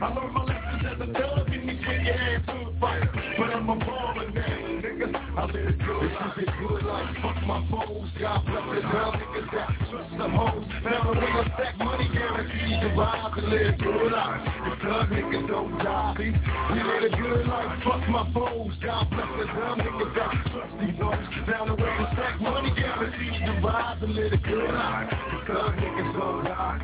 I 0.06 0.14
learned 0.14 0.34
my 0.36 0.44
lessons 0.44 0.86
as 0.86 1.02
a 1.02 1.12
dub 1.18 1.48
in 1.50 1.66
these 1.66 1.82
shit, 1.82 2.06
yeah, 2.06 2.38
to 2.38 2.70
a 2.70 2.80
fight. 2.80 3.10
But 3.42 3.50
I'm 3.58 3.68
a 3.68 3.74
baller 3.74 4.30
now, 4.36 4.78
nigga. 4.86 5.10
I 5.34 5.46
live 5.50 5.80
good, 5.82 6.12
I 6.14 6.34
live 6.38 6.54
good 6.62 6.84
life. 6.86 7.10
Fuck 7.26 7.42
my 7.50 7.66
foes, 7.74 8.10
God 8.22 8.46
bless 8.46 8.70
the 8.70 8.82
dumb 8.86 9.18
niggas 9.18 9.50
that 9.50 9.70
trust 9.90 10.12
the 10.14 10.30
hoes. 10.30 10.66
Now 10.86 11.10
way 11.10 11.26
I 11.26 11.44
stack 11.58 11.78
money 11.80 12.08
guaranteed 12.14 12.82
to 12.86 12.90
rise 12.94 13.34
and 13.34 13.50
live 13.50 13.78
good 13.80 14.12
life. 14.12 14.46
The 14.46 14.76
thug 14.86 15.10
niggas 15.10 15.48
don't 15.50 15.78
die, 15.80 16.14
see? 16.22 16.30
We 16.30 16.84
live 16.86 17.02
a 17.02 17.18
good 17.18 17.48
life, 17.48 17.82
fuck 17.82 18.08
my 18.08 18.30
foes. 18.30 18.78
God 18.86 19.10
bless 19.10 19.32
the 19.42 19.46
dumb 19.58 19.80
niggas 19.82 20.14
that 20.22 20.34
trust 20.54 20.74
these 20.86 21.02
hoes. 21.02 21.26
Now 21.50 21.66
the 21.66 21.82
way 21.82 21.90
I 21.90 22.14
stack 22.14 22.42
money 22.42 22.70
guaranteed 22.78 23.42
to 23.42 23.54
rise 23.58 23.98
and 24.04 24.14
live 24.14 24.34
a 24.34 24.38
good 24.38 24.70
life. 24.70 25.10
The 25.10 25.52
thug 25.52 25.74
niggas 25.82 26.14
don't 26.14 26.44
die. 26.46 26.78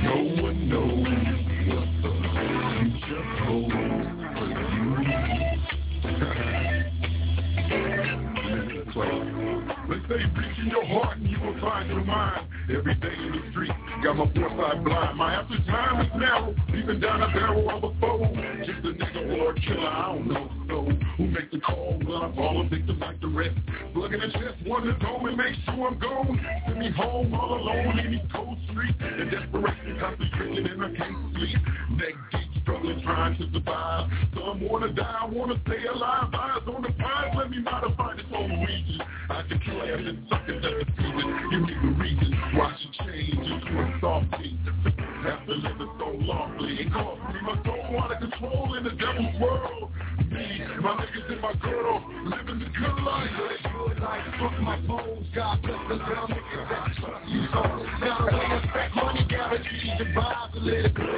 No 0.00 0.42
one 0.42 0.68
knows 0.70 1.43
say 10.08 10.24
reach 10.36 10.58
in 10.58 10.68
your 10.68 10.84
heart 10.86 11.18
and 11.18 11.28
you 11.28 11.38
will 11.40 11.58
find 11.60 11.88
your 11.88 12.04
mind. 12.04 12.46
Every 12.70 12.94
day 12.94 13.14
in 13.14 13.32
the 13.32 13.50
street, 13.50 13.72
got 14.02 14.16
my 14.16 14.32
foresight 14.34 14.84
blind. 14.84 15.18
My 15.18 15.34
after 15.34 15.58
time 15.64 16.04
is 16.04 16.12
narrow, 16.16 16.54
even 16.76 17.00
down 17.00 17.22
a 17.22 17.28
barrel 17.28 17.70
of 17.70 17.84
a 17.84 18.00
foe. 18.00 18.24
Just 18.64 18.84
a 18.84 18.92
nigga 18.92 19.38
or 19.38 19.52
a 19.52 19.60
killer, 19.60 19.88
I 19.88 20.14
don't 20.14 20.28
know. 20.28 20.50
So 20.68 21.03
who 21.16 21.28
make 21.28 21.50
the 21.52 21.60
call 21.60 21.94
when 22.02 22.22
I 22.22 22.34
fall 22.34 22.60
and 22.60 22.68
victim 22.68 22.98
like 22.98 23.20
the 23.20 23.28
rest? 23.28 23.54
Plug 23.94 24.14
in 24.14 24.18
the 24.18 24.30
chest, 24.34 24.66
one 24.66 24.82
to 24.82 24.94
go 24.98 25.24
and 25.26 25.36
make 25.36 25.54
sure 25.64 25.86
I'm 25.86 25.98
gone. 26.00 26.40
Send 26.66 26.78
me 26.80 26.90
home 26.90 27.32
all 27.34 27.54
alone 27.54 28.00
in 28.00 28.12
these 28.12 28.26
cold 28.34 28.58
streets. 28.70 28.98
The 28.98 29.24
desperation 29.30 29.96
concentrating 30.00 30.66
and 30.66 30.82
I 30.82 30.90
can't 30.96 31.14
sleep. 31.36 31.58
Neck 31.94 32.14
deep, 32.32 32.62
struggling, 32.62 33.00
trying 33.02 33.38
to 33.38 33.46
survive. 33.52 34.10
Some 34.34 34.66
wanna 34.66 34.92
die, 34.92 35.28
wanna 35.30 35.54
stay 35.64 35.86
alive. 35.86 36.34
Eyes 36.34 36.66
on 36.66 36.82
the 36.82 36.90
prize, 36.98 37.34
let 37.36 37.50
me 37.50 37.60
modify 37.62 38.16
this 38.16 38.26
old 38.34 38.50
region. 38.50 39.02
I 39.30 39.42
can 39.46 39.60
clash 39.60 40.02
and 40.02 40.18
suck 40.28 40.48
at 40.50 40.62
the 40.62 40.84
season. 40.98 41.28
You 41.52 41.58
me 41.62 41.74
the 41.78 41.94
reason 41.94 42.32
why 42.58 42.74
should 42.82 43.06
change 43.06 43.38
into 43.38 43.70
a 43.70 43.98
soft 44.00 44.34
to 44.34 44.90
After 45.30 45.54
living 45.54 45.94
so 45.94 46.10
lawfully, 46.26 46.74
it 46.80 46.92
cost 46.92 47.22
me 47.30 47.40
my 47.46 47.54
soul 47.62 48.02
out 48.02 48.10
of 48.10 48.18
control 48.18 48.74
in 48.74 48.82
the 48.82 48.90
devil's 48.90 49.40
world. 49.40 49.92
My 50.34 50.40
niggas 50.40 51.30
and 51.30 51.40
my 51.40 51.52
girl 51.62 52.02
living 52.24 52.58
the 52.58 52.66
good 52.66 53.04
life. 53.04 53.30
Good 53.62 54.00
life. 54.00 54.22
Fuck 54.40 54.60
my 54.60 54.80
bones, 54.80 55.26
God 55.32 55.62
bless 55.62 55.78
the 55.88 55.94
little 55.94 56.26
niggas 56.26 56.68
that 56.70 56.92
trust 56.98 57.28
you 57.28 57.46
so. 57.52 57.62
Now 58.00 58.18
the 58.18 58.36
way 58.36 58.42
I 58.42 58.68
stack 58.68 58.94
money 58.96 59.24
guarantees 59.28 59.92
the 59.96 60.04
vibe 60.06 60.52
to 60.54 60.58
little 60.58 60.90
good. 60.90 61.13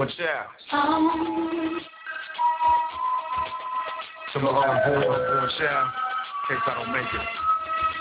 going 0.00 0.16
down. 0.18 0.46
Some 4.32 4.46
of 4.46 4.54
our 4.54 4.74
boys 4.88 5.04
going 5.04 5.50
down. 5.60 5.92
In 6.50 6.56
case 6.56 6.64
I 6.66 6.74
don't 6.74 6.92
make 6.92 7.12
it. 7.12 7.20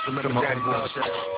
Some 0.05 0.17
of 0.17 0.23
them 0.23 0.33
boys. 0.33 0.91
down. 0.95 1.28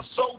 My 0.00 0.06
soldiers. 0.16 0.29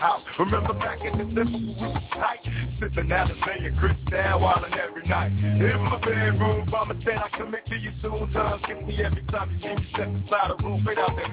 House. 0.00 0.22
Remember 0.38 0.72
back 0.72 0.98
in 1.04 1.12
December 1.18 1.44
when 1.44 1.68
we 1.68 1.74
was 1.76 2.02
tight? 2.12 2.40
Sipping 2.80 3.08
Alizé 3.08 3.66
and 3.66 3.78
Chris 3.78 3.96
down, 4.10 4.40
wildin' 4.40 4.72
every 4.76 4.99
night. 5.10 5.32
In 5.34 5.82
my 5.82 5.98
bedroom, 5.98 6.70
Mama 6.70 6.94
said 7.04 7.18
I 7.18 7.28
commit 7.36 7.66
to 7.66 7.76
you 7.76 7.90
soon. 8.00 8.30
Times 8.32 8.62
get 8.66 8.86
me 8.86 9.02
every 9.02 9.22
time 9.26 9.50
you 9.50 9.58
see 9.58 9.74
me 9.74 9.86
step 9.92 10.06
inside 10.06 10.54
a 10.54 10.62
room. 10.62 10.80
Straight 10.86 10.98
out 10.98 11.18
there. 11.18 11.26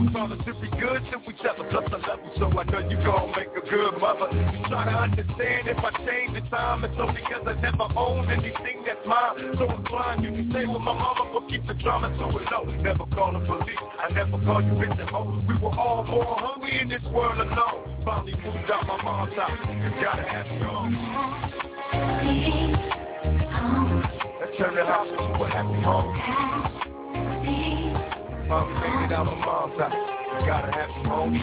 We 0.00 0.08
promise 0.08 0.40
to 0.48 0.54
be 0.56 0.72
good 0.80 1.04
to 1.12 1.20
each 1.28 1.44
other, 1.44 1.68
plus 1.68 1.84
I 1.92 2.00
love 2.08 2.20
you, 2.24 2.32
so 2.40 2.48
I 2.48 2.64
know 2.64 2.80
you 2.88 2.96
gon' 3.04 3.30
make 3.36 3.52
a 3.52 3.60
good 3.68 4.00
mother. 4.00 4.32
You 4.32 4.64
try 4.72 4.88
to 4.88 4.96
understand 4.96 5.68
if 5.68 5.76
I 5.76 5.92
change 6.08 6.40
the 6.40 6.40
time, 6.48 6.82
it's 6.84 6.96
only 6.96 7.20
cause 7.20 7.44
I 7.44 7.52
never 7.60 7.86
owned 8.00 8.32
anything 8.32 8.80
that's 8.88 9.04
mine. 9.04 9.52
So 9.60 9.68
inclined, 9.76 10.24
you 10.24 10.32
can 10.32 10.48
stay 10.50 10.64
with 10.64 10.80
my 10.80 10.96
mama, 10.96 11.28
but 11.28 11.52
keep 11.52 11.66
the 11.68 11.74
drama 11.74 12.08
to 12.08 12.24
a 12.24 12.40
low. 12.48 12.64
Never 12.80 13.04
call 13.12 13.36
the 13.36 13.44
police, 13.44 13.76
I 14.00 14.08
never 14.08 14.40
call 14.40 14.64
you 14.64 14.72
bitch 14.80 14.98
and 14.98 15.10
hoe. 15.10 15.44
We 15.46 15.54
were 15.60 15.76
all 15.76 16.02
more 16.04 16.36
hungry 16.40 16.80
in 16.80 16.88
this 16.88 17.04
world 17.12 17.38
alone. 17.38 18.00
Finally 18.04 18.32
moved 18.40 18.70
out 18.72 18.86
my 18.88 18.96
mom's 19.04 19.36
house, 19.36 19.52
you 19.68 19.90
gotta 20.00 20.24
have 20.24 20.46
me 20.48 20.64
on. 20.64 21.58
Turn 24.56 24.74
the 24.74 24.84
house 24.84 25.08
into 25.08 25.44
a 25.44 25.48
happy 25.50 25.82
home. 25.82 26.14
Made 28.48 29.04
it 29.04 29.12
out 29.12 29.26
my 29.26 29.34
mom's 29.44 29.78
house, 29.78 29.92
gotta 30.46 30.72
have 30.72 30.88
me 30.88 31.02
home. 31.08 31.34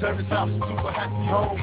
Turn 0.00 0.16
this 0.18 0.26
house 0.30 0.50
into 0.50 0.66
a 0.66 0.92
happy 0.92 1.26
home. 1.28 1.58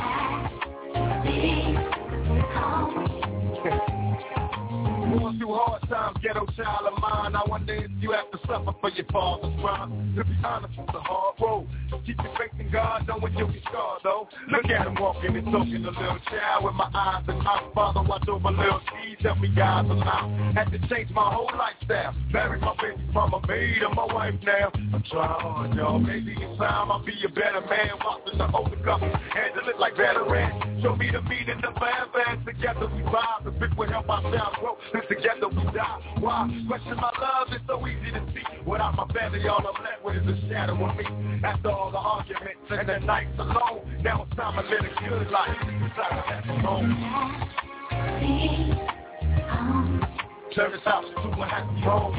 Going 5.17 5.39
through 5.39 5.53
hard 5.53 5.81
times, 5.87 6.17
ghetto 6.21 6.45
child 6.57 6.91
of 6.91 6.99
mine. 6.99 7.35
I 7.35 7.43
wonder 7.47 7.73
if 7.73 7.91
you 7.99 8.11
have 8.11 8.29
to 8.31 8.39
suffer 8.45 8.75
for 8.81 8.89
your 8.89 9.05
father's 9.13 9.53
crime. 9.61 10.13
To 10.17 10.23
be 10.25 10.35
honest, 10.43 10.73
it's 10.77 10.93
a 10.93 10.99
hard 10.99 11.35
road. 11.39 11.67
Keep 12.05 12.17
your 12.21 12.35
faith 12.37 12.59
in 12.59 12.69
God, 12.69 13.07
knowing 13.07 13.33
you'll 13.37 13.47
be 13.47 13.61
scarred 13.61 14.01
though. 14.03 14.27
Look 14.51 14.65
at 14.65 14.85
him 14.85 14.95
walking 14.99 15.35
and 15.35 15.45
talking, 15.45 15.85
a 15.85 15.89
little 15.89 16.19
child 16.29 16.65
with 16.65 16.75
my 16.75 16.89
eyes 16.93 17.23
and 17.27 17.39
my 17.39 17.63
Father, 17.73 18.03
watch 18.03 18.27
over 18.27 18.51
little 18.51 18.81
seeds, 18.91 19.21
help 19.21 19.39
me 19.39 19.49
guide 19.55 19.89
them 19.89 20.03
out. 20.03 20.55
Had 20.55 20.71
to 20.71 20.79
change 20.89 21.09
my 21.11 21.33
whole 21.33 21.51
lifestyle. 21.57 22.13
Married 22.31 22.61
my 22.61 22.75
baby 22.81 23.05
mama, 23.15 23.39
made 23.47 23.77
her 23.77 23.89
my 23.89 24.05
wife 24.05 24.35
now. 24.43 24.71
I'm 24.75 25.03
trying 25.09 25.39
hard, 25.39 25.73
y'all. 25.75 25.99
Maybe 25.99 26.33
in 26.33 26.57
time 26.57 26.91
I'll 26.91 27.03
be 27.03 27.13
a 27.25 27.29
better 27.29 27.61
man. 27.61 27.95
Watching 28.03 28.37
the 28.37 28.51
older 28.51 28.75
couple, 28.83 29.07
handle 29.07 29.69
it 29.69 29.79
like 29.79 29.95
veterans. 29.95 30.83
Show 30.83 30.95
me 30.95 31.09
the 31.11 31.21
meaning 31.23 31.63
of 31.63 31.75
advance. 31.75 32.45
Together 32.45 32.87
we 32.93 33.01
vibe. 33.03 33.45
The 33.45 33.51
big 33.51 33.73
will 33.75 33.89
help 33.89 34.09
ourselves 34.09 34.57
grow. 34.59 34.77
Together 35.07 35.47
we 35.49 35.63
die. 35.71 35.99
Why? 36.19 36.49
Question 36.67 36.95
my 36.97 37.11
love 37.19 37.53
is 37.53 37.61
so 37.67 37.85
easy 37.87 38.11
to 38.11 38.21
see. 38.33 38.43
Without 38.65 38.95
my 38.95 39.07
family, 39.13 39.47
all 39.47 39.59
I'm 39.59 39.83
left 39.83 40.03
with 40.03 40.17
is 40.17 40.27
a 40.27 40.49
shadow 40.49 40.73
of 40.73 40.95
me. 40.97 41.05
After 41.43 41.69
all 41.71 41.91
the 41.91 41.97
arguments 41.97 42.69
and 42.69 42.89
the 42.89 42.99
nights 43.05 43.37
alone, 43.37 44.01
now 44.03 44.25
it's 44.27 44.35
time 44.35 44.55
to 44.55 44.69
live 44.69 44.85
a 44.85 45.09
good 45.09 45.29
life. 45.31 45.57
It's 45.61 45.95
time 45.95 46.15
to 46.15 46.21
have 46.31 46.45
home. 46.63 46.89
This 50.55 50.83
house 50.83 51.05
into 51.05 51.29
a 51.29 51.45
happy 51.45 51.81
home. 51.81 52.15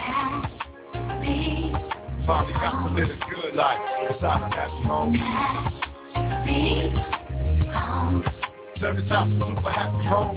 Finally 2.26 2.52
got 2.52 2.86
to 2.86 2.94
live 2.94 3.10
a 3.10 3.16
good 3.34 3.54
life. 3.54 3.80
It's 4.10 4.20
time 4.20 4.50
to 4.50 4.56
have 4.56 4.70
home. 4.84 5.12
This 8.80 9.08
house 9.08 9.28
into 9.28 9.44
a 9.44 9.72
happy 9.72 10.04
home. 10.06 10.36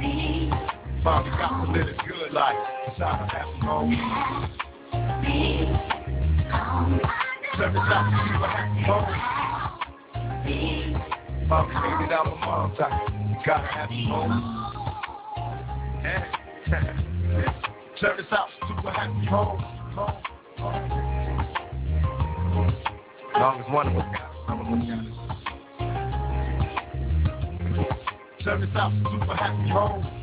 Mommy 0.00 1.30
got 1.30 1.64
to 1.64 1.72
live 1.72 1.88
a 1.88 1.92
good 2.08 2.32
life. 2.32 2.54
It's 2.88 2.98
to 2.98 3.04
happy 3.04 3.60
home. 3.60 3.90
Turn 7.58 7.72
this 7.74 7.82
house 7.82 8.08
into 8.24 8.42
a 8.42 8.48
happy 8.48 8.82
home. 8.86 9.12
Mommy 11.48 11.74
made 11.74 12.00
it 12.06 12.12
out 12.12 12.26
mom's 12.40 12.78
house. 12.78 13.10
Gotta 13.44 13.62
a 13.62 13.66
happy 13.66 14.04
home. 14.08 14.32
Hey. 16.02 16.24
Turn 18.00 18.16
this 18.16 18.26
house 18.30 18.50
into 18.62 18.88
a 18.88 18.90
happy 18.92 19.26
home. 19.26 19.58
home. 19.96 20.16
As 23.34 23.40
long 23.40 23.60
as 23.60 23.66
one 23.70 23.86
of 23.88 23.96
us 23.96 24.02
got 24.02 24.30
it, 24.30 24.36
some 24.48 24.60
of 24.60 24.66
us 24.66 24.72
got 24.88 25.04
it. 25.04 25.19
This 28.42 28.70
house 28.70 28.94
into 28.94 29.30
a 29.30 29.36
happy 29.36 29.68
home. 29.68 30.20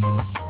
We 0.00 0.43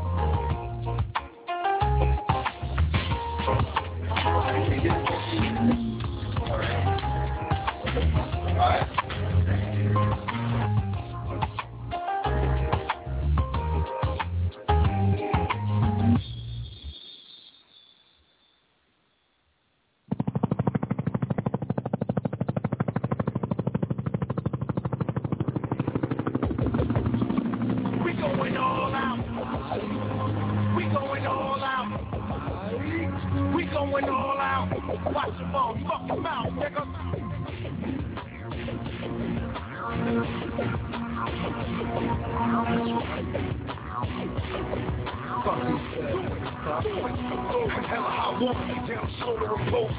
going 33.90 34.08
all 34.08 34.38
out. 34.38 34.70
Watch 35.12 35.38
your 35.38 35.48
mouth, 35.48 35.76
fucking 35.86 36.22
mouth, 36.22 36.52
nigga. 36.52 36.84
Hella 47.84 48.10
hot 48.10 48.40
water, 48.40 48.94
down 48.94 49.14
shoulder 49.20 49.54
and 49.54 49.70
post 49.70 49.94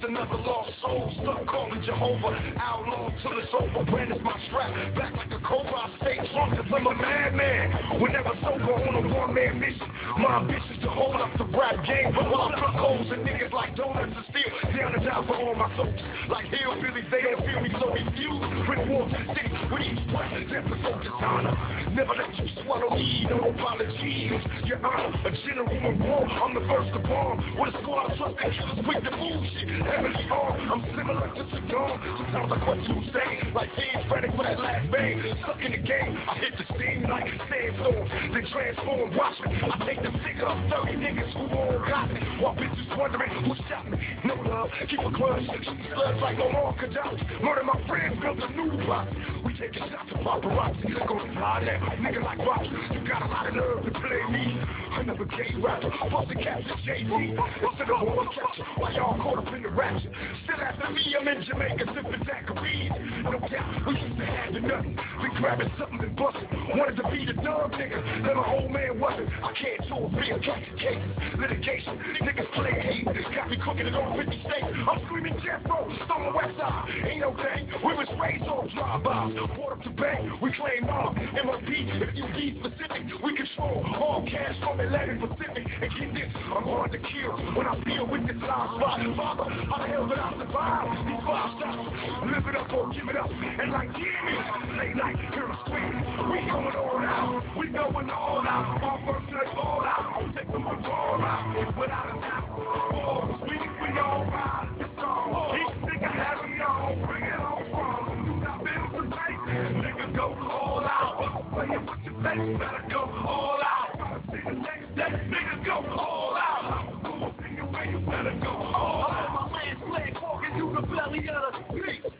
Just 0.00 0.12
another 0.12 0.36
lost 0.36 0.70
soul, 0.80 1.12
stuck 1.20 1.46
calling 1.46 1.82
Jehovah 1.82 2.32
Outlaw 2.56 3.10
till 3.20 3.38
it's 3.38 3.52
over, 3.52 3.84
brandish 3.90 4.22
my 4.22 4.32
strap 4.48 4.72
Back 4.96 5.12
like 5.12 5.30
a 5.30 5.40
cobra, 5.44 5.76
I 5.76 5.92
stay 6.00 6.16
drunk 6.32 6.56
cause 6.56 6.72
I'm 6.72 6.86
a 6.86 6.94
madman. 6.94 8.00
Whenever 8.00 8.32
sober 8.40 8.80
on 8.80 8.94
a 8.96 9.14
one-man 9.14 9.60
mission 9.60 9.88
My 10.16 10.40
ambition's 10.40 10.80
to 10.82 10.88
hold 10.88 11.16
up 11.16 11.36
the 11.36 11.44
rap 11.44 11.84
game. 11.84 12.14
While 12.14 12.48
I 12.48 12.58
pluck 12.58 12.76
holes 12.80 13.12
and 13.12 13.26
niggas 13.26 13.52
like 13.52 13.76
donuts 13.76 14.16
and 14.16 14.24
steel 14.30 14.72
Down 14.72 14.94
and 14.94 15.04
down 15.04 15.26
for 15.26 15.36
all 15.36 15.54
my 15.54 15.68
folks 15.76 16.00
Like 16.30 16.46
hillbillies, 16.46 17.10
they 17.10 17.20
don't 17.20 17.44
feel 17.44 17.60
me, 17.60 17.68
so 17.76 17.92
refuse 17.92 18.40
Bring 18.64 18.88
war 18.88 19.04
to 19.04 19.12
the 19.12 19.34
city 19.36 19.52
with 19.68 19.84
each 19.84 20.00
breath 20.08 20.32
That's 20.48 20.64
the 20.64 20.78
soldier's 20.80 21.12
honor 21.20 21.80
Never 21.92 22.14
let 22.14 22.38
you 22.38 22.46
swallow 22.62 22.94
me, 22.94 23.26
no 23.28 23.50
apologies. 23.50 24.40
Your 24.64 24.78
honor, 24.86 25.10
a 25.26 25.30
general 25.44 25.92
of 25.92 26.00
war. 26.00 26.28
I'm 26.28 26.54
the 26.54 26.60
first 26.60 26.92
to 26.94 27.00
bomb. 27.00 27.58
With 27.58 27.74
a 27.74 27.82
squad 27.82 28.12
of 28.12 28.16
trusted 28.16 28.52
killers 28.54 28.84
quick 28.84 29.02
to 29.04 29.10
bullshit 29.10 29.68
Heavenly 29.90 30.22
arm, 30.30 30.54
I'm 30.70 30.82
similar 30.94 31.26
to 31.34 31.42
Saddam. 31.50 31.98
Sometimes 32.16 32.52
I 32.52 32.58
question 32.62 32.94
who's 32.94 33.10
saying 33.10 33.52
Like 33.54 33.70
Dean 33.74 34.06
Frederick 34.08 34.36
for 34.36 34.44
that 34.44 34.60
last 34.60 34.90
bang. 34.92 35.18
Stuck 35.42 35.58
in 35.66 35.72
the 35.72 35.82
game, 35.82 36.14
I 36.30 36.38
hit 36.38 36.54
the 36.54 36.64
steam 36.78 37.10
like 37.10 37.26
a 37.26 37.34
sandstorm. 37.50 38.06
Then 38.30 38.46
transform, 38.54 39.16
watch 39.16 39.34
me. 39.42 39.50
I 39.50 39.74
take 39.84 40.02
the 40.02 40.14
figure 40.22 40.46
of 40.46 40.58
30 40.70 40.94
niggas 40.94 41.32
who 41.34 41.58
all 41.58 41.78
got 41.90 42.06
me. 42.14 42.20
While 42.38 42.54
bitches 42.54 42.86
wondering 42.96 43.34
who 43.42 43.54
shot 43.66 43.90
me. 43.90 43.98
No 44.24 44.34
love, 44.46 44.70
keep 44.88 45.00
a 45.00 45.10
Shoot 45.10 45.80
slugs 45.90 46.20
like 46.22 46.38
Omar 46.38 46.76
Gaddafi 46.78 47.42
Murder 47.42 47.64
my 47.64 47.80
friends, 47.88 48.14
built 48.20 48.38
a 48.38 48.48
new 48.52 48.70
block 48.84 49.08
We 49.44 49.54
taking 49.58 49.82
shots 49.90 50.12
of 50.12 50.20
paparazzi. 50.20 50.86
Gonna 51.08 51.34
fly 51.34 51.62
now, 51.66 51.82
nigga 51.98 52.22
like 52.22 52.38
Rocky. 52.38 52.70
You 52.94 53.00
got 53.08 53.22
a 53.22 53.26
lot 53.26 53.48
of 53.48 53.54
nerve 53.54 53.84
to 53.84 53.90
play 53.90 54.22
me. 54.30 54.60
I 54.92 55.00
Another 55.00 55.24
gay 55.24 55.54
rapper, 55.58 55.90
busting 56.10 56.42
cats 56.42 56.64
at 56.68 56.76
JT 56.84 57.38
Instead 57.70 57.90
of 57.90 57.96
horn 57.96 58.28
catcher, 58.34 58.64
why 58.76 58.92
y'all 58.92 59.16
caught 59.16 59.46
up 59.46 59.54
in 59.54 59.62
the 59.62 59.68
rapture 59.80 60.12
Still 60.44 60.60
after 60.60 60.90
me, 60.92 61.16
I'm 61.18 61.26
in 61.28 61.42
Jamaica 61.44 61.84
sipping 61.96 62.24
daiquiris 62.28 63.24
No 63.24 63.38
doubt, 63.48 63.86
we 63.88 63.96
used 63.96 64.18
to 64.18 64.26
have 64.26 64.52
the 64.52 64.60
nothing 64.60 64.98
We 65.22 65.28
grabbing 65.40 65.72
something 65.78 66.00
and 66.00 66.16
busting. 66.16 66.48
Wanted 66.76 66.96
to 67.00 67.04
be 67.08 67.24
the 67.24 67.32
dumb 67.40 67.72
nigga 67.72 67.98
Then 68.24 68.36
my 68.36 68.46
old 68.52 68.70
man 68.70 69.00
wasn't. 69.00 69.30
I 69.42 69.52
can't 69.56 69.80
do 69.88 69.96
a 69.96 70.08
real 70.12 70.38
catching 70.44 70.76
cases 70.76 71.12
Litigation, 71.40 71.96
niggas 72.20 72.52
play 72.52 72.76
hate 72.76 73.08
Got 73.34 73.48
me 73.48 73.56
cooking 73.56 73.86
it 73.88 73.94
on 73.96 74.16
50 74.20 74.36
states 74.44 74.68
I'm 74.84 75.00
screaming 75.06 75.36
Death 75.40 75.64
Row, 75.64 75.88
Stone 76.04 76.34
West 76.36 76.56
Side. 76.60 76.84
Ain't 77.08 77.20
no 77.20 77.32
thing, 77.32 77.72
we 77.80 77.92
was 77.96 78.08
raised 78.20 78.44
on 78.44 78.68
drive-bys 78.76 79.32
Port 79.56 79.78
up 79.78 79.82
to 79.84 79.90
bank, 79.90 80.28
we 80.42 80.52
claim 80.52 80.84
mob 80.84 81.16
MOP, 81.16 81.64
if 81.64 82.12
you 82.14 82.24
be 82.36 82.60
specific 82.60 83.08
We 83.24 83.32
control 83.32 83.80
all 83.96 84.28
cash 84.28 84.56
from 84.60 84.80
Atlantic 84.80 85.20
Pacific. 85.20 85.64
And 85.80 85.90
get 85.96 86.12
this, 86.14 86.30
I'm 86.52 86.64
hard 86.64 86.92
to 86.92 86.98
kill 86.98 87.32
When 87.56 87.66
I 87.66 87.80
feel 87.84 88.06
with 88.06 88.26
this 88.26 88.36
live 88.36 88.76
spot. 88.76 89.00
Father, 89.16 89.69
how 89.70 89.78
the 89.78 89.86
hell 89.86 90.06
did 90.08 90.18
I 90.18 90.34
survive? 90.34 90.90
These 91.06 91.22
five 91.22 91.50
shots, 91.62 91.86
live 92.26 92.42
it 92.42 92.56
up 92.58 92.72
or 92.74 92.90
give 92.90 93.06
it 93.08 93.16
up 93.16 93.30
And 93.30 93.70
like 93.70 93.90
Jimmy, 93.94 94.34
late 94.74 94.96
night, 94.98 95.16
hear 95.30 95.46
them 95.46 95.56
scream 95.62 95.94
We 96.26 96.42
going 96.50 96.74
all 96.74 96.98
out, 96.98 97.42
we 97.56 97.68
going 97.68 98.10
all 98.10 98.42
out 98.42 98.82
Our 98.82 98.98
first 99.06 99.30
night 99.30 99.54
all 99.54 99.86
out, 99.86 100.26
take 100.34 100.50
them 100.50 100.66
all 100.66 101.22
out 101.22 101.78
Without 101.78 102.10
a 102.10 102.18
doubt, 102.18 102.50
oh, 102.50 103.38
we, 103.46 103.54
we 103.54 103.98
all 103.98 104.26
ride 104.26 104.74
It's 104.80 104.98
all, 104.98 105.54
each 105.54 105.76
nigga 105.86 106.10
has 106.18 106.38
me 106.50 106.58
on 106.58 107.06
Bring 107.06 107.22
it 107.30 107.38
on 107.38 107.62
from, 107.70 108.26
do 108.26 108.32
not 108.42 108.58
build 108.66 108.90
the 108.90 109.02
night 109.06 109.38
Nigga 109.86 110.16
go 110.16 110.34
all 110.50 110.82
out, 110.82 111.46
play 111.54 111.70
it 111.70 111.78
with 111.78 112.02
your 112.02 112.18
face 112.26 112.58
Better 112.58 112.84
go 112.90 113.06
all 113.22 113.60
out, 113.62 114.20
see 114.34 114.42
the 114.42 114.50
next 114.50 114.90
day 114.98 115.14
Nigga 115.30 115.64
go 115.64 115.78
all 115.94 116.24
out, 116.24 116.29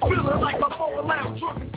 Feeling 0.00 0.40
like 0.40 0.60
my 0.60 0.70
phone 0.78 1.06
loud 1.06 1.38
drunk 1.38 1.62
and 1.62 1.72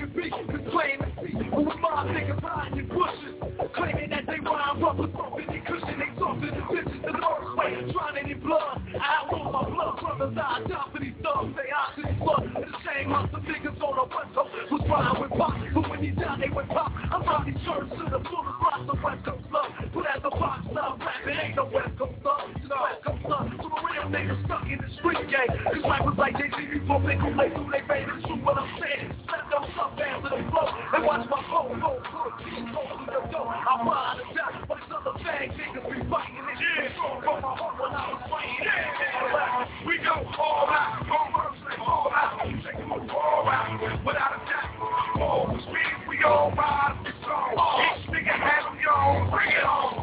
the 0.50 0.72
seat 0.72 1.52
with 1.52 1.80
my 1.82 2.06
niggas 2.08 2.42
hiding 2.42 2.80
in 2.80 2.88
bushes 2.88 3.36
Claiming 3.76 4.10
that 4.12 4.26
they 4.28 4.40
rhyme 4.40 4.82
rubber 4.82 5.08
thumping 5.08 5.50
and 5.50 5.66
cushion 5.66 6.13
They 6.42 6.50
talking 6.50 6.58
the 6.58 6.90
bitches 6.90 7.02
the 7.06 7.12
North 7.14 7.58
way. 7.58 7.92
Drowning 7.92 8.32
in 8.32 8.40
blood. 8.40 8.82
I 8.98 9.22
outlaw 9.22 9.52
my 9.52 9.70
blood 9.70 10.00
brothers 10.02 10.38
I 10.38 10.66
die 10.68 10.88
for 10.92 11.00
these 11.00 11.14
thugs. 11.22 11.54
They 11.54 11.70
out 11.70 11.94
to 11.96 12.02
these 12.02 12.18
blood 12.18 12.50
It's 12.58 12.74
a 12.74 12.80
shame 12.82 13.10
how 13.10 13.30
some 13.30 13.44
niggas 13.46 13.78
on 13.82 13.94
the 13.98 14.06
west 14.10 14.34
coast 14.34 14.54
Was 14.72 14.82
riding 14.90 15.22
with 15.22 15.34
Pac 15.38 15.74
But 15.74 15.90
when 15.90 16.00
he 16.02 16.12
died 16.12 16.42
they 16.42 16.50
went 16.50 16.70
pop 16.70 16.90
I'm 16.90 17.22
probably 17.22 17.54
church 17.66 17.90
to 17.90 18.04
the 18.10 18.22
fullest 18.26 18.58
lots 18.62 18.90
of 18.90 18.98
west 19.04 19.22
coast 19.26 19.46
love. 19.54 19.70
But 19.94 20.06
as 20.10 20.22
a 20.26 20.32
pop 20.32 20.66
star 20.72 20.98
rapping. 20.98 21.38
Ain't 21.38 21.56
no 21.56 21.66
west 21.70 21.94
coast 21.98 22.18
love. 22.26 22.50
No 22.66 22.78
west 22.82 23.02
coast 23.06 23.26
love. 23.30 23.46
So 23.62 23.68
the 23.70 23.80
real 23.86 24.08
niggas 24.10 24.42
stuck 24.46 24.66
in 24.66 24.80
the 24.82 24.90
street 24.98 25.26
game 25.30 25.54
Cause 25.54 25.86
rappers 25.86 26.18
like 26.18 26.34
Jay-Z 26.38 26.58
before 26.58 27.02
they 27.06 27.18
go 27.18 27.30
play 27.34 27.50
through 27.54 27.70
they 27.70 27.84
made 27.86 28.10
it 28.10 28.22
true 28.26 28.42
what 28.42 28.58
I'm 28.58 28.70
saying. 28.82 29.14
Slap 29.30 29.46
those 29.54 29.70
up 29.78 29.94
down 29.98 30.26
to 30.26 30.30
the 30.34 30.42
floor. 30.50 30.70
And 30.98 31.06
watch 31.06 31.26
my 31.30 31.42
phone 31.46 31.78
go 31.78 32.02
through 32.10 32.34
the 32.38 32.54
these 32.54 32.74
fighting 32.74 33.04
this 33.06 33.26
shit 33.26 33.42
From 33.64 33.86
my 33.86 33.94
heart 33.94 34.22
when 34.70 34.80
I 34.80 35.02
was 35.04 35.22
fighting 35.22 35.52
Yeah, 35.54 35.66
we 35.66 35.73
go 35.73 35.73
all 40.38 40.70
out, 40.70 41.10
all 41.10 41.28
mercy, 41.34 41.82
all 41.82 42.12
out, 42.14 42.40
take 42.64 42.78
them 42.78 42.92
all 42.92 43.50
out, 43.50 44.06
without 44.06 44.34
a 44.34 44.46
doubt. 44.46 45.22
All 45.22 45.48
we 46.08 46.24
all 46.24 46.52
ride 46.52 46.98
the 47.04 47.12
song. 47.26 47.54
Each 47.82 48.08
nigga 48.10 48.36
has 48.38 48.64
them 48.64 48.86
on, 48.94 49.32
bring 49.32 49.50
it 49.50 49.64
on 49.64 50.03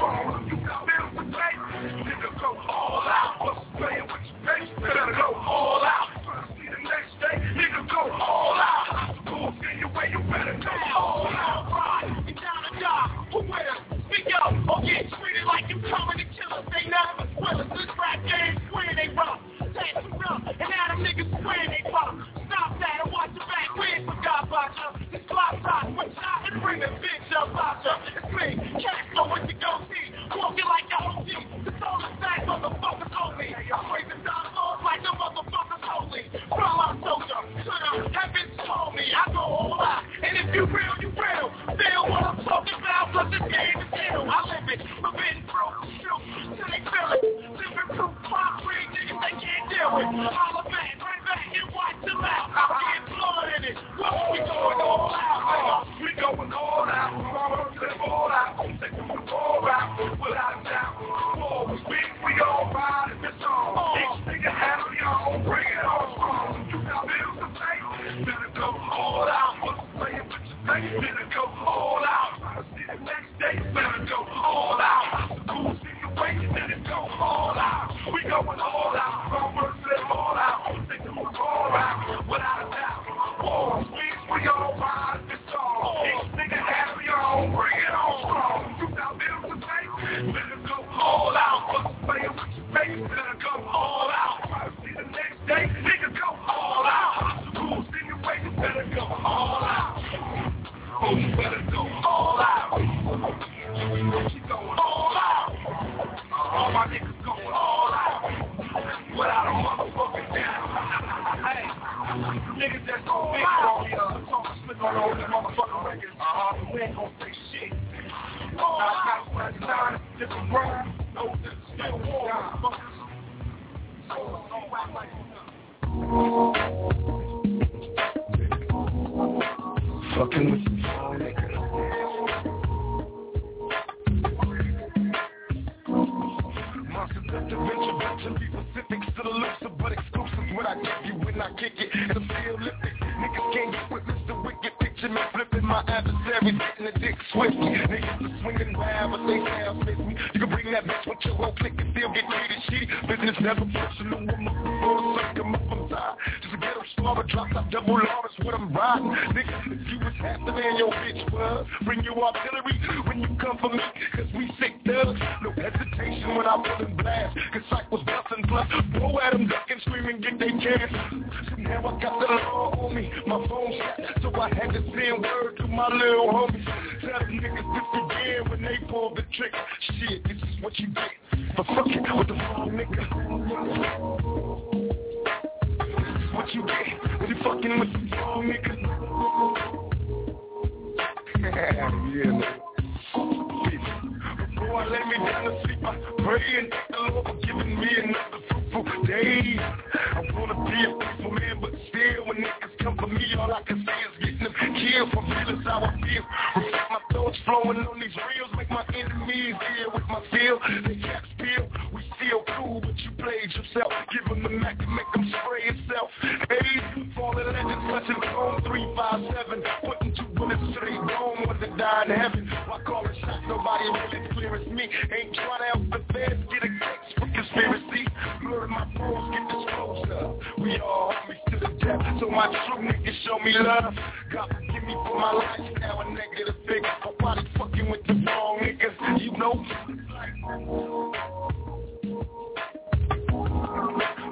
negative 236.20 236.54
thing. 236.66 236.82
Nobody 237.04 237.48
fucking 237.56 237.90
with 237.90 238.02
the 238.06 238.14
wrong 238.26 238.58
niggas, 238.60 239.20
you 239.22 239.32
know. 239.38 239.64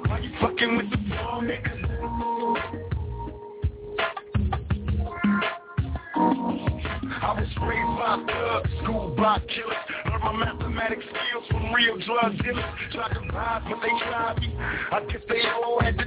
Why 0.07 0.19
you 0.19 0.31
fucking 0.39 0.77
with 0.77 0.89
the 0.91 0.97
wrong 1.15 1.47
niggas? 1.47 1.79
I 7.21 7.33
was 7.33 7.49
raised 7.61 7.93
by 7.97 8.13
thugs, 8.27 8.69
school 8.83 9.15
by 9.17 9.39
killers. 9.39 9.77
Learned 10.05 10.23
my 10.23 10.33
mathematics 10.33 11.05
skills 11.05 11.45
from 11.49 11.73
real 11.73 11.97
drug 12.05 12.37
dealers. 12.43 12.65
Tried 12.91 13.13
to 13.13 13.21
rise, 13.33 13.63
but 13.69 13.79
they 13.81 13.93
tried 14.05 14.39
me. 14.41 14.55
I 14.57 15.05
guess 15.09 15.21
they 15.27 15.41
all 15.63 15.79
had 15.81 15.97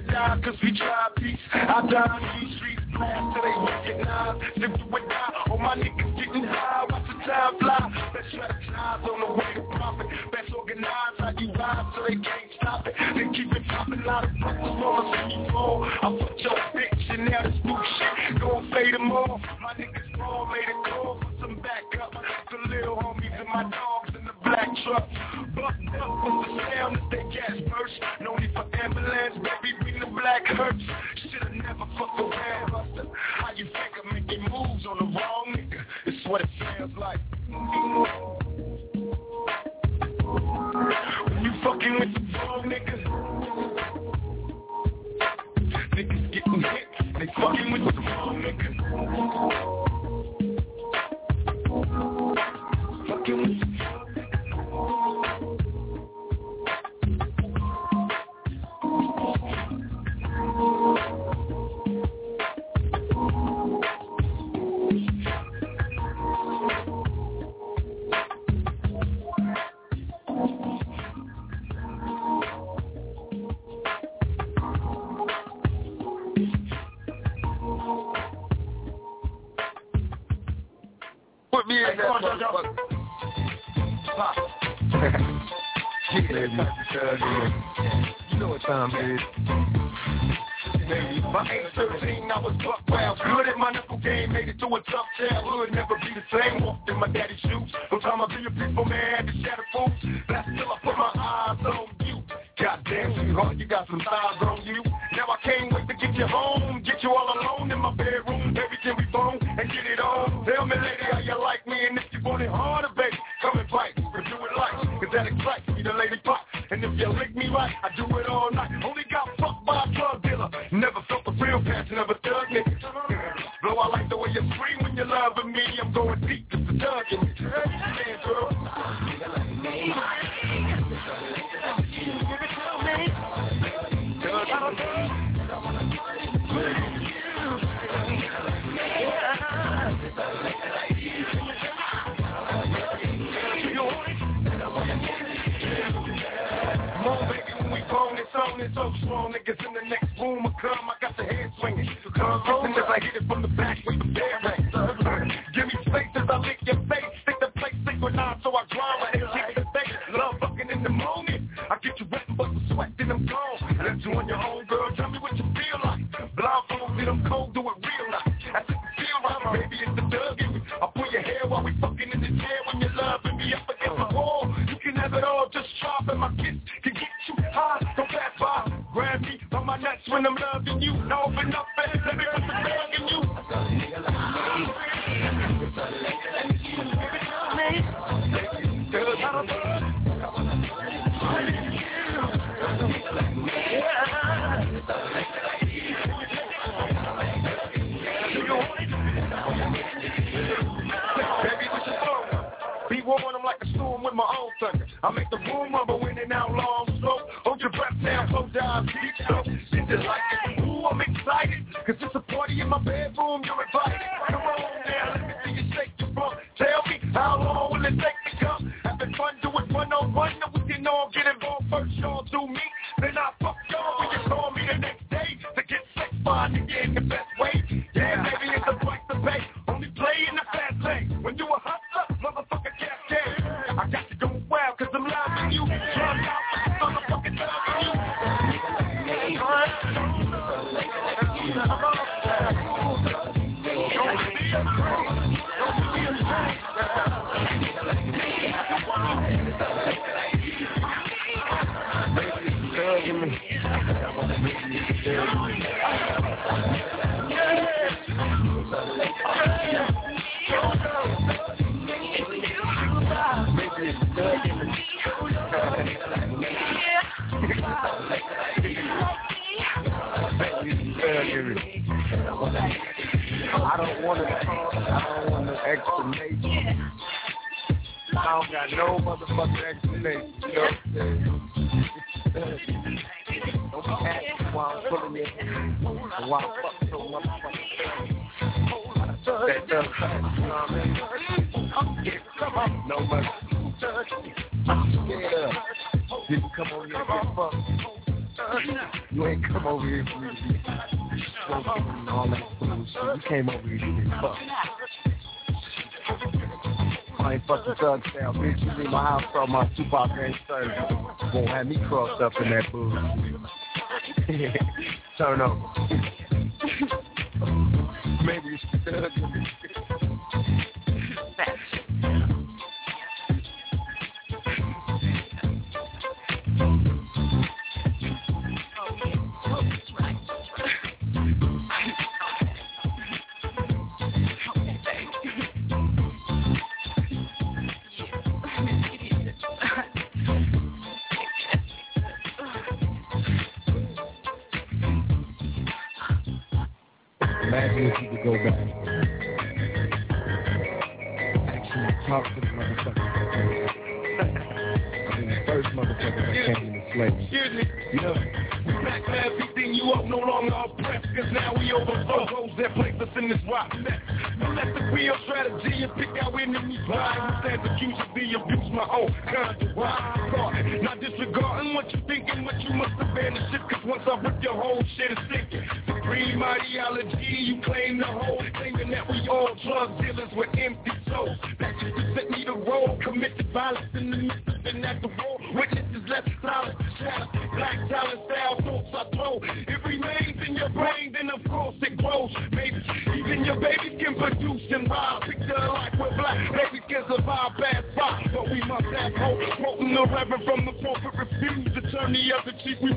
don't 315.36 315.61
know. 315.89 316.01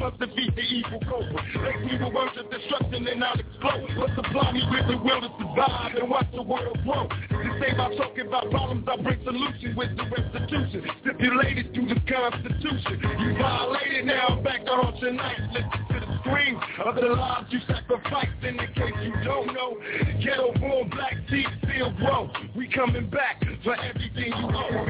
must 0.05 0.19
defeat 0.19 0.55
the 0.55 0.61
evil 0.61 0.99
cobra. 1.09 1.41
Make 1.65 1.81
me 1.81 1.97
the 1.97 2.09
words 2.09 2.37
of 2.37 2.51
destruction 2.51 3.07
and 3.07 3.23
I'll 3.23 3.39
explode. 3.39 3.89
But 3.97 4.13
supply 4.13 4.51
me 4.51 4.61
with 4.69 4.85
the 4.87 4.97
will 5.01 5.21
to 5.21 5.29
survive 5.41 5.95
and 5.95 6.09
watch 6.09 6.27
the 6.33 6.43
world 6.43 6.77
grow. 6.83 7.07
To 7.09 7.49
save 7.59 7.77
by 7.77 7.89
talking 7.97 8.27
about 8.27 8.51
problems, 8.51 8.85
I 8.85 9.01
bring 9.01 9.23
solutions 9.23 9.75
with 9.75 9.97
the 9.97 10.05
restitution. 10.05 10.85
Stipulated 11.01 11.73
through 11.73 11.89
the 11.89 12.01
Constitution. 12.05 13.01
You 13.17 13.33
violated, 13.37 14.05
now 14.05 14.37
I'm 14.37 14.43
back 14.43 14.61
on 14.69 14.93
tonight. 14.99 15.41
Listen 15.53 16.01
to 16.01 16.04
scream 16.25 16.59
of 16.85 16.95
the 16.95 17.01
lives 17.01 17.47
you 17.51 17.59
sacrifice 17.67 18.27
in 18.41 18.57
the 18.57 18.67
case 18.67 18.93
you 19.03 19.13
don't 19.23 19.47
know. 19.53 19.77
Ghetto 20.23 20.53
born 20.59 20.89
black 20.89 21.13
deep 21.29 21.47
still 21.63 21.91
grow. 21.93 22.29
We 22.55 22.67
coming 22.69 23.09
back 23.09 23.43
for 23.63 23.75
everything 23.75 24.33
you 24.33 24.45
owe. 24.45 24.85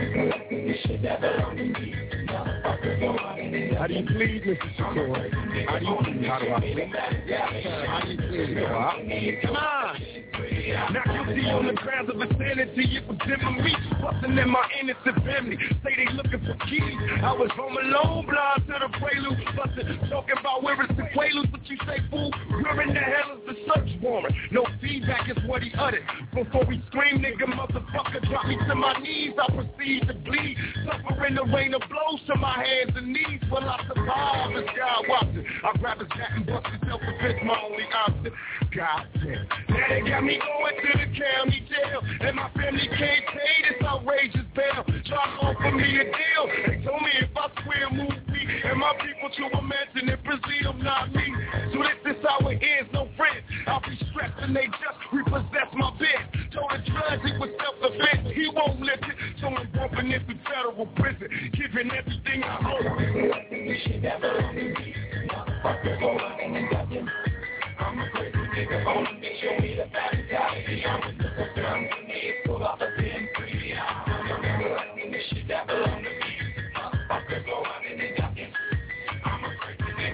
How 3.77 3.87
do 3.87 3.93
you 3.93 4.05
plead, 4.05 4.43
Mr. 4.43 4.75
Shakur? 4.77 5.67
How 5.67 5.79
do 5.79 5.85
you 5.85 6.27
How 6.27 6.39
do 6.39 6.45
I 6.53 6.59
plead? 6.59 6.95
How 7.87 8.01
do 8.03 8.11
you 8.11 8.17
plead? 8.17 9.41
Come 9.43 9.55
on. 9.55 10.25
Now 10.65 11.03
guilty 11.05 11.45
on 11.49 11.67
the 11.67 11.73
grounds 11.73 12.09
of 12.09 12.19
insanity 12.19 12.97
It 12.97 13.07
was 13.07 13.17
them 13.27 13.39
and 13.41 13.63
me 13.63 13.75
Busting 14.01 14.37
in 14.37 14.49
my 14.49 14.67
innocent 14.81 15.23
family 15.23 15.57
Say 15.83 15.95
they 15.95 16.11
looking 16.13 16.41
for 16.41 16.57
keys 16.65 16.97
I 17.23 17.33
was 17.33 17.49
home 17.53 17.77
alone 17.77 18.25
Blind 18.25 18.67
to 18.67 18.75
the 18.81 18.89
prelude 18.97 19.39
Busting 19.55 20.09
Talking 20.09 20.35
about 20.39 20.63
where 20.63 20.81
it's 20.81 20.95
the 20.97 21.07
quaaludes. 21.25 21.51
But 21.51 21.69
you 21.69 21.77
say, 21.85 21.97
fool, 22.09 22.31
you're 22.49 22.81
in 22.81 22.93
the 22.93 22.99
hell 22.99 23.37
is 23.37 23.45
the 23.45 23.55
search 23.67 24.01
warrant. 24.01 24.35
No 24.51 24.65
feedback 24.81 25.29
is 25.29 25.37
what 25.45 25.63
he 25.63 25.71
uttered. 25.77 26.03
Before 26.33 26.65
we 26.65 26.81
scream, 26.87 27.19
nigga, 27.19 27.45
motherfucker, 27.45 28.27
drop 28.29 28.45
me 28.47 28.57
to 28.67 28.75
my 28.75 28.99
knees. 28.99 29.33
I 29.41 29.51
proceed 29.51 30.07
to 30.07 30.13
bleed. 30.13 30.57
Suffering 30.85 31.35
the 31.35 31.43
rain 31.45 31.73
of 31.73 31.81
blows 31.89 32.21
to 32.27 32.35
my 32.35 32.63
hands 32.63 32.93
and 32.95 33.07
knees. 33.07 33.41
Will 33.51 33.63
I 33.63 33.83
survive? 33.87 34.55
This 34.55 34.69
God 34.77 35.05
watching. 35.07 35.45
I 35.63 35.77
grab 35.77 35.99
his 35.99 36.07
hat 36.11 36.31
and 36.35 36.45
bust 36.45 36.67
his 36.67 36.89
self-defense, 36.89 37.39
my 37.45 37.61
only 37.63 37.83
option. 37.93 38.33
God 38.75 39.07
damn. 39.15 39.47
Now 39.69 39.85
they 39.89 40.01
got 40.01 40.23
me 40.23 40.39
going 40.39 40.75
to 40.75 40.97
the 40.97 41.19
county 41.19 41.67
jail. 41.69 42.01
And 42.21 42.35
my 42.35 42.49
family 42.51 42.87
can't 42.87 43.25
pay 43.27 43.55
this 43.69 43.87
outrageous 43.87 44.45
bail. 44.55 44.83
Drop 45.05 45.39
to 45.39 45.55
for 45.61 45.71
me 45.71 45.99
a 45.99 46.03
deal. 46.03 46.45
They 46.67 46.83
told 46.83 47.01
me 47.01 47.11
if 47.19 47.29
I 47.35 47.49
swear 47.63 47.89
move 47.91 48.24
and 48.45 48.79
my 48.79 48.93
people 49.01 49.29
to 49.29 49.61
mansion 49.61 50.09
in 50.09 50.19
Brazil, 50.23 50.73
not 50.73 51.13
me. 51.13 51.25
So 51.73 51.79
this 52.03 52.15
is 52.15 52.23
how 52.27 52.47
it 52.47 52.61
is, 52.61 52.85
no 52.93 53.09
friends. 53.17 53.41
I'll 53.67 53.81
be 53.81 53.97
stressed 54.11 54.37
and 54.39 54.55
they 54.55 54.67
just 54.67 54.99
repossess 55.11 55.69
my 55.73 55.91
bed. 55.97 56.29
Told 56.53 56.71
the 56.71 56.79
judge 56.85 57.21
it 57.25 57.39
was 57.39 57.49
self-defense. 57.57 58.33
He 58.35 58.49
won't 58.53 58.79
listen. 58.81 59.13
So 59.41 59.47
I'm 59.47 59.69
bumping 59.73 60.11
into 60.11 60.33
federal 60.45 60.85
prison. 60.95 61.27
Giving 61.53 61.91
everything 61.91 62.43
I 62.43 62.59
owe. 62.61 62.95
We 63.51 63.81
should 63.83 64.03
never 64.03 64.45
Motherfucker, 65.25 65.99
go 65.99 66.09
on 66.09 66.39
and 66.39 66.91
them. 66.91 67.09
I'm 67.77 67.99
a 67.99 68.09
crazy 68.11 68.37
nigga 68.37 68.85
on 68.85 69.05
a 69.05 69.09
bitch, 69.19 69.41
show 69.41 69.61
me 69.61 69.75
the 69.75 69.85
fatality. 69.91 70.85
I'm 70.85 71.01
a 71.01 71.11
super 71.17 71.51
dumb, 71.55 71.87
pull 72.45 72.65
out 72.65 72.79
the 72.79 72.87
pin, 72.97 73.27
pretty 73.33 73.73
out. 73.73 74.05
This 75.11 75.23
shit 75.29 75.47
that 75.49 75.67
belong 75.67 76.03
to 76.03 76.09
me. 76.09 76.24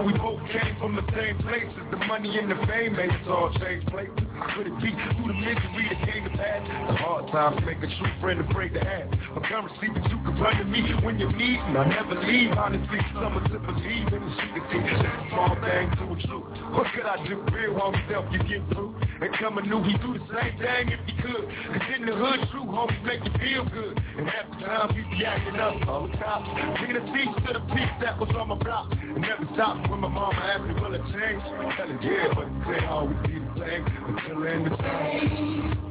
Though 0.00 0.06
we 0.06 0.16
both 0.16 0.40
came 0.48 0.76
from 0.80 0.96
the 0.96 1.04
same 1.12 1.36
places, 1.44 1.76
the 1.90 1.98
money 2.08 2.38
and 2.38 2.50
the 2.50 2.56
fame 2.64 2.96
made 2.96 3.10
us 3.10 3.26
all 3.28 3.52
change 3.60 3.84
places. 3.92 4.16
Could 4.56 4.72
it 4.72 4.76
be 4.80 4.96
through 4.96 5.28
the 5.28 5.36
misery 5.36 5.92
that 5.92 6.00
came 6.08 6.24
to 6.24 6.30
pass? 6.40 6.64
The 6.64 6.96
hard 6.96 7.28
times 7.28 7.60
make 7.66 7.84
a 7.84 7.90
true 8.00 8.12
friend 8.18 8.40
afraid 8.40 8.72
to 8.72 8.80
ask. 8.80 9.12
Currency 9.44 9.92
that 9.92 10.08
you 10.08 10.16
can 10.24 10.40
run 10.40 10.56
to 10.56 10.64
me 10.64 10.80
when 11.04 11.18
you 11.18 11.28
need 11.32 11.60
me. 11.68 11.76
I 11.76 11.84
never 11.84 12.16
leave, 12.16 12.52
honestly, 12.56 12.98
someone 13.12 13.44
to 13.44 13.58
believe 13.58 14.08
in 14.08 14.24
the 14.24 14.32
shit 14.40 14.56
that 14.56 14.64
teach 14.72 14.88
a 14.88 15.28
small 15.28 15.52
thing 15.60 15.92
to 15.92 16.04
a 16.08 16.16
truth. 16.24 16.48
What 16.72 16.86
could 16.96 17.04
I 17.04 17.20
do? 17.28 17.44
Real 17.52 17.92
himself, 17.92 18.24
you 18.32 18.38
get 18.40 18.64
through. 18.72 18.96
And 19.20 19.32
coming 19.38 19.68
knew 19.68 19.82
he 19.84 19.92
do 19.98 20.14
the 20.16 20.24
same 20.32 20.56
thing 20.58 20.88
if 20.88 21.00
he 21.06 21.12
could. 21.20 21.44
Cause 21.44 21.88
in 21.94 22.06
the 22.06 22.14
hood, 22.16 22.40
true 22.50 22.64
homies 22.64 23.04
make 23.04 23.20
you 23.24 23.32
feel 23.38 23.64
good. 23.68 24.00
And 24.16 24.28
half 24.28 24.48
the 24.50 24.64
time, 24.64 24.96
you 24.96 25.04
be 25.16 25.24
acting 25.24 25.56
up 25.56 25.86
all 25.88 26.08
the 26.08 26.16
time. 26.16 26.44
Bringing 26.78 26.96
a 26.96 27.04
piece 27.12 27.34
to 27.46 27.52
the 27.52 27.60
piece 27.74 27.94
that 28.00 28.18
was 28.18 28.30
on 28.36 28.48
my 28.48 28.56
block. 28.56 28.90
And 28.92 29.20
never 29.20 29.46
stopped 29.54 29.90
when 29.90 30.00
my 30.00 30.08
mama 30.08 30.40
asked 30.40 30.64
me, 30.64 30.74
will 30.74 30.94
it 30.94 31.02
change? 31.12 31.42
I 31.44 31.76
tell 31.76 31.88
her, 31.88 31.98
yeah, 32.00 32.32
but 32.34 32.46
it 32.48 32.64
can't 32.64 32.86
always 32.90 33.16
be 33.26 33.38
the 33.38 33.52
same 33.60 33.84
until 34.08 34.40
the 34.40 34.50
end 34.50 34.66
of 34.72 34.78
time. 34.78 35.90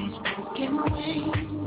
These 0.00 0.16
broken 0.34 0.72
wings 0.92 1.60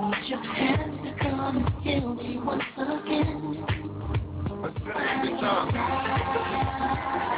Need 0.00 0.28
your 0.28 0.42
hands 0.42 0.96
to 1.04 1.12
come 1.22 1.40
and 1.40 1.68
heal 1.82 2.14
me 2.14 2.38
once 2.38 2.62
again 2.76 3.64
Until 4.46 4.96
end. 4.96 5.28
The 5.28 5.40
time 5.40 7.29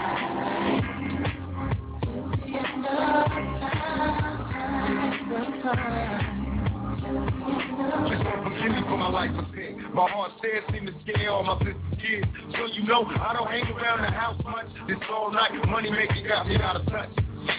Just 2.82 2.90
want 8.24 8.42
to 8.42 8.50
forgive 8.50 8.72
me 8.72 8.82
for 8.82 8.98
my 8.98 9.08
life 9.08 9.30
of 9.38 9.44
sin. 9.54 9.84
My 9.94 10.10
heart 10.10 10.32
says 10.42 10.64
seem 10.72 10.86
to 10.86 10.94
scare 11.02 11.30
all 11.30 11.44
my 11.44 11.58
sister's 11.58 11.76
kids. 12.02 12.26
So 12.56 12.66
you 12.72 12.82
know 12.82 13.04
I 13.04 13.34
don't 13.34 13.48
hang 13.48 13.70
around 13.70 14.02
the 14.02 14.10
house 14.10 14.42
much. 14.42 14.66
This 14.88 14.98
all 15.12 15.30
night 15.30 15.52
money 15.68 15.90
making 15.90 16.26
got 16.26 16.48
me 16.48 16.56
out 16.56 16.74
of 16.74 16.86
touch. 16.86 17.10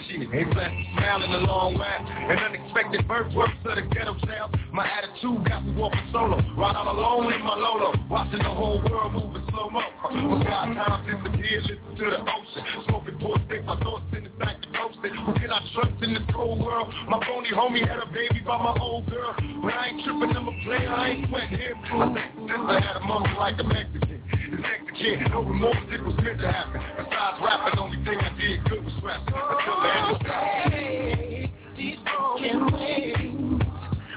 Shit, 0.08 0.34
ain't 0.34 0.52
plastic 0.52 0.86
smile 0.94 1.24
in 1.24 1.32
a 1.32 1.44
long 1.44 1.78
while. 1.78 2.06
An 2.32 2.38
unexpected 2.38 3.08
birth 3.08 3.34
works 3.34 3.54
of 3.66 3.76
the 3.76 3.82
ghetto 3.82 4.16
child. 4.26 4.56
My 4.72 4.88
attitude 4.88 5.44
got 5.48 5.66
me 5.66 5.76
walking 5.76 6.08
solo. 6.12 6.38
Ride 6.56 6.76
out 6.76 6.88
alone 6.88 7.34
in 7.34 7.42
my 7.42 7.56
Lolo. 7.56 7.94
Watching 8.10 8.40
the 8.40 8.50
whole 8.50 8.82
world 8.90 9.14
move 9.14 9.36
in 9.36 9.44
slow 9.52 9.70
mo. 9.70 9.82
Was 10.04 10.44
five 10.48 10.74
times 10.76 11.06
disappeared, 11.06 11.64
listen 11.64 11.96
to 11.98 12.06
the 12.12 12.20
ocean. 12.22 12.64
Smoking 12.88 13.18
poor 13.20 13.38
stick, 13.46 13.66
my 13.66 13.76
thoughts 13.80 14.06
in 14.16 14.24
the 14.24 14.30
back 14.32 14.62
to 14.62 14.68
coasting. 14.72 15.16
Who 15.16 15.34
can 15.34 15.52
I 15.52 15.60
trust 15.74 16.02
in 16.02 16.14
this 16.14 16.24
cold 16.34 16.60
world? 16.60 16.94
My 17.10 17.20
phony 17.28 17.52
homie 17.52 17.88
had 17.88 18.00
a 18.00 18.08
baby 18.08 18.42
by 18.46 18.58
my 18.58 18.76
old 18.80 19.10
girl. 19.10 19.36
But 19.64 19.74
I 19.74 19.88
ain't 19.88 20.04
tripping, 20.04 20.36
I'm 20.36 20.48
a 20.48 20.56
player, 20.64 20.90
I 20.90 21.10
ain't 21.10 21.30
sweating 21.30 21.60
him. 21.60 21.78
I 21.84 22.14
think 22.14 22.50
sister 22.50 22.80
had 22.80 22.96
a 22.98 23.06
mother 23.06 23.34
like 23.38 23.60
a 23.60 23.64
Mexican. 23.64 24.13
No 24.54 25.42
remorse, 25.42 25.78
it 25.92 26.04
was 26.04 26.16
meant 26.18 26.40
to 26.40 26.52
happen. 26.52 26.80
Besides 26.96 27.42
rapping, 27.44 27.80
only 27.80 27.98
thing 28.06 28.20
I 28.20 28.30
did 28.40 28.64
good 28.70 28.84
was. 28.84 29.20
Until 29.26 29.82
the 29.82 29.90
end 29.90 30.16
of 30.16 30.22
time. 30.22 30.84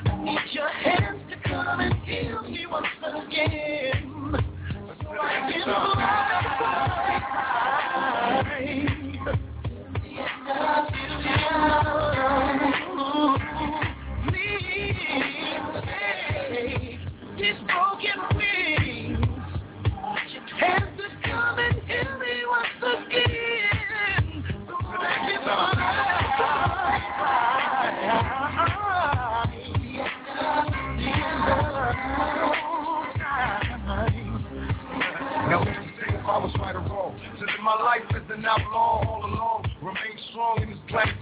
I 0.05 0.08
need 0.23 0.39
your 0.52 0.68
hands 0.68 1.23
to 1.31 1.36
come 1.48 1.81
and 1.81 1.94
heal 2.05 2.42
me 2.42 2.66
once 2.70 2.86
again 3.02 4.36
So 5.00 5.20
I 5.20 5.50
can 5.50 5.65
Please 14.28 14.66
These 17.39 17.60
broken 17.66 18.35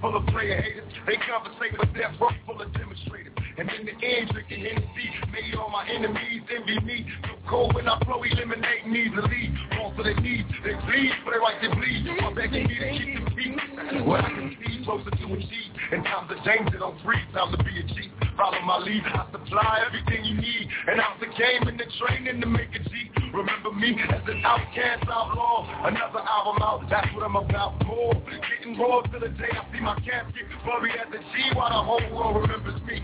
full 0.04 0.16
of 0.16 0.26
player 0.26 0.60
haters. 0.60 0.92
They 1.06 1.16
conversate 1.16 1.78
with 1.78 1.94
death 1.94 2.14
full 2.18 2.60
of 2.60 2.72
demonstrators. 2.74 3.32
And 3.56 3.70
in 3.70 3.86
the 3.86 4.06
end, 4.06 4.28
drinking 4.30 4.60
Hennessy 4.60 5.08
made 5.34 5.54
all 5.56 5.68
my 5.68 5.86
enemies 5.88 6.42
envy 6.54 6.78
me. 6.80 7.06
So 7.26 7.34
cold 7.50 7.74
when 7.74 7.88
I 7.88 7.98
flow, 8.04 8.22
eliminate 8.22 8.86
needs 8.86 9.14
to 9.14 9.22
lead. 9.22 9.50
Fall 9.74 9.92
to 9.96 10.02
their 10.02 10.14
knees, 10.20 10.46
they 10.62 10.74
bleed, 10.86 11.10
but 11.24 11.34
they 11.34 11.42
like 11.42 11.60
to 11.62 11.74
bleed. 11.74 12.06
I'm 12.22 12.34
begging 12.34 12.68
me 12.68 12.78
to 12.78 12.88
keep 12.94 13.24
the 13.24 13.30
peace. 13.34 14.06
What 14.06 14.24
I 14.24 14.30
can 14.30 14.56
see, 14.62 14.84
closer 14.84 15.10
to 15.10 15.26
achieve. 15.34 15.70
In 15.92 16.04
times 16.04 16.30
of 16.30 16.38
danger, 16.44 16.78
don't 16.78 17.02
breathe, 17.04 17.26
time 17.34 17.50
to 17.50 17.58
be 17.64 17.74
a 17.78 17.82
G. 17.82 18.10
Follow 18.36 18.60
my 18.62 18.78
lead, 18.78 19.02
I 19.04 19.26
supply 19.30 19.84
everything 19.86 20.24
you 20.24 20.34
need. 20.38 20.68
And 20.86 21.00
out 21.00 21.18
the 21.18 21.26
game 21.26 21.66
and 21.66 21.78
the 21.78 21.86
training 21.98 22.40
to 22.40 22.46
make 22.46 22.70
a 22.74 22.78
G. 22.78 23.10
Remember 23.34 23.72
me 23.72 23.98
as 24.10 24.22
an 24.28 24.42
outcast 24.44 25.04
outlaw. 25.10 25.66
Another 25.86 26.22
album 26.22 26.62
out, 26.62 26.86
that's 26.88 27.12
what 27.14 27.24
I'm 27.24 27.36
about. 27.36 27.84
More, 27.86 28.14
getting 28.14 28.78
raw 28.78 29.02
till 29.02 29.20
the 29.20 29.28
day 29.28 29.50
I 29.50 29.66
see 29.74 29.80
my 29.80 29.98
casket. 30.00 30.46
Buried 30.64 30.94
as 30.94 31.12
a 31.12 31.18
G 31.18 31.50
while 31.54 31.70
the 31.70 31.82
whole 31.82 32.14
world 32.14 32.48
remembers 32.48 32.80
me 32.86 33.02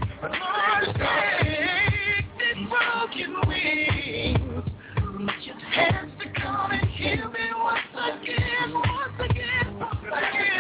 broken 2.69 3.35
wings. 3.47 4.65
Reach 5.19 5.47
your 5.47 5.57
hands 5.57 6.13
to 6.23 6.41
come 6.41 6.73
and 6.73 6.89
heal 6.91 7.29
me 7.31 7.53
once 7.57 7.79
again, 7.95 8.73
once 8.75 9.31
again, 9.31 9.79
once 9.79 9.99
again. 10.09 10.51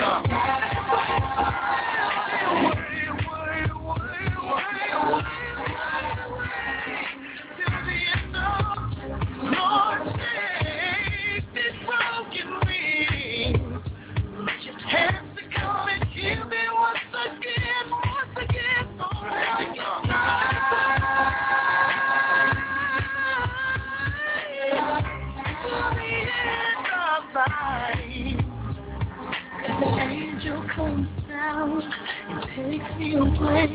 takes 32.71 32.99
me 32.99 33.15
away. 33.15 33.67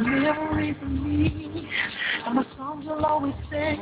Memory 0.00 0.74
for 0.80 0.86
me, 0.86 1.68
and 2.26 2.34
my 2.34 2.44
songs 2.56 2.86
will 2.86 3.04
always 3.04 3.34
sing. 3.50 3.76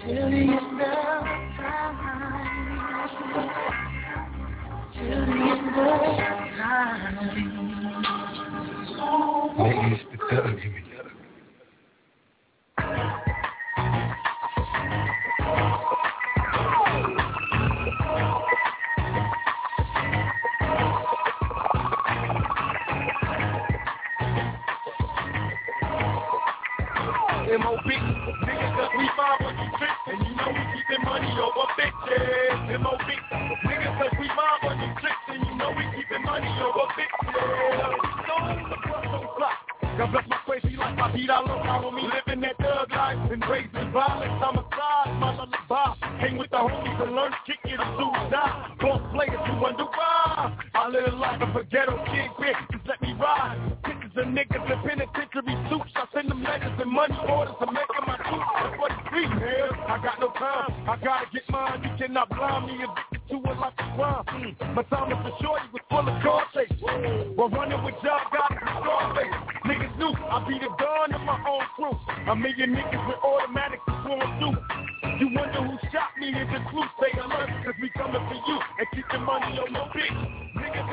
Till 0.00 0.30
the 0.30 0.36
end 0.36 0.80
of 0.80 0.88
time, 0.88 1.90
till 4.94 5.20
the 5.26 5.32
end 5.32 5.76
of 5.78 5.92
time. 6.58 6.82
Niggas, 9.58 10.02
the 10.10 10.16
thug, 10.30 10.58
you 10.64 10.91
big 27.86 27.98
nigga, 27.98 28.68
cause 28.76 28.92
we 28.98 29.06
five 29.16 29.38
when 29.42 29.54
these 29.56 29.74
trick. 29.78 29.96
And 30.06 30.18
you 30.26 30.32
know 30.36 30.48
we 30.50 30.62
keepin' 30.74 31.02
money 31.04 31.32
over 31.38 31.66
bitches. 31.78 32.74
M.O.B. 32.74 33.08
Nigga, 33.66 33.90
cause 33.98 34.14
we 34.18 34.26
five 34.28 34.60
on 34.66 34.76
these 34.78 34.96
trick. 35.00 35.18
And 35.28 35.40
you 35.46 35.54
know 35.56 35.70
we 35.76 35.84
keepin' 35.96 36.22
money 36.22 36.50
over 36.62 36.86
bitches. 36.94 37.32
So, 38.26 38.34
so 39.10 39.18
block. 39.36 39.72
God 39.98 40.10
bless 40.10 40.26
my 40.28 40.38
crazy 40.46 40.76
life, 40.76 40.96
My 40.96 41.12
beat 41.12 41.28
all 41.28 41.44
up, 41.50 41.66
follow 41.66 41.90
me 41.90 42.02
living 42.02 42.40
that 42.40 42.56
thug 42.56 42.90
life 42.90 43.30
and 43.30 43.44
raising 43.44 43.92
violence. 43.92 44.40
I'm 44.40 44.56
a 44.56 44.64
side, 44.72 45.20
my 45.20 45.36
lullaby. 45.36 45.94
Hang 46.18 46.38
with 46.38 46.50
the 46.50 46.56
homies 46.56 47.02
and 47.02 47.14
learn 47.14 47.30
to 47.30 47.38
kick 47.44 47.60
it 47.64 47.78
or 47.78 47.92
suicide. 48.00 48.78
Boss 48.80 49.02
players, 49.12 49.40
you 49.46 49.60
wonder 49.60 49.84
why. 49.84 50.56
I 50.74 50.88
live 50.88 51.12
a 51.12 51.16
life 51.16 51.42
of 51.42 51.54
a 51.54 51.64
ghetto 51.64 52.02
kid, 52.08 52.30
bitch. 52.40 52.56
Just 52.72 52.88
let 52.88 53.02
me 53.02 53.12
ride. 53.20 53.60
Pictures 53.84 54.12
of 54.16 54.26
niggas 54.32 54.64
in 54.64 54.78
penitentiary 54.88 55.56
suits 55.68 55.91
in 56.22 56.28
the 56.28 56.34
magazine, 56.34 56.92
money 56.92 57.18
orders, 57.28 57.54
I'm 57.58 57.74
making 57.74 58.06
my 58.06 58.16
two 58.30 58.38
for 58.78 58.88
the 58.88 58.98
street, 59.10 59.30
man. 59.42 59.74
I 59.90 59.98
got 59.98 60.20
no 60.20 60.30
time, 60.38 60.70
I 60.86 60.94
gotta 61.02 61.26
get 61.34 61.42
mine. 61.50 61.82
You 61.82 61.90
cannot 61.98 62.30
blind 62.30 62.66
me, 62.66 62.78
addicted 62.78 63.22
to 63.30 63.36
a 63.42 63.52
life 63.58 63.74
of 63.74 63.88
crime. 63.98 64.24
Mm. 64.30 64.74
My 64.74 64.82
time 64.86 65.10
is 65.10 65.18
for 65.18 65.34
sure, 65.42 65.58
you 65.58 65.70
was 65.74 65.82
full 65.90 66.06
of 66.06 66.16
car 66.22 66.46
chase. 66.54 66.70
But 66.78 67.50
running 67.50 67.82
with 67.82 67.98
y'all 68.06 68.22
got 68.30 68.54
the 68.54 68.62
star 68.62 69.02
face. 69.18 69.34
Niggas 69.66 69.98
knew 69.98 70.14
I 70.14 70.38
be 70.46 70.62
the 70.62 70.70
gun 70.78 71.10
in 71.10 71.22
my 71.26 71.38
own 71.42 71.66
crew. 71.74 71.98
A 72.30 72.36
million 72.36 72.70
niggas 72.70 73.02
with 73.08 73.18
automatically 73.18 73.82
is 73.90 74.02
going 74.06 74.30
through. 74.38 74.58
You 75.18 75.26
wonder 75.34 75.62
who 75.66 75.74
shot 75.90 76.14
me 76.18 76.30
in 76.30 76.46
the 76.46 76.60
crew, 76.70 76.86
say 77.02 77.18
alert, 77.18 77.50
cause 77.66 77.74
we 77.82 77.90
coming 77.98 78.22
for 78.30 78.38
you 78.38 78.58
and 78.78 78.86
keep 78.94 79.06
your 79.10 79.22
money 79.26 79.58
on 79.58 79.70
your 79.74 79.90
beat. 79.90 80.14
Niggas 80.54 80.86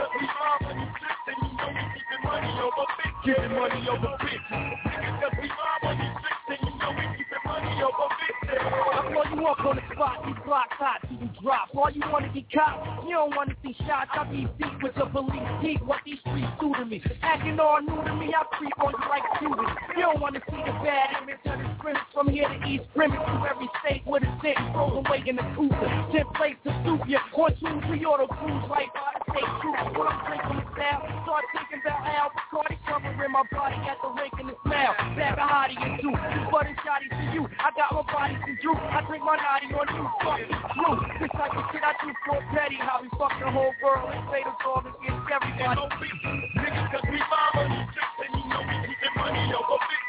Giving 3.30 3.54
money 3.54 3.88
over 3.88 4.18
bitches. 4.26 4.42
Cause 4.50 5.34
we 5.38 5.50
live 5.50 5.84
on 5.84 5.98
these 6.00 6.18
tricks 6.18 6.50
and 6.50 6.58
you 6.66 6.80
know 6.80 6.90
we 6.98 7.06
keep 7.16 7.30
keeping 7.30 7.46
money 7.46 7.84
over 7.84 8.10
bitches. 8.10 8.58
I 8.58 9.14
blow 9.14 9.24
you 9.38 9.48
up 9.48 9.60
on 9.66 9.76
the 9.76 9.84
spot, 9.94 10.26
block 10.50 10.74
hot 10.82 10.98
till 11.06 11.22
you 11.22 11.30
drop. 11.44 11.70
All 11.78 11.92
you 11.94 12.02
wanna 12.10 12.34
be 12.34 12.42
cops, 12.50 13.06
you 13.06 13.14
don't 13.14 13.36
wanna 13.38 13.54
see 13.62 13.78
shots. 13.86 14.10
I 14.18 14.26
be 14.26 14.50
deep 14.58 14.82
with 14.82 14.96
the 14.98 15.06
police, 15.06 15.46
deep 15.62 15.78
what 15.86 16.02
these 16.04 16.18
streets 16.26 16.50
do 16.60 16.74
to 16.74 16.86
me. 16.90 17.04
Acting 17.22 17.60
all 17.62 17.78
new 17.86 18.02
to 18.02 18.14
me, 18.18 18.34
I 18.34 18.42
creep 18.58 18.74
on 18.82 18.98
you 18.98 19.06
like 19.06 19.22
Cuban. 19.38 19.70
You 19.94 20.10
don't 20.10 20.20
wanna 20.20 20.42
see 20.50 20.58
the 20.58 20.74
bad 20.82 21.22
image 21.22 21.38
of 21.46 21.54
the 21.62 21.70
scrimmage 21.78 22.10
from 22.18 22.34
here 22.34 22.50
to 22.50 22.58
East 22.66 22.90
Grimmage 22.98 23.22
to 23.22 23.46
every 23.46 23.70
state 23.78 24.02
with 24.10 24.26
a 24.26 24.32
dick 24.42 24.58
thrown 24.74 25.06
away 25.06 25.22
in 25.22 25.38
the 25.38 25.46
cooler. 25.54 25.90
Ten 26.10 26.26
plates 26.34 26.58
to 26.66 26.74
soup 26.82 27.06
you, 27.06 27.22
or 27.38 27.54
two 27.54 27.70
three 27.86 28.02
auto 28.02 28.26
cruise 28.26 28.66
right 28.74 28.90
by 28.90 29.22
the 29.22 29.22
state 29.30 29.54
troops. 29.62 29.86
When 29.94 30.10
I'm 30.10 30.18
drinking 30.26 30.66
the 30.66 30.68
sound, 30.74 31.06
start 31.30 31.46
thinking 31.54 31.86
about 31.86 32.02
Al 32.10 32.34
Bacardi 32.34 32.76
covering 32.90 33.32
my 33.38 33.46
body 33.54 33.78
at 33.86 34.02
the 34.02 34.10
wake 34.18 34.34
in 34.42 34.50
the 34.50 34.58
smell. 34.66 34.98
Back 35.14 35.38
a 35.38 35.46
hottie 35.46 35.78
and 35.78 36.02
two, 36.02 36.10
but 36.50 36.66
it's 36.66 36.82
shotty 36.82 37.06
to 37.06 37.38
you. 37.38 37.46
I 37.62 37.70
got 37.78 37.94
my 37.94 38.02
body 38.02 38.34
to 38.34 38.52
you. 38.66 38.74
I 38.74 39.06
drink 39.06 39.22
my 39.24 39.38
naughty 39.38 39.70
on 39.78 39.86
you 39.94 40.06
fucking 40.48 41.22
it's 41.22 41.34
like 41.34 41.52
type 41.52 41.58
of 41.58 41.64
shit 41.72 41.84
I 41.84 41.94
do 42.00 42.14
for 42.26 42.40
petty. 42.54 42.78
How 42.80 43.02
we 43.02 43.10
fuck 43.18 43.34
the 43.40 43.52
whole 43.52 43.74
world 43.84 44.10
and 44.14 44.24
play 44.28 44.44
the 44.44 44.54
song 44.64 44.86
against 44.88 45.28
everybody. 45.28 45.76
No 45.76 45.90
Niggas, 45.90 46.92
cause 46.92 47.06
we 47.12 47.20
mama, 47.20 47.62
you 47.68 47.84
tricks 47.92 48.20
and 48.24 48.32
you 48.40 48.46
know 48.50 48.62
we 48.64 48.76
keepin' 48.88 49.14
money 49.20 49.44
over 49.52 49.78
fix 49.90 50.04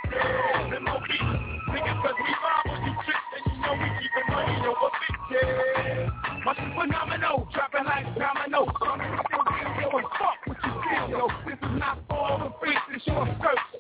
No 0.83 0.95
beef, 1.07 1.27
Niggas, 1.71 1.99
cause 2.03 2.19
we 2.19 2.33
mama, 2.39 2.73
you 2.87 2.93
tricks 3.05 3.31
and 3.35 3.45
you 3.51 3.57
know 3.59 3.75
we 3.75 3.89
keepin' 3.99 4.27
money 4.31 4.57
over 4.67 4.91
fix 5.01 5.17
it. 5.31 6.11
My 6.45 6.55
shit 6.55 6.71
phenomenal, 6.75 7.49
dropping 7.53 7.85
like 7.85 8.07
domino. 8.17 8.65
I'm 8.83 8.99
still, 9.29 9.45
still, 9.77 10.01
fuck 10.17 10.39
what 10.47 10.57
you 10.65 10.73
feel, 10.83 11.07
yo. 11.11 11.25
This 11.47 11.59
is 11.59 11.75
not 11.79 11.99
for 12.09 12.17
all 12.17 12.39
the 12.39 12.51
freaks, 12.61 12.81
this 12.93 13.07
your 13.07 13.27
skirt. 13.39 13.80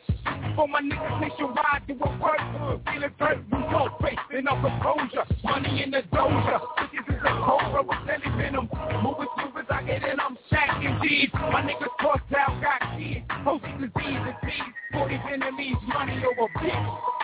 For 0.57 0.69
my 0.69 0.81
niggas, 0.81 1.21
take 1.21 1.39
your 1.39 1.53
ride 1.53 1.83
to 1.89 1.95
a 1.95 2.19
work. 2.19 2.41
Feeling 2.87 3.15
dirt, 3.19 3.39
we 3.51 3.59
go 3.59 3.89
face 4.03 4.19
in 4.37 4.49
our 4.49 4.61
composure. 4.61 5.25
Money 5.45 5.83
in 5.83 5.91
the 5.91 6.03
doja. 6.13 6.61
Bitches 6.79 7.09
is 7.09 7.21
a 7.25 7.33
cobra 7.45 7.83
with 7.83 7.99
deadly 8.07 8.31
venom. 8.37 8.69
Moving 9.03 9.29
as 9.61 9.67
I 9.71 9.83
get 9.83 10.05
in, 10.05 10.19
I'm 10.21 10.37
shack 10.49 10.83
indeed. 10.83 11.31
My 11.35 11.63
niggas 11.63 11.93
crossed 11.99 12.23
out, 12.37 12.61
got 12.63 12.99
kids. 12.99 13.25
Host 13.45 13.65
disease 13.79 13.93
and 14.01 14.37
peace. 14.43 14.73
For 14.93 15.09
these 15.09 15.21
enemies, 15.33 15.77
money 15.87 16.23
over 16.25 16.49
bitch. 16.59 17.21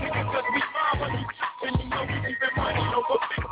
Niggas 0.00 0.32
just 0.32 0.48
be 0.54 0.60
fine 0.72 1.12
you 1.12 1.68
and 1.68 1.76
you 1.78 1.88
know 1.88 2.02
we 2.08 2.16
keeping 2.24 2.54
money 2.56 2.84
over 2.96 3.18
bitch. 3.28 3.44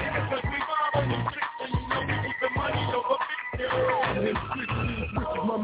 Niggas 0.00 0.26
just 0.30 0.42
be 0.42 0.58
you 1.06 1.20
and 1.60 1.72
you 1.72 1.82
know 1.88 2.00
we 2.06 2.14
keeping 2.24 2.54
money 2.56 2.84
over 2.92 3.16
bitch 3.56 4.65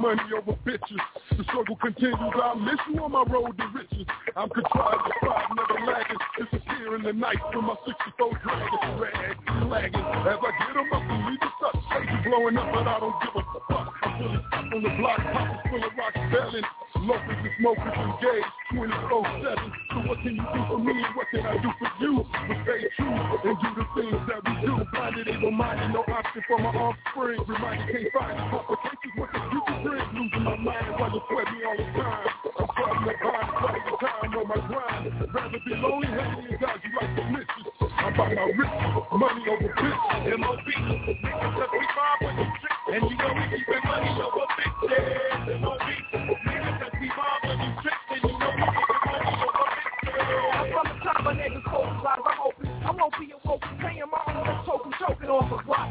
money 0.03 0.21
over 0.37 0.59
bitches. 0.67 0.99
The 1.39 1.45
struggle 1.45 1.77
continues. 1.77 2.19
I 2.19 2.55
miss 2.59 2.81
you 2.93 3.05
on 3.05 3.13
my 3.13 3.23
road 3.23 3.57
to 3.57 3.67
riches. 3.73 4.05
I'm 4.35 4.51
contrived, 4.51 5.07
deprived, 5.07 5.55
never 5.55 5.87
lagging. 5.87 6.19
Disappear 6.43 6.97
in 6.97 7.03
the 7.05 7.13
night 7.13 7.39
from 7.53 7.67
my 7.67 7.77
64 7.87 8.41
dragon. 8.43 8.99
Rag, 8.99 9.39
lagging. 9.71 10.03
As 10.03 10.43
I 10.43 10.51
get 10.59 10.75
them 10.75 10.91
up 10.93 11.03
and 11.07 11.27
leave 11.31 11.39
the 11.39 11.51
suck. 11.63 11.79
Blowing 12.27 12.59
up, 12.59 12.67
but 12.75 12.89
I 12.89 12.99
don't 12.99 13.15
give 13.23 13.31
a 13.31 13.45
fuck. 13.71 13.95
I'm 14.03 14.19
really 14.19 14.43
on 14.75 14.83
the 14.83 14.91
block, 14.99 15.19
pockets 15.19 15.71
full 15.71 15.85
of 15.85 15.93
rocks, 15.97 16.19
selling. 16.35 16.82
Locals 17.03 17.35
is 17.43 17.51
smokers 17.59 17.99
engaged 17.99 18.47
24-7 18.79 19.59
So 19.91 19.99
what 20.07 20.23
can 20.23 20.39
you 20.39 20.47
do 20.55 20.61
for 20.71 20.79
me? 20.79 21.03
And 21.03 21.17
what 21.19 21.27
can 21.35 21.43
I 21.43 21.59
do 21.59 21.71
for 21.75 21.91
you? 21.99 22.23
We 22.47 22.55
stay 22.63 22.87
true 22.95 23.11
and 23.11 23.59
do 23.59 23.69
the 23.75 23.87
things 23.99 24.23
that 24.31 24.39
we 24.47 24.55
do. 24.63 24.87
Blinded, 24.95 25.27
able 25.27 25.51
minded, 25.51 25.91
no 25.91 26.07
option 26.07 26.43
for 26.47 26.59
my 26.63 26.71
offspring. 26.71 27.43
Reminded 27.43 27.91
can't 27.91 28.07
find 28.15 28.39
the 28.39 28.45
complications. 28.55 29.15
What 29.19 29.35
the 29.35 29.43
future 29.51 29.79
brings. 29.83 30.09
Losing 30.15 30.45
my 30.47 30.57
mind 30.63 30.95
while 30.95 31.11
you 31.11 31.21
sweat 31.27 31.51
me 31.51 31.59
all 31.67 31.75
the 31.75 31.91
time. 31.91 32.29
I'm 32.55 32.67
fighting 32.71 33.03
the 33.03 33.15
body, 33.19 33.51
fighting 33.51 33.87
the 33.91 33.97
time 33.99 34.31
on 34.39 34.47
my 34.47 34.61
grind. 34.71 35.03
Rather 35.35 35.59
be 35.59 35.75
lonely, 35.75 36.07
hating 36.07 36.55
and 36.55 36.61
God, 36.63 36.79
you 36.87 36.91
like 37.03 37.17
the 37.19 37.25
mission 37.35 37.63
I 37.83 38.15
buy 38.15 38.31
my 38.31 38.47
riches, 38.47 39.03
money 39.11 39.43
over 39.51 39.75
bitches. 39.75 40.39
M.O.B. 40.39 40.71
Niggas, 40.71 41.51
that 41.59 41.71
be 41.75 41.83
fine 41.99 42.19
with 42.23 42.62
and 42.93 43.09
you 43.09 43.17
know 43.17 43.33
we 43.33 43.57
keep 43.57 43.65
it 43.73 43.85
money 43.89 44.13
over 44.21 44.45
bitches. 44.53 45.61
No 45.65 45.81
beats, 45.81 46.13
niggas 46.13 46.77
that 46.77 46.93
be 47.01 47.09
bombing 47.09 47.65
you 47.65 47.73
tricks. 47.81 48.05
And 48.13 48.21
you 48.21 48.37
know 48.37 48.53
we 48.53 48.69
keep 48.69 48.85
it 48.85 49.01
money 49.09 49.33
over 49.33 49.65
bitches. 49.73 50.77
From 50.77 50.85
the 50.93 50.97
time 51.01 51.25
a 51.25 51.33
nigga 51.33 51.65
cold 51.73 51.89
live, 52.05 52.21
I'm 52.21 52.37
open. 52.45 52.69
I'm 52.85 53.01
open, 53.01 53.25
you're 53.33 53.41
open. 53.49 53.81
Paying 53.81 54.13
my 54.13 54.21
own 54.29 54.45
token, 54.69 54.93
choking 55.01 55.33
off 55.33 55.49
a 55.49 55.65
block. 55.65 55.89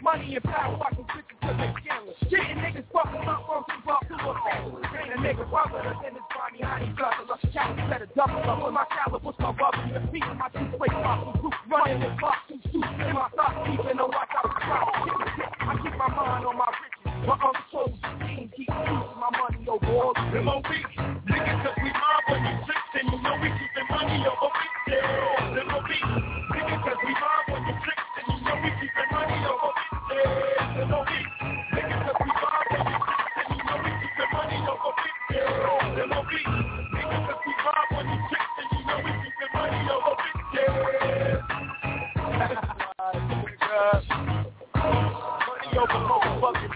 Money 0.00 0.40
and 0.40 0.44
power, 0.48 0.80
I 0.80 0.96
can 0.96 1.04
fix 1.12 1.28
it 1.28 1.36
to 1.44 1.52
the 1.52 1.68
camera. 1.84 2.16
Shitting 2.32 2.64
niggas 2.64 2.88
fucking 2.96 3.28
up 3.28 3.44
from 3.44 3.68
the 3.68 3.76
bar 3.84 4.00
to 4.08 4.16
a 4.16 4.32
family. 4.48 4.80
Ain't 4.88 5.12
a 5.12 5.16
nigga 5.20 5.44
rubber, 5.52 5.84
and 5.84 6.16
it's 6.16 6.24
Bonnie 6.32 6.64
Honey 6.64 6.96
Guzzler. 6.96 7.36
Callous 7.52 7.76
better 7.92 8.08
double 8.16 8.40
up 8.48 8.64
with 8.64 8.72
my 8.72 8.88
calibers, 8.88 9.36
my 9.36 9.52
rubber. 9.52 9.84
Beating 10.08 10.40
my 10.40 10.48
two-way 10.56 10.88
box, 10.96 11.28
running 11.68 12.00
the 12.00 12.08
clock, 12.16 12.40
two 12.48 12.56
suits 12.72 12.88
in 13.04 13.12
my 13.12 13.28
thoughts, 13.36 13.68
even 13.68 14.00
though 14.00 14.08
I 14.08 14.24
got 14.32 14.48
a 14.48 14.52
clock. 14.64 15.27
I 15.68 15.76
keep 15.82 15.92
my 15.98 16.08
mind 16.08 16.46
on 16.46 16.56
my 16.56 16.64
riches. 16.64 17.28
My 17.28 17.36
unsold 17.36 17.98
scheme 18.00 18.50
keep 18.56 18.68
losing 18.70 19.20
My 19.20 19.28
money 19.36 19.68
over 19.68 19.86
all 20.00 20.14
the 20.14 20.38
M.O.B. 20.38 20.68
Niggas, 21.28 21.62
cause 21.62 21.76
we 21.84 21.90
mob 21.92 22.24
when 22.30 22.40
we 22.40 22.64
tricks. 22.64 22.96
And 22.96 23.12
you 23.12 23.20
know 23.20 23.36
we 23.36 23.48
keep 23.52 23.72
the 23.76 23.84
money 23.92 24.24
over 24.24 24.48
bitches. 24.48 25.60
M.O.B. 25.60 26.37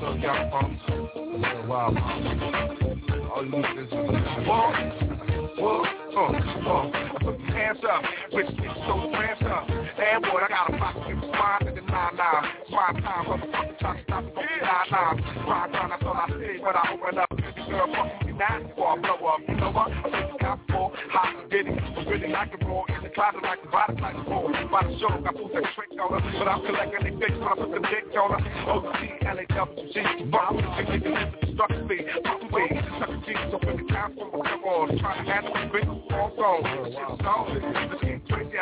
suck 0.00 0.18
y'all 0.20 1.66
wild 1.68 1.94
pumps. 1.94 2.32
All 3.30 3.44
you 3.44 3.50
need 3.52 3.78
is 3.78 3.92
walk, 4.46 4.74
walk, 5.58 5.86
uh, 6.16 6.32
walk. 6.64 6.94
Put 7.20 7.38
your 7.38 7.52
hands 7.52 7.78
up, 7.84 8.02
which 8.32 8.46
it, 8.46 8.72
so 8.86 9.12
hands 9.12 9.42
up. 9.44 9.68
And 9.68 10.22
boy, 10.22 10.40
I 10.40 10.48
got 10.48 10.74
a 10.74 10.78
box 10.78 10.98
in 11.08 11.20
spine 11.20 11.66
to 11.66 11.72
the 11.76 11.82
nine 11.86 12.16
nine. 12.16 12.44
Swine 12.68 13.02
time, 13.02 13.24
motherfucker, 13.26 13.78
try 13.78 13.96
to 13.96 14.02
stop 14.04 14.24
me 14.24 14.32
Nah, 14.62 14.84
nah, 14.90 15.12
nine 15.12 15.20
nine. 15.20 15.44
Swine 15.44 15.72
time, 15.72 15.90
that's 15.90 16.02
all 16.02 16.16
I 16.16 16.28
say 16.30 16.58
when 16.58 16.74
I 16.74 16.96
open 16.96 17.18
up. 17.18 17.30
This 17.36 17.66
girl 17.68 17.86
fucking 17.92 18.26
me 18.26 18.38
now, 18.38 18.60
or 18.76 18.88
I 18.88 19.00
blow 19.00 19.26
up. 19.28 19.40
You 19.46 19.56
know 19.56 19.70
what? 19.70 19.92
I'm 19.92 20.10
just 20.10 20.40
got 20.40 20.58
four, 20.70 20.92
hot 21.12 21.36
and 21.42 21.50
diddy. 21.50 21.76
But 21.94 22.06
really 22.06 22.28
like 22.32 22.52
it 22.54 22.64
raw, 22.64 22.84
in 22.88 23.02
the 23.04 23.10
closet 23.10 23.42
like 23.42 23.62
the 23.62 23.68
body 23.68 24.00
like 24.00 24.16
the 24.16 24.24
raw. 24.30 24.48
By 24.48 24.88
the 24.88 24.98
show, 24.98 25.12
got 25.20 25.36
food 25.36 25.52
that 25.54 25.68
trick 25.76 25.92
on 26.00 26.08
her. 26.08 26.38
But 26.38 26.48
I'm 26.48 26.64
collecting 26.64 27.04
the 27.04 27.12
bitch, 27.20 27.36
but 27.38 27.52
I 27.52 27.54
put 27.54 27.70
the 27.70 27.80
dick 27.84 28.16
on 28.16 28.32
her. 28.32 28.40
OC 28.70 29.09
up 29.60 29.68
some 29.76 29.76
a 29.76 29.92
chick, 29.92 30.04
stuck 31.54 31.70
me, 31.86 31.98
pop 32.24 32.42
away, 32.50 32.68
a 33.10 33.20
chick, 33.26 33.36
time 33.92 34.14
for 34.16 34.38
my 34.38 34.48
come 34.48 34.64
on, 34.64 34.98
big, 35.70 35.84
false 36.08 36.38
on, 36.38 36.62
shit's 36.86 37.26
all, 37.26 37.46
let's 37.52 38.02
get 38.02 38.28
crazy 38.28 38.56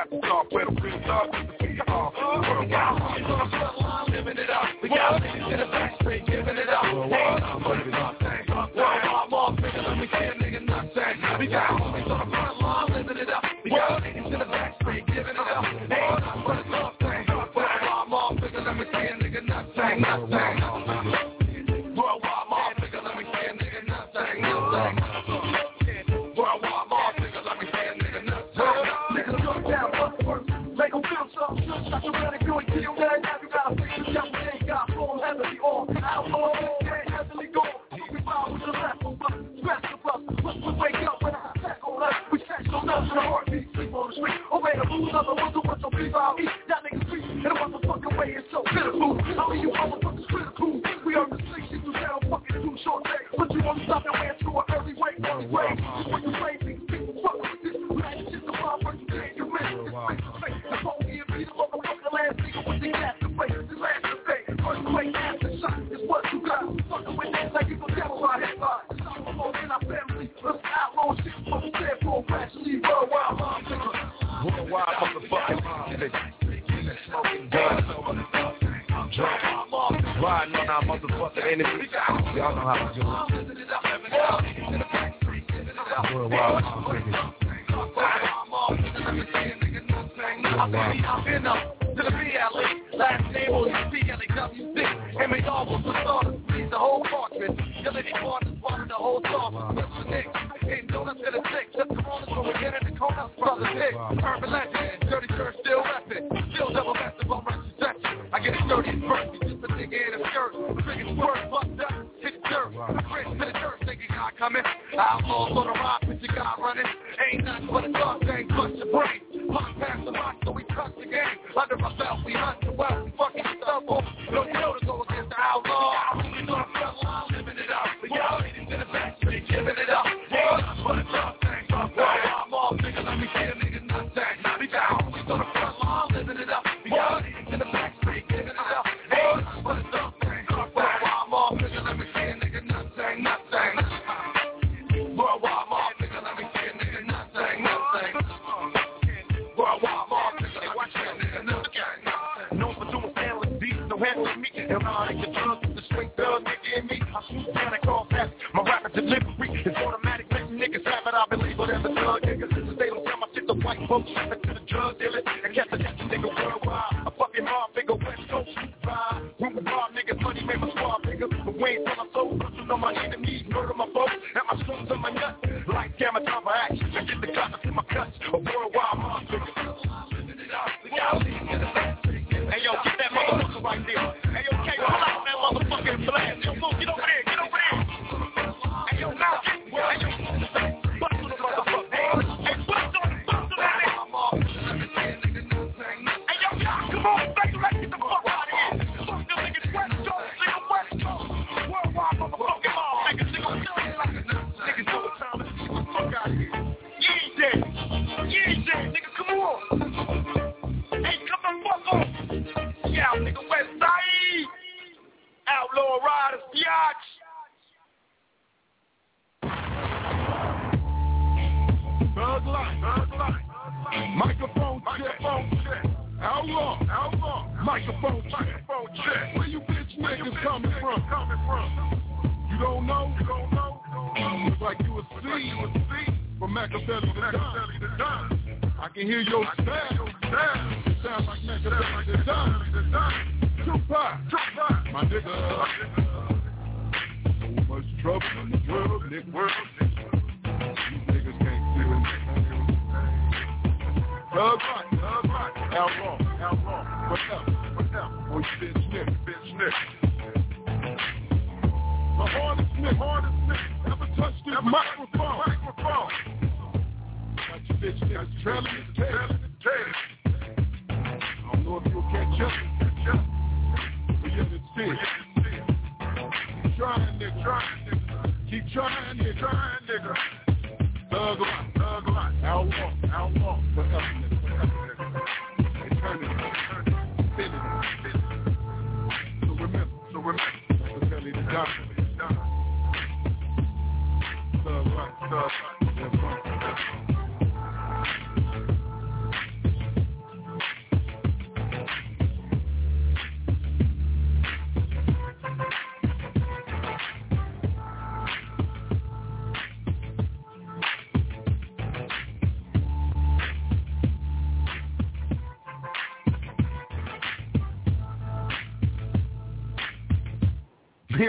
politics, 103.58 103.96
turbulent 104.20 104.77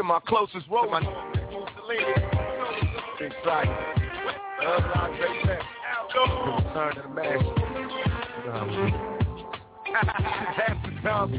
my 0.10 0.20
closest 0.28 0.68
role, 0.72 0.90
my 0.90 1.02
Mussolini. 1.02 2.02
Excited. 3.22 3.78
Love 4.64 4.84
Andre 4.96 5.28
Beck. 5.46 5.62
The 6.12 6.22
return 6.50 6.98
of 6.98 7.04
the 7.04 7.10
master. 7.14 7.54
Half 9.94 10.82
the 10.82 10.92
time, 11.04 11.30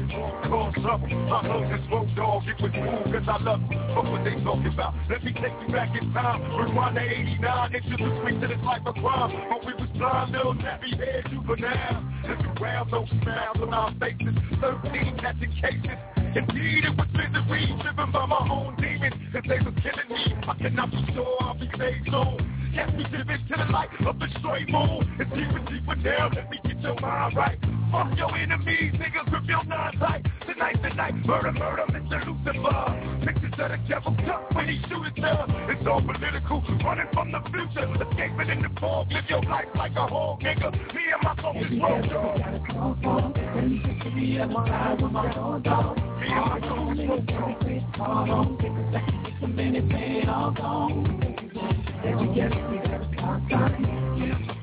call 0.47 0.71
something. 0.87 1.19
My 1.27 1.41
closest 1.41 1.91
road 1.91 2.15
dog, 2.15 2.43
it 2.47 2.61
was 2.63 2.71
cool 2.71 3.11
cause 3.11 3.27
I 3.27 3.43
love 3.43 3.59
you. 3.69 3.77
Fuck 3.93 4.05
what 4.05 4.23
they 4.23 4.41
talking 4.41 4.67
about. 4.67 4.93
Let 5.09 5.21
me 5.25 5.33
take 5.33 5.51
you 5.67 5.73
back 5.73 5.93
in 6.01 6.13
time. 6.13 6.41
Rewind 6.55 6.95
to 6.95 7.01
89, 7.01 7.71
niggas 7.71 7.99
was 7.99 8.23
sweet 8.23 8.39
to 8.39 8.47
this 8.47 8.63
life 8.63 8.83
of 8.85 8.95
crime. 8.95 9.49
But 9.49 9.65
we 9.65 9.73
was 9.73 9.89
blind, 9.97 10.31
little 10.31 10.55
nappy 10.55 10.95
head 10.95 11.25
juvenile. 11.29 12.05
Looking 12.23 12.63
around, 12.63 12.91
no 12.91 13.05
smiles 13.21 13.57
on 13.61 13.73
our 13.73 13.93
faces. 13.99 14.33
13 14.61 15.17
catching 15.19 15.51
cases. 15.59 16.10
Sure 21.13 21.37
I'll 21.41 21.53
be 21.53 21.69
saved 21.77 22.09
soon. 22.09 22.71
Catch 22.75 22.93
me 22.95 23.05
living 23.11 23.45
to 23.49 23.55
the 23.57 23.71
light 23.71 23.89
of 24.05 24.19
the 24.19 24.27
straight 24.39 24.69
moon. 24.69 25.17
It's 25.19 25.29
deeper, 25.31 25.59
deeper 25.69 25.95
down. 25.95 26.31
Let 26.35 26.49
me 26.49 26.59
get 26.63 26.79
your 26.81 26.99
mind 26.99 27.35
right. 27.35 27.59
Fuck 27.91 28.17
your 28.17 28.33
enemies, 28.37 28.93
niggas 28.93 29.31
with 29.31 29.49
your 29.49 29.65
nine 29.65 29.99
tight. 29.99 30.25
Tonight, 30.47 30.81
tonight, 30.81 31.15
murder, 31.25 31.51
murder, 31.51 31.83
Mr. 31.91 32.25
Lucifer. 32.25 33.25
Pictures 33.25 33.51
of 33.59 33.69
the 33.71 33.79
devil 33.89 34.15
cut 34.25 34.55
when 34.55 34.69
he 34.69 34.79
shoot 34.87 35.03
his. 35.03 35.25
It's 35.67 35.85
all 35.85 36.01
political, 36.01 36.63
running 36.85 37.07
from 37.13 37.31
the 37.33 37.41
future. 37.51 37.91
Escaping 37.91 38.40
fog, 38.81 39.11
live 39.11 39.23
your 39.29 39.43
life 39.43 39.67
like 39.75 39.95
a 39.95 40.07
whole 40.07 40.39
nigga. 40.41 40.71
Me 40.93 41.03
and 41.13 41.21
my 41.23 41.35
focus 41.39 41.71
road 41.79 42.09
dog. 42.09 42.45
Me 44.15 44.37
and 44.37 44.51
my 44.51 44.67
focus 44.67 45.23
road 45.37 45.63
dog. 45.63 45.97
Every 52.03 52.27
guest 52.33 52.55
we 52.71 52.77
have 52.89 53.01
a 53.01 53.15
contact. 53.19 53.79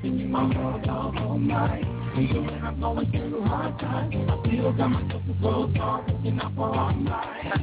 In 0.03 0.31
my 0.31 0.45
world, 0.45 0.89
all 0.89 1.39
night. 1.39 1.85
I'm 1.85 2.81
going 2.81 3.11
through 3.13 3.43
hard 3.43 3.79
times, 3.79 4.15
I 4.17 4.49
still 4.49 4.73
got 4.73 4.89
my 4.89 5.03
dog. 5.03 5.23
For 6.57 6.77
all 6.77 6.93
night. 6.93 7.55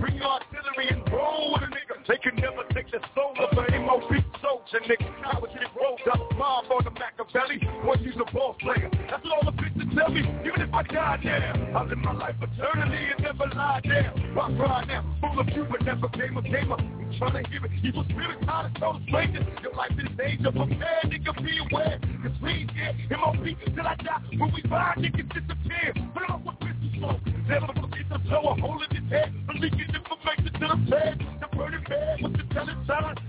Bring 0.00 0.20
artillery 0.20 0.88
and 0.90 1.02
roll 1.10 1.54
with 1.54 1.62
a 1.62 1.66
nigga. 1.66 1.95
They 2.08 2.18
can 2.18 2.36
never 2.36 2.62
take 2.72 2.90
the 2.92 3.00
soul 3.16 3.34
of 3.34 3.58
an 3.58 3.82
MOP 3.82 4.06
soldier, 4.38 4.78
nigga. 4.86 5.10
I 5.26 5.40
was 5.40 5.50
getting 5.52 5.74
rolled 5.74 6.00
up, 6.06 6.38
mob 6.38 6.70
on 6.70 6.84
the 6.84 6.90
Makaveli. 6.90 7.84
One 7.84 8.00
use 8.00 8.14
a 8.14 8.30
ball 8.32 8.54
player. 8.60 8.88
That's 9.10 9.26
all 9.26 9.42
the 9.44 9.50
bitches 9.50 9.92
tell 9.96 10.10
me. 10.10 10.20
Even 10.46 10.62
if 10.62 10.72
I 10.72 10.84
die 10.84 11.20
now, 11.24 11.80
I 11.80 11.82
live 11.82 11.98
my 11.98 12.12
life 12.12 12.36
eternally 12.40 13.10
and 13.10 13.24
never 13.24 13.46
lie 13.52 13.80
down. 13.82 14.34
Rock 14.36 14.52
right 14.56 14.86
now, 14.86 15.16
full 15.20 15.40
of 15.40 15.48
you, 15.48 15.66
but 15.68 15.82
never 15.82 16.08
came 16.10 16.36
a 16.36 16.42
gamer. 16.42 16.78
I'm 16.78 17.14
trying 17.18 17.42
to 17.42 17.50
hear 17.50 17.64
it. 17.64 17.72
Evil 17.82 18.04
spirits 18.04 18.44
out 18.46 18.66
of 18.66 18.74
total 18.74 19.00
strangers. 19.08 19.46
Your 19.62 19.74
life 19.74 19.92
is 19.98 20.16
danger. 20.16 20.52
Prepare, 20.52 21.02
nigga, 21.06 21.44
be 21.44 21.58
aware. 21.58 21.98
Cause 22.22 22.38
we 22.40 22.68
get 22.70 23.18
MOP 23.18 23.42
till 23.74 23.86
I 23.86 23.96
die. 23.96 24.22
When 24.38 24.52
we 24.54 24.62
find 24.70 25.02
niggas 25.02 25.26
disappear. 25.34 25.90
Put 26.14 26.22
them 26.22 26.30
up 26.30 26.46
with 26.46 26.60
pistol 26.60 26.90
smoke. 26.98 27.20
Never 27.48 27.66
forget 27.66 28.06
the 28.10 28.18
flow, 28.28 28.54
a 28.54 28.60
hole 28.60 28.82
in 28.88 28.94
his 28.94 29.10
head. 29.10 29.34
Leaking 29.58 29.90
information 29.90 30.52
to 30.54 30.66
the 30.70 30.90
feds. 30.90 31.20
The 31.40 31.56
burning 31.56 31.84
with 32.22 32.32
the 32.32 32.54
telling. 32.54 32.76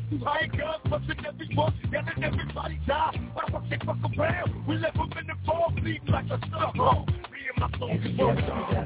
Too 0.10 0.20
high 0.24 0.48
guns, 0.48 0.82
busting 0.90 1.26
everyone. 1.26 1.74
Yelling 1.92 2.24
everybody 2.24 2.80
die. 2.88 3.20
Why 3.34 3.44
they 3.70 3.78
like 6.08 6.26
a 6.26 6.38
stuff. 6.48 6.74
Me 6.76 7.40
and 7.50 7.58
my 7.60 7.70
soul 7.78 7.92
is 7.92 8.16
broken. 8.16 8.86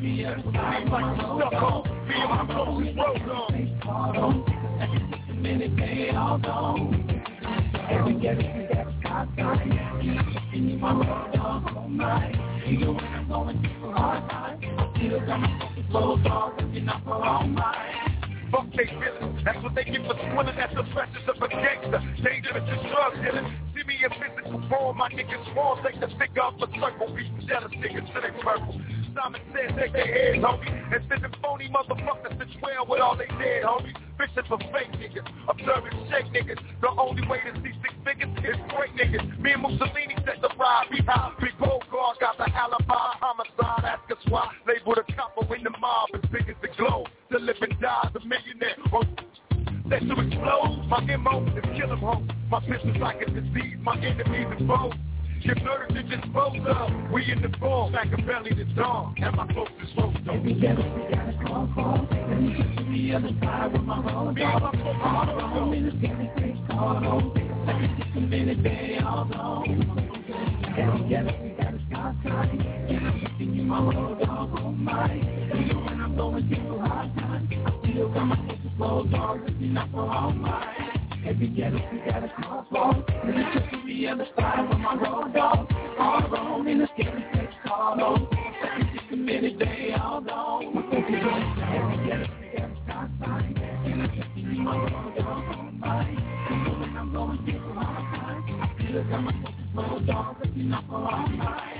Me 0.00 0.24
and 0.24 0.44
my 0.54 1.04
day, 5.76 6.10
all 6.10 6.38
gone. 6.38 7.39
Every 7.90 8.14
guest 8.14 8.38
we 8.38 8.76
have 8.76 8.86
a 8.86 8.94
contact. 9.02 9.66
In 10.54 10.78
my 10.80 10.92
dog, 11.34 11.76
all 11.76 11.88
night. 11.88 12.36
Even 12.68 12.94
when 12.94 13.04
I'm 13.04 13.28
going 13.28 13.60
through 13.62 13.92
hard 13.92 14.30
times, 14.30 14.64
still 14.96 15.18
got 15.26 15.40
my 15.40 15.58
focus 15.58 15.84
road 15.92 16.24
dog. 16.24 16.62
Looking 16.62 16.88
out 16.88 17.02
for 17.02 17.14
all 17.14 17.46
night. 17.48 18.20
Fuck 18.52 18.66
they 18.76 18.86
feelings. 18.86 19.42
That's 19.44 19.62
what 19.62 19.74
they 19.74 19.84
get 19.84 20.06
for 20.06 20.14
swilling 20.14 20.58
at 20.58 20.70
the 20.74 20.84
pressures 20.94 21.26
of 21.26 21.42
a 21.42 21.48
gangster. 21.48 22.00
Dangerous 22.22 22.62
as 22.62 22.90
drug 22.90 23.14
dealing. 23.22 23.58
See 23.74 23.82
me 23.82 23.98
in 24.06 24.10
physical 24.22 24.62
form, 24.68 24.96
my 24.96 25.08
niggas 25.10 25.52
small. 25.52 25.80
Take 25.82 25.98
the 25.98 26.08
stick 26.14 26.30
off 26.40 26.54
the 26.60 26.68
circle. 26.78 27.14
Be 27.14 27.26
jealous 27.46 27.72
niggas 27.74 28.06
to 28.14 28.20
they 28.22 28.30
purple. 28.42 28.80
Simon 29.14 29.40
said 29.52 29.76
take 29.76 29.92
their 29.92 30.06
heads, 30.06 30.42
homie. 30.42 30.70
And 30.94 31.02
send 31.08 31.24
them 31.24 31.32
phony 31.42 31.68
motherfuckers 31.68 32.38
to 32.38 32.46
twelve 32.58 32.88
with 32.88 33.00
all 33.00 33.16
they 33.16 33.26
dead, 33.26 33.64
homie. 33.64 33.94
Bitches 34.18 34.46
for 34.48 34.58
fake 34.70 34.92
niggas. 35.00 35.26
Observing 35.48 35.96
shake 36.10 36.28
niggas. 36.32 36.60
The 36.80 36.88
only 36.98 37.26
way 37.26 37.40
to 37.40 37.56
see 37.62 37.72
six 37.80 37.94
figures 38.04 38.30
is 38.44 38.56
great 38.76 38.92
niggas. 38.94 39.40
Me 39.40 39.52
and 39.52 39.62
Mussolini 39.62 40.16
set 40.26 40.40
the 40.42 40.50
ride. 40.58 40.86
We 40.90 40.98
high. 40.98 41.32
Big 41.40 41.56
Gold 41.58 41.84
Guard 41.90 42.18
got 42.20 42.36
the 42.36 42.48
alibi. 42.52 43.16
Homicide. 43.20 43.84
Ask 43.84 44.10
us 44.10 44.22
why. 44.28 44.52
Label 44.66 44.94
the 44.94 45.12
copper 45.14 45.54
in 45.54 45.64
the 45.64 45.70
mob 45.80 46.10
as 46.14 46.20
big 46.30 46.48
as 46.48 46.56
the 46.60 46.68
globe. 46.76 47.08
The 47.30 47.38
living 47.38 47.76
dies 47.80 48.12
a 48.14 48.20
millionaire. 48.20 48.76
Oh, 48.92 49.02
let 49.88 50.02
to 50.02 50.20
explode. 50.20 50.84
My 50.88 51.00
MO 51.16 51.46
is 51.56 51.64
kill 51.78 51.88
them 51.88 52.00
home. 52.00 52.28
My 52.50 52.60
business 52.60 52.96
like 53.00 53.22
a 53.22 53.30
disease. 53.30 53.78
My 53.80 53.96
enemies 53.96 54.46
and 54.58 54.68
foes. 54.68 54.92
Get 55.42 55.64
murdered 55.64 55.96
and 55.96 56.10
disposed 56.10 56.66
of. 56.66 57.10
We 57.10 57.32
in 57.32 57.40
the 57.40 57.48
fall, 57.58 57.90
Makaveli 57.90 58.56
the 58.58 58.64
dawn. 58.74 59.14
And 59.22 59.36
my 59.36 59.46
folks 59.54 59.72
is 59.82 59.88
folks 59.96 60.18
don't. 60.26 60.36
Every 60.36 60.54
guest 60.54 60.78
we 60.78 61.14
got 61.14 61.28
a 61.30 61.72
call. 61.74 62.06
Let 62.10 62.40
me 62.40 62.52
get 62.52 62.76
to 62.76 62.84
the 62.84 63.14
other 63.14 63.30
side 63.40 63.72
with 63.72 63.82
my 63.82 64.00
road 64.00 64.36
dog. 64.36 64.62
All 64.62 65.30
alone 65.30 65.74
in 65.74 65.86
the 65.86 65.92
scary 65.98 66.30
face, 66.36 66.58
call 66.68 66.96
home. 66.96 67.64
Let 67.66 67.80
me 67.80 67.88
get 67.88 68.06
some 68.12 68.28
minute, 68.28 68.62
day, 68.62 68.98
all 69.02 69.24
gone. 69.24 70.20
Every 70.76 71.02
we 71.02 71.08
got 71.08 71.26
a 71.26 71.80
contact. 71.90 72.54
In 73.40 73.66
my 73.66 73.80
road 73.80 74.18
dog, 74.20 74.58
all 74.58 74.72
night. 74.72 75.22
Even 75.58 75.84
when 75.86 76.00
I'm 76.02 76.16
going 76.16 76.48
through 76.48 76.80
hard 76.80 77.16
times, 77.16 77.48
I 77.50 77.90
still 77.90 78.12
got 78.12 78.24
my 78.24 78.36
focus 78.36 78.58
road 78.78 79.10
dog. 79.10 79.40
Looking 79.48 79.76
out 79.78 79.90
for 79.90 80.00
all 80.00 80.32
night. 80.34 80.99
Every 81.30 81.46
jealous 81.50 81.80
we 81.92 81.98
got 81.98 82.24
a 82.24 82.28
smartphone 82.40 83.04
And 83.22 83.38
it 83.38 83.70
took 83.70 83.84
me 83.84 84.04
to 84.04 84.16
the 84.16 84.26
spot 84.32 84.68
with 84.68 84.78
my 84.78 84.96
road 84.96 85.32
dog. 85.32 85.72
All 85.96 86.28
wrong 86.28 86.66
in 86.66 86.78
the 86.78 86.88
scary 86.92 87.24
text 87.32 87.56
call 87.64 88.02
on. 88.02 88.26
Thanks 88.60 88.88
just 88.98 89.12
a 89.12 89.16
minute, 89.16 89.56
they 89.60 89.92
all 89.92 90.20
gone. 90.22 90.76
Every 90.92 91.18
jealous 92.08 92.28
we 92.40 92.58
got 92.58 92.66
a 92.66 92.78
stop 92.82 93.10
sign 93.22 93.56
And 93.84 94.02
it 94.02 94.10
took 94.16 94.36
me 94.36 94.58
my 94.58 94.76
road 94.76 95.14
dog. 95.18 95.56
On. 95.56 95.78
Mine 95.78 96.18
And 96.50 96.98
I'm 96.98 97.12
gonna 97.12 97.18
all 97.22 97.74
my 97.74 97.84
time 97.84 98.62
I 98.62 98.74
feel 98.76 98.96
like 99.00 99.12
I'm 99.12 99.28
a 99.28 99.32
focused 99.32 99.76
road 99.76 100.06
dog. 100.08 100.36
Looking 100.44 100.72
up 100.72 100.84
for 100.88 100.94
all 100.96 101.28
mine 101.28 101.79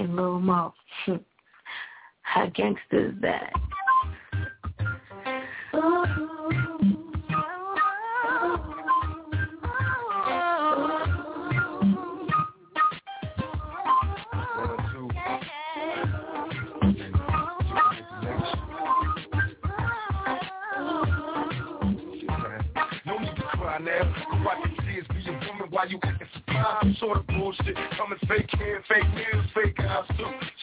fucking 0.00 0.16
little 0.16 0.40
mouth. 0.40 0.74
How 2.22 2.46
gangsters 2.46 3.14
that? 3.22 3.52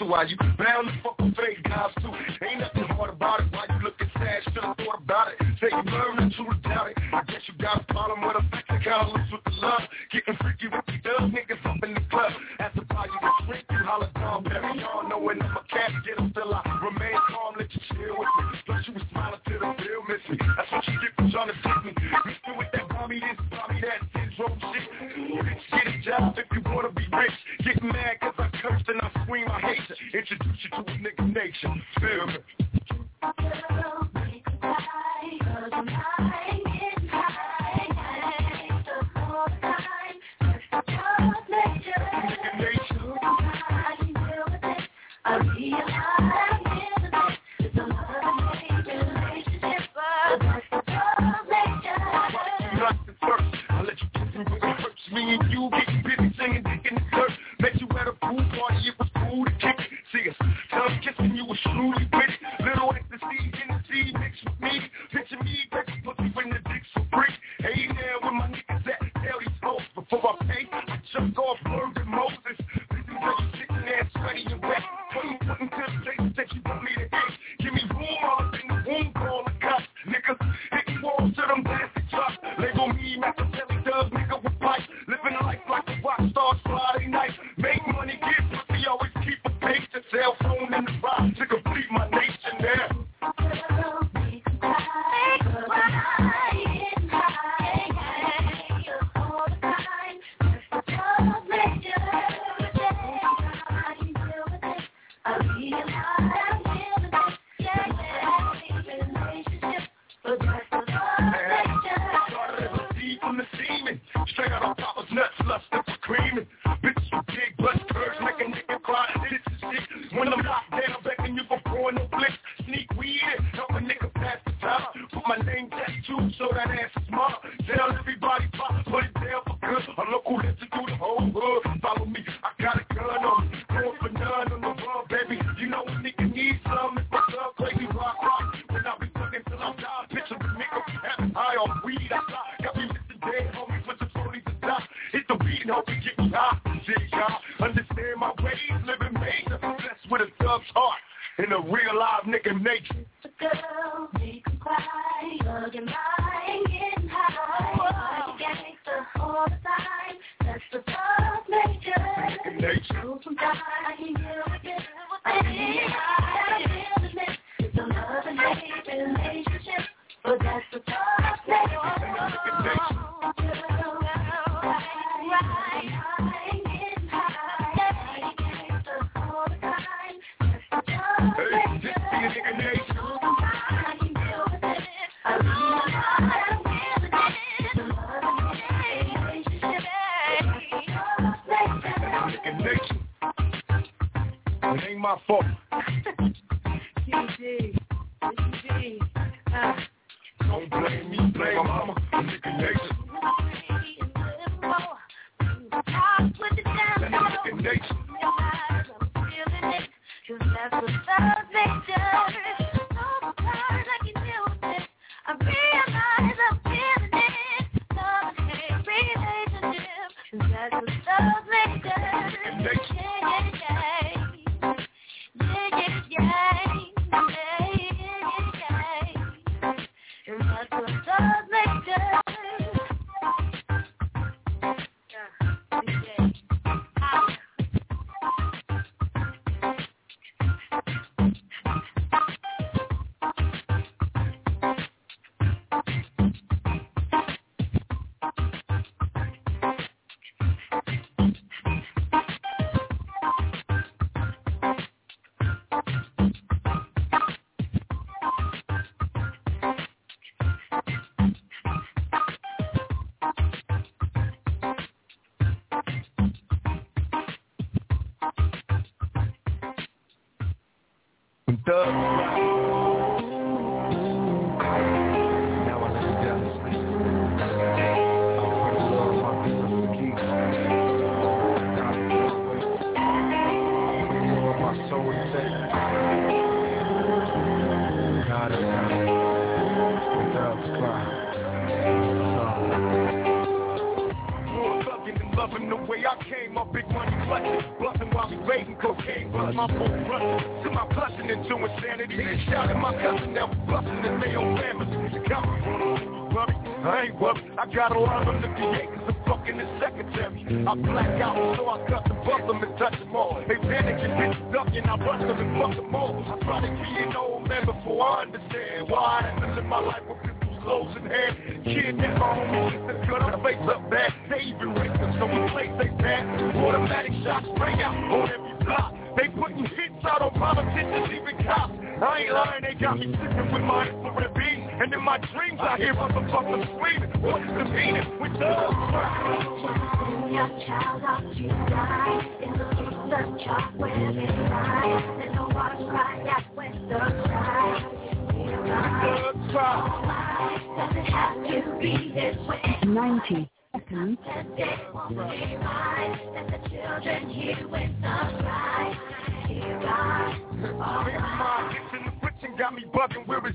why 0.08 0.24
you 0.24 0.38
fake 1.36 1.64
guys 1.64 1.92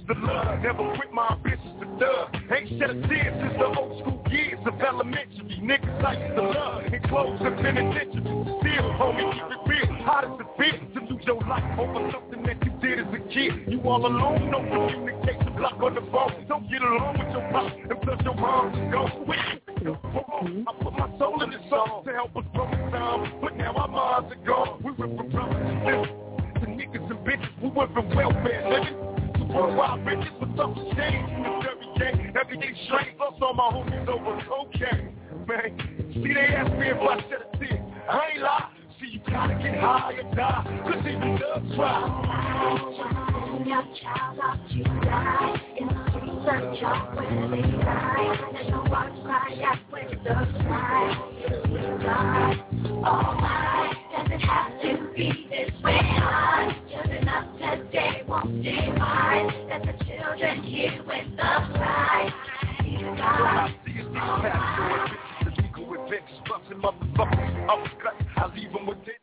the 0.07 0.15
love. 0.15 0.61
Never 0.63 0.95
quit 0.97 1.13
my 1.13 1.29
ambitions 1.33 1.81
to 1.81 1.87
dub. 1.99 2.35
Ain't 2.51 2.69
shed 2.79 2.91
a 2.91 3.09
tear 3.09 3.31
since 3.41 3.55
the 3.59 3.67
old 3.67 4.01
school 4.01 4.23
years 4.31 4.59
of 4.67 4.81
elementary. 4.81 5.61
Niggas 5.63 6.03
like 6.03 6.19
the 6.35 6.43
to 6.43 6.49
love 6.49 6.83
and 6.85 7.03
close 7.09 7.41
and 7.41 7.57
penitentiary. 7.57 8.23
Still, 8.23 8.89
homie, 8.99 9.33
keep 9.33 9.49
it 9.51 9.63
real. 9.67 9.93
How 10.05 10.21
does 10.23 10.41
it 10.41 10.95
to 10.95 11.01
lose 11.07 11.23
your 11.25 11.41
life 11.43 11.79
over 11.79 12.11
something 12.13 12.43
that 12.43 12.65
you 12.65 12.73
did 12.81 12.99
as 13.01 13.13
a 13.15 13.19
kid? 13.33 13.71
You 13.71 13.81
all 13.83 14.05
alone, 14.07 14.51
no 14.51 14.59
communication 14.59 15.55
block 15.57 15.81
on 15.83 15.95
the 15.95 16.03
phone. 16.11 16.47
Don't 16.49 16.69
get 16.71 16.83
along 16.83 17.19
with 17.19 17.31
your 17.33 17.53
boss. 17.53 17.73
and 17.73 18.01
plus 18.03 18.21
your 18.25 18.35
mom's 18.35 18.93
gone. 18.93 19.13
Mm-hmm. 20.43 20.69
I 20.69 20.73
put 20.83 20.93
my 20.95 21.19
soul 21.19 21.43
in 21.43 21.51
this 21.51 21.61
song 21.71 22.03
to 22.05 22.13
help 22.13 22.37
us 22.37 22.45
grow 22.55 22.67
down, 22.91 23.39
but 23.41 23.57
now 23.57 23.75
our 23.75 23.89
minds 23.89 24.35
are 24.35 24.47
gone. 24.47 24.83
We 24.83 24.91
went 24.93 25.17
from 25.17 25.31
brothers 25.31 26.23
to 26.61 26.67
niggas 26.67 27.11
and 27.11 27.19
bitches. 27.27 27.63
We 27.63 27.69
went 27.71 27.93
from 27.93 28.15
wealth 28.15 28.35
Straight 32.87 33.21
up 33.21 33.41
on 33.43 33.57
my 33.57 33.71
homies 33.73 34.09
over 34.09 34.41
cocaine, 34.49 35.15
man. 35.47 36.11
See, 36.13 36.35
they 36.35 36.55
ask 36.55 36.73
me 36.73 36.89
if 36.89 36.99
I 36.99 37.21
said 37.29 37.43
a 37.53 37.59
thing. 37.59 37.95
I 38.09 38.31
ain't 38.35 38.43
lie. 38.43 38.69
See, 39.01 39.07
you 39.13 39.21
gotta 39.31 39.55
get 39.55 39.79
high 39.79 40.15
and 40.19 40.37
die. 40.37 40.83
Cause 40.85 41.03
if 41.05 41.07
you 41.07 41.77
try. 41.77 42.23
Doesn't 54.13 54.41
have 54.41 54.83
to 54.83 54.91
be 55.15 55.49
this 55.51 55.71
way. 55.83 56.01
Just 56.91 57.11
enough 57.11 57.47
won't 58.29 58.63
stay 58.63 58.93
mine. 58.97 59.49
That 59.69 59.83
the 59.83 60.05
children 60.05 60.63
hear 60.63 61.03
with 61.07 61.39
us, 61.39 61.71
right? 61.79 62.62
When 63.13 63.21
I 63.21 63.69
see 63.85 64.01
a 64.01 64.05
six 64.09 64.25
pack, 64.41 64.57
so 64.77 64.83
I 64.83 64.99
bitch 65.05 65.49
it's 65.49 65.59
legal 65.61 65.85
event. 65.93 66.11
big 66.11 66.25
sluts 66.41 66.69
and 66.73 66.81
motherfuckers 66.81 67.53
upcut. 67.69 68.17
I 68.37 68.47
leave 68.57 68.73
them 68.73 68.87
with 68.87 69.05
it. 69.05 69.21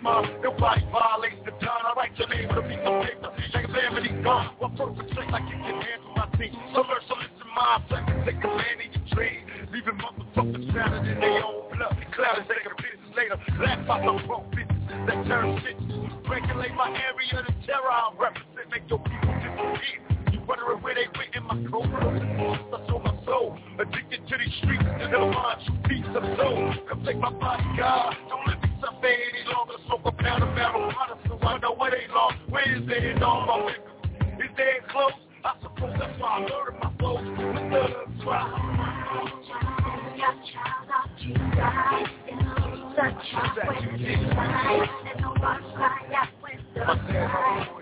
My 0.00 0.24
nobody 0.42 0.80
violates 0.90 1.44
the 1.44 1.52
time. 1.60 1.84
I 1.84 1.92
write 1.96 2.16
your 2.18 2.28
name 2.28 2.48
with 2.48 2.64
a 2.64 2.68
piece 2.68 2.80
of 2.80 3.04
paper. 3.04 3.30
Like 3.52 3.68
a 3.68 3.72
family 3.72 4.08
gone. 4.22 4.56
What 4.58 4.76
perfect 4.76 5.12
trick 5.12 5.28
I 5.28 5.40
can 5.44 5.60
get 5.60 6.00
to 6.00 6.10
my 6.16 6.26
team. 6.40 6.56
So 6.72 6.80
learn 6.80 7.02
to 7.08 7.14
listen 7.20 7.48
my 7.54 7.82
time. 7.88 8.24
Take 8.24 8.40
a 8.40 8.48
man 8.48 8.76
in 8.80 8.90
your 8.92 9.06
dream. 9.12 9.44
Leaving 9.72 9.98
motherfuckers 10.00 10.72
shrouded 10.72 11.12
in 11.12 11.20
their 11.20 11.44
own 11.44 11.68
blood. 11.76 11.96
Clouded 12.16 12.48
taking 12.48 12.72
business 12.80 13.12
later. 13.16 13.36
Laugh 13.60 13.90
out 13.90 14.00
my 14.00 14.16
wrong 14.26 14.48
bitches 14.48 15.06
that 15.06 15.26
turn 15.28 15.60
shit. 15.60 15.76
Regulate 16.28 16.74
my 16.74 16.88
area, 16.88 17.44
the 17.44 17.52
terror 17.66 17.92
I 17.92 18.10
represent. 18.18 18.70
Make 18.70 18.88
your 18.88 18.98
people 18.98 19.34
disappear. 19.44 20.31
Wondering 20.46 20.82
where 20.82 20.94
they 20.94 21.06
went 21.16 21.34
in 21.34 21.42
my 21.44 21.70
cobra. 21.70 22.02
I 22.02 22.88
sold 22.88 23.04
my 23.04 23.14
soul. 23.24 23.58
Addicted 23.78 24.26
to 24.28 24.34
these 24.38 24.54
streets. 24.58 24.82
Never 24.84 25.30
mind, 25.30 25.60
you 25.66 25.72
piece 25.88 26.16
of 26.16 26.22
soul. 26.36 26.74
Come 26.88 27.04
take 27.04 27.18
my 27.18 27.30
body, 27.30 27.64
God. 27.78 28.16
Don't 28.28 28.46
let 28.46 28.62
me 28.62 28.68
suffer 28.80 29.06
any 29.06 29.44
longer. 29.52 29.74
Smoke 29.86 30.00
a 30.06 30.12
pound 30.12 30.42
of 30.42 30.48
marijuana. 30.50 31.16
So 31.28 31.38
I 31.46 31.58
know 31.58 31.74
where 31.74 31.90
they 31.90 32.06
lost. 32.12 32.36
Where 32.48 32.76
is 32.76 32.86
they 32.88 33.10
in 33.10 33.22
all 33.22 33.46
my 33.46 33.66
liquor? 33.66 34.42
Is 34.42 34.50
they 34.56 34.78
close? 34.90 35.12
I 35.44 35.54
suppose 35.62 35.94
that's 35.98 36.20
why 36.20 36.28
I 36.28 36.40
murdered 36.40 36.78
my 36.82 36.92
soul. 37.00 37.18
With 37.22 37.70
the 37.70 37.78
love's 37.78 38.24
why. 38.24 38.92
Got 40.22 40.36
child 40.52 40.90
off 40.94 41.10
Jesus, 41.18 41.38
the 42.94 43.06
child 43.30 43.56
with 43.66 43.98
Jesus, 43.98 44.30
and 44.30 45.18
the 45.18 45.30
one 45.40 45.62
cry 45.74 45.98
out 46.14 46.28
with 46.42 46.62
the 46.74 47.81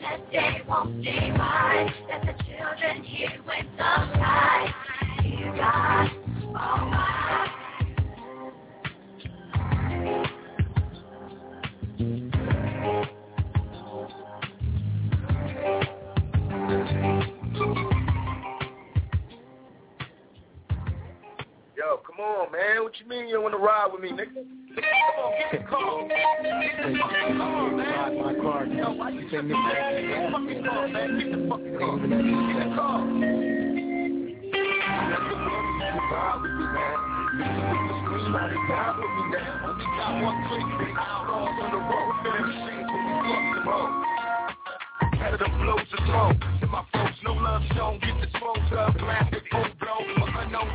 day 0.31 0.61
won't 0.67 1.03
be 1.03 1.11
mine. 1.31 1.93
That 2.07 2.21
the 2.21 2.43
children 2.43 3.03
here 3.03 3.31
with 3.45 3.65
the 3.77 3.83
light, 3.83 4.73
dear 5.21 5.53
God, 5.55 6.11
oh 6.55 6.85
my. 6.85 7.60
on, 22.21 22.51
man. 22.51 22.83
What 22.83 22.93
you 22.99 23.07
mean 23.07 23.27
you 23.27 23.35
don't 23.35 23.43
want 23.43 23.55
to 23.55 23.59
ride 23.59 23.89
with 23.91 24.01
me, 24.01 24.11
nigga? 24.11 24.33
Come 24.35 24.83
on, 25.19 25.31
get 25.37 25.51
the 25.51 25.67
car. 25.67 25.79
Come 27.27 27.41
on, 27.41 27.77
man. 27.77 28.17
My 28.21 28.33
car. 28.35 28.65
Why 28.95 29.09
you 29.09 29.21
just 29.29 29.43
mad? 29.43 30.01
Get 30.01 30.21
the 30.21 30.29
fucking 30.31 30.63
car, 30.63 30.87
man. 30.87 31.19
Get 31.19 31.31
the 31.31 31.39
fucking 31.49 31.77
car. 31.77 31.91
Ride 36.11 36.41
with 36.41 36.51
me, 36.51 36.65
man. 36.71 36.97
You 39.79 39.87
got 39.97 40.11
one 40.23 40.37
click. 40.47 40.65
Outlaws 40.97 41.57
on 41.61 41.69
the 41.71 41.77
road. 41.77 42.13
Better 42.23 42.45
machines 42.45 42.89
when 42.89 43.01
we 43.05 43.13
fuck 43.27 43.43
them 43.55 43.67
up 43.67 44.11
competitive 45.21 45.53
blows 45.59 45.85
of 46.61 46.69
my 46.69 46.83
folks, 46.93 47.17
no 47.23 47.33
love 47.33 47.61
shown, 47.75 47.99
get 47.99 48.19
disposed 48.21 48.73
of. 48.73 48.95
Plastic, 48.95 49.43
full 49.51 49.65
blow, 49.79 50.01
unknown 50.39 50.69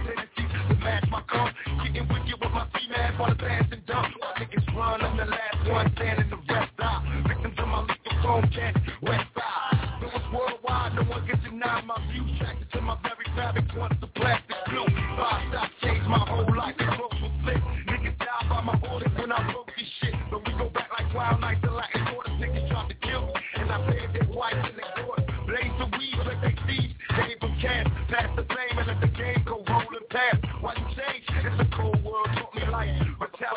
dumb. 1.36 1.52
Getting 1.84 2.08
wicked 2.08 2.36
with 2.40 2.52
my 2.52 2.66
CMAB 2.72 3.20
on 3.20 3.30
the 3.30 3.36
pass 3.36 3.64
and 3.70 3.84
dump. 3.86 4.08
My 4.20 4.32
niggas 4.40 4.66
run, 4.74 5.00
I'm 5.02 5.16
the 5.16 5.24
last 5.24 5.68
one 5.68 5.92
standing, 5.96 6.30
the 6.30 6.40
rest 6.52 6.72
out. 6.80 7.02
Victims 7.28 7.54
of 7.58 7.68
my 7.68 7.80
lethal 7.82 8.16
phone 8.22 8.48
cat, 8.50 8.74
west 9.02 9.28
side. 9.36 10.00
Though 10.00 10.16
it's 10.16 10.28
worldwide, 10.32 10.94
no 10.94 11.02
one 11.04 11.26
can 11.26 11.38
deny 11.44 11.82
my 11.82 11.98
view. 12.12 12.24
Attracted 12.36 12.72
to 12.72 12.80
my 12.80 12.96
very 13.02 13.28
fabric, 13.36 13.64
once 13.76 13.96
the 14.00 14.08
plastic 14.08 14.56
glue. 14.68 14.88
Five 15.16 15.42
stop 15.50 15.70
changed 15.82 16.08
my 16.08 16.18
whole 16.24 16.48
life, 16.56 16.76
the 16.78 16.86
road 16.96 17.14
was 17.20 17.36
lit. 17.44 17.60
Niggas 17.86 18.18
die 18.18 18.44
by 18.48 18.60
my 18.62 18.76
bullets 18.76 19.12
when 19.18 19.32
I 19.32 19.40
broke 19.52 19.70
this 19.76 19.88
shit. 20.00 20.14
But 20.30 20.40
we 20.46 20.52
go 20.56 20.68
back 20.70 20.88
like 20.96 21.12
wild 21.14 21.40
nights 21.40 21.60
the 21.62 21.70
Latin 21.70 22.04
quarters, 22.12 22.36
niggas 22.40 22.68
tried 22.70 22.88
to 22.88 22.96
kill 23.04 23.26
me. 23.26 23.34
And 23.56 23.70
I 23.70 23.78
paid 23.90 24.08
their 24.16 24.28
wife 24.32 24.56
in 24.56 24.76
the 24.76 24.86
court. 25.04 25.20
Blaze 25.46 25.76
the 25.78 25.86
weed 25.96 26.16
like 26.24 26.40
they 26.42 26.56
thieves, 26.66 26.94
gave 27.12 27.40
them 27.40 27.54
cash, 27.60 27.86
pass 28.08 28.28
the 28.36 28.42
blame 28.42 28.76
and 28.78 28.86
let 28.88 29.00
the 29.00 29.08
game 29.08 29.42
go 29.44 29.62
wrong. 29.68 29.85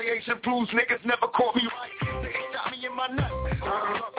creation 0.09 0.39
blues 0.43 0.67
niggas 0.69 1.05
never 1.05 1.27
caught 1.35 1.55
me 1.55 1.61
right. 1.61 2.23
They 2.23 2.31
shot 2.51 2.71
me 2.71 2.85
in 2.85 2.95
my 2.95 3.07
nuts. 3.07 3.31
Uh-huh. 3.61 4.18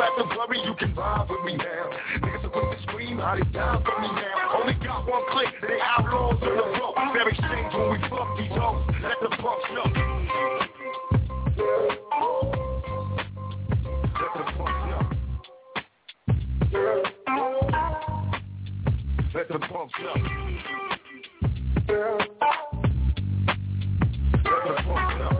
have 0.00 0.16
the 0.16 0.24
worry, 0.36 0.60
you 0.64 0.74
can 0.74 0.94
vibe 0.94 1.28
with 1.28 1.44
me 1.44 1.56
now. 1.56 1.90
Niggas 2.20 2.44
are 2.44 2.48
quick 2.48 2.78
to 2.78 2.82
scream 2.84 3.18
how 3.18 3.34
they 3.36 3.42
die 3.52 3.82
for 3.84 4.00
me 4.00 4.08
now. 4.08 4.58
Only 4.60 4.74
got 4.74 5.06
one 5.06 5.22
click, 5.30 5.48
they 5.60 5.78
outlaws 5.82 6.42
in 6.42 6.56
the 6.56 6.64
rope. 6.80 6.94
Fair 7.12 7.28
exchange 7.28 7.74
when 7.74 7.90
we 7.92 7.98
fuck 8.08 8.36
these 8.38 8.50
hoes. 8.52 8.86
Let 9.02 9.20
the 9.20 9.28
fuck 9.36 9.60
know. 9.74 9.84
Let 19.32 19.48
the 19.48 19.58
pumps 19.58 19.94
up. 20.08 20.22
Let 24.44 24.62
the 24.62 24.82
pumps 24.86 25.20
up. 25.22 25.39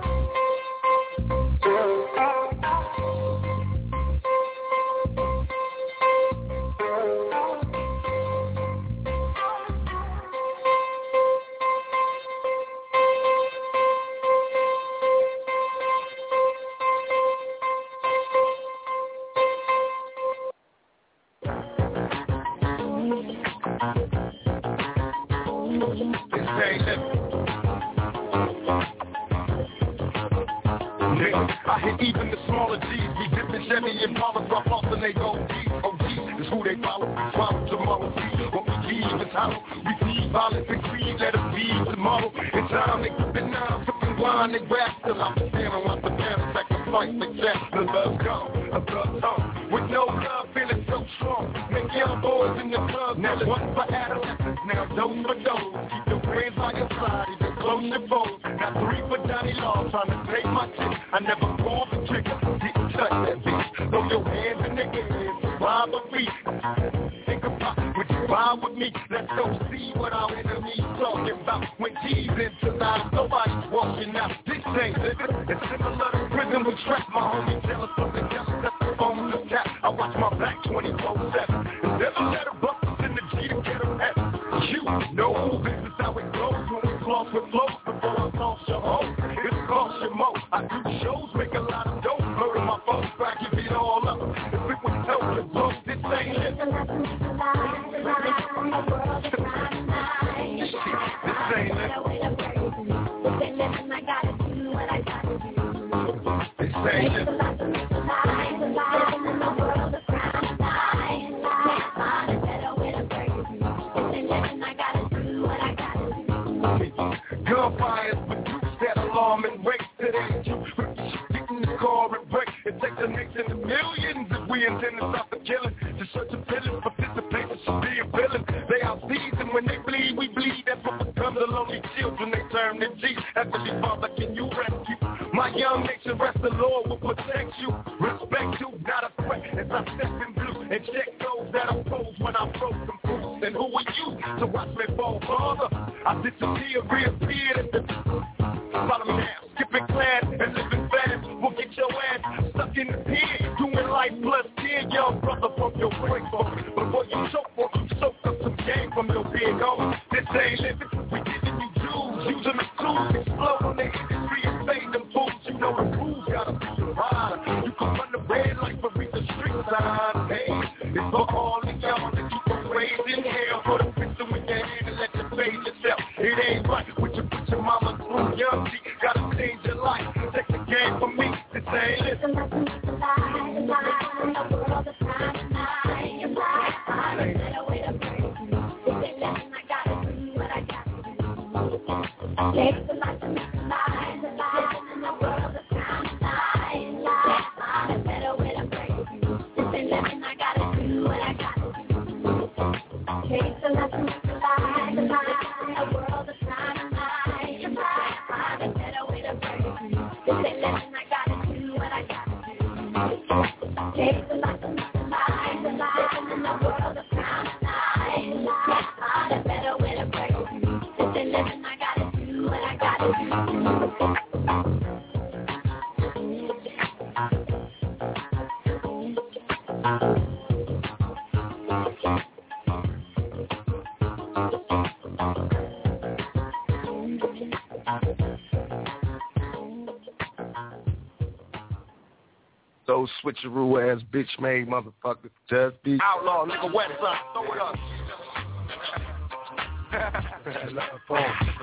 with 243.30 243.44
your 243.44 243.52
rule 243.52 243.78
ass 243.78 244.02
bitch 244.12 244.40
made 244.40 244.66
motherfucker. 244.66 245.30
Just 245.48 245.80
be 245.84 245.98
outlaw, 246.02 246.44
nigga 246.46 246.72
wet 246.74 246.88
son. 247.00 247.16
Throw 247.32 247.52
it 247.52 247.60
up. 247.60 247.76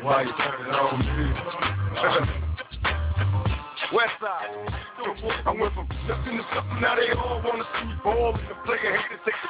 Why 0.02 0.22
you 0.24 0.32
turning 0.38 0.74
on 0.74 1.00
me? 1.00 1.28
West 3.94 4.12
side. 4.22 4.52
I 5.46 5.52
went 5.52 5.74
from 5.74 5.88
nothing 6.08 6.38
to 6.38 6.44
something, 6.56 6.82
now 6.82 6.96
they 6.96 7.12
all 7.12 7.42
wanna 7.44 7.64
see 7.80 7.86
me 7.88 7.94
ball 8.04 8.36
and 8.36 8.50
the 8.50 8.56
player 8.66 8.98
haters 8.98 9.20
take 9.24 9.36
the 9.44 9.47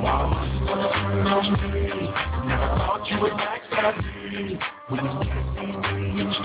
Now 0.00 0.30
i 0.30 0.88
turn 0.92 1.26
on 1.26 1.46
me. 1.72 1.84
Never 2.48 2.68
thought 2.78 3.04
you 3.10 3.16
would 3.20 3.32
backstab 3.32 3.94
me. 3.98 4.58
When 4.88 5.04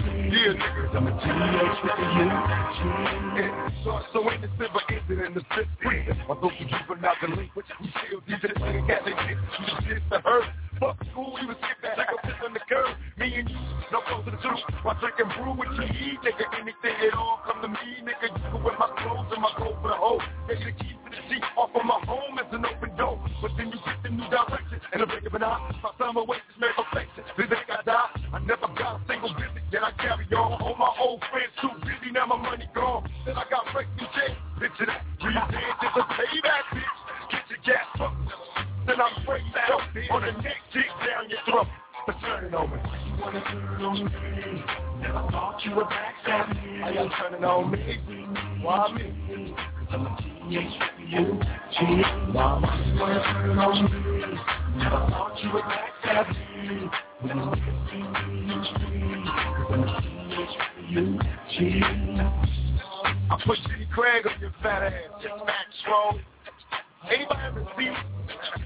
me, 0.05 0.27
yeah. 0.29 0.53
niggas. 0.53 0.93
I'm 0.95 1.07
a 1.07 1.11
teenage 1.21 1.79
with 1.83 1.97
the. 2.17 2.27
So, 3.83 3.89
isn't 5.09 5.25
in 5.25 5.33
the 5.33 5.41
50s. 5.41 6.17
Although 6.27 6.51
you 6.59 6.65
juvenile 6.65 7.15
delinquent, 7.21 7.67
we 7.79 7.87
still 8.07 8.21
Wanna 53.17 53.33
turn 53.33 53.57
on 53.57 53.83
me? 53.85 54.37
Never 54.77 55.07
thought 55.09 55.33
you 55.41 55.51
would 55.51 55.63
backstab 55.63 56.29
me. 56.29 56.87
When 57.21 57.37
you 57.37 57.51
at 57.51 57.89
me, 57.89 59.13
I'm 59.71 59.83
a 59.83 60.01
teenage 60.01 60.53
you, 60.87 61.19
G. 61.57 61.81
I 63.29 63.41
put 63.43 63.57
Jenny 63.67 63.87
Craig 63.91 64.27
on 64.27 64.39
your 64.39 64.53
fat 64.61 64.83
ass, 64.83 64.93
just 65.23 65.45
Max 65.45 65.67
Roll. 65.89 66.19
Anybody 67.11 67.39
ever 67.47 67.67
see 67.75 67.89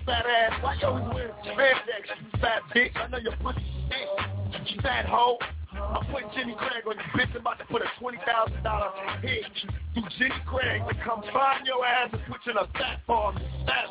fat 0.05 0.25
ass? 0.25 0.61
Why 0.61 0.75
you 0.81 0.87
always 0.87 1.05
wearing 1.13 1.33
spandex, 1.45 2.03
you 2.19 2.39
fat 2.41 2.61
bitch? 2.75 2.95
I 2.97 3.07
know 3.07 3.19
your 3.19 3.35
pussy 3.37 3.63
stink, 3.87 4.69
you 4.69 4.81
fat 4.81 5.05
hoe. 5.05 5.37
I'm 5.73 6.05
putting 6.11 6.29
Jenny 6.35 6.55
Craig 6.57 6.83
on 6.85 6.95
your 6.95 7.05
bitch. 7.15 7.31
I'm 7.35 7.41
about 7.41 7.59
to 7.59 7.65
put 7.65 7.81
a 7.81 7.85
$20,000 8.03 9.21
hit 9.21 9.45
through 9.93 10.03
Jenny 10.19 10.41
Craig 10.45 10.81
to 10.89 10.95
come 11.03 11.23
find 11.31 11.65
your 11.65 11.85
ass 11.85 12.09
and 12.11 12.21
put 12.27 12.41
you 12.45 12.51
in 12.51 12.57
a 12.57 12.67
fat 12.73 12.99
farm. 13.07 13.39
Fat 13.65 13.90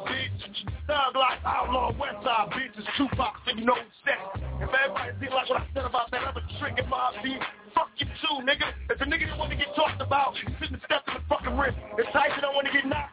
what 5.50 5.62
I 5.62 5.66
said 5.74 5.84
about 5.84 6.08
that 6.12 6.22
other 6.22 6.46
trick 6.60 6.78
in 6.78 6.88
my 6.88 7.10
beat, 7.24 7.42
fuck 7.74 7.90
you 7.98 8.06
too, 8.06 8.38
nigga. 8.46 8.70
If 8.88 9.00
a 9.00 9.04
nigga 9.04 9.26
don't 9.26 9.38
want 9.42 9.50
to 9.50 9.58
get 9.58 9.74
talked 9.74 10.00
about, 10.00 10.38
he 10.38 10.46
shouldn't 10.62 10.78
step 10.86 11.02
in 11.08 11.14
the 11.14 11.20
fucking 11.26 11.58
ring. 11.58 11.74
If 11.98 12.06
Tyson 12.14 12.38
don't 12.40 12.54
want 12.54 12.70
to 12.70 12.72
get 12.72 12.86
knocked 12.86 13.09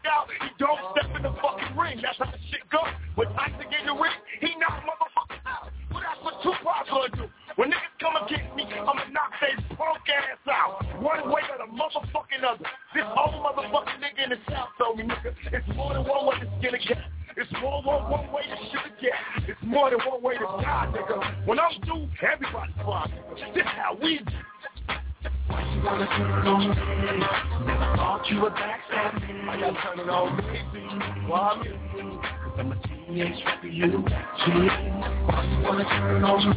turn 35.98 36.24
on 36.24 36.50
me? 36.50 36.56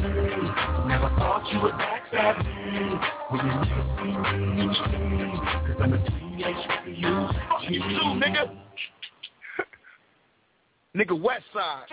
Never 0.87 1.09
thought 1.17 1.43
you 1.51 1.59
would 1.61 1.73
backstab 1.73 2.37
me. 2.45 2.53
When 3.29 3.39
you 3.45 3.53
never 3.53 3.85
see 3.97 4.13
me, 4.55 4.65
Gee, 4.73 4.93
cause 5.67 5.79
I'm 5.79 5.93
a 5.93 5.95
teenage 6.09 6.63
you. 6.97 7.13
Fuck 7.49 7.63
you 7.69 7.79
too, 7.79 8.09
nigga. 8.21 8.43
nigga, 10.95 11.21
West 11.21 11.45
Side. 11.53 11.87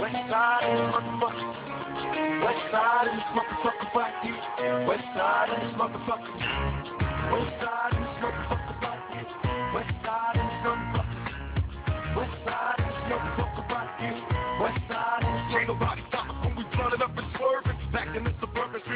West 0.00 0.20
Side, 0.30 0.64
motherfucker. 0.94 1.70
West 2.10 2.58
side 2.70 3.06
this 3.06 3.24
motherfucker. 3.36 4.86
West 4.86 5.04
side 5.14 5.48
this 5.50 5.74
motherfucker. 5.76 6.34
West 7.32 7.52
side 7.60 7.99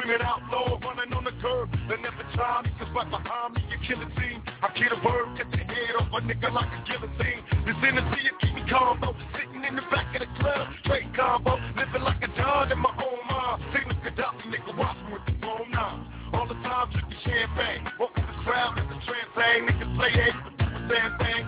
suburban, 0.05 0.27
out 0.27 0.43
low, 0.51 0.79
running 0.81 1.13
on 1.13 1.25
the 1.25 1.33
curb. 1.41 1.71
They 1.89 1.97
never 2.01 2.25
try 2.35 2.63
me, 2.63 2.71
cause 2.79 2.89
right 2.95 3.09
behind 3.09 3.55
me, 3.55 3.65
you 3.71 3.79
kill 3.87 4.03
a 4.03 4.09
team. 4.21 4.43
I 4.63 4.69
kill 4.77 4.93
a 4.93 5.01
bird, 5.01 5.37
cut 5.37 5.49
your 5.53 5.65
head 5.65 5.97
off 5.99 6.09
a 6.13 6.21
nigga 6.21 6.53
like 6.53 6.69
a 6.73 6.81
guillotine. 6.87 7.43
This 7.65 7.77
energy, 7.83 8.21
you 8.25 8.33
keep 8.41 8.55
me 8.55 8.63
calm, 8.69 9.01
though. 9.01 9.17
Sitting 9.33 9.65
in 9.65 9.77
the 9.77 9.83
back 9.91 10.15
of 10.15 10.21
the 10.21 10.29
club, 10.41 10.69
straight 10.85 11.09
combo. 11.17 11.57
Living 11.77 12.03
like 12.03 12.23
a 12.23 12.29
dog 12.37 12.71
in 12.71 12.79
my 12.79 12.93
own 12.93 13.21
mind. 13.29 13.63
Signal 13.73 13.97
Kadafi, 14.05 14.45
nigga, 14.53 14.77
watching 14.77 15.11
with 15.13 15.25
the 15.27 15.35
phone 15.41 15.71
now. 15.73 16.05
All 16.33 16.47
the 16.47 16.59
time, 16.65 16.91
drinking 16.93 17.19
champagne. 17.25 17.85
Walking 17.99 18.27
the 18.27 18.37
crowd, 18.45 18.79
it's 18.79 18.89
a 18.93 18.99
trans 19.09 19.31
thing. 19.37 19.61
Niggas 19.69 19.93
play 19.97 20.13
eight, 20.13 20.39
same 20.91 21.13
thing. 21.21 21.45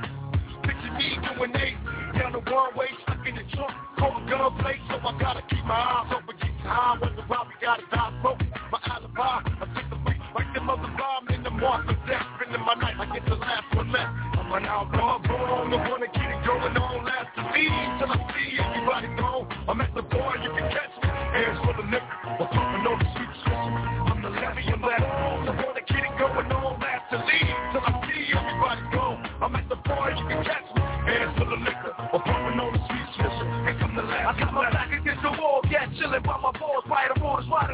Picture 0.65 0.95
me 0.97 1.09
doing 1.21 1.53
eight. 1.61 1.79
Down 2.17 2.33
the 2.33 2.41
one 2.51 2.73
way, 2.77 2.89
stuck 3.03 3.27
in 3.27 3.35
the 3.35 3.45
trunk. 3.53 3.75
Call 3.99 4.17
a 4.17 4.31
gunplay, 4.31 4.81
so 4.89 4.97
I 4.97 5.19
gotta 5.21 5.43
keep 5.51 5.65
my 5.65 5.77
eyes 5.77 6.13
open. 6.17 6.37
Get 6.41 6.57
time 6.65 7.01
when 7.01 7.17
the 7.17 7.23
robbery 7.23 7.55
gotta 7.61 7.83
die 7.93 8.13
smoke. 8.21 8.46
My 8.73 8.81
alibi, 8.91 9.47
I 9.47 9.67
take 9.79 9.89
the 9.91 9.97
fight 10.03 10.19
like 10.35 10.51
the 10.55 10.61
mother 10.61 10.91
bomb 10.99 11.29
in 11.31 11.43
the 11.43 11.51
mark 11.51 11.87
of 11.87 11.95
death. 12.07 12.27
Spending 12.35 12.67
my 12.67 12.75
night, 12.75 12.99
I 12.99 13.07
get 13.15 13.25
the 13.27 13.37
last 13.37 13.63
one 13.75 13.93
left. 13.93 14.11
I'm 14.35 14.51
an 14.53 14.67
outlaw, 14.67 15.23
born, 15.23 15.71
the 15.71 15.79
one 15.79 16.01
to 16.03 16.11
get 16.11 16.27
it 16.27 16.43
going 16.43 16.75
on. 16.75 17.05
Last 17.07 17.31
to 17.39 17.43
leave 17.55 17.91
till 18.03 18.11
I 18.11 18.19
see 18.35 18.59
everybody 18.59 19.09
go. 19.15 19.47
I'm 19.71 19.81
at 19.81 19.95
the 19.95 20.03
bar, 20.03 20.35
you 20.43 20.51
can 20.51 20.67
catch 20.67 20.95
me. 20.99 21.07
Hands 21.07 21.59
full 21.63 21.79
of 21.79 21.87
liquor, 21.87 22.19
I'm 22.27 22.43
pumping 22.43 22.87
on 22.91 22.99
the 22.99 23.07
sweet 23.15 23.33
switch. 23.47 23.67
I'm 24.11 24.19
the 24.23 24.31
levy, 24.35 24.63
I'm 24.67 24.83
that 24.83 25.03
the 25.47 25.53
one 25.63 25.75
to 25.79 25.83
get 25.87 26.03
it 26.03 26.15
going 26.19 26.51
on. 26.51 26.81
Last 26.83 27.07
to 27.15 27.19
leave 27.23 27.55
till 27.71 27.87
I 27.87 27.93
see 28.03 28.35
everybody 28.35 28.83
go. 28.91 29.15
I'm 29.47 29.55
at 29.55 29.69
the 29.71 29.79
bar, 29.79 30.11
you 30.11 30.27
can 30.27 30.43
catch 30.43 30.67
me. 30.75 30.83
Hands 30.83 31.31
full 31.39 31.55
of 31.55 31.61
liquor, 31.63 31.95
I'm 31.95 32.19
pumping 32.19 32.59
on 32.59 32.71
the 32.75 32.81
sweet 32.91 33.09
switch. 33.15 33.39
Here 33.63 33.79
come 33.79 33.95
the 33.95 34.03
last 34.03 34.27
I 34.27 34.41
got 34.43 34.51
my 34.55 34.71
back 34.75 34.91
against 34.91 35.23
the 35.23 35.31
wall, 35.39 35.63
yeah, 35.71 35.87
chillin' 35.99 36.23
by 36.27 36.35
my 36.43 36.51
balls, 36.59 36.83
right 36.91 37.07
the 37.15 37.21
road 37.23 37.43
is 37.43 37.49
wide, 37.49 37.71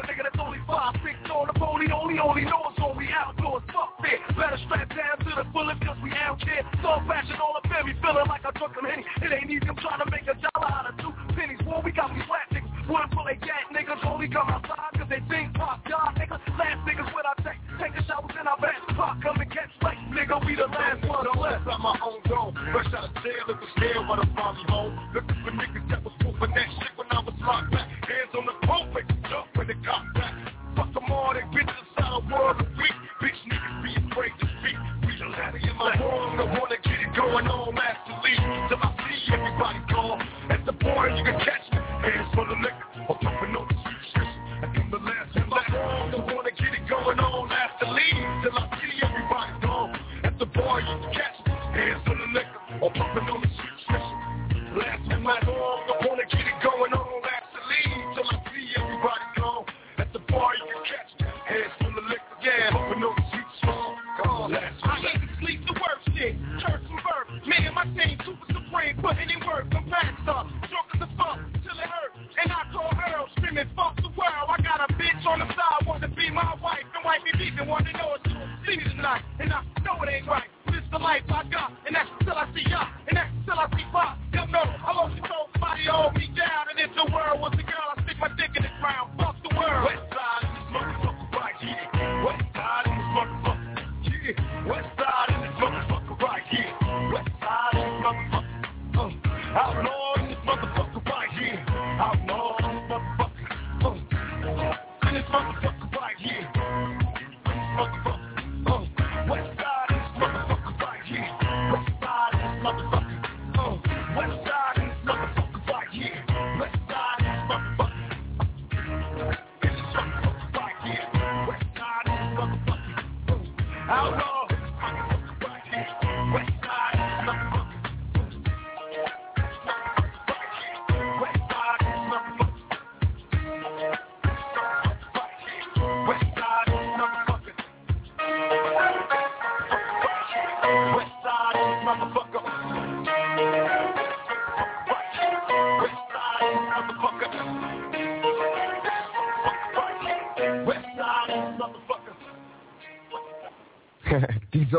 the 2.13 2.21
pony, 2.21 2.29
only, 2.29 2.45
only 2.45 2.51
knows 2.51 2.77
on 2.77 2.97
we 2.97 3.09
outdoors, 3.09 3.63
fuck 3.73 3.97
it. 4.05 4.21
Better 4.37 4.57
strap 4.65 4.89
down 4.89 5.17
to 5.25 5.31
the 5.35 5.45
bullet, 5.49 5.79
cause 5.81 5.97
we 6.03 6.11
out 6.13 6.41
here. 6.43 6.61
So 6.81 7.01
fashion 7.09 7.37
all 7.41 7.57
in 7.57 7.85
me, 7.87 7.93
feeling 8.01 8.27
like 8.29 8.45
I 8.45 8.51
took 8.53 8.73
them 8.75 8.85
henny. 8.85 9.03
It 9.21 9.33
ain't 9.33 9.49
I'm 9.65 9.77
trying 9.81 10.01
to 10.05 10.09
make 10.11 10.29
a 10.29 10.37
dollar 10.37 10.69
out 10.69 10.93
of 10.93 10.97
two 11.01 11.13
pennies. 11.33 11.59
Boy, 11.65 11.81
we 11.83 11.91
got 11.91 12.13
these 12.13 12.25
rap 12.29 12.49
niggas, 12.53 12.69
wouldn't 12.85 13.11
pull 13.11 13.25
a 13.25 13.35
gat 13.35 13.65
niggas, 13.73 14.01
only 14.05 14.29
come 14.29 14.49
outside, 14.49 14.93
cause 14.93 15.09
they 15.09 15.21
think 15.29 15.53
pop 15.57 15.81
God, 15.89 16.13
niggas. 16.15 16.41
Last 16.57 16.79
niggas 16.85 17.09
when 17.13 17.25
I 17.25 17.33
take, 17.41 17.61
take 17.81 17.93
a 17.97 18.03
shot 18.05 18.21
within 18.25 18.45
our 18.45 18.59
back, 18.61 18.77
pop 18.95 19.17
come 19.21 19.41
and 19.41 19.49
catch 19.49 19.71
flight, 19.81 19.97
nigga, 20.13 20.37
we 20.45 20.55
the 20.55 20.69
last 20.69 21.01
one 21.07 21.25
left. 21.41 21.67
Out 21.67 21.81
my 21.81 21.97
own 22.03 22.21
dome, 22.29 22.53
fresh 22.71 22.93
out 22.93 23.09
of 23.09 23.13
jail, 23.23 23.49
it 23.49 23.57
was 23.57 23.69
scared 23.75 24.05
when 24.05 24.19
I 24.21 24.25
me 24.53 24.65
home. 24.69 25.02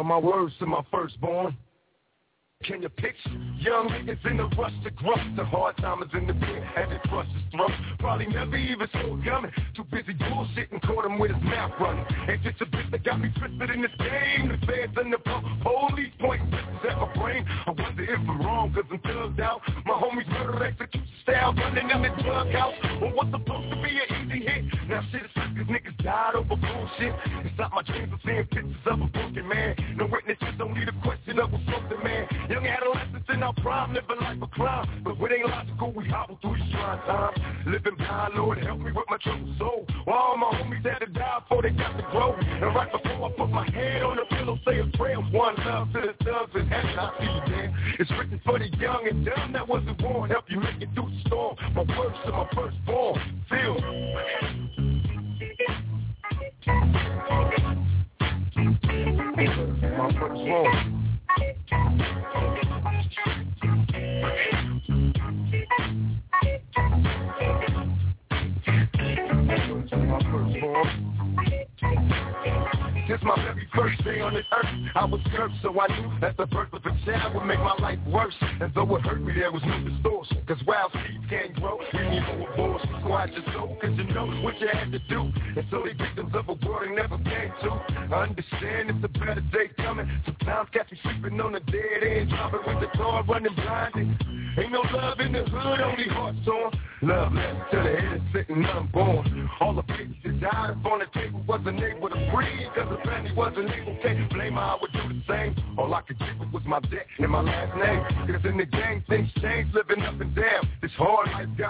My 0.05 0.19
words 0.19 0.55
to 0.59 0.67
my 0.67 0.83
firstborn. 0.91 1.57
Can 2.63 2.81
you 2.81 2.89
picture 2.89 3.31
young 3.59 3.89
niggas 3.89 4.25
in 4.25 4.39
the 4.39 4.45
rush 4.57 4.73
to 4.85 4.91
gruff? 4.91 5.19
The 5.37 5.45
hard 5.45 5.77
timers 5.79 6.09
in 6.15 6.27
the 6.27 6.33
pit 6.33 6.63
and 6.77 6.93
it 6.93 7.03
crushes 7.03 7.33
throat. 7.53 7.71
Probably 7.99 8.27
never 8.27 8.57
even 8.57 8.89
saw 8.91 9.19
coming. 9.23 9.51
Too 9.77 9.85
busy 9.85 10.15
bullshitting, 10.15 10.81
caught 10.83 11.05
him 11.05 11.19
with 11.19 11.33
his 11.33 11.43
mouth 11.43 11.73
running. 11.79 12.07
And 12.29 12.43
just 12.43 12.61
a 12.63 12.67
bitch 12.67 12.91
that 12.91 13.05
got 13.05 13.21
me 13.21 13.31
twisted 13.37 13.71
in 13.71 13.83
this 13.83 13.91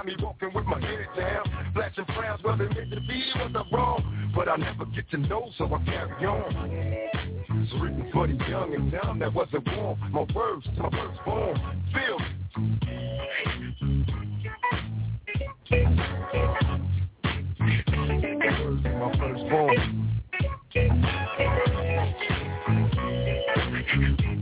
me 0.05 0.15
walking 0.21 0.51
with 0.55 0.65
my 0.65 0.81
head 0.81 1.07
down. 1.17 1.73
Flashing 1.75 2.05
frowns, 2.15 2.43
well 2.45 2.57
they 2.57 2.69
meant 2.69 2.91
to 2.91 3.01
be, 3.01 3.23
was 3.37 3.51
I 3.55 3.75
wrong? 3.75 4.33
But 4.35 4.49
I 4.49 4.57
never 4.57 4.85
get 4.87 5.11
to 5.11 5.19
know, 5.19 5.51
so 5.57 5.73
I 5.73 5.85
carry 5.85 6.27
on. 6.27 6.47
It's 7.63 7.73
written 7.81 8.11
for 8.13 8.27
the 8.27 8.35
young 8.49 8.75
and 8.75 8.93
dumb 8.93 9.19
that 9.21 9.33
wasn't 9.33 9.65
born. 9.65 9.99
My 10.11 10.27
words, 10.35 10.67
my 10.77 10.89
words 10.89 11.19
born. 11.25 11.85
Feel 11.93 12.19
my 18.99 19.13
firstborn. 19.19 20.11
Mm. 23.97 24.34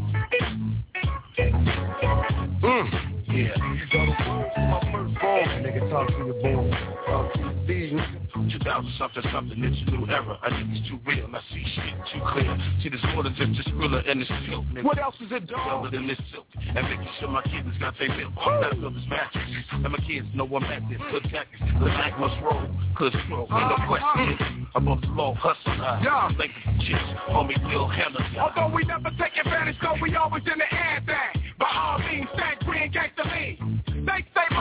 Talk 6.07 6.19
to 6.19 6.25
your 6.25 6.35
boy. 6.35 6.71
Talk 7.07 7.33
to 7.35 7.39
your 7.41 7.53
these 7.67 7.93
2000 8.35 8.93
something 8.99 9.23
something, 9.33 9.63
it's 9.63 9.79
a 9.87 9.91
new 9.91 10.07
era. 10.11 10.39
I 10.43 10.51
think 10.51 10.71
it's 10.73 10.89
too 10.89 10.99
real. 11.07 11.29
I 11.33 11.41
see 11.55 11.63
shit 11.63 11.95
too 12.13 12.21
clear. 12.33 12.59
See 12.83 12.89
this 12.89 13.01
water 13.15 13.31
just 13.37 13.53
just 13.53 13.69
thriller 13.71 14.01
and 14.01 14.21
it's 14.21 14.31
silk. 14.51 14.65
Nigga. 14.67 14.83
What 14.83 14.99
else 14.99 15.15
is 15.21 15.31
it, 15.31 15.47
dog? 15.47 15.87
Other 15.87 15.97
than 15.97 16.09
this 16.09 16.19
silk. 16.33 16.47
And 16.57 16.75
making 16.75 17.09
sure 17.21 17.29
my 17.29 17.43
kids 17.43 17.69
got 17.79 17.95
their 17.99 18.09
milk. 18.17 18.35
Gotta 18.35 18.75
build 18.75 18.97
this 18.97 19.05
mattress. 19.09 19.45
And 19.73 19.91
my 19.93 19.99
kids 19.99 20.27
know 20.35 20.47
I'm 20.47 20.65
at 20.65 20.83
this. 20.91 20.99
Good 21.11 21.23
tactics. 21.31 21.63
The 21.79 21.87
back 21.87 22.19
must 22.19 22.35
roll. 22.43 22.67
Cause 22.99 23.13
flow. 23.29 23.47
Ain't 23.51 23.71
no 23.71 23.79
question. 23.87 24.37
Uh-huh. 24.43 24.79
Above 24.81 25.01
the 25.03 25.09
law, 25.09 25.35
hustle. 25.35 25.77
Yeah. 26.03 26.29
Think 26.37 26.53
chicks. 26.81 26.99
Homie 27.31 27.63
Will 27.69 27.87
handle 27.89 28.23
Although 28.41 28.75
we 28.75 28.85
never 28.85 29.11
take 29.21 29.37
advantage, 29.39 29.79
cause 29.81 29.99
we 30.03 30.17
always 30.17 30.43
in 30.51 30.59
the 30.59 30.75
air 30.75 31.03
thing. 31.07 31.43
By 31.59 31.71
all 31.71 31.99
means, 31.99 32.29
thank 32.37 32.59
green 32.61 32.91
gangster 32.91 33.23
lean. 33.25 33.82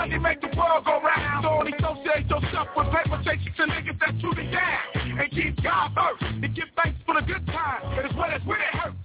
Money 0.02 0.18
make 0.18 0.42
the 0.42 0.50
world 0.58 0.82
go 0.84 0.98
round. 0.98 1.46
Only 1.46 1.74
associate 1.78 2.26
yourself 2.26 2.74
with 2.76 2.90
paper 2.90 3.22
chasing 3.22 3.54
to 3.54 3.70
niggas 3.70 4.00
that 4.02 4.18
shoot 4.18 4.34
it 4.34 4.50
down. 4.50 4.82
And 4.98 5.30
keep 5.30 5.62
God 5.62 5.94
first. 5.94 6.26
And 6.26 6.50
give 6.58 6.74
thanks 6.74 6.98
for 7.06 7.14
the 7.14 7.22
good 7.22 7.46
times. 7.46 7.86
As 8.02 8.10
well 8.18 8.34
as 8.34 8.42
when 8.42 8.58
it 8.58 8.74
hurts. 8.74 8.98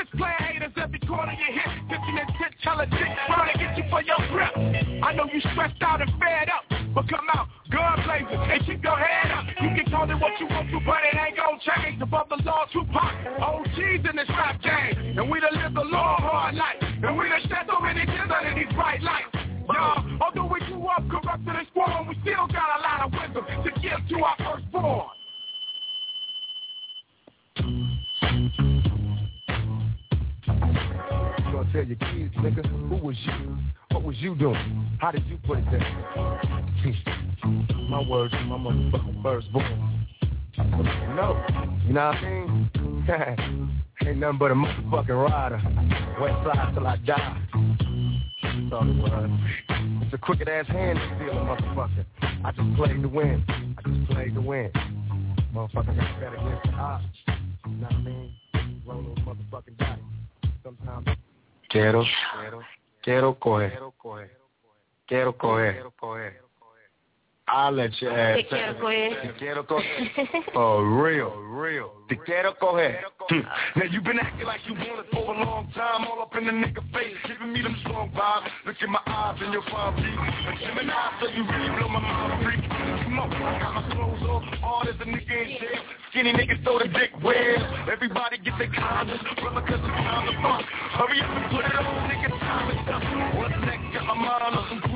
It's 0.00 0.08
player 0.16 0.40
haters 0.40 0.72
every 0.80 0.98
corner 1.00 1.36
you 1.36 1.44
hit. 1.44 1.68
Pitching 1.92 2.16
and 2.16 2.30
shit, 2.40 2.56
tell 2.64 2.80
a 2.80 2.86
dick, 2.88 3.12
trying 3.28 3.52
to 3.52 3.58
get 3.60 3.76
you 3.76 3.84
for 3.92 4.00
your 4.00 4.16
grip. 4.32 4.56
I 5.04 5.12
know 5.12 5.28
you 5.28 5.44
stressed 5.52 5.76
out 5.82 6.00
and 6.00 6.08
fed 6.16 6.48
up. 6.48 6.64
But 6.96 7.04
come 7.12 7.28
out, 7.36 7.52
gun 7.68 8.00
blazing, 8.08 8.40
and 8.40 8.64
keep 8.64 8.80
your 8.80 8.96
head 8.96 9.28
up. 9.36 9.44
You 9.60 9.76
can 9.76 9.92
call 9.92 10.08
it 10.08 10.16
what 10.16 10.40
you 10.40 10.48
want 10.48 10.72
to, 10.72 10.80
but 10.88 11.04
it 11.04 11.20
ain't 11.20 11.36
gonna 11.36 11.60
change. 11.60 12.00
Above 12.00 12.32
the 12.32 12.40
law, 12.48 12.64
Tupac, 12.72 13.12
OGs 13.44 14.08
in 14.08 14.16
this 14.16 14.30
rap 14.32 14.56
game. 14.64 15.20
And 15.20 15.30
we 15.30 15.36
done 15.38 15.52
lived 15.52 15.76
a 15.76 15.84
long, 15.84 16.16
hard 16.16 16.54
life. 16.56 16.80
And 16.80 17.12
we 17.12 17.28
done 17.28 17.44
shed 17.44 17.68
so 17.68 17.76
many 17.84 18.08
tears 18.08 18.32
under 18.32 18.56
these 18.56 18.72
bright 18.72 19.04
lights. 19.04 19.36
We 19.70 19.76
grew 21.36 21.52
up 21.52 21.66
corrupted 21.74 21.76
and 21.76 22.08
we 22.08 22.16
still 22.22 22.46
got 22.48 22.78
a 22.78 22.82
lot 22.82 23.02
of 23.06 23.12
wisdom 23.12 23.44
to 23.64 23.70
give 23.80 24.08
to 24.08 24.24
our 24.24 24.36
firstborn. 24.38 25.08
Gonna 31.52 31.72
tell 31.72 31.84
your 31.84 31.96
kids, 31.96 32.34
nigga, 32.36 32.64
who 32.88 32.96
was 32.96 33.16
you? 33.24 33.58
What 33.90 34.02
was 34.04 34.16
you 34.18 34.34
doing? 34.34 34.98
How 35.00 35.10
did 35.10 35.26
you 35.26 35.38
put 35.46 35.58
it 35.58 35.64
there? 35.70 35.80
my 37.88 38.00
words 38.08 38.32
my 38.46 38.56
motherfucking 38.56 39.22
firstborn. 39.22 40.06
No, 40.64 41.42
you 41.86 41.92
know 41.92 42.06
what 42.06 42.16
I 42.16 42.22
mean? 42.22 43.80
Ain't 44.06 44.18
nothing 44.18 44.38
but 44.38 44.50
a 44.50 44.54
motherfucking 44.54 45.30
rider. 45.30 45.60
West 46.20 46.44
side 46.44 46.74
till 46.74 46.86
I 46.86 46.96
die. 46.96 47.42
That's 48.42 48.72
all 48.72 48.88
it 48.88 48.96
was. 48.96 49.30
It's 50.02 50.14
a 50.14 50.18
crooked 50.18 50.48
ass 50.48 50.66
hand 50.68 50.98
stealing, 51.16 51.36
motherfucker. 51.36 52.04
I 52.44 52.52
just 52.52 52.76
played 52.76 53.02
to 53.02 53.08
win. 53.08 53.44
I 53.48 53.88
just 53.88 54.10
played 54.10 54.34
to 54.34 54.40
win. 54.40 54.70
Motherfucker 55.54 55.96
got 55.96 56.20
bet 56.20 56.32
against 56.32 56.62
the 56.64 56.72
odds. 56.72 57.04
You 57.66 57.76
know 57.76 57.82
what 57.82 57.92
I 57.92 57.98
mean? 57.98 58.34
Roll 58.86 59.02
those 59.02 59.18
motherfucking 59.18 59.78
dice. 59.78 59.98
Sometimes. 60.62 61.08
Quiero, 61.70 62.04
quiero 63.02 63.34
coger. 63.34 63.70
Quiero 63.70 63.92
coger. 63.92 64.30
Quiero 65.06 65.32
coger. 65.32 66.32
I'll 67.50 67.72
let 67.72 67.90
you 68.00 68.08
eh, 68.08 68.14
ask. 68.14 68.36
Te 68.38 68.48
quiero 68.48 68.78
coger. 68.78 69.22
Te 69.22 69.32
quiero 69.38 69.66
coger. 69.66 70.44
Oh, 70.54 70.82
real, 70.82 71.30
real. 71.50 71.92
Te 72.08 72.16
quiero 72.18 72.54
coger. 72.54 73.00
now 73.76 73.84
you 73.90 74.00
been 74.00 74.18
acting 74.20 74.46
like 74.46 74.60
you 74.66 74.74
want 74.74 75.00
it 75.00 75.06
for 75.12 75.34
a 75.34 75.44
long 75.44 75.70
time, 75.74 76.06
all 76.06 76.22
up 76.22 76.34
in 76.36 76.46
the 76.46 76.52
nigga 76.52 76.82
face, 76.92 77.16
giving 77.26 77.52
me 77.52 77.62
them 77.62 77.76
strong 77.82 78.10
vibes. 78.10 78.50
Look 78.66 78.76
in 78.80 78.90
my 78.90 79.00
eyes 79.06 79.38
and 79.42 79.52
your 79.52 79.62
fine 79.70 79.96
feet. 79.96 80.18
A 80.46 80.52
Gemini, 80.62 80.94
so 81.20 81.26
you 81.26 81.42
really 81.42 81.70
blow 81.78 81.88
my 81.88 82.00
mind, 82.00 82.44
freak. 82.44 82.62
Come 82.70 83.18
on, 83.18 83.32
I 83.32 83.58
got 83.58 83.74
my 83.74 83.94
clothes 83.94 84.22
off, 84.30 84.42
hard 84.62 84.88
as 84.88 84.94
a 85.00 85.04
nigga 85.04 85.34
in 85.42 85.48
jail. 85.58 85.82
Skinny 86.10 86.32
niggas 86.32 86.62
throw 86.62 86.78
the 86.78 86.86
dick 86.86 87.10
well. 87.22 87.90
Everybody 87.90 88.38
get 88.38 88.54
their 88.58 88.70
condoms, 88.70 89.22
brother, 89.42 89.62
cause 89.66 89.78
it's 89.82 89.98
time 90.06 90.26
to 90.26 90.34
fuck. 90.38 90.62
Hurry 90.98 91.20
up 91.20 91.30
and 91.30 91.50
put 91.50 91.64
it 91.66 91.74
on, 91.74 92.10
nigga, 92.10 92.30
time 92.38 92.70
is 92.70 92.82
up. 92.90 93.02
What's 93.38 93.58
next? 93.66 93.94
Got 93.94 94.06
my 94.06 94.14
mind 94.14 94.54
on 94.54 94.66
some. 94.70 94.89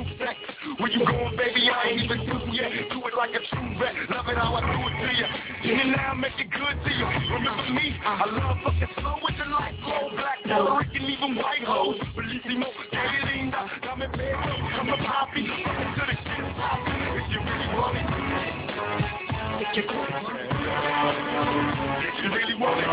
Where 0.84 0.92
you 0.92 1.00
going, 1.00 1.32
baby? 1.38 1.64
I 1.72 1.96
ain't 1.96 2.04
even 2.04 2.28
through 2.28 2.52
yet. 2.52 2.68
Do 2.92 3.00
it 3.08 3.16
like 3.16 3.32
a 3.32 3.40
true 3.40 3.72
vet. 3.80 3.96
Love 4.12 4.28
it 4.28 4.36
how 4.36 4.52
I 4.52 4.60
do 4.60 4.84
it 4.84 4.92
to 5.00 5.08
you. 5.16 5.80
And 5.80 5.96
now 5.96 6.12
I 6.12 6.14
make 6.14 6.36
it 6.36 6.52
good 6.52 6.76
to 6.76 6.90
you. 6.92 7.06
Remember 7.32 7.72
me? 7.72 7.96
I 8.04 8.28
love 8.28 8.60
fucking 8.60 8.92
slow 9.00 9.16
with 9.24 9.32
the 9.40 9.48
light 9.48 9.80
glow 9.80 10.12
Black, 10.12 10.44
Puerto 10.44 10.76
Rican, 10.76 11.08
even 11.08 11.40
white 11.40 11.64
hoes. 11.64 11.96
Bellissimo, 12.12 12.68
Gay 12.92 13.16
Linda. 13.24 13.64
I'm 13.64 14.02
in 14.02 14.12
bed, 14.12 14.36
I'm 14.36 14.92
a 14.92 14.96
poppy. 15.08 15.48
Fucking 15.48 15.88
to 15.96 16.04
the 16.04 16.20
shit 16.20 16.52
poppy. 16.52 16.92
If 17.16 17.32
you 17.32 17.40
really 17.40 17.68
want 17.72 17.96
it. 17.96 18.04
If 19.64 19.72
you 19.72 19.88
really 19.88 20.20
want 20.20 20.36
it. 20.36 20.52
If 22.04 22.20
you 22.20 22.28
really 22.28 22.60
want 22.60 22.76
it. 22.76 22.92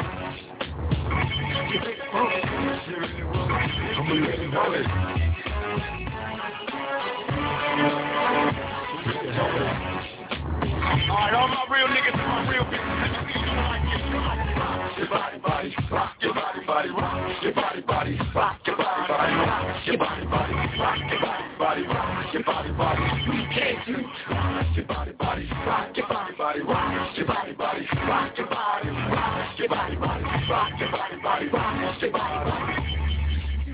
If 1.11 1.27
you 1.67 1.83
really 1.83 2.07
want 2.07 2.31
it. 2.31 2.47
If 3.83 3.99
you 3.99 4.15
really 4.15 4.47
want 4.47 4.79
it. 4.79 6.10
Alright, 7.71 7.87
all 11.33 11.47
my 11.47 11.65
real 11.71 11.87
niggas 11.87 12.17
my 12.17 12.45
real 12.51 12.65
bitches, 12.65 12.99
your 14.97 15.07
body, 15.07 15.39
body, 15.39 15.73
rock 15.89 16.17
your 16.21 16.33
body, 16.33 16.59
body, 16.67 16.89
rock 16.89 17.41
your 17.41 17.53
body, 17.53 17.81
body, 17.81 18.19
rock 18.35 18.59
your 18.67 18.75
body, 18.75 19.07
body, 19.07 19.33
rock 19.55 19.79
your 19.85 19.97
body, 19.97 20.25
body, 20.27 20.53
rock 20.77 20.99
your 21.07 21.21
body, 21.21 21.45
body, 21.57 21.83
rock 21.87 22.33
your 22.33 22.43
body, 22.43 22.71
body. 22.73 23.01
We 23.29 23.45
can't 23.55 23.85
do 23.85 24.03
rock 24.29 24.75
your 24.75 24.85
body, 24.85 25.13
body, 25.13 25.49
rock 25.65 25.95
your 25.95 26.07
body, 26.07 26.35
body, 26.35 26.59
rock 26.61 27.17
your 27.17 27.25
body, 27.25 27.53
body, 27.53 27.87
rock 27.95 28.37
your 28.37 28.47
body, 28.47 28.89
rock 28.89 29.57
your 29.57 29.69
body, 29.69 29.95
body, 29.95 30.23
rock 30.49 30.77
your 30.77 30.91
body, 30.91 31.15
body, 31.23 31.47
rock 31.47 32.01
your 32.01 32.11
body, 32.11 32.51
body. 32.51 33.10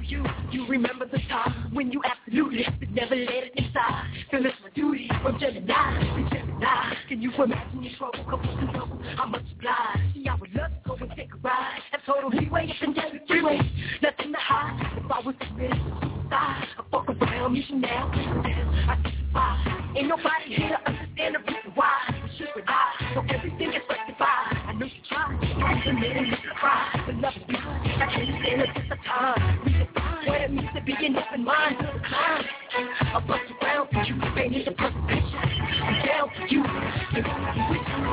You, 0.08 0.24
you 0.52 0.66
remember 0.68 1.06
the 1.06 1.18
time 1.28 1.70
when 1.74 1.92
you 1.92 2.02
absolutely 2.06 2.66
never 2.92 3.14
let 3.14 3.44
it 3.44 3.52
inside. 3.58 4.06
Feel 4.32 4.46
it's 4.46 4.56
my 4.64 4.70
duty 4.70 5.10
from 5.22 5.38
Gemini 5.38 6.00
to 6.00 6.30
Gemini. 6.34 6.94
Can 7.10 7.22
you 7.22 7.30
imagine 7.34 7.84
your 7.84 7.94
trouble? 7.98 8.24
Come 8.24 8.40
on, 8.40 8.74
trouble. 8.74 9.02
I 9.04 9.26
multiply. 9.26 9.96
See, 10.14 10.26
I 10.30 10.36
would 10.36 10.56
love 10.56 10.72
to 10.72 10.90
go 10.90 10.96
and 10.96 11.12
take 11.14 11.34
a 11.34 11.38
ride. 11.38 11.80
Have 11.92 12.06
total 12.06 12.30
leeway 12.30 12.74
down 12.82 12.96
the 12.96 13.20
freeway. 13.28 13.60
Nothing 14.02 14.32
to 14.32 14.40
hide. 14.40 14.98
If 14.98 15.12
I 15.12 15.20
was 15.20 15.36
to 15.42 15.48
suicide, 15.58 16.22
I 16.32 16.84
fuck 16.90 17.10
around, 17.10 17.56
you 17.56 17.64
should 17.68 17.82
now. 17.82 18.10
Damn, 18.14 18.90
I 18.90 18.96
testify. 19.04 19.98
Ain't 19.98 20.08
nobody 20.08 20.56
here 20.56 20.70
to 20.70 20.90
understand 20.90 21.36
the 21.36 21.40
reason 21.40 21.72
why. 21.76 22.16
It's 22.26 22.40
you 22.40 22.48
and 22.56 22.64
I, 22.66 23.14
so 23.14 23.26
everything 23.28 23.74
is 23.74 23.84
rectified. 23.90 24.57
I 24.78 24.84
you 24.84 24.92
tried. 25.10 25.42
You 25.42 25.48
even 25.82 26.00
made 26.00 26.18
a 26.18 26.38
cry. 26.56 27.04
But 27.08 27.16
love 27.16 27.34
is 27.36 27.44
blind. 27.48 27.88
I 28.00 28.14
can't 28.14 28.30
stand 28.44 28.62
the 28.62 28.68
test 28.68 28.92
of 28.92 29.00
time. 29.06 29.60
Redefine 29.66 30.28
what 30.28 30.42
it 30.42 30.52
means 30.52 30.70
to 30.76 30.82
be 30.84 30.94
an 30.94 31.18
open 31.18 31.44
mind. 31.44 31.78
I 31.82 33.24
bust 33.28 33.42
around 33.60 33.90
for 33.92 34.04
you. 34.04 34.22
Painted 34.36 34.68
the 34.68 34.72
perfect 34.74 35.08
picture. 35.08 35.38
I'm 35.82 36.06
down 36.06 36.30
for 36.36 36.46
you. 36.46 36.62
To 36.62 36.70
be 36.70 37.30
with 37.72 37.88
you. 37.88 38.04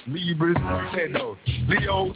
Libras, 0.07 0.57
Leo, 0.95 1.37
Leo, 1.69 2.15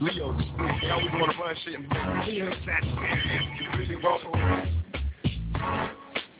Leo. 0.00 0.36
They 0.80 0.90
always 0.90 1.12
want 1.12 1.32
to 1.32 1.38
run 1.38 1.54
shit 1.64 1.74
and 1.74 1.86
Leo, 2.26 2.50
Sagittarius, 2.64 3.44
you. 3.88 3.96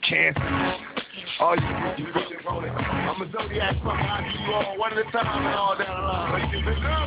Cancer. 0.09 1.03
Oh, 1.41 1.55
you, 1.55 1.61
it. 1.61 2.71
I'm 2.71 3.21
a 3.21 3.33
zodiac 3.33 3.77
fucker. 3.77 3.91
I 3.91 4.47
you 4.47 4.55
all 4.55 4.79
one 4.79 4.93
at 4.93 4.99
a 4.99 5.11
time 5.11 5.47
and 5.47 5.55
all 5.55 5.77
down 5.77 6.01
the 6.01 6.07
line. 6.07 7.07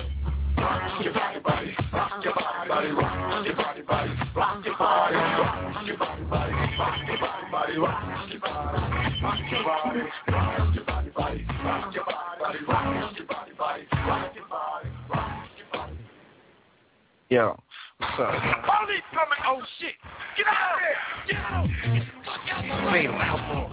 Rock 0.59 1.03
your 1.03 1.13
body, 1.13 1.39
body, 1.39 1.75
rock 1.93 2.23
your 2.23 2.33
body, 2.33 2.69
body, 2.69 2.91
rock 2.91 3.45
your 3.45 3.55
body, 3.55 3.81
body, 3.81 4.11
rock 4.35 4.65
your 4.65 4.75
body, 4.75 5.15
rock 5.15 5.87
your 5.87 5.97
body, 5.97 6.23
body, 6.23 6.51
rock 6.77 7.07
your 7.07 7.17
body, 7.17 7.49
body, 7.49 7.77
rock 7.77 8.29
your 8.29 8.39
body, 8.39 8.99
rock 9.21 9.39
your 9.49 9.63
body, 9.63 10.01
rock 10.29 10.75
your 10.75 10.83
body, 10.83 11.09
body, 11.09 11.45
rock 11.63 11.95
your 11.95 12.03
body, 12.03 12.35
body, 12.39 12.65
rock 12.67 13.15
your 13.15 13.25
body, 13.25 13.53
body, 13.57 13.87
rock 13.93 14.35
your 14.35 14.47
body, 14.49 14.89
rock 15.09 15.47
your 15.57 15.67
body. 15.71 15.95
Up? 17.37 17.63
Police 17.99 19.03
coming! 19.13 19.39
Oh 19.45 19.61
shit! 19.79 19.95
Get 20.37 20.47
out 20.47 20.75
of 20.75 20.79
there! 20.79 20.99
Get 21.27 21.35
out! 21.35 21.67
Get 21.67 21.99
the 21.99 22.23
fuck 22.23 22.39
out! 22.49 22.91
Fatal 22.93 23.15
outlaw. 23.15 23.67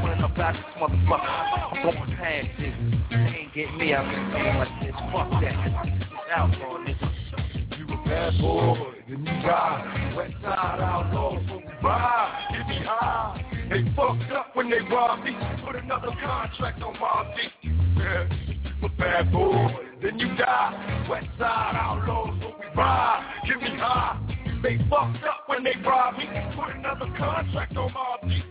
Pulling 0.00 0.22
up 0.22 0.38
out 0.38 0.52
this 0.54 0.64
motherfucker. 0.76 1.28
I'm 1.28 1.82
going 1.82 2.16
past 2.16 2.48
this. 2.58 2.74
They 3.08 3.16
ain't 3.16 3.54
getting 3.54 3.78
me 3.78 3.94
out 3.94 4.04
here 4.04 4.30
going 4.32 4.58
like 4.58 4.80
this. 4.82 4.92
Fuck 4.92 5.30
that. 5.40 5.56
It's 5.86 6.30
outlaw, 6.30 6.78
nigga. 6.78 7.78
You 7.78 7.84
a 7.86 8.04
bad 8.04 8.38
boy, 8.38 8.76
then 9.08 9.18
you 9.18 9.24
die. 9.24 10.14
West 10.14 10.34
side 10.42 10.80
outlaw, 10.80 11.38
so 11.48 11.62
ride. 11.82 12.48
Get 12.52 12.68
me 12.68 12.84
high. 12.84 13.44
They 13.70 13.82
fucked 13.96 14.30
up 14.32 14.56
when 14.56 14.68
they 14.68 14.80
robbed 14.80 15.24
me. 15.24 15.32
Put 15.64 15.76
another 15.76 16.10
contract 16.22 16.82
on 16.82 17.00
my 17.00 17.34
dick. 17.34 17.72
Yeah. 17.96 18.59
A 18.82 18.88
bad 18.88 19.30
boy, 19.30 19.68
then 20.02 20.18
you 20.18 20.34
die. 20.36 21.06
West 21.10 21.26
side 21.38 21.76
outlaw, 21.76 22.26
so 22.40 22.54
we 22.58 22.66
ride. 22.74 23.42
Give 23.46 23.60
me 23.60 23.76
high. 23.76 24.18
They 24.62 24.78
fucked 24.88 25.22
up 25.24 25.44
when 25.48 25.64
they 25.64 25.74
robbed 25.84 26.18
me. 26.18 26.24
Put 26.56 26.76
another 26.76 27.06
contract 27.18 27.76
on 27.76 27.92
my 27.92 28.16
beat. 28.22 28.44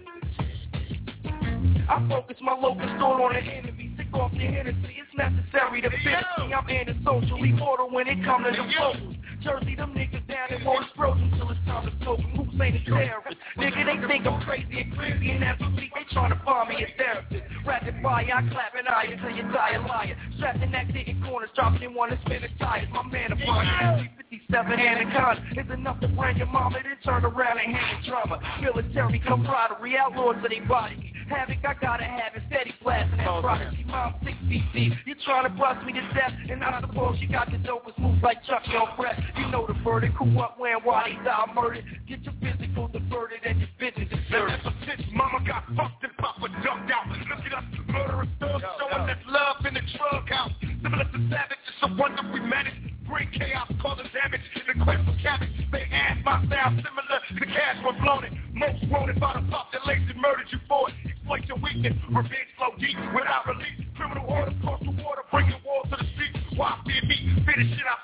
I 1.90 2.08
focus 2.08 2.38
my 2.42 2.54
local 2.54 2.86
store 2.98 3.22
on 3.24 3.34
the 3.34 3.40
enemy. 3.40 3.79
Off 4.14 4.34
your 4.34 4.52
Hennessy. 4.52 4.98
It's 4.98 5.14
necessary 5.16 5.82
to 5.82 5.90
fit 5.90 6.26
me. 6.40 6.54
I'm 6.54 6.68
antisocial, 6.70 7.44
immortal 7.44 7.90
when 7.90 8.08
it 8.08 8.24
comes 8.24 8.46
to 8.46 8.52
the 8.52 8.68
vocals. 8.68 9.16
Jersey, 9.44 9.76
them 9.76 9.94
niggas 9.94 10.28
down 10.28 10.52
and 10.52 10.66
won't 10.66 10.86
explode 10.86 11.18
until 11.18 11.50
it's 11.52 11.60
time 11.66 11.86
to 11.86 11.94
smoke. 12.04 12.20
Who's 12.36 12.62
ain't 12.62 12.76
a 12.76 12.84
terrorist? 12.84 13.38
Nigga, 13.58 13.86
they 13.86 14.08
think 14.08 14.26
I'm 14.28 14.42
crazy 14.42 14.82
and 14.82 14.98
creepy 14.98 15.32
and 15.32 15.44
we 15.76 15.92
they 15.96 16.04
trying 16.12 16.32
to 16.32 16.42
find 16.44 16.70
me 16.70 16.84
a 16.84 16.88
therapist. 16.98 17.44
Rapid 17.66 17.96
fire, 18.04 18.26
I 18.26 18.42
clap 18.50 18.76
an 18.76 18.88
eye 18.88 19.08
until 19.12 19.30
you 19.30 19.44
die 19.54 19.76
a 19.76 19.82
liar. 19.88 20.18
Strapped 20.36 20.62
in 20.62 20.72
that 20.72 20.90
in 20.90 21.24
corners, 21.24 21.50
dropping 21.56 21.84
in 21.84 21.94
one 21.94 22.10
to 22.10 22.20
spin 22.26 22.42
the 22.42 22.50
tires. 22.60 22.88
My 22.92 23.04
man, 23.04 23.32
a 23.32 23.36
bunch. 23.36 24.10
57 24.30 24.80
anaconda 24.80 25.42
is 25.58 25.72
enough 25.72 26.00
to 26.02 26.08
brand 26.10 26.38
your 26.38 26.48
mama, 26.48 26.78
then 26.84 26.98
turn 27.06 27.24
around 27.24 27.60
and 27.60 27.76
hand 27.76 28.06
drama. 28.06 28.40
Military 28.62 29.20
camaraderie, 29.20 29.98
outlaws 29.98 30.36
of 30.44 30.50
they 30.50 30.60
body. 30.60 31.14
Havoc, 31.30 31.64
I 31.64 31.74
gotta 31.80 32.04
have 32.04 32.36
it, 32.36 32.44
steady 32.48 32.74
blasting 32.82 33.18
that 33.18 33.42
prodigy. 33.42 33.86
Mom, 33.88 34.16
6 34.24 34.38
feet 34.50 34.64
deep. 34.74 34.94
you 35.06 35.16
trying 35.26 35.44
to 35.44 35.50
bust 35.50 35.86
me 35.86 35.94
to 35.94 36.02
death, 36.14 36.34
and 36.50 36.64
I 36.64 36.82
suppose 36.82 37.18
you 37.20 37.30
got 37.30 37.52
the 37.52 37.58
dopest 37.58 37.98
moves 38.00 38.22
like 38.24 38.44
Chuck 38.46 38.64
on 38.68 38.98
breath. 38.98 39.20
You 39.38 39.48
know 39.50 39.68
the 39.68 39.76
verdict, 39.84 40.16
who, 40.18 40.26
what, 40.26 40.60
when, 40.60 40.78
why 40.84 41.10
they 41.10 41.24
die 41.24 41.46
murdered. 41.54 41.86
Get 42.08 42.24
your 42.24 42.34
physical 42.42 42.88
diverted 42.88 43.46
and 43.46 43.60
your 43.60 43.70
business 43.80 44.10
vision 44.10 44.26
deserted. 44.26 44.60
Now, 44.64 44.74
since 44.88 45.08
mama 45.14 45.46
got 45.46 45.66
fucked 45.76 46.04
and 46.04 46.16
papa 46.18 46.48
ducked 46.64 46.92
out, 46.92 47.08
look 47.08 47.46
at 47.46 47.54
us, 47.54 47.64
murderous 47.88 48.30
thugs, 48.40 48.64
showing 48.80 49.10
us 49.10 49.18
love 49.28 49.66
in 49.66 49.74
the 49.74 49.82
drug 49.98 50.30
house. 50.30 50.52
Similar 50.62 51.06
to 51.06 51.20
savages, 51.30 51.74
so 51.82 51.88
wonder 51.98 52.22
we 52.34 52.40
managed 52.40 52.89
Bring 53.10 53.28
chaos, 53.34 53.66
causing 53.82 54.06
damage. 54.14 54.46
In 54.54 54.62
the 54.70 54.86
quest 54.86 55.02
for 55.02 55.18
cabbage, 55.18 55.50
they 55.72 55.84
ask 55.90 56.24
my 56.24 56.46
style 56.46 56.78
similar 56.78 57.20
to 57.26 57.46
cash 57.50 57.82
blown 57.82 58.24
it. 58.24 58.34
Most 58.54 58.86
wanted 58.86 59.20
by 59.20 59.34
the 59.34 59.44
population, 59.50 60.14
murdered 60.22 60.46
you 60.54 60.60
for 60.70 60.90
it. 60.90 60.96
Exploit 61.10 61.42
your 61.50 61.58
weakness, 61.58 61.98
revenge 62.06 62.54
flow 62.54 62.78
deep 62.78 62.94
without 63.18 63.50
release. 63.50 63.82
Criminal 63.98 64.30
order, 64.30 64.54
coastal 64.62 64.94
water, 65.02 65.26
bringing 65.32 65.58
war 65.66 65.82
to 65.90 65.98
the 65.98 66.06
streets. 66.14 66.38
Why 66.54 66.78
fear 66.86 67.02
me? 67.10 67.18
Finish 67.50 67.74
shit 67.74 67.90
I. 67.90 68.00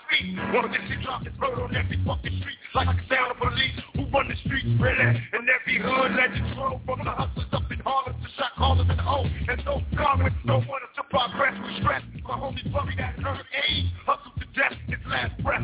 One 0.54 0.66
of 0.66 0.72
this 0.72 0.82
shit 0.88 1.02
drop 1.04 1.24
this 1.24 1.34
murder 1.38 1.64
on 1.64 1.76
every 1.76 2.02
fucking 2.06 2.40
street. 2.42 2.60
Like 2.74 2.88
can 2.88 3.06
sound 3.10 3.32
of 3.32 3.38
police 3.38 3.78
who 3.94 4.10
run 4.10 4.28
the 4.28 4.36
streets, 4.42 4.68
really. 4.80 5.06
And 5.06 5.46
every 5.46 5.78
hood 5.78 6.12
legend 6.18 6.50
troll 6.56 6.82
from 6.86 7.06
the 7.06 7.12
hustlers 7.12 7.52
up 7.52 7.70
in 7.72 7.80
Harlem 7.80 8.16
to 8.16 8.30
shot 8.38 8.56
callers 8.58 8.88
in 8.90 8.98
the 8.98 9.06
O. 9.06 9.26
And 9.26 9.62
no 9.66 9.82
Congress, 9.98 10.34
no 10.46 10.60
one 10.66 10.82
to 10.96 11.04
progress 11.10 11.54
with 11.62 11.78
stress. 11.84 12.04
My 12.24 12.36
homies 12.40 12.72
worry 12.74 12.96
that 12.98 13.16
earn 13.26 13.44
age. 13.70 13.92
Hustle 14.06 14.35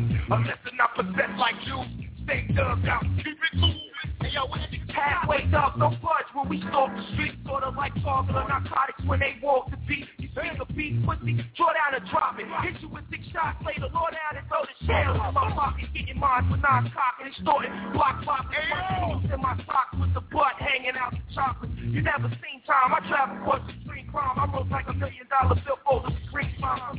breath. 0.08 0.40
Unless 0.40 0.58
they're 0.64 0.78
not 0.78 0.94
possessed 0.94 1.38
like 1.38 1.56
you. 1.66 1.84
Stay 2.24 2.46
dug 2.54 2.86
out, 2.86 3.02
keep 3.18 3.34
it 3.34 3.52
cool. 3.58 3.74
Hey, 4.20 4.30
yo, 4.32 4.46
Halfway 4.92 5.48
up, 5.56 5.78
no 5.78 5.90
budge 5.98 6.28
when 6.34 6.48
we 6.48 6.60
stalk 6.68 6.94
the 6.94 7.02
streets. 7.14 7.36
Sort 7.46 7.64
of 7.64 7.74
like 7.74 7.92
of 8.06 8.28
narcotics 8.28 9.02
when 9.06 9.18
they 9.20 9.34
walk 9.42 9.70
the 9.70 9.76
beat. 9.88 10.06
You 10.18 10.28
speak 10.30 10.52
a 10.60 10.66
beat, 10.72 11.00
pussy, 11.04 11.42
draw 11.56 11.72
down 11.72 11.96
and 11.96 12.04
drop 12.10 12.38
it. 12.38 12.46
Hit 12.62 12.80
you 12.82 12.88
with 12.88 13.04
six 13.10 13.24
shots, 13.32 13.58
lay 13.64 13.74
the 13.80 13.88
law 13.88 14.06
down 14.12 14.38
and 14.38 14.46
throw 14.46 14.62
the 14.62 14.76
shells 14.86 15.16
in 15.16 15.34
my 15.34 15.50
pocket. 15.50 15.88
Getting 15.94 16.20
mine 16.20 16.44
for 16.46 16.56
non-cocking 16.60 17.26
and 17.26 17.34
extorting. 17.34 17.72
Block 17.92 18.22
popping, 18.22 19.32
in 19.32 19.40
my 19.40 19.56
socks 19.66 19.96
with 19.98 20.14
the 20.14 20.20
butt 20.20 20.54
hanging 20.60 20.94
out 20.94 21.12
the 21.16 21.24
chocolate. 21.34 21.72
You 21.80 22.02
never 22.02 22.28
seen 22.44 22.60
time, 22.62 22.92
I 22.92 23.00
travel 23.08 23.42
across 23.42 23.64
the 23.66 23.74
street 23.82 24.06
crime. 24.12 24.38
I 24.38 24.46
wrote 24.52 24.68
like 24.68 24.86
a 24.88 24.94
million 24.94 25.26
dollar 25.32 25.56
bill 25.66 25.80
for 25.82 26.04
the 26.04 26.12
screen 26.28 26.52
crime 26.60 26.92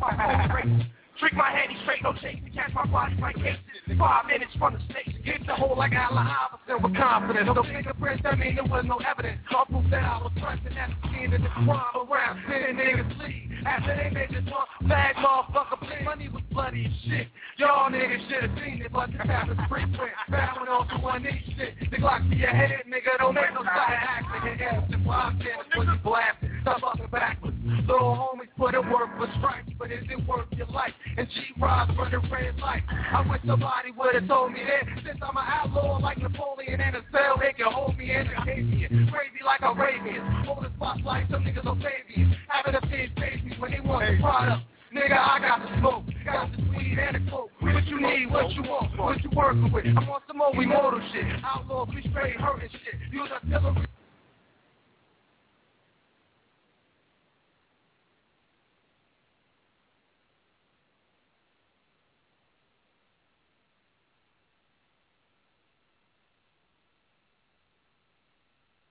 for 1.31 1.35
my 1.37 1.51
handy 1.51 1.75
straight, 1.83 2.03
no 2.03 2.13
chase 2.13 2.39
to 2.43 2.49
catch 2.51 2.73
my 2.73 2.85
body 2.85 3.15
like 3.21 3.35
cases. 3.35 3.59
Five 3.97 4.25
minutes 4.27 4.51
from 4.57 4.73
the 4.73 4.81
station, 4.91 5.21
get 5.23 5.45
the 5.45 5.55
hole 5.55 5.77
like 5.77 5.93
Allen 5.93 6.27
Iverson 6.27 6.83
with 6.83 6.95
confidence. 6.95 7.47
No 7.47 7.63
fingerprints, 7.63 8.23
that 8.23 8.39
mean 8.39 8.55
there 8.55 8.65
was 8.65 8.85
no 8.87 8.97
evidence. 8.97 9.39
I'll 9.51 9.65
prove 9.65 9.89
that 9.91 10.03
I 10.03 10.17
was 10.19 10.31
present 10.39 10.77
at 10.77 10.89
the 10.89 11.09
scene 11.09 11.33
of 11.33 11.41
the 11.41 11.49
crime 11.49 11.95
around. 11.95 12.43
Then 12.49 12.75
niggas 12.75 13.19
leave 13.19 13.53
after 13.65 13.95
they 13.95 14.09
made 14.09 14.29
this 14.29 14.43
one 14.51 14.89
bad 14.89 15.15
motherfucker 15.15 15.79
play. 15.79 16.03
Money 16.03 16.29
was 16.29 16.43
bloody 16.51 16.85
as 16.85 17.09
shit. 17.09 17.27
Y'all 17.57 17.89
niggas 17.89 18.27
should 18.29 18.49
have 18.49 18.57
seen 18.63 18.81
it, 18.81 18.91
but 18.91 19.11
this 19.11 19.21
happened 19.23 19.59
free 19.69 19.85
print. 19.95 20.13
Bowing 20.29 20.67
off 20.67 20.87
the 20.89 20.97
one 20.99 21.23
knee 21.23 21.41
shit. 21.57 21.75
The 21.91 21.97
Glock 21.97 22.27
to 22.29 22.35
your 22.35 22.49
head, 22.49 22.83
nigga, 22.87 23.17
don't 23.19 23.35
make 23.35 23.53
no 23.53 23.63
side 23.63 23.99
accident. 23.99 24.59
Yeah, 24.59 24.81
why 25.03 25.15
I'm 25.15 25.37
dead, 25.39 25.59
pussy 25.73 25.97
blasted. 26.03 26.51
Stop 26.61 26.81
fucking 26.81 27.07
backwards. 27.11 27.57
Little 27.87 28.15
homies 28.15 28.49
put 28.57 28.73
in 28.73 28.89
work 28.89 29.09
for 29.17 29.27
stripes, 29.37 29.71
but 29.77 29.91
is 29.91 30.03
it 30.09 30.27
worth 30.27 30.47
your 30.51 30.67
life? 30.67 30.93
And 31.15 31.27
G-Rods 31.29 31.91
running 31.97 32.31
red 32.31 32.57
light. 32.59 32.83
I 32.89 33.21
wish 33.29 33.41
somebody 33.45 33.91
would 33.91 34.15
have 34.15 34.27
told 34.27 34.51
me 34.51 34.61
that. 34.65 35.03
Since 35.05 35.19
I'm 35.21 35.37
an 35.37 35.43
outlaw 35.45 35.97
like 35.99 36.17
Napoleon 36.17 36.81
in 36.81 36.95
a 36.95 37.01
cell, 37.11 37.37
they 37.39 37.53
can 37.53 37.71
hold 37.71 37.97
me 37.97 38.11
in 38.11 38.27
a 38.27 38.33
Canadian. 38.33 39.09
Crazy 39.11 39.43
like 39.45 39.61
Arabians. 39.61 40.45
Hold 40.47 40.65
the 40.65 40.71
spotlight, 40.75 41.29
some 41.29 41.43
niggas 41.43 41.65
are 41.65 41.75
babies. 41.75 42.35
Having 42.47 42.75
a 42.75 42.81
face 42.87 43.43
me 43.43 43.55
when 43.59 43.71
they 43.71 43.79
want 43.79 44.09
the 44.09 44.21
product. 44.21 44.63
Nigga, 44.93 45.17
I 45.17 45.39
got 45.39 45.61
the 45.61 45.79
smoke, 45.79 46.03
got 46.23 46.51
the 46.51 46.61
weed 46.69 46.97
and 46.99 47.15
the 47.15 47.31
coke. 47.31 47.49
What 47.59 47.85
you 47.87 47.99
need, 47.99 48.31
what 48.31 48.51
you 48.51 48.61
want, 48.63 48.97
what 48.97 49.23
you 49.23 49.29
working 49.35 49.71
with. 49.71 49.85
I 49.85 50.09
want 50.09 50.23
some 50.27 50.37
more 50.37 50.53
immortal 50.53 51.01
shit. 51.11 51.25
Outlaw, 51.43 51.85
we 51.93 52.07
straight 52.09 52.39
hurting 52.39 52.69
shit. 52.69 52.99
Use 53.11 53.29
artillery. 53.31 53.87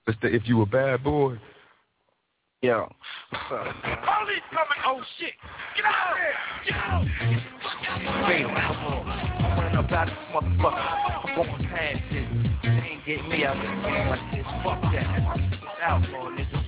If 0.06 0.42
you 0.46 0.62
a 0.62 0.66
bad 0.66 1.04
boy, 1.04 1.38
Yo. 2.62 2.88
Police 3.48 4.46
coming, 4.54 4.82
oh 4.86 5.02
shit. 5.18 5.32
Get 5.74 5.84
out 5.84 6.14
there. 6.14 6.36
Get 6.64 6.76
out. 6.76 7.04
Real 8.28 8.50
outlaw. 8.50 9.02
I'm 9.02 9.58
running 9.58 9.78
up 9.78 9.90
out 9.90 10.08
of 10.08 10.14
this 10.14 10.22
motherfucker. 10.32 11.34
Going 11.34 11.68
past 11.68 11.98
this. 12.12 12.28
They 12.62 12.68
ain't 12.68 13.04
getting 13.04 13.28
me 13.28 13.44
out 13.44 13.56
of 13.56 13.62
this 13.62 13.70
game 13.82 14.08
like 14.08 14.26
this. 14.30 14.46
Fuck 14.62 14.80
that. 14.92 15.06
It's 15.50 15.82
outlaw, 15.82 16.30
nigga. 16.30 16.58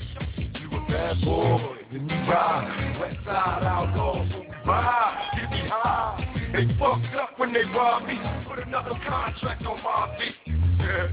You 0.60 0.66
a 0.76 0.80
bad 0.90 1.14
boy, 1.24 1.60
then 1.92 2.08
you 2.08 2.16
ride. 2.28 2.98
West 3.00 3.24
side 3.24 3.62
outlaws, 3.62 4.28
so 4.32 4.38
we 4.40 4.46
ride. 4.66 5.14
Get 5.36 5.50
me 5.52 5.68
high. 5.68 6.13
They 6.54 6.68
fucked 6.78 7.12
up 7.16 7.36
when 7.36 7.52
they 7.52 7.64
robbed 7.64 8.06
me. 8.06 8.14
Put 8.48 8.64
another 8.64 8.94
contract 9.08 9.66
on 9.66 9.82
my 9.82 10.16
feet. 10.16 10.54
Yeah, 10.78 11.10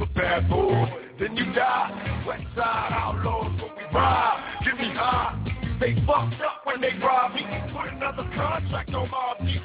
a 0.00 0.06
bad 0.06 0.48
boy, 0.48 0.88
then 1.20 1.36
you 1.36 1.52
die. 1.52 2.24
West 2.26 2.44
side 2.56 2.92
outlaws, 2.92 3.52
so 3.60 3.66
we 3.76 3.82
ride. 3.94 4.62
Get 4.64 4.78
me 4.78 4.88
high. 4.94 5.76
They 5.78 5.94
fucked 6.06 6.40
up 6.40 6.64
when 6.64 6.80
they 6.80 6.94
robbed 7.04 7.34
me. 7.34 7.42
Put 7.70 7.92
another 7.92 8.24
contract 8.34 8.88
on 8.94 9.10
my 9.10 9.34
feet. 9.40 9.60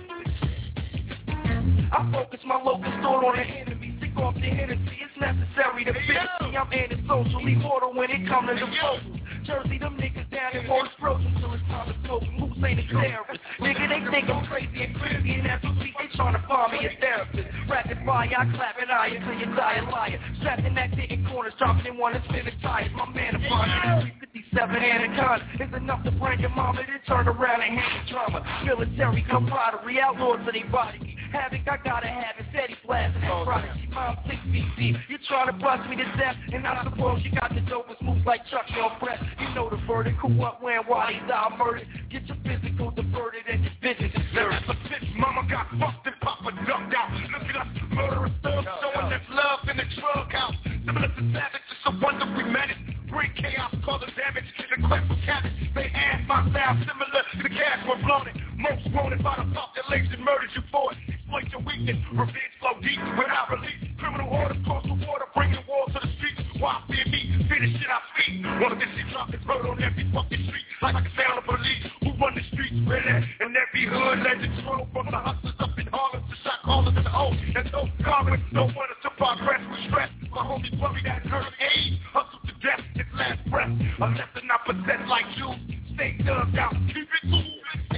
I 1.94 2.12
focus 2.12 2.42
my 2.46 2.62
locus 2.62 2.92
thought 3.02 3.24
on 3.24 3.38
the 3.38 3.44
enemy. 3.44 3.98
Sick 4.02 4.18
off 4.18 4.36
the 4.36 4.42
Hennessy. 4.42 5.00
It's 5.00 5.22
necessary 5.22 5.86
to 5.86 5.94
fix 5.94 6.20
me. 6.42 6.58
I'm 6.58 6.74
antisocially 6.74 7.56
mortal 7.56 7.94
when 7.94 8.12
it 8.12 8.28
comes 8.28 8.50
to 8.50 8.56
the 8.56 8.72
focus. 8.82 9.23
Jersey, 9.46 9.78
them 9.78 9.98
niggas 9.98 10.30
down 10.32 10.56
in 10.56 10.68
Morris 10.68 10.92
frozen 11.00 11.34
till 11.40 11.54
it's 11.54 11.64
time 11.68 11.92
to 11.92 11.96
smoke. 12.06 12.24
Who's 12.24 12.64
ain't 12.64 12.80
a 12.80 12.88
terrorist? 12.88 13.42
Nigga, 13.60 13.90
they 13.90 14.12
think 14.12 14.30
I'm 14.30 14.46
crazy 14.46 14.84
and 14.84 14.96
crazy, 14.96 15.34
and 15.36 15.48
as 15.48 15.60
we 15.64 15.70
speak, 15.80 15.94
they 16.00 16.16
trying 16.16 16.34
to 16.40 16.44
find 16.48 16.72
me 16.72 16.88
a 16.88 16.92
therapist. 17.00 17.48
Rapid 17.70 17.98
fire, 18.06 18.30
I 18.32 18.46
clap 18.56 18.80
an 18.80 18.90
eye 18.90 19.12
until 19.20 19.36
you 19.36 19.46
die 19.56 19.84
a 19.84 19.90
liar. 19.90 20.20
Strapped 20.40 20.66
in 20.66 20.76
that 20.76 20.96
dick 20.96 21.12
in 21.12 21.26
corners, 21.28 21.54
dropping 21.60 21.86
in 21.86 21.98
one 21.98 22.16
and 22.16 22.24
spinning 22.30 22.56
tires. 22.62 22.92
My 22.96 23.10
man, 23.12 23.36
I'm 23.36 23.52
on 23.52 24.12
357 24.24 24.76
Anaconda 24.76 25.46
is 25.60 25.74
enough 25.76 26.04
to 26.04 26.12
bring 26.12 26.40
your 26.40 26.50
mama 26.52 26.82
to 26.82 27.00
turn 27.08 27.28
around 27.28 27.62
and 27.62 27.80
hand 27.80 28.08
the 28.08 28.12
drama. 28.12 28.40
Military 28.66 29.26
camaraderie, 29.30 30.00
outlaws 30.00 30.40
of 30.48 30.54
they 30.54 30.64
body. 30.64 31.18
Havoc, 31.34 31.68
I 31.68 31.78
gotta 31.84 32.08
have 32.08 32.38
it. 32.38 32.46
Steady 32.52 32.78
blasting 32.86 33.22
that 33.22 33.44
prodigy. 33.44 33.90
Mom, 33.92 34.18
6 34.28 34.38
BC. 34.54 34.94
You 35.10 35.18
trying 35.28 35.48
to 35.48 35.54
bust 35.54 35.90
me 35.90 35.96
to 35.98 36.06
death, 36.18 36.38
and 36.54 36.66
I 36.68 36.84
suppose 36.84 37.22
you 37.24 37.32
got 37.32 37.50
the 37.50 37.62
dopest 37.62 38.02
moves 38.02 38.26
like 38.26 38.42
Chucky 38.52 38.80
on 38.80 39.00
breath. 39.00 39.20
You 39.40 39.56
know 39.56 39.70
the 39.70 39.78
verdict. 39.88 40.18
Who, 40.20 40.30
what, 40.36 40.62
when, 40.62 40.84
why 40.88 41.14
these 41.14 41.32
are 41.32 41.56
murdered. 41.58 41.88
Get 42.10 42.26
your 42.28 42.38
physical 42.44 42.92
diverted 42.92 43.46
and 43.50 43.64
your 43.64 43.74
vision 43.82 44.12
disturbed. 44.12 44.66
A 44.70 44.74
bitch 44.90 45.16
mama 45.16 45.48
got 45.50 45.68
fucked 45.80 46.08
and 46.08 46.20
Papa 46.22 46.52
ducked 46.68 46.94
out. 46.94 47.10
Look 47.14 47.50
at 47.50 47.58
us, 47.58 47.68
murderous 47.92 48.34
thugs, 48.44 48.68
showing 48.82 49.14
us 49.14 49.22
love 49.32 49.60
in 49.70 49.78
the 49.78 49.88
drug 50.00 50.32
house. 50.32 50.56
Similar 50.86 51.08
to 51.08 51.24
savage, 51.34 51.66
it's 51.72 51.86
a 51.86 51.92
wonder 52.02 52.26
we 52.38 52.44
managed. 52.44 52.80
Bring 53.10 53.30
chaos, 53.38 53.74
causing 53.86 54.10
damage, 54.18 54.50
and 54.74 54.86
quest 54.90 55.06
for 55.08 55.20
cabbage. 55.26 55.54
They 55.76 55.86
ask 55.94 56.28
my 56.28 56.50
style 56.50 56.78
similar 56.82 57.22
to 57.22 57.44
the 57.44 57.50
cash 57.50 57.86
we're 57.88 58.02
blown. 58.02 58.26
Most 58.58 58.90
wanted 58.94 59.22
by 59.22 59.38
the 59.38 59.46
population, 59.54 60.18
murdered 60.24 60.50
you 60.56 60.64
for 60.72 60.94
it. 60.94 60.98
Exploit 61.10 61.46
your 61.52 61.62
weakness, 61.62 61.98
revenge 62.14 62.54
flow 62.60 62.74
deep 62.82 62.98
without 63.18 63.54
release. 63.54 63.82
Criminal 64.00 64.30
orders, 64.34 64.58
coastal 64.66 64.98
water, 65.06 65.26
bringing 65.34 65.62
war 65.70 65.86
to 65.94 66.00
the 66.02 66.13
Why 66.60 66.82
fear 66.88 67.06
me? 67.08 67.46
Finish 67.50 67.74
shit 67.80 67.90
I 67.90 68.00
speak. 68.14 68.46
Of 68.46 68.80
this 68.80 68.90
shit 68.96 69.08
drop 69.12 69.32
this 69.32 69.42
murder 69.46 69.70
on 69.70 69.84
every 69.84 70.10
fucking 70.14 70.44
street. 70.48 70.68
Like 70.82 70.96
can 70.96 71.12
sound 71.18 71.40
of 71.40 71.46
police 71.46 71.84
who 72.02 72.10
run 72.20 72.36
the 72.36 72.44
streets, 72.54 72.76
really. 72.86 73.12
And 73.40 73.56
every 73.56 73.86
hood 73.88 74.20
legend 74.20 74.54
troll 74.64 74.88
from 74.94 75.08
the 75.12 75.18
hustlers 75.18 75.56
up 75.60 75.78
in 75.78 75.88
Harlem 75.88 76.24
to 76.24 76.36
shot 76.44 76.62
callers 76.64 76.96
the 76.96 77.12
O. 77.12 77.32
And 77.32 77.72
no 77.72 77.90
Congress, 78.04 78.42
no 78.52 78.66
one 78.66 78.90
to 79.04 79.10
progress 79.18 79.62
with 79.70 79.80
stress. 79.90 80.10
My 80.32 80.44
homies 80.44 80.80
worry 80.80 81.02
that 81.06 81.22
earn 81.32 81.46
age. 81.62 82.00
Hustle 82.12 82.40
to 82.46 82.54
death, 82.62 82.84
his 82.96 83.08
last 83.18 83.40
breath. 83.50 83.70
Unless 83.70 84.30
they're 84.34 84.46
not 84.46 84.66
possessed 84.66 85.10
like 85.10 85.26
you. 85.38 85.54
Stay 85.96 86.18
dug 86.26 86.58
out, 86.58 86.74
keep 86.88 87.08
it 87.08 87.30
cool. 87.30 87.53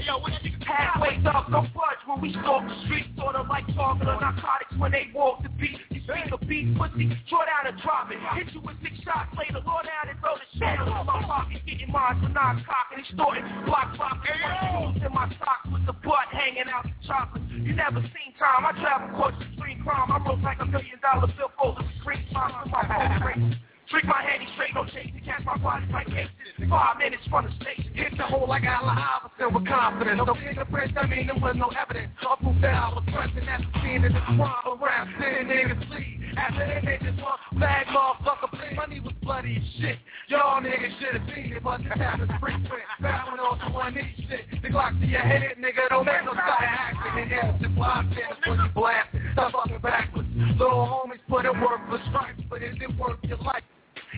Yo, 0.06 0.20
what 0.20 0.32
you 0.44 0.52
Halfway 0.62 1.18
up, 1.26 1.50
no 1.50 1.62
budge 1.62 2.02
when 2.06 2.22
we 2.22 2.30
stalk 2.30 2.62
the 2.62 2.76
streets. 2.86 3.10
Sort 3.18 3.36
of 3.36 3.48
like 3.48 3.66
talking 3.74 4.06
of 4.06 4.22
narcotics 4.22 4.74
when 4.78 4.92
they 4.92 5.10
walk 5.14 5.42
the 5.42 5.50
beat. 5.50 5.78
You 5.90 6.02
speak 6.06 6.30
a 6.30 6.38
beat, 6.46 6.78
pussy, 6.78 7.10
draw 7.30 7.46
down 7.46 7.74
and 7.74 7.78
drop 7.82 8.12
it. 8.12 8.22
Hit 8.38 8.54
you 8.54 8.62
with 8.62 8.78
six 8.82 8.94
shots, 9.02 9.34
lay 9.34 9.50
the 9.50 9.66
law 9.66 9.82
down 9.82 10.10
and 10.10 10.18
throw 10.22 10.38
the 10.38 10.46
shit 10.58 10.78
in 10.78 10.90
my 10.90 11.22
pocket. 11.26 11.62
Getting 11.66 11.92
mine 11.92 12.22
for 12.22 12.30
non-cocking, 12.30 13.02
extorting, 13.02 13.46
block 13.66 13.98
dropping. 13.98 14.30
Shoes 14.30 15.06
in 15.06 15.14
my 15.14 15.26
socks 15.42 15.70
with 15.74 15.86
the 15.86 15.94
butt 15.94 16.30
hanging 16.34 16.70
out 16.70 16.86
the 16.86 16.94
chocolate. 17.06 17.46
You 17.50 17.74
never 17.74 18.02
seen 18.14 18.30
time, 18.38 18.66
I 18.66 18.78
travel 18.78 19.10
across 19.10 19.34
the 19.42 19.48
street 19.58 19.82
crime. 19.82 20.12
I 20.12 20.22
wrote 20.22 20.42
like 20.42 20.62
a 20.62 20.66
million 20.66 21.02
dollar 21.02 21.30
bill 21.34 21.50
for 21.58 21.74
the 21.78 21.86
screen 22.02 22.26
crime. 22.30 23.58
Trick 23.90 24.06
my 24.06 24.22
handy 24.22 24.48
straight, 24.54 24.74
no 24.74 24.84
chase 24.86 25.14
to 25.14 25.22
catch 25.22 25.46
my 25.46 25.58
body 25.58 25.86
like 25.94 26.08
cases. 26.08 26.34
Five 26.70 26.98
minutes 26.98 27.22
from 27.30 27.46
the 27.46 27.52
station, 27.62 27.94
hit 27.94 28.18
the 28.18 28.24
hole 28.24 28.48
like 28.50 28.64
Allen 28.64 28.98
Iverson 28.98 29.54
with 29.54 29.68
confidence. 29.68 30.22
No 30.26 30.34
fingerprints, 30.34 30.96
that 30.96 31.10
mean 31.10 31.28
there 31.28 31.38
was 31.38 31.56
no 31.56 31.70
evidence. 31.70 32.10
I 32.18 32.36
proof 32.42 32.58
that 32.62 32.74
I 32.74 32.90
was 32.90 33.06
present 33.14 33.48
at 33.48 33.62
the 33.62 33.70
scene 33.82 34.04
of 34.04 34.14
the 34.14 34.22
crime 34.26 34.66
around. 34.66 35.14
Then 35.22 35.46
niggas 35.46 35.90
leave 35.94 36.34
after 36.36 36.66
they 36.66 36.82
made 36.82 37.02
this 37.06 37.14
one 37.22 37.38
bag 37.62 37.86
motherfucker 37.94 38.50
play. 38.58 38.74
Money 38.76 39.00
was 39.00 39.14
bloody 39.22 39.62
as 39.62 39.82
shit. 39.82 39.98
Y'all 40.30 40.62
niggas 40.62 40.98
should 40.98 41.22
have 41.22 41.30
seen 41.30 41.54
it, 41.54 41.62
but 41.62 41.78
this 41.78 41.94
happened 41.94 42.34
free 42.42 42.58
print. 42.66 42.90
Bowing 43.00 43.40
off 43.40 43.60
the 43.62 43.70
one 43.70 43.94
knee 43.94 44.16
shit. 44.28 44.50
The 44.62 44.70
Glock 44.70 45.00
to 45.00 45.06
your 45.06 45.22
head, 45.22 45.62
nigga, 45.62 45.90
don't 45.90 46.06
make 46.06 46.26
no 46.26 46.34
side 46.34 46.66
accident. 46.66 47.30
Yeah, 47.30 47.54
bystanders 47.78 48.42
when 48.50 48.60
you 48.66 48.70
blast. 48.74 49.10
Stop 49.34 49.52
fucking 49.54 49.82
backwards. 49.82 50.30
Little 50.58 50.90
homies 50.90 51.22
put 51.30 51.46
in 51.46 51.54
work 51.62 51.86
for 51.88 52.02
stripes, 52.10 52.42
but 52.50 52.64
is 52.64 52.76
it 52.82 52.98
work 52.98 53.20
your 53.24 53.38
life 53.38 53.64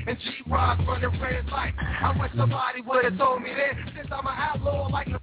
and 0.06 0.17
G-Rock 0.19 0.80
running 0.88 1.22
red 1.22 1.45
light. 1.48 1.74
I 1.77 2.16
wish 2.19 2.32
somebody 2.35 2.82
would 2.82 3.03
have 3.06 3.17
told 3.17 3.42
me 3.42 3.50
that. 3.56 3.93
Since 3.95 4.08
I'm 4.11 4.27
an 4.27 4.34
outlaw 4.35 4.88
like 4.88 5.08
the 5.08 5.19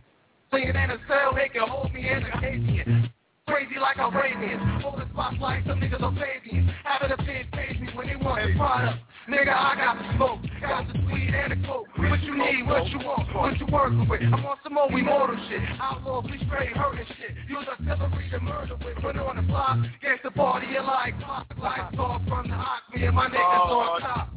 singing 0.53 0.70
in 0.70 0.91
a 0.91 0.99
cell, 1.09 1.35
they 1.35 1.49
can 1.49 1.69
hold 1.69 1.93
me 1.93 2.09
in 2.09 2.23
a 2.23 2.31
Canadian. 2.31 3.11
Crazy 3.47 3.78
like 3.81 3.99
Arabians. 3.99 4.83
Holding 4.83 5.09
spotlight, 5.12 5.67
some 5.67 5.81
niggas 5.81 6.03
are 6.03 6.15
Fabians. 6.15 6.70
Having 6.85 7.12
a 7.12 7.17
pin 7.19 7.47
page 7.53 7.81
me 7.81 7.89
when 7.94 8.07
they 8.07 8.17
want 8.17 8.41
the 8.47 8.57
product. 8.57 8.99
Nigga, 9.28 9.53
I 9.53 9.75
got 9.77 9.99
the 9.99 10.17
smoke, 10.17 10.41
got 10.61 10.86
the 10.86 10.99
weed 11.12 11.33
and 11.35 11.53
the 11.53 11.67
coke. 11.67 11.89
What 11.97 12.23
you 12.23 12.36
need, 12.36 12.67
what 12.67 12.86
you 12.89 12.99
want, 12.99 13.35
what 13.35 13.59
you 13.59 13.67
working 13.73 14.09
with. 14.09 14.20
I 14.20 14.44
want 14.44 14.61
some 14.62 14.75
more 14.75 14.91
immortal 14.91 15.36
shit. 15.49 15.61
Outlaws, 15.81 16.25
we 16.31 16.39
straight 16.47 16.77
hurting 16.77 17.07
shit. 17.07 17.36
Use 17.49 17.67
artillery 17.69 18.28
to 18.31 18.41
murder 18.41 18.77
with. 18.85 18.97
Put 18.97 19.17
on 19.17 19.36
the 19.36 19.43
block, 19.43 19.78
the 20.23 20.31
party, 20.31 20.67
you 20.69 20.83
like 20.83 21.19
clock. 21.20 21.47
Lights 21.59 21.97
off 21.99 22.23
from 22.28 22.49
the 22.49 22.55
hot, 22.55 22.83
me 22.94 23.05
and 23.05 23.15
my 23.15 23.28
niggas 23.28 23.70
on 23.70 24.01
top. 24.01 24.35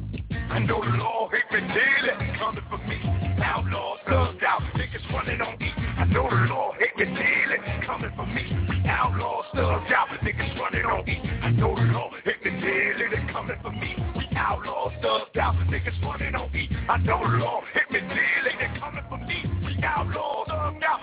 I 0.50 0.58
know 0.60 0.80
the 0.80 0.96
law 0.96 1.28
hate 1.28 1.50
me 1.52 1.60
daily, 1.68 2.36
coming 2.38 2.64
for 2.70 2.78
me. 2.78 2.98
Outlaws, 3.42 3.98
thugged 4.06 4.42
out, 4.42 4.62
niggas 4.74 5.12
running 5.12 5.40
on 5.40 5.58
me. 5.58 5.70
I 5.76 6.04
know 6.06 6.28
the 6.28 6.48
law 6.48 6.72
hate 6.78 6.96
me 6.96 7.04
daily, 7.04 7.58
coming 7.84 8.10
for 8.16 8.26
me. 8.26 8.44
Outlaws, 8.88 9.44
thugged 9.54 9.92
out, 9.92 10.08
niggas 10.22 10.58
running 10.58 10.84
on 10.86 11.04
me. 11.04 11.20
I 11.42 11.50
know 11.50 11.74
the 11.74 11.82
law 11.92 12.10
hate 12.24 12.44
me 12.44 12.60
daily, 12.60 13.08
they 13.10 13.32
coming 13.32 13.56
for 13.62 13.70
me. 13.70 13.94
We 14.16 14.28
outlaws, 14.36 14.92
thugged 15.02 15.36
out, 15.36 15.54
niggas 15.68 16.02
running 16.02 16.34
on 16.34 16.50
me. 16.50 16.68
I 16.88 16.96
know 16.98 17.20
the 17.20 17.36
law 17.36 17.60
hate 17.74 17.90
me 17.90 18.00
daily, 18.00 18.56
they 18.58 18.80
coming 18.80 19.04
for 19.08 19.18
me. 19.18 19.44
We 19.64 19.82
outlaws, 19.84 20.48
thugged 20.48 20.82
out, 20.82 21.00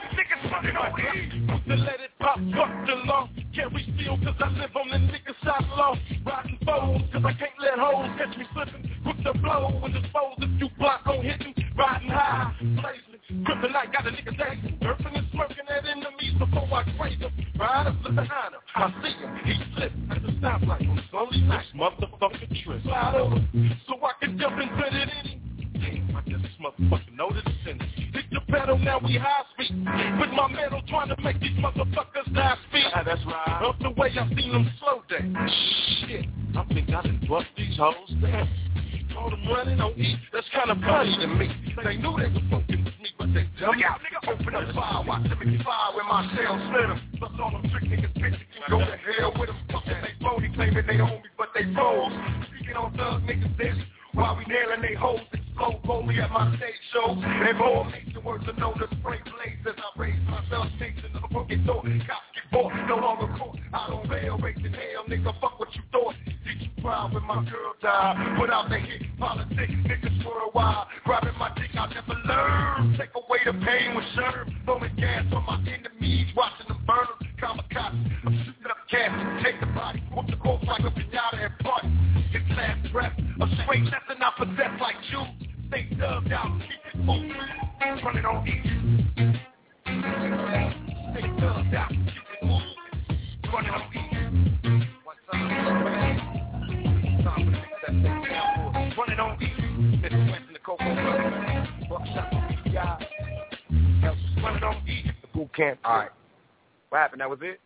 niggas 0.66 0.98
running 0.98 1.50
on. 1.50 1.60
Put 1.60 1.68
the 1.68 1.76
let 1.76 2.00
it 2.00 2.11
pop, 2.19 2.40
fuck 2.56 2.88
the 2.88 2.95
law. 3.06 3.30
Carry 3.53 3.84
steel 3.95 4.18
cause 4.24 4.35
I 4.40 4.50
live 4.50 4.76
on 4.76 4.90
the 4.90 4.98
nigga 4.98 5.34
side 5.44 5.68
law. 5.77 5.95
Riding 6.26 6.60
foes 6.66 7.02
cause 7.14 7.24
I 7.26 7.34
can't 7.34 7.58
let 7.60 7.80
hoes 7.80 8.10
catch 8.18 8.38
me 8.38 8.45
slipping. 8.53 8.90
Quick 9.03 9.24
to 9.24 9.34
blow 9.40 9.82
and 9.84 9.94
dispose 9.94 10.38
if 10.40 10.61
you 10.61 10.69
block 10.77 11.02
on 11.06 11.24
hitting. 11.24 11.53
Riding 11.77 12.10
high, 12.10 12.53
blazing. 12.60 13.44
Kryptonite 13.45 13.92
got 13.92 14.08
a 14.08 14.11
nigga 14.11 14.38
dancing. 14.38 14.77
Surfing 14.82 15.18
and 15.18 15.27
smirking 15.32 15.66
at 15.69 15.85
enemies 15.85 16.34
before 16.40 16.68
I 16.74 16.84
graze 16.98 17.19
them. 17.19 17.32
Ride 17.60 17.88
up, 17.88 17.95
look 18.03 18.16
behind 18.16 18.53
him. 18.53 18.61
I 18.76 18.94
see 19.02 19.14
him, 19.14 19.40
he 19.45 19.53
slipped 19.76 19.95
at 20.11 20.22
the 20.22 20.32
stoplight 20.40 20.90
on 20.90 21.03
slowly 21.10 21.42
nice 21.42 21.66
motherfucking 21.76 22.64
trip. 22.64 22.84
Slide 22.84 23.16
over 23.16 23.42
so 23.88 23.95
I 24.03 24.11
can 24.22 24.38
jump 24.38 24.58
and 24.60 24.69
put 24.72 24.94
it 24.94 25.10
in 25.10 25.10
him. 25.10 25.42
Damn, 25.74 26.16
I 26.16 26.22
guess 26.22 26.42
this 26.42 26.52
motherfucker 26.61 27.14
know 27.16 27.30
the 27.30 27.42
sentence. 27.64 27.92
Pedal, 28.56 28.77
now 28.80 29.00
we 29.03 29.17
high 29.17 29.43
speed. 29.53 29.75
With 30.19 30.32
my 30.32 30.48
metal 30.48 30.82
trying 30.88 31.09
to 31.09 31.22
make 31.22 31.40
these 31.42 31.58
motherfuckers 31.59 32.34
die 32.34 32.56
speed. 32.69 32.85
Ah, 32.95 33.03
that's 33.03 33.19
right. 33.25 33.61
Up 33.67 33.75
the 33.82 33.90
way 33.92 34.11
I 34.16 34.27
seen 34.30 34.51
them 34.51 34.72
slow 34.80 35.03
down. 35.11 35.35
Shit, 36.00 36.25
I 36.56 36.64
think 36.74 36.88
I 36.90 37.01
done 37.03 37.25
bust 37.27 37.48
these 37.58 37.75
hoes 37.75 38.09
down. 38.22 38.48
All 39.17 39.30
them 39.30 39.43
running 39.48 39.80
on 39.82 39.92
E, 40.00 40.16
that's 40.32 40.48
kinda 40.56 40.75
funny 40.88 41.17
to 41.19 41.27
me. 41.27 41.48
They 41.84 41.98
knew 41.98 42.16
they 42.16 42.32
was 42.32 42.43
fucking 42.50 42.84
with 42.84 43.00
me, 43.00 43.09
but 43.17 43.34
they 43.34 43.43
jumped 43.59 43.84
out. 43.84 44.00
Nigga, 44.00 44.24
open 44.24 44.56
up 44.56 44.75
fire, 44.75 45.03
watch 45.03 45.24
them 45.27 45.40
make 45.40 45.61
fire 45.64 45.92
when 45.95 46.06
my 46.08 46.24
shell 46.35 46.56
split 46.67 46.88
them. 46.88 47.01
Bust 47.19 47.40
all 47.40 47.51
them 47.51 47.69
trick 47.72 47.84
niggas, 47.92 48.14
bitches 48.16 48.40
can 48.40 48.64
go 48.69 48.80
to 48.80 48.98
hell 49.19 49.34
with 49.38 49.50
them. 49.51 49.59
Fucking 49.72 50.00
they 50.00 50.16
phony, 50.24 50.50
claiming 50.56 50.88
they 50.88 50.95
homies, 50.95 51.32
but 51.38 51.50
they 51.53 51.64
fools. 51.75 52.14
Speaking 52.48 52.75
on 52.75 52.95
thug 52.95 53.24
niggas, 53.24 53.58
this. 53.58 53.75
While 54.14 54.38
we 54.38 54.45
nailing 54.48 54.82
they 54.82 54.95
hoes, 54.95 55.19
explode 55.56 55.82
boldly 55.84 56.19
at 56.19 56.32
my 56.32 56.56
stage 56.58 56.74
show. 56.92 57.16
All 57.64 57.84
make 57.85 58.14
the 58.14 58.19
words 58.19 58.45
to 58.45 58.53
know 58.59 58.74
the 58.77 58.88
spray 59.00 59.19
blaze 59.24 59.58
as 59.67 59.75
I 59.77 60.00
raise 60.00 60.22
myself, 60.27 60.67
chasing 60.77 61.14
the 61.14 61.27
broken 61.32 61.66
door. 61.66 61.82
Cops 61.82 62.30
get 62.35 62.51
bored, 62.51 62.74
no 62.88 62.98
longer 62.98 63.27
caught. 63.38 63.58
I 63.74 63.90
don't 63.90 64.09
bail, 64.09 64.38
racing 64.38 64.74
hell, 64.74 65.06
nigga, 65.08 65.34
fuck 65.40 65.59
what 65.59 65.74
you 65.74 65.82
thought. 65.92 66.16
Did 66.25 66.61
you 66.61 66.69
cry 66.82 67.09
when 67.11 67.24
my 67.24 67.43
girl 67.50 67.74
died? 67.82 68.38
Put 68.38 68.50
out 68.50 68.69
the 68.69 68.77
hit, 68.77 69.03
politics, 69.17 69.74
niggas 69.88 70.25
worldwide. 70.25 70.88
Grabbing 71.06 71.38
my 71.40 71.51
dick, 71.56 71.72
I 71.74 71.88
never 71.93 72.19
learn. 72.27 72.98
Take 73.00 73.16
away 73.16 73.40
the 73.45 73.53
pain 73.66 73.95
with 73.95 74.06
sherm. 74.16 74.51
Throwing 74.66 74.95
gas 74.98 75.25
on 75.34 75.45
my 75.45 75.59
enemies, 75.72 76.27
watching 76.35 76.67
them 76.67 76.84
burn 76.85 77.08
them. 77.19 77.30
Kamikaze, 77.40 78.25
I'm 78.25 78.38
shooting 78.45 78.69
up 78.69 78.77
gas, 78.92 79.43
take 79.43 79.59
the 79.59 79.67
body, 79.67 80.03
whoop 80.14 80.27
the 80.27 80.38
corpse 80.38 80.66
like 80.67 80.82
a 80.82 80.92
pinata 80.92 81.45
and 81.45 81.59
party. 81.59 81.88
It's 82.34 82.50
last 82.58 82.92
breath, 82.92 83.14
a 83.17 83.48
straight 83.64 83.84
nothing 83.84 84.22
I 84.22 84.32
possess 84.38 84.82
like 84.82 84.95
you. 85.09 85.44
Stay 85.76 85.90
uh, 86.02 86.06
out, 86.06 86.62
keep 86.62 86.80
it 86.94 87.00
moving, 87.04 87.34
running 88.06 88.24
on 88.24 88.48
E. 88.48 88.52
Stay 89.84 89.92
out, 91.76 91.90
keep 91.92 92.16
it 92.32 92.44
moving, 92.44 92.76
running 93.52 93.72
on 93.72 93.82
E. 93.94 93.98
Time 97.24 97.44
for 97.44 97.52
the 97.52 97.58
niggas 97.58 97.82
that 97.82 97.92
stay 97.92 98.04
down 98.04 98.48
for 98.56 98.72
it. 98.80 98.98
running 98.98 99.20
on 99.20 99.32
E. 99.44 99.45
Mr. 100.02 100.32
West 100.32 100.44
and 100.48 100.56
the 100.56 100.60
Coco 100.66 100.95
Brothers, 100.95 101.68
Buckshot, 101.90 102.28
running 104.42 104.64
on 104.64 104.76
E. 104.88 105.12
The 105.22 105.28
boot 105.34 105.54
camp. 105.54 105.80
All 105.84 105.98
right. 105.98 106.12
What 106.88 107.00
happened? 107.00 107.20
That 107.20 107.30
was 107.30 107.40
it? 107.42 107.60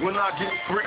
When 0.00 0.16
I 0.16 0.30
get 0.38 0.52
free. 0.66 0.84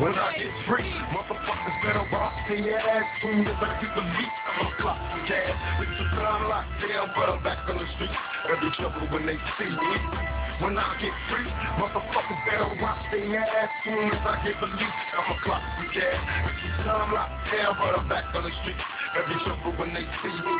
When 0.00 0.14
I 0.14 0.38
get 0.38 0.43
free, 0.66 0.90
motherfuckers 1.12 1.76
better 1.84 2.04
rock 2.12 2.32
their 2.48 2.78
ass 2.78 3.06
soon 3.20 3.46
as 3.46 3.56
I 3.60 3.70
get 3.80 3.92
the 3.94 4.04
beat. 4.16 4.34
I'm 4.48 4.66
a 4.66 4.70
clock 4.80 5.00
cash. 5.28 5.56
With 5.80 5.88
the 5.88 6.04
time 6.16 6.48
locked 6.48 6.80
down, 6.80 7.10
I'm 7.12 7.42
back 7.42 7.68
on 7.68 7.76
the 7.76 7.86
street. 7.96 8.14
Every 8.48 8.70
trouble 8.76 9.06
when 9.12 9.26
they 9.26 9.36
see 9.58 9.68
me. 9.68 9.92
When 10.62 10.78
I 10.78 10.86
get 11.02 11.12
free, 11.28 11.50
motherfuckers 11.80 12.40
better 12.48 12.70
watch 12.80 13.02
their 13.10 13.40
ass 13.40 13.70
soon 13.84 14.08
as 14.08 14.22
I 14.24 14.34
get 14.44 14.56
released. 14.62 15.00
I'm 15.16 15.32
a 15.32 15.36
clock 15.42 15.62
cash. 15.92 16.22
With 16.46 16.58
the 16.62 16.84
time 16.84 17.12
locked 17.12 17.38
down, 17.52 17.74
I'm 17.76 18.08
back 18.08 18.24
on 18.34 18.44
the 18.44 18.52
street. 18.62 18.80
Every 19.18 19.36
trouble 19.44 19.72
when 19.76 19.92
they 19.92 20.06
see 20.22 20.32
me. 20.32 20.54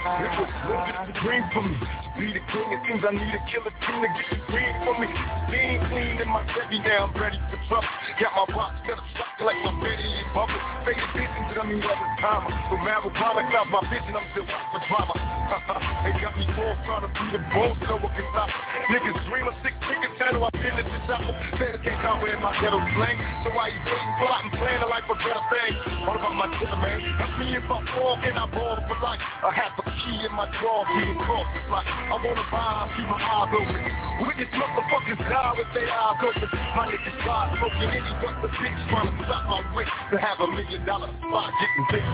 Nigga, 0.00 0.44
look 0.68 0.88
at 0.88 1.06
the 1.06 1.20
dream 1.20 1.44
for 1.52 1.62
me. 1.62 1.76
Be 2.20 2.36
the 2.36 2.44
king, 2.52 2.68
it 2.68 2.84
seems 2.84 3.00
I 3.00 3.16
need 3.16 3.32
a 3.32 3.40
killer 3.48 3.72
team 3.80 4.04
to 4.04 4.08
get 4.12 4.28
the 4.28 4.38
green 4.52 4.76
for 4.84 4.92
me. 5.00 5.08
Being 5.48 5.80
clean 5.88 6.20
in 6.20 6.28
my 6.28 6.44
Chevy 6.52 6.76
now, 6.84 7.08
I'm 7.08 7.16
ready 7.16 7.40
for 7.48 7.56
trouble. 7.64 7.88
Got 8.20 8.36
my 8.36 8.44
box 8.52 8.76
set 8.84 9.00
up 9.00 9.08
shock 9.16 9.40
like 9.40 9.56
my 9.64 9.72
Betty 9.80 10.04
and 10.04 10.28
Bubble. 10.36 10.60
Faded 10.84 11.00
visions 11.16 11.48
that 11.48 11.56
I 11.56 11.64
mean 11.64 11.80
other 11.80 12.10
time. 12.20 12.44
So 12.68 12.76
marijuana 12.76 13.48
out 13.56 13.72
my 13.72 13.80
vision, 13.88 14.12
I'm 14.12 14.28
still 14.36 14.44
out 14.52 14.68
for 14.68 14.84
drama. 14.84 15.16
they 16.04 16.12
got 16.20 16.36
me 16.36 16.44
forefront 16.52 17.08
of 17.08 17.12
be 17.16 17.24
the 17.32 17.40
boss, 17.56 17.72
so 17.88 17.96
one 17.96 18.12
can 18.12 18.28
stop. 18.36 18.52
Niggas 18.92 19.16
dream 19.24 19.48
of 19.48 19.56
six 19.64 19.72
figures, 19.88 20.12
tattoo, 20.20 20.44
I've 20.44 20.52
been 20.60 20.76
at 20.76 20.84
the 20.84 21.00
top. 21.08 21.24
Said 21.56 21.72
I 21.72 21.80
can't 21.80 22.00
comprehend 22.04 22.44
my 22.44 22.52
ghetto 22.60 22.84
slang. 23.00 23.16
So 23.42 23.56
why 23.56 23.72
you 23.72 23.80
waiting, 23.80 24.12
plotting, 24.20 24.52
planning 24.60 24.84
like 24.92 25.08
a 25.08 25.08
life 25.08 25.08
for 25.08 25.16
better 25.24 25.44
thing? 25.56 25.72
All 26.04 26.20
about 26.20 26.36
my 26.36 26.48
killer, 26.60 26.76
man. 26.84 27.00
That's 27.16 27.34
me 27.40 27.56
if 27.56 27.64
I 27.64 27.80
fall, 27.96 28.20
and 28.20 28.36
I 28.36 28.44
ball 28.44 28.76
for 28.84 28.98
life. 29.00 29.24
I 29.24 29.50
have 29.56 29.72
a 29.80 29.84
key 30.04 30.20
in 30.20 30.32
my 30.36 30.44
jaw, 30.60 30.84
being 30.92 31.16
crossed. 31.24 31.48
It's 31.56 31.70
like 32.10 32.20
I 32.20 32.26
wanna 32.26 32.46
buy, 32.50 32.90
keep 32.96 33.06
my 33.06 33.18
eyes 33.22 33.54
open. 33.54 33.82
Wicked 34.26 34.50
motherfuckers 34.50 35.18
die 35.30 35.54
with 35.56 35.70
their 35.74 35.90
eyes 35.90 36.18
open. 36.18 36.48
My 36.74 36.84
niggas 36.90 37.22
fly, 37.22 37.54
smoking 37.54 37.90
any 37.90 38.12
but 38.18 38.34
the 38.42 38.48
bitch 38.50 38.80
trying 38.90 39.06
to 39.06 39.24
stop 39.24 39.46
my 39.46 39.62
way 39.74 39.84
to 39.86 40.16
have 40.18 40.40
a 40.40 40.48
million 40.50 40.84
dollar 40.86 41.06
spot 41.06 41.52
getting 41.54 41.86
big. 41.90 42.06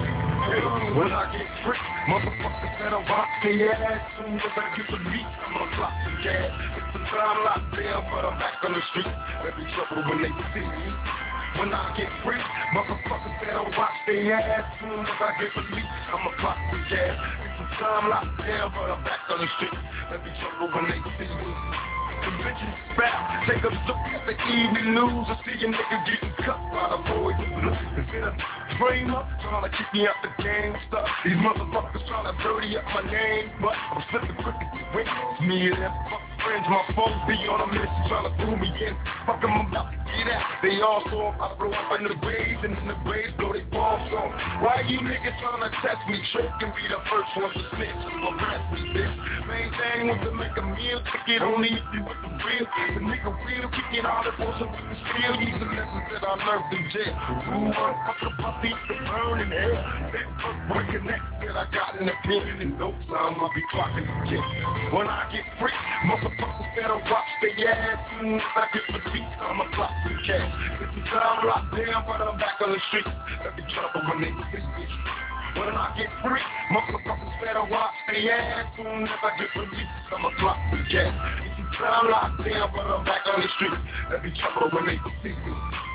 When 0.97 1.13
I 1.13 1.33
get 1.33 1.49
free, 1.65 1.81
motherfuckers 2.13 2.73
better 2.79 3.01
watch 3.09 3.33
their 3.43 3.73
ass 3.73 4.01
soon 4.21 4.37
as 4.37 4.55
I 4.57 4.67
get 4.77 4.87
the 4.93 5.01
beat. 5.01 5.29
I'm 5.49 5.53
gonna 5.57 5.77
clock 5.77 5.95
some 6.05 6.19
gas. 6.23 6.53
It's 6.77 6.89
some 6.93 7.07
time 7.09 7.39
locked 7.45 7.73
down, 7.73 8.05
but 8.13 8.23
I'm 8.25 8.37
back 8.39 8.61
on 8.65 8.73
the 8.77 8.83
street. 8.93 9.13
Every 9.49 9.65
trouble 9.73 10.05
when 10.13 10.23
they 10.23 10.33
see 10.53 10.61
me. 10.61 10.93
When 11.57 11.73
I 11.73 11.97
get 11.97 12.13
free, 12.21 12.43
motherfuckers 12.77 13.37
better 13.41 13.65
watch 13.65 13.97
their 14.05 14.35
ass 14.37 14.77
soon 14.77 15.01
as 15.01 15.21
I 15.25 15.31
get 15.41 15.57
released. 15.57 15.89
I'ma 16.13 16.31
clock 16.37 16.59
some 16.69 16.85
gas. 16.93 17.56
Time 17.75 18.09
locked 18.09 18.39
down, 18.39 18.71
but 18.73 18.91
I'm 18.91 19.03
back 19.03 19.21
on 19.29 19.41
the 19.41 19.47
street. 19.57 19.75
Every 20.15 20.33
trouble 20.41 20.71
when 20.73 20.89
they 20.89 21.01
see 21.19 21.35
me. 21.35 22.06
The 22.25 22.31
bitches 22.43 22.99
rap, 22.99 23.47
take 23.47 23.63
a 23.63 23.69
look 23.69 24.03
at 24.15 24.27
the 24.27 24.33
evening 24.33 24.95
news 24.95 25.27
and 25.29 25.39
see 25.45 25.65
a 25.65 25.69
nigga 25.69 25.99
getting 26.07 26.35
cut 26.45 26.59
by 26.73 26.97
the 26.97 26.99
blue. 27.05 27.31
It's 27.97 28.11
been 28.11 28.25
a 28.25 28.33
frame 28.79 29.11
up, 29.11 29.29
trying 29.43 29.65
to 29.65 29.71
keep 29.77 29.89
me 29.93 30.07
out 30.07 30.17
the 30.23 30.31
game 30.43 30.75
stuff. 30.89 31.09
These 31.25 31.37
motherfuckers 31.37 32.07
trying 32.09 32.27
to 32.27 32.35
dirty 32.43 32.77
up 32.77 32.85
my 32.95 33.03
name, 33.11 33.51
but 33.61 33.75
I'm 33.75 34.03
slipping 34.11 34.37
quick 34.43 34.57
as 34.59 34.95
wind. 34.95 35.49
Me 35.49 35.71
and 35.71 35.83
them 35.83 35.93
fuck 36.11 36.27
friends, 36.47 36.67
my 36.71 36.83
phone 36.95 37.19
be 37.27 37.35
on 37.51 37.59
a 37.59 37.69
mission 37.75 38.03
trying 38.07 38.31
to 38.31 38.33
do 38.39 38.55
me 38.55 38.71
in. 38.79 38.95
Fuck 39.27 39.43
them, 39.43 39.51
I'm 39.51 39.67
about 39.67 39.91
to 39.91 39.99
get 40.07 40.31
out. 40.31 40.47
They 40.63 40.79
all 40.79 41.03
saw 41.11 41.35
I 41.35 41.59
blow 41.59 41.75
up 41.75 41.99
in 41.99 42.07
the 42.07 42.15
graves, 42.23 42.63
and 42.63 42.79
in 42.79 42.87
the 42.87 42.95
graves 43.03 43.35
blow 43.35 43.51
they 43.51 43.67
balls 43.75 44.07
off. 44.15 44.31
Why 44.63 44.87
you 44.87 45.03
niggas 45.03 45.35
trying 45.43 45.67
to 45.67 45.71
test 45.83 46.07
me? 46.07 46.23
Trick 46.31 46.47
can 46.63 46.71
be 46.71 46.87
the 46.87 47.03
first 47.11 47.35
one 47.35 47.51
to 47.51 47.63
snitch. 47.75 47.99
Press 48.39 48.63
me, 48.71 48.95
bitch. 48.95 49.15
Main 49.51 49.71
thing 49.75 50.07
was 50.07 50.23
to 50.23 50.31
make 50.39 50.55
a 50.55 50.63
meal 50.63 51.03
ticket, 51.11 51.43
only 51.43 51.75
if 51.75 51.87
you 51.91 52.06
with 52.07 52.21
the 52.23 52.31
real. 52.31 52.67
The 52.95 53.01
nigga 53.03 53.31
real, 53.43 53.67
kicking 53.75 54.07
all 54.07 54.23
the 54.23 54.33
bullshit 54.39 54.71
with 54.71 54.87
the 54.87 54.97
steel. 55.03 55.33
These 55.43 55.59
are 55.59 55.73
lessons 55.75 56.07
that 56.15 56.23
I 56.23 56.33
learned 56.39 56.71
in 56.71 56.85
jail. 56.95 57.15
Who 57.51 57.57
motherfucker 57.75 58.33
pussy 58.39 58.71
to 58.71 58.95
burn 59.11 59.43
in 59.43 59.51
hell? 59.51 59.77
That 60.15 60.27
first 60.39 60.61
boy 60.71 60.83
connect 60.87 61.27
that 61.43 61.57
I 61.59 61.65
got 61.75 61.99
in 61.99 62.07
the 62.07 62.17
pen, 62.23 62.47
and 62.63 62.79
no 62.79 62.95
time 63.11 63.35
I'll 63.43 63.51
be 63.51 63.63
clocking 63.75 64.07
the 64.07 64.17
kid. 64.31 64.45
When 64.95 65.11
I 65.11 65.27
get 65.35 65.45
free, 65.59 65.75
motherfuckers 66.07 66.67
better 66.79 66.99
watch 67.11 67.31
their 67.43 67.75
ass. 67.75 67.99
As 68.17 68.41
I 68.55 68.65
get 68.73 68.87
the 68.87 69.01
beat, 69.11 69.31
I'ma 69.43 69.67
clock 69.75 69.93
some 70.07 70.19
cash. 70.25 70.55
This 70.79 71.03
is 71.03 71.05
time 71.11 71.47
locked 71.47 71.75
down, 71.75 72.07
but 72.07 72.23
I'm 72.23 72.39
back 72.39 72.63
on 72.63 72.73
the 72.73 72.81
street. 72.89 73.11
Let 73.43 73.57
me 73.59 73.63
trouble 73.75 74.07
when 74.09 74.23
they 74.23 74.33
see 74.55 74.63
me. 74.63 75.26
When 75.57 75.69
I 75.73 75.95
get 75.97 76.09
free, 76.23 76.41
motherfuckers 76.71 77.41
better 77.41 77.65
watch 77.65 77.95
their 78.09 78.33
ass. 78.33 78.67
Soon 78.77 79.05
as 79.05 79.09
I 79.23 79.39
get 79.39 79.57
released, 79.57 79.89
I'ma 80.13 80.31
clock 80.39 80.59
some 80.71 80.87
cash. 80.91 81.17
This 81.43 81.65
is 81.65 81.77
time 81.79 82.11
locked 82.11 82.45
down, 82.45 82.71
but 82.75 82.85
I'm 82.85 83.05
back 83.05 83.23
on 83.27 83.41
the 83.41 83.49
street. 83.57 83.73
Let 84.11 84.23
me 84.23 84.33
trouble 84.37 84.69
when 84.77 84.87
they 84.87 84.99
see 85.23 85.33
me 85.33 85.86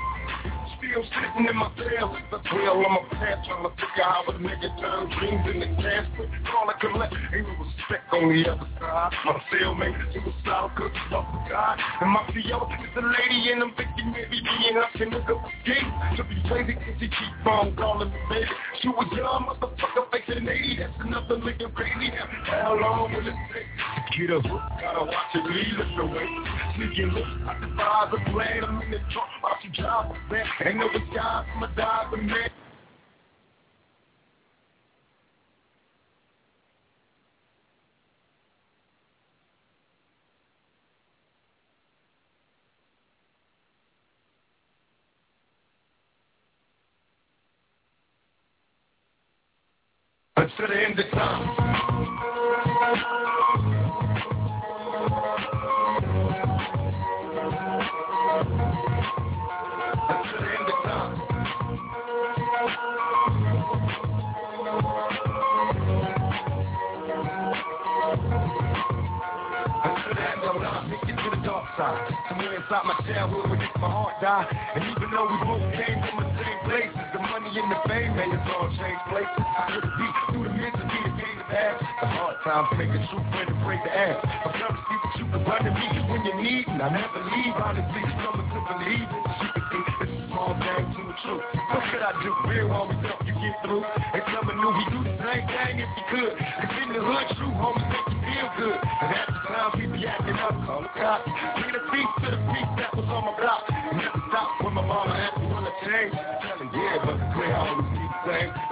still 0.82 1.04
sitting 1.06 1.46
in 1.46 1.56
my 1.56 1.70
cell. 1.78 2.10
The 2.30 2.38
trail 2.50 2.82
on 2.82 2.90
my 2.90 3.04
pants, 3.14 3.46
trying 3.46 3.62
to 3.62 3.70
figure 3.78 4.02
out 4.02 4.26
a 4.26 4.34
nigga 4.34 4.68
turn 4.82 5.06
dreams 5.18 5.46
in 5.46 5.62
into 5.62 5.82
cash. 5.82 6.06
Call 6.50 6.70
it 6.70 6.78
collect, 6.82 7.14
ain't 7.14 7.46
no 7.46 7.54
respect 7.62 8.10
on 8.12 8.26
the 8.26 8.50
other 8.50 8.68
side. 8.82 9.12
My 9.24 9.38
cellmate, 9.54 9.94
is 9.94 10.14
suicidal, 10.14 10.70
cause 10.74 10.90
fuck 11.10 11.26
the 11.30 11.40
God. 11.46 11.78
And 12.02 12.10
my 12.10 12.22
PO 12.26 12.58
is 12.82 12.94
a 12.98 13.04
lady 13.06 13.52
and 13.54 13.62
I'm 13.62 13.72
thinking 13.78 14.10
maybe 14.10 14.42
being 14.42 14.76
up 14.76 14.94
in 14.98 15.10
the 15.14 15.22
game. 15.62 15.90
To 16.18 16.22
be 16.26 16.36
crazy, 16.50 16.74
cause 16.74 16.98
she 16.98 17.06
keep 17.06 17.46
on 17.46 17.76
calling 17.76 18.10
me 18.10 18.18
baby. 18.28 18.50
She 18.82 18.88
was 18.88 19.06
young, 19.14 19.46
motherfucker, 19.46 20.10
facing 20.10 20.48
80. 20.48 20.76
That's 20.78 20.92
another 20.98 21.36
nigga 21.38 21.72
crazy. 21.74 22.10
How 22.50 22.74
long 22.74 23.12
will 23.14 23.22
it 23.22 23.38
take 23.54 23.70
to 23.70 24.26
get 24.26 24.34
up? 24.34 24.42
Gotta 24.42 25.06
watch 25.06 25.34
it 25.34 25.46
leave 25.46 25.78
us 25.78 25.92
away. 25.98 26.26
Sneaking 26.74 27.14
look, 27.14 27.28
I 27.46 27.54
devise 27.60 28.10
a 28.10 28.30
plan. 28.30 28.64
I'm 28.64 28.82
in 28.82 28.90
the 28.90 28.98
trunk, 29.12 29.30
watch 29.42 29.62
you 29.62 29.70
drive 29.70 30.10
a 30.10 30.16
van. 30.28 30.71
Ain't 30.72 30.80
no 30.80 30.88
disguise 30.90 31.44
from 31.52 31.64
a 31.64 31.76
diving 31.76 32.26
man. 32.28 32.48
Until 50.38 50.68
the 50.68 50.82
end 50.82 50.98
of 50.98 51.10
time. 51.10 51.50
The 71.82 71.88
dark 71.88 72.08
side. 72.08 72.14
Somewhere 72.28 72.54
inside 72.54 72.84
my 72.84 72.96
childhood 73.06 73.50
where 73.50 73.58
my 73.58 73.90
heart 73.90 74.14
died. 74.22 74.46
And 74.74 74.84
even 74.84 75.10
though 75.10 75.26
we 75.26 75.38
both 75.42 75.66
came 75.74 75.98
from 76.06 76.22
the 76.22 76.30
same 76.38 76.60
places, 76.66 77.06
the 77.12 77.18
money 77.18 77.50
and 77.50 77.68
the 77.70 77.78
fame 77.88 78.16
made 78.16 78.32
us 78.32 78.46
all 78.54 78.68
change 78.78 79.02
places. 79.10 79.42
I 79.42 79.64
could 79.74 79.88
see 79.98 80.10
through 80.30 80.44
the 80.46 80.54
misery 80.54 81.00
the 81.02 81.12
game 81.18 81.38
of 81.42 81.48
past. 81.50 81.82
The 81.82 82.06
hard 82.06 82.36
times 82.44 82.68
make 82.78 82.92
a 82.94 83.00
true 83.10 83.24
friend 83.34 83.48
afraid 83.50 83.82
to 83.82 83.92
ask. 83.92 84.18
I'm 84.22 84.52
trying 84.54 84.76
to 84.76 84.82
see 84.86 84.98
that 85.02 85.14
you 85.18 85.26
can 85.26 85.42
run 85.44 85.60
to 85.66 85.72
me 85.74 85.86
when 86.06 86.20
you 86.24 86.34
need 86.38 86.66
me. 86.70 86.78
I 86.78 86.88
never 86.90 87.20
leave, 87.34 87.56
honestly. 87.58 88.02
Someone 88.22 88.46
to 88.46 88.60
believe 88.62 89.10
it. 89.10 89.61
Truth. 90.42 91.38
What 91.70 91.86
could 91.86 92.02
I 92.02 92.10
do? 92.18 92.34
Real 92.50 92.72
always 92.72 92.98
help 93.06 93.22
you 93.22 93.30
get 93.38 93.62
through. 93.62 93.84
And 93.86 94.22
someone 94.34 94.58
knew 94.58 94.74
he 94.74 94.84
do 94.90 95.00
the 95.06 95.14
same 95.22 95.46
thing 95.46 95.78
if 95.78 95.86
he 95.94 96.02
could. 96.10 96.34
Cause 96.34 96.74
in 96.82 96.88
the 96.90 96.98
hood, 96.98 97.26
true 97.38 97.54
homies 97.54 97.86
make 97.86 98.10
you 98.10 98.18
feel 98.26 98.48
good. 98.58 98.74
And 98.74 99.14
at 99.22 99.26
the 99.30 99.38
time, 99.46 99.70
he 99.78 99.86
be 99.86 100.02
acting 100.02 100.34
up, 100.42 100.58
call 100.66 100.82
the 100.82 100.90
cops. 100.98 101.30
Bring 101.30 101.70
the 101.70 101.82
peace 101.94 102.12
to 102.26 102.28
the 102.34 102.40
peace 102.50 102.72
that 102.74 102.90
was 102.90 103.06
on 103.06 103.22
my 103.22 103.38
block. 103.38 103.70
Never 103.70 104.18
stop 104.34 104.50
when 104.66 104.74
my 104.74 104.82
mama 104.82 105.14
asked 105.14 105.38
me 105.38 105.46
when 105.46 105.62
change. 105.86 106.10
Telling 106.10 106.70
yeah, 106.74 107.06
but 107.06 107.22
the 107.22 107.26
clear 107.38 107.54
I 107.54 107.78
be 107.78 108.02
the 108.02 108.71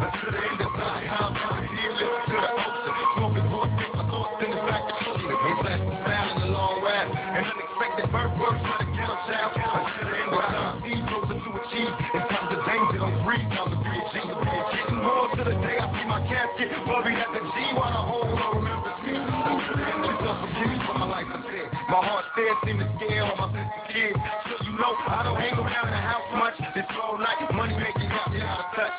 casket. 16.60 16.88
Worried 16.88 17.18
at 17.18 17.32
the 17.32 17.40
G 17.40 17.56
while 17.74 17.92
the 17.92 18.04
whole 18.04 18.28
world 18.28 18.56
remembers 18.56 18.98
me. 19.04 19.16
End 19.16 20.04
of 20.04 20.16
time, 20.20 20.68
me 20.68 20.78
for 20.86 20.94
my 20.98 21.06
life 21.06 21.26
I 21.28 21.40
said. 21.48 21.68
My 21.88 22.00
heart 22.04 22.24
still 22.32 22.54
seem 22.64 22.78
to 22.78 22.88
scare 22.96 23.24
all 23.24 23.36
my 23.36 23.48
sister 23.48 23.82
kids. 23.92 24.18
So 24.44 24.64
you 24.64 24.72
know 24.76 24.92
I 25.08 25.22
don't 25.24 25.40
hang 25.40 25.56
around 25.56 25.90
the 25.90 26.00
house 26.00 26.28
much. 26.36 26.56
This 26.74 26.84
all 27.02 27.18
night, 27.18 27.52
money 27.54 27.76
making 27.76 28.08
got 28.08 28.32
me 28.32 28.40
out 28.40 28.60
of 28.60 28.68
touch. 28.76 28.96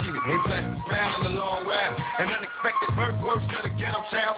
Shit, 0.00 0.14
they 0.26 0.38
blessed 0.46 0.80
smile 0.88 1.12
in 1.16 1.22
the 1.32 1.34
long 1.38 1.66
ride. 1.66 1.96
An 2.18 2.28
unexpected 2.28 2.96
birth 2.96 3.18
works 3.22 3.44
to 3.52 3.68
the 3.68 3.72
ghetto 3.76 4.02
child. 4.10 4.36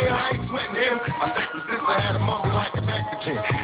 Tripping, 0.00 0.12
I'm 0.12 0.12
a 0.12 0.12
player, 0.12 0.12
I 0.12 0.30
ain't 0.34 0.48
sweating 0.48 0.74
him. 0.76 0.98
My 1.18 1.28
second 1.34 1.60
sister 1.60 2.00
had 2.00 2.16
a 2.16 2.18
mother 2.18 2.52
like 2.52 2.74
a. 2.74 2.80
The 2.80 3.59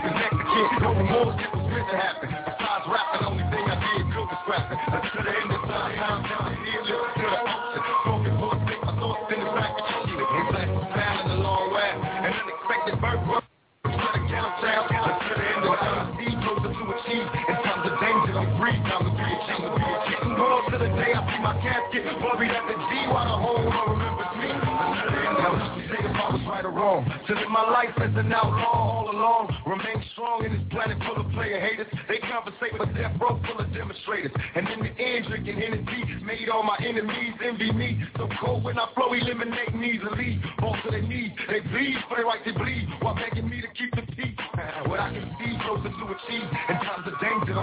live 27.36 27.50
my 27.50 27.68
life 27.70 27.92
as 28.00 28.16
an 28.16 28.32
outlaw 28.32 28.72
all 28.72 29.10
along. 29.10 29.52
Remain 29.66 30.02
strong 30.12 30.44
in 30.44 30.52
this 30.52 30.62
planet 30.70 30.96
full 31.04 31.20
of 31.20 31.30
player 31.32 31.60
haters. 31.60 31.86
They 32.08 32.18
conversate 32.18 32.78
with 32.78 32.94
death 32.96 33.16
row 33.20 33.40
full 33.44 33.58
of 33.60 33.72
demonstrators. 33.72 34.32
And 34.54 34.68
in 34.68 34.80
the 34.80 34.92
end, 34.96 35.26
drinking 35.28 35.60
Hennessy 35.60 36.24
made 36.24 36.48
all 36.48 36.62
my 36.62 36.78
enemies 36.80 37.34
envy 37.44 37.72
me. 37.72 38.02
So 38.16 38.28
cold 38.40 38.64
when 38.64 38.78
I 38.78 38.88
flow, 38.94 39.12
eliminating 39.12 39.84
easily. 39.84 40.40
Fall 40.60 40.76
to 40.84 40.90
their 40.90 41.02
knees, 41.02 41.30
they 41.48 41.60
bleed 41.60 41.96
for 42.08 42.16
their 42.16 42.26
right 42.26 42.42
to 42.44 42.52
bleed. 42.54 42.88
While 43.00 43.14
begging 43.14 43.48
me 43.48 43.60
to 43.60 43.68
keep 43.76 43.94
the 43.94 44.02
peace. 44.12 44.36
What 44.86 45.00
I 45.00 45.10
can 45.10 45.34
see 45.40 45.58
closer 45.66 45.90
to 45.90 46.04
achieve. 46.14 46.48
In 46.68 46.75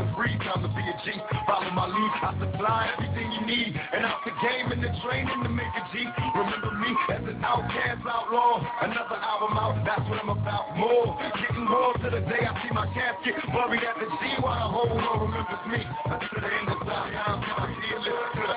I'm 0.03 0.15
free. 0.15 0.35
Time 0.43 0.59
to 0.59 0.67
be 0.67 0.83
a 0.83 0.95
G. 1.07 1.15
Follow 1.48 1.72
my 1.72 1.88
lead. 1.88 2.11
I 2.19 2.35
supply 2.35 2.91
everything 2.91 3.32
you 3.32 3.48
need. 3.48 3.72
And 3.72 4.03
out 4.03 4.19
the 4.27 4.35
game 4.43 4.67
and 4.75 4.83
the 4.83 4.91
training 4.99 5.32
to 5.43 5.48
make 5.48 5.72
a 5.80 5.83
G. 5.95 6.03
Remember 6.35 6.72
me 6.75 6.91
as 7.07 7.23
an 7.23 7.40
outcast 7.40 8.03
outlaw. 8.03 8.59
Another 8.83 9.15
album 9.15 9.56
out, 9.56 9.80
that's 9.88 10.03
what 10.11 10.19
I'm 10.19 10.27
about. 10.27 10.75
More, 10.75 11.15
getting 11.40 11.64
more 11.64 11.95
to 12.03 12.09
the 12.11 12.19
day 12.27 12.43
I 12.43 12.51
see 12.59 12.73
my 12.75 12.88
casket. 12.91 13.40
Buried 13.48 13.83
at 13.88 13.95
the 13.95 14.11
G 14.19 14.23
while 14.43 14.59
the 14.59 14.69
whole 14.75 14.91
world 14.91 15.23
remembers 15.23 15.64
me. 15.72 15.80
Until 15.80 16.40
the 16.43 16.51
end 16.51 16.67
of 16.67 16.80
time, 16.83 17.15
I'm 17.15 17.40
to 17.40 17.64
to 17.64 17.99
the 18.03 18.11
ocean. 18.11 18.51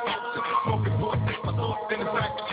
Smoking 0.66 0.99
for 0.99 1.15
my 1.47 1.52
thoughts 1.55 1.94
in 1.94 2.00
the 2.02 2.10
back 2.10 2.45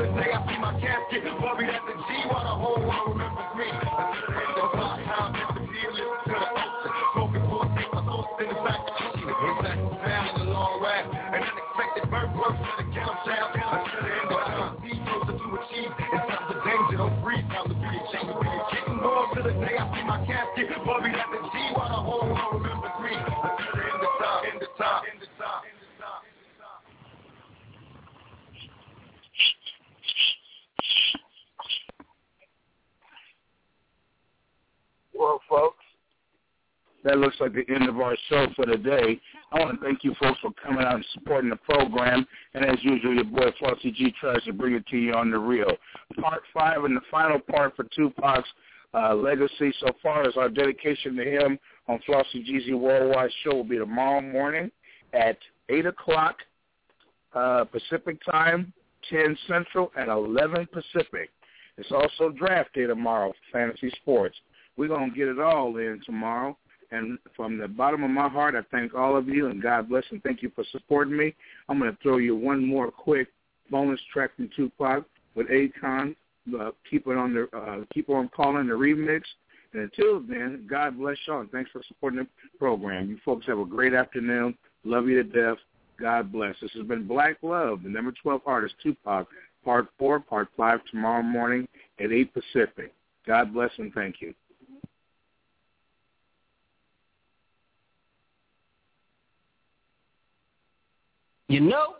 the 0.00 0.06
day 0.16 0.32
I 0.32 0.40
see 0.48 0.58
my 0.58 0.72
casket. 0.80 1.24
Buried 1.24 1.68
at 1.68 1.84
the 1.84 1.92
G 1.92 2.28
while 2.28 2.44
the 2.44 2.56
whole 2.56 2.80
world 2.80 3.08
remembers 3.08 3.49
Well, 35.30 35.40
folks, 35.48 35.84
that 37.04 37.18
looks 37.18 37.36
like 37.38 37.52
the 37.52 37.64
end 37.72 37.88
of 37.88 38.00
our 38.00 38.16
show 38.28 38.48
for 38.56 38.66
today. 38.66 39.20
I 39.52 39.60
want 39.60 39.78
to 39.78 39.86
thank 39.86 40.02
you 40.02 40.12
folks 40.20 40.40
for 40.40 40.50
coming 40.60 40.84
out 40.84 40.96
and 40.96 41.06
supporting 41.12 41.50
the 41.50 41.56
program. 41.56 42.26
And 42.52 42.64
as 42.64 42.82
usual, 42.82 43.14
your 43.14 43.22
boy 43.22 43.52
Flossy 43.60 43.92
G 43.92 44.12
tries 44.20 44.42
to 44.42 44.52
bring 44.52 44.74
it 44.74 44.84
to 44.88 44.96
you 44.96 45.12
on 45.12 45.30
the 45.30 45.38
real. 45.38 45.70
Part 46.20 46.42
five 46.52 46.82
and 46.82 46.96
the 46.96 47.00
final 47.12 47.38
part 47.38 47.76
for 47.76 47.84
Tupac's 47.96 48.48
uh, 48.92 49.14
legacy 49.14 49.72
so 49.78 49.92
far 50.02 50.26
as 50.26 50.36
our 50.36 50.48
dedication 50.48 51.14
to 51.14 51.22
him 51.22 51.60
on 51.86 52.00
Flossy 52.06 52.42
G's 52.42 52.68
Worldwide 52.74 53.30
Show 53.44 53.54
will 53.54 53.62
be 53.62 53.78
tomorrow 53.78 54.20
morning 54.20 54.68
at 55.12 55.38
8 55.68 55.86
o'clock 55.86 56.38
uh, 57.36 57.66
Pacific 57.66 58.18
Time, 58.28 58.72
10 59.08 59.38
Central, 59.46 59.92
and 59.96 60.10
11 60.10 60.66
Pacific. 60.72 61.30
It's 61.78 61.92
also 61.92 62.30
draft 62.30 62.74
day 62.74 62.86
tomorrow 62.86 63.32
for 63.32 63.58
fantasy 63.58 63.90
sports. 64.02 64.34
We're 64.76 64.88
going 64.88 65.10
to 65.10 65.16
get 65.16 65.28
it 65.28 65.38
all 65.38 65.76
in 65.76 66.00
tomorrow. 66.04 66.56
And 66.92 67.18
from 67.36 67.58
the 67.58 67.68
bottom 67.68 68.02
of 68.02 68.10
my 68.10 68.28
heart, 68.28 68.54
I 68.56 68.62
thank 68.70 68.94
all 68.94 69.16
of 69.16 69.28
you, 69.28 69.46
and 69.46 69.62
God 69.62 69.88
bless 69.88 70.04
and 70.10 70.22
thank 70.22 70.42
you 70.42 70.50
for 70.54 70.64
supporting 70.72 71.16
me. 71.16 71.34
I'm 71.68 71.78
going 71.78 71.92
to 71.92 71.98
throw 72.02 72.16
you 72.18 72.34
one 72.34 72.66
more 72.66 72.90
quick 72.90 73.28
bonus 73.70 74.00
track 74.12 74.34
from 74.34 74.50
Tupac 74.56 75.04
with 75.34 75.46
Akon. 75.48 76.16
Uh, 76.58 76.70
keep 76.90 77.06
it 77.06 77.16
on 77.16 77.34
the 77.34 77.56
uh, 77.56 77.84
keep 77.94 78.08
on 78.08 78.28
calling 78.34 78.66
the 78.66 78.72
remix. 78.72 79.22
And 79.72 79.82
until 79.82 80.20
then, 80.20 80.66
God 80.68 80.98
bless 80.98 81.16
y'all, 81.26 81.40
and 81.40 81.50
thanks 81.52 81.70
for 81.70 81.80
supporting 81.86 82.20
the 82.20 82.26
program. 82.58 83.08
You 83.08 83.18
folks 83.24 83.46
have 83.46 83.58
a 83.58 83.64
great 83.64 83.94
afternoon. 83.94 84.56
Love 84.84 85.06
you 85.06 85.22
to 85.22 85.24
death. 85.24 85.58
God 86.00 86.32
bless. 86.32 86.56
This 86.60 86.72
has 86.72 86.86
been 86.86 87.06
Black 87.06 87.36
Love, 87.42 87.82
the 87.84 87.88
number 87.88 88.12
12 88.22 88.40
artist, 88.46 88.74
Tupac, 88.82 89.28
part 89.64 89.88
4, 89.98 90.20
part 90.20 90.48
5 90.56 90.80
tomorrow 90.90 91.22
morning 91.22 91.68
at 92.02 92.10
8 92.10 92.32
Pacific. 92.34 92.92
God 93.26 93.52
bless 93.52 93.70
and 93.78 93.92
thank 93.92 94.16
you. 94.20 94.34
You 101.50 101.58
know? 101.58 101.96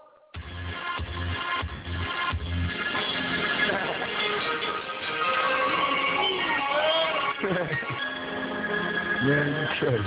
Man, 9.25 9.49
you 9.51 9.67
crazy. 9.81 10.05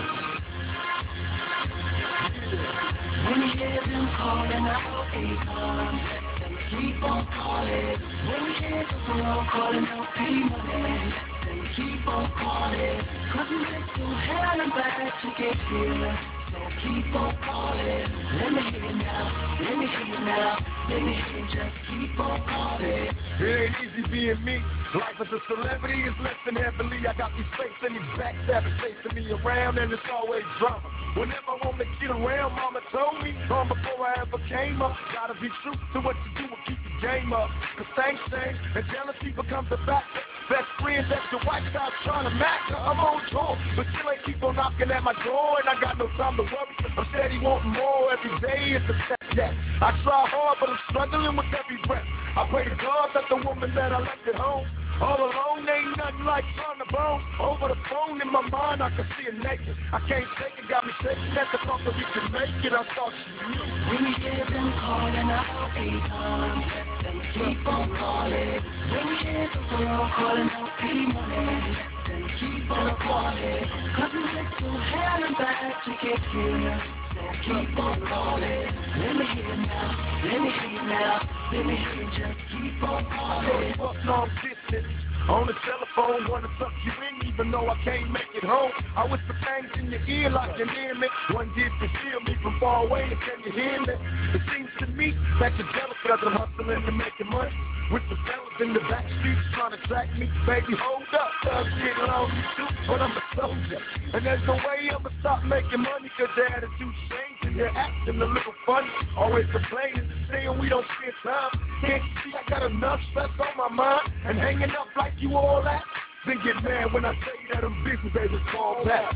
When 3.26 3.42
you 3.42 3.50
hear 3.58 3.82
them 3.82 4.08
calling 4.16 4.64
out 4.64 5.12
Akon, 5.12 5.94
then 6.40 6.56
keep 6.70 7.04
on 7.04 7.28
calling. 7.28 8.00
When 8.30 8.42
you 8.46 8.54
hear 8.54 8.88
the 8.88 8.96
world 9.12 9.48
calling 9.52 9.86
out 9.88 10.08
P-Money, 10.16 11.14
then 11.44 11.60
keep 11.76 12.08
on 12.08 12.32
calling. 12.32 13.04
Cause 13.34 13.48
we 13.50 13.58
went 13.58 13.86
through 13.94 14.14
hell 14.14 14.62
and 14.62 14.72
back 14.72 15.22
to 15.22 15.28
get 15.38 15.58
here. 15.68 16.43
Keep 16.54 17.16
on 17.16 17.36
calling. 17.42 18.06
Let 18.38 18.54
me 18.54 18.62
hear 18.70 18.86
you 18.86 18.96
now. 19.02 19.58
Let 19.60 19.78
me 19.78 19.86
hear 19.88 20.06
you 20.06 20.20
now. 20.22 20.74
You 20.90 21.46
just 21.50 21.76
keep 21.90 22.20
on 22.20 22.46
calling. 22.46 23.10
It 23.10 23.42
ain't 23.42 23.76
easy 23.82 24.04
being 24.12 24.44
me. 24.46 24.62
Life 24.94 25.18
as 25.20 25.28
a 25.34 25.40
celebrity 25.50 26.04
is 26.04 26.14
less 26.22 26.38
than 26.46 26.56
heavenly. 26.56 27.02
I 27.08 27.18
got 27.18 27.32
these 27.36 27.50
fakes 27.58 27.82
and 27.82 27.96
these 27.96 28.12
backstabbers 28.14 28.78
chasing 28.78 29.16
me 29.18 29.32
around, 29.32 29.80
and 29.80 29.92
it's 29.92 30.04
always 30.14 30.44
drama. 30.60 30.86
Whenever 31.18 31.58
I 31.58 31.58
want 31.66 31.78
to 31.82 31.86
get 32.02 32.10
around, 32.10 32.54
mama 32.54 32.82
told 32.94 33.24
me, 33.24 33.34
long 33.50 33.70
before 33.70 34.06
I 34.06 34.22
ever 34.22 34.38
came 34.50 34.82
up, 34.82 34.94
gotta 35.14 35.34
be 35.42 35.50
true 35.62 35.78
to 35.94 36.00
what 36.02 36.16
you 36.26 36.46
do 36.46 36.54
and 36.54 36.62
keep 36.70 36.78
the 36.78 36.94
game 37.02 37.34
up. 37.34 37.50
Cause 37.78 37.90
things 37.98 38.22
change, 38.30 38.58
and 38.76 38.86
jealousy 38.94 39.34
becomes 39.34 39.70
a 39.74 39.78
factor. 39.86 40.22
Best 40.50 40.68
friends 40.82 41.08
at 41.08 41.24
your 41.32 41.42
white 41.48 41.64
house 41.72 41.94
trying 42.04 42.26
to 42.28 42.36
master. 42.36 42.76
I'm 42.76 43.00
on 43.00 43.24
tour, 43.32 43.58
but 43.78 43.88
still 43.96 44.12
ain't 44.12 44.26
keep 44.26 44.44
on 44.44 44.58
knocking 44.58 44.92
at 44.92 45.02
my 45.02 45.14
door, 45.24 45.58
and 45.62 45.70
I 45.70 45.80
got 45.80 45.98
no 45.98 46.10
time 46.18 46.36
to 46.38 46.43
worry. 46.50 46.76
I'm 46.98 47.06
steady 47.14 47.40
wanting 47.40 47.74
more 47.74 48.14
every 48.14 48.34
day. 48.42 48.78
It's 48.78 48.86
a 48.90 48.96
yeah. 49.36 49.54
I 49.82 49.92
try 50.04 50.26
hard, 50.30 50.58
but 50.60 50.70
I'm 50.70 50.80
struggling 50.90 51.36
with 51.36 51.50
every 51.54 51.80
breath. 51.88 52.06
I 52.36 52.48
pray 52.50 52.66
to 52.66 52.76
God 52.76 53.10
that 53.14 53.26
the 53.30 53.38
woman 53.38 53.74
that 53.76 53.92
I 53.92 54.00
left 54.00 54.28
at 54.28 54.36
home 54.36 54.66
all 55.02 55.18
alone 55.18 55.68
ain't 55.68 55.98
nothing 55.98 56.26
like 56.26 56.46
on 56.70 56.78
the 56.80 56.86
bone. 56.92 57.22
Over 57.40 57.74
the 57.74 57.80
phone 57.90 58.22
in 58.22 58.32
my 58.32 58.42
mind, 58.42 58.82
I 58.84 58.90
can 58.90 59.06
see 59.18 59.28
it 59.28 59.36
naked. 59.36 59.76
I 59.92 60.00
can't 60.08 60.28
take 60.40 60.54
it, 60.60 60.70
got 60.70 60.86
me 60.86 60.94
shaking 61.02 61.34
at 61.36 61.48
the 61.52 61.58
thought 61.66 61.82
that 61.84 61.96
we 61.98 62.06
can 62.14 62.32
make 62.32 62.64
it. 62.64 62.74
I 62.74 62.84
thought 62.94 63.12
she 63.12 63.32
knew. 63.52 63.68
You 63.92 64.16
hear 64.22 64.46
them 64.46 64.74
calling 64.80 65.30
out 65.34 65.76
Akon, 65.76 66.62
then 67.04 67.22
keep 67.34 67.68
on 67.68 67.90
calling. 67.98 68.62
You 68.64 69.02
hear 69.18 69.50
the 69.50 69.84
world 69.84 70.12
calling 70.16 70.50
out 70.50 70.70
P-Money, 70.80 71.93
keep 72.40 72.72
on 72.72 72.98
calling. 72.98 73.68
Cause 73.96 74.12
we 74.14 74.24
went 74.36 74.50
through 74.60 74.80
hell 74.80 75.24
and 75.26 75.38
back 75.38 75.86
to 75.86 75.92
get 75.92 76.20
here. 76.32 76.84
So 77.16 77.22
keep 77.46 77.80
on 77.80 78.02
calling. 78.08 78.68
Let 78.98 79.16
me 79.18 79.26
hear 79.36 79.56
you 79.56 79.58
now. 79.66 79.98
Let 80.24 80.42
me 80.42 80.52
hear 80.52 80.70
you 80.70 80.84
now. 80.84 81.28
Let 81.52 81.66
me 81.66 81.76
hear 81.76 81.96
you 82.04 82.10
just 82.12 82.40
keep 82.52 82.84
on 82.84 83.06
calling. 83.06 83.76
Long 84.06 84.30
distance. 84.44 85.13
On 85.30 85.48
the 85.48 85.56
telephone, 85.64 86.30
wanna 86.30 86.50
suck 86.60 86.74
you 86.84 86.92
in 86.92 87.28
even 87.32 87.50
though 87.50 87.70
I 87.70 87.80
can't 87.84 88.12
make 88.12 88.28
it 88.36 88.44
home. 88.44 88.72
I 88.96 89.08
whisper 89.08 89.36
things 89.40 89.72
in 89.80 89.90
your 89.90 90.04
ear 90.04 90.30
like 90.30 90.60
you 90.60 90.68
hear 90.68 90.94
me. 90.96 91.08
One 91.32 91.48
did 91.56 91.72
feel 91.80 92.20
me 92.28 92.36
from 92.44 92.60
far 92.60 92.86
away, 92.86 93.04
and 93.04 93.20
can 93.24 93.40
you 93.46 93.52
hear 93.52 93.80
me? 93.80 93.96
It 94.36 94.42
seems 94.52 94.70
to 94.80 94.88
me 94.88 95.16
that 95.40 95.56
you're 95.56 95.72
jealous 95.72 96.00
cause 96.04 96.20
I'm 96.28 96.34
hustling 96.36 96.84
and 96.84 96.98
making 96.98 97.32
money. 97.32 97.56
With 97.92 98.04
the 98.10 98.16
fellas 98.28 98.58
in 98.60 98.74
the 98.74 98.84
back 98.92 99.06
streets 99.20 99.42
trying 99.56 99.72
to 99.72 99.82
track 99.88 100.12
me. 100.20 100.28
Baby, 100.46 100.76
hold 100.76 101.08
up, 101.16 101.32
thugs 101.44 101.72
get 101.80 101.98
lonely 102.04 102.44
too, 102.60 102.68
but 102.88 103.02
I'm 103.02 103.16
a 103.16 103.24
soldier. 103.36 103.82
And 104.14 104.26
there's 104.26 104.44
no 104.46 104.56
way 104.60 104.92
I'ma 104.92 105.10
stop 105.22 105.44
making 105.44 105.82
money 105.88 106.12
cause 106.20 106.30
their 106.36 106.52
attitude's 106.52 107.00
changing. 107.44 107.58
They're 107.58 107.70
acting 107.70 108.22
a 108.22 108.26
little 108.26 108.54
funny, 108.66 108.88
always 109.18 109.46
complaining, 109.52 110.10
saying 110.32 110.60
we 110.60 110.70
don't 110.70 110.86
spend 111.00 111.14
time. 111.24 111.52
Can't 111.82 112.04
you 112.04 112.32
see 112.32 112.38
I 112.38 112.50
got 112.50 112.72
enough 112.72 113.00
stress 113.12 113.30
on 113.40 113.58
my 113.58 113.76
mind 113.76 114.12
and 114.26 114.38
hanging 114.38 114.72
up 114.72 114.88
like 114.98 115.14
you 115.20 115.36
all 115.36 115.64
that? 115.64 115.84
Then 116.26 116.40
get 116.42 116.64
mad 116.64 116.94
when 116.94 117.04
I 117.04 117.14
tell 117.16 117.34
you 117.36 117.48
that 117.54 117.64
I'm 117.66 117.84
busy, 117.84 118.10
baby, 118.14 118.40
call 118.50 118.86
back. 118.86 119.14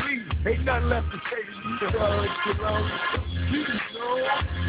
Please, 0.00 0.22
ain't 0.46 0.64
nothing 0.64 0.88
left 0.88 1.12
to 1.12 1.20
say 1.28 1.42
to 1.44 1.52
you, 1.68 1.78
too. 1.78 1.86
You 2.46 2.54
know. 2.54 2.88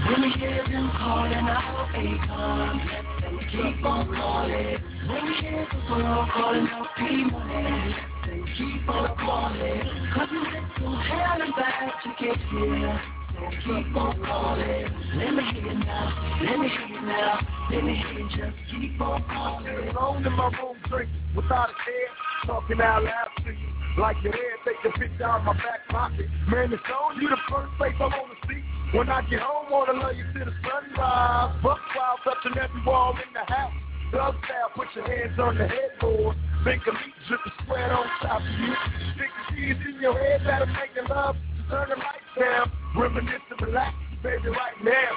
When 0.10 0.22
we 0.24 0.30
hear 0.32 0.64
them 0.68 0.92
calling 0.98 1.34
out 1.34 1.88
Akon, 1.94 3.22
then 3.22 3.40
keep 3.50 3.86
on 3.86 4.14
calling. 4.14 4.78
When 5.08 5.26
we 5.26 5.34
hear 5.36 5.68
the 5.72 5.94
world 5.94 6.30
calling 6.34 6.68
out 6.68 6.88
P-Money, 6.98 7.96
then 8.26 8.46
keep 8.58 8.90
on 8.90 9.16
calling. 9.16 9.82
Cause 10.14 10.28
we 10.32 10.38
went 10.40 10.76
through 10.76 10.96
hell 10.96 11.42
and 11.42 11.56
back 11.56 12.04
to 12.04 12.10
get 12.20 12.38
here. 12.52 13.19
Keep 13.40 13.96
on 13.96 14.26
calling. 14.26 14.88
Let 15.16 15.34
me 15.34 15.44
hear 15.54 15.72
you 15.72 15.80
now. 15.80 16.40
Let 16.44 16.60
me 16.60 16.68
hear 16.68 16.88
you 16.88 17.02
now. 17.02 17.40
Let 17.72 17.84
me 17.84 17.96
hear 17.96 18.20
you 18.20 18.30
just 18.30 18.58
keep 18.70 19.00
on 19.00 19.24
calling. 19.24 19.90
Alone 19.90 20.26
in 20.26 20.34
my 20.34 20.52
room 20.60 20.76
drinking 20.90 21.16
without 21.36 21.70
a 21.70 21.74
care, 21.74 22.12
talking 22.46 22.82
out 22.82 23.04
loud 23.04 23.30
to 23.46 23.52
you. 23.52 23.70
Like 23.98 24.18
your 24.24 24.34
head, 24.34 24.60
take 24.66 24.92
a 24.92 24.98
picture 24.98 25.24
out 25.24 25.40
of 25.40 25.46
my 25.46 25.54
back 25.54 25.88
pocket. 25.90 26.28
Man, 26.50 26.74
it's 26.74 26.84
on 26.92 27.22
you 27.22 27.30
the 27.30 27.38
first 27.50 27.72
place 27.78 27.96
I 28.00 28.08
wanna 28.08 28.36
see. 28.48 28.62
When 28.98 29.10
I 29.10 29.22
get 29.30 29.40
home, 29.40 29.72
wanna 29.72 29.94
love 29.94 30.16
you 30.16 30.26
to 30.34 30.46
the 30.46 30.54
sunrise. 30.64 31.56
Buck 31.64 31.80
wild 31.96 32.20
touching 32.24 32.58
every 32.60 32.84
wall 32.86 33.14
in 33.14 33.34
the 33.34 33.54
house. 33.54 33.74
Thug 34.12 34.36
style, 34.44 34.72
put 34.76 34.88
your 34.96 35.06
hands 35.06 35.40
on 35.40 35.58
the 35.58 35.68
headboard. 35.68 36.36
Think 36.64 36.82
of 36.88 36.94
me 36.96 37.14
dripping 37.28 37.54
sweat 37.66 37.92
on 37.92 38.08
top 38.22 38.42
of 38.42 38.60
you. 38.60 38.74
Stick 39.16 39.30
the 39.30 39.56
keys 39.56 39.78
in 39.88 40.02
your 40.02 40.18
head, 40.18 40.42
that'll 40.46 40.68
make 40.68 41.10
love. 41.10 41.36
Turn 41.70 41.88
the 41.90 41.96
lights 41.96 42.34
down, 42.40 42.72
reminisce 42.98 43.46
and 43.52 43.62
relax, 43.62 43.96
baby, 44.24 44.50
right 44.50 44.84
now. 44.84 45.12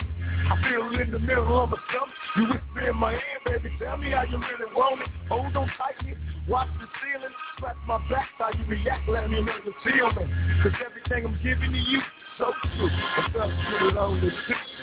I 0.53 0.69
feel 0.69 1.01
in 1.01 1.11
the 1.11 1.19
middle 1.19 1.63
of 1.63 1.73
a 1.73 1.77
summer. 1.89 2.13
You 2.37 2.43
whisper 2.53 2.91
in 2.91 2.97
my 2.97 3.15
ear, 3.15 3.41
baby, 3.47 3.71
tell 3.79 3.97
me 3.97 4.11
how 4.11 4.25
you 4.25 4.37
really 4.37 4.75
want 4.75 5.01
it. 5.01 5.09
Hold 5.31 5.57
on 5.57 5.71
tightly, 5.79 6.15
watch 6.49 6.69
the 6.79 6.87
ceiling, 7.01 7.33
scratch 7.57 7.77
my 7.87 7.99
back, 8.11 8.29
how 8.37 8.51
you 8.53 8.65
react, 8.67 9.09
let 9.09 9.31
me 9.31 9.41
know 9.41 9.53
you 9.65 9.73
feel 9.83 10.09
me. 10.13 10.31
Cause 10.63 10.73
everything 10.85 11.25
I'm 11.25 11.41
giving 11.43 11.73
to 11.73 11.79
you, 11.79 12.01
so 12.37 12.53
true. 12.77 12.91
Just 13.33 13.53
get 13.71 13.83
along 13.83 14.21
with 14.21 14.35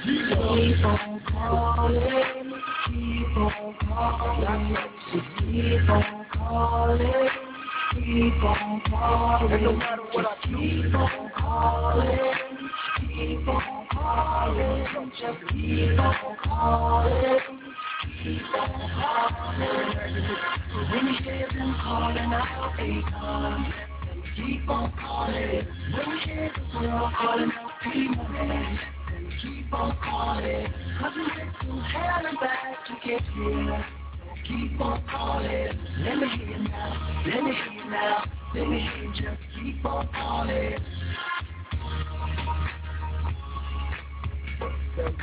you. 0.06 0.14
You 0.14 0.30
know. 0.30 0.56
Keep 0.56 0.86
on 0.86 1.22
calling, 1.30 2.54
keep 2.88 3.38
on 3.38 3.76
calling, 3.88 4.78
keep 5.38 5.90
on 5.90 6.26
calling, 6.34 7.49
keep 7.94 8.44
on 8.44 8.82
calling. 8.90 9.52
And 9.54 9.64
no 9.64 9.74
matter 9.74 10.04
what 10.04 10.26
I 10.26 10.48
do, 10.48 10.58
keep 10.58 10.96
on 10.96 11.32
calling, 11.36 12.70
Keep 13.10 13.48
on 13.48 13.80
just 15.12 15.52
keep 15.52 16.00
on 16.00 16.38
calling. 16.44 17.40
Keep 18.24 18.56
on 18.56 18.90
calling. 18.96 20.38
When 20.92 21.08
you 21.08 21.14
hear 21.24 21.48
them 21.50 21.76
calling 21.82 22.18
out, 22.18 22.74
they 22.78 23.02
come. 23.10 23.74
Keep 24.36 24.70
on 24.70 24.94
calling. 25.00 25.66
When 25.94 26.10
you 26.12 26.20
hear 26.26 26.52
the 26.56 26.80
world 26.80 27.12
calling 27.18 27.52
out, 27.52 28.32
man. 28.32 28.80
Keep 29.42 29.74
on 29.74 29.98
calling. 30.04 30.68
Cause 31.00 31.14
we 31.16 31.22
went 31.24 31.56
through 31.62 31.82
hell 31.82 32.26
and 32.26 32.40
back 32.40 32.86
to 32.88 32.94
get 33.08 33.22
here 33.22 33.86
keep 34.50 34.82
on 34.82 35.04
calling. 35.08 35.80
Let 36.00 36.18
me 36.18 36.28
hear 36.30 36.48
you 36.48 36.64
now. 36.68 37.22
Let 37.26 37.44
me 37.44 37.54
hear 37.54 37.72
you 37.72 37.92
now. 37.92 38.24
Let 38.56 38.68
me 38.68 38.80
hear 38.80 39.04
you 39.06 39.12
just 39.14 39.42
keep 39.56 39.86
on 39.86 40.10
calling. 40.12 40.80
What's 44.60 44.76
up, 45.06 45.14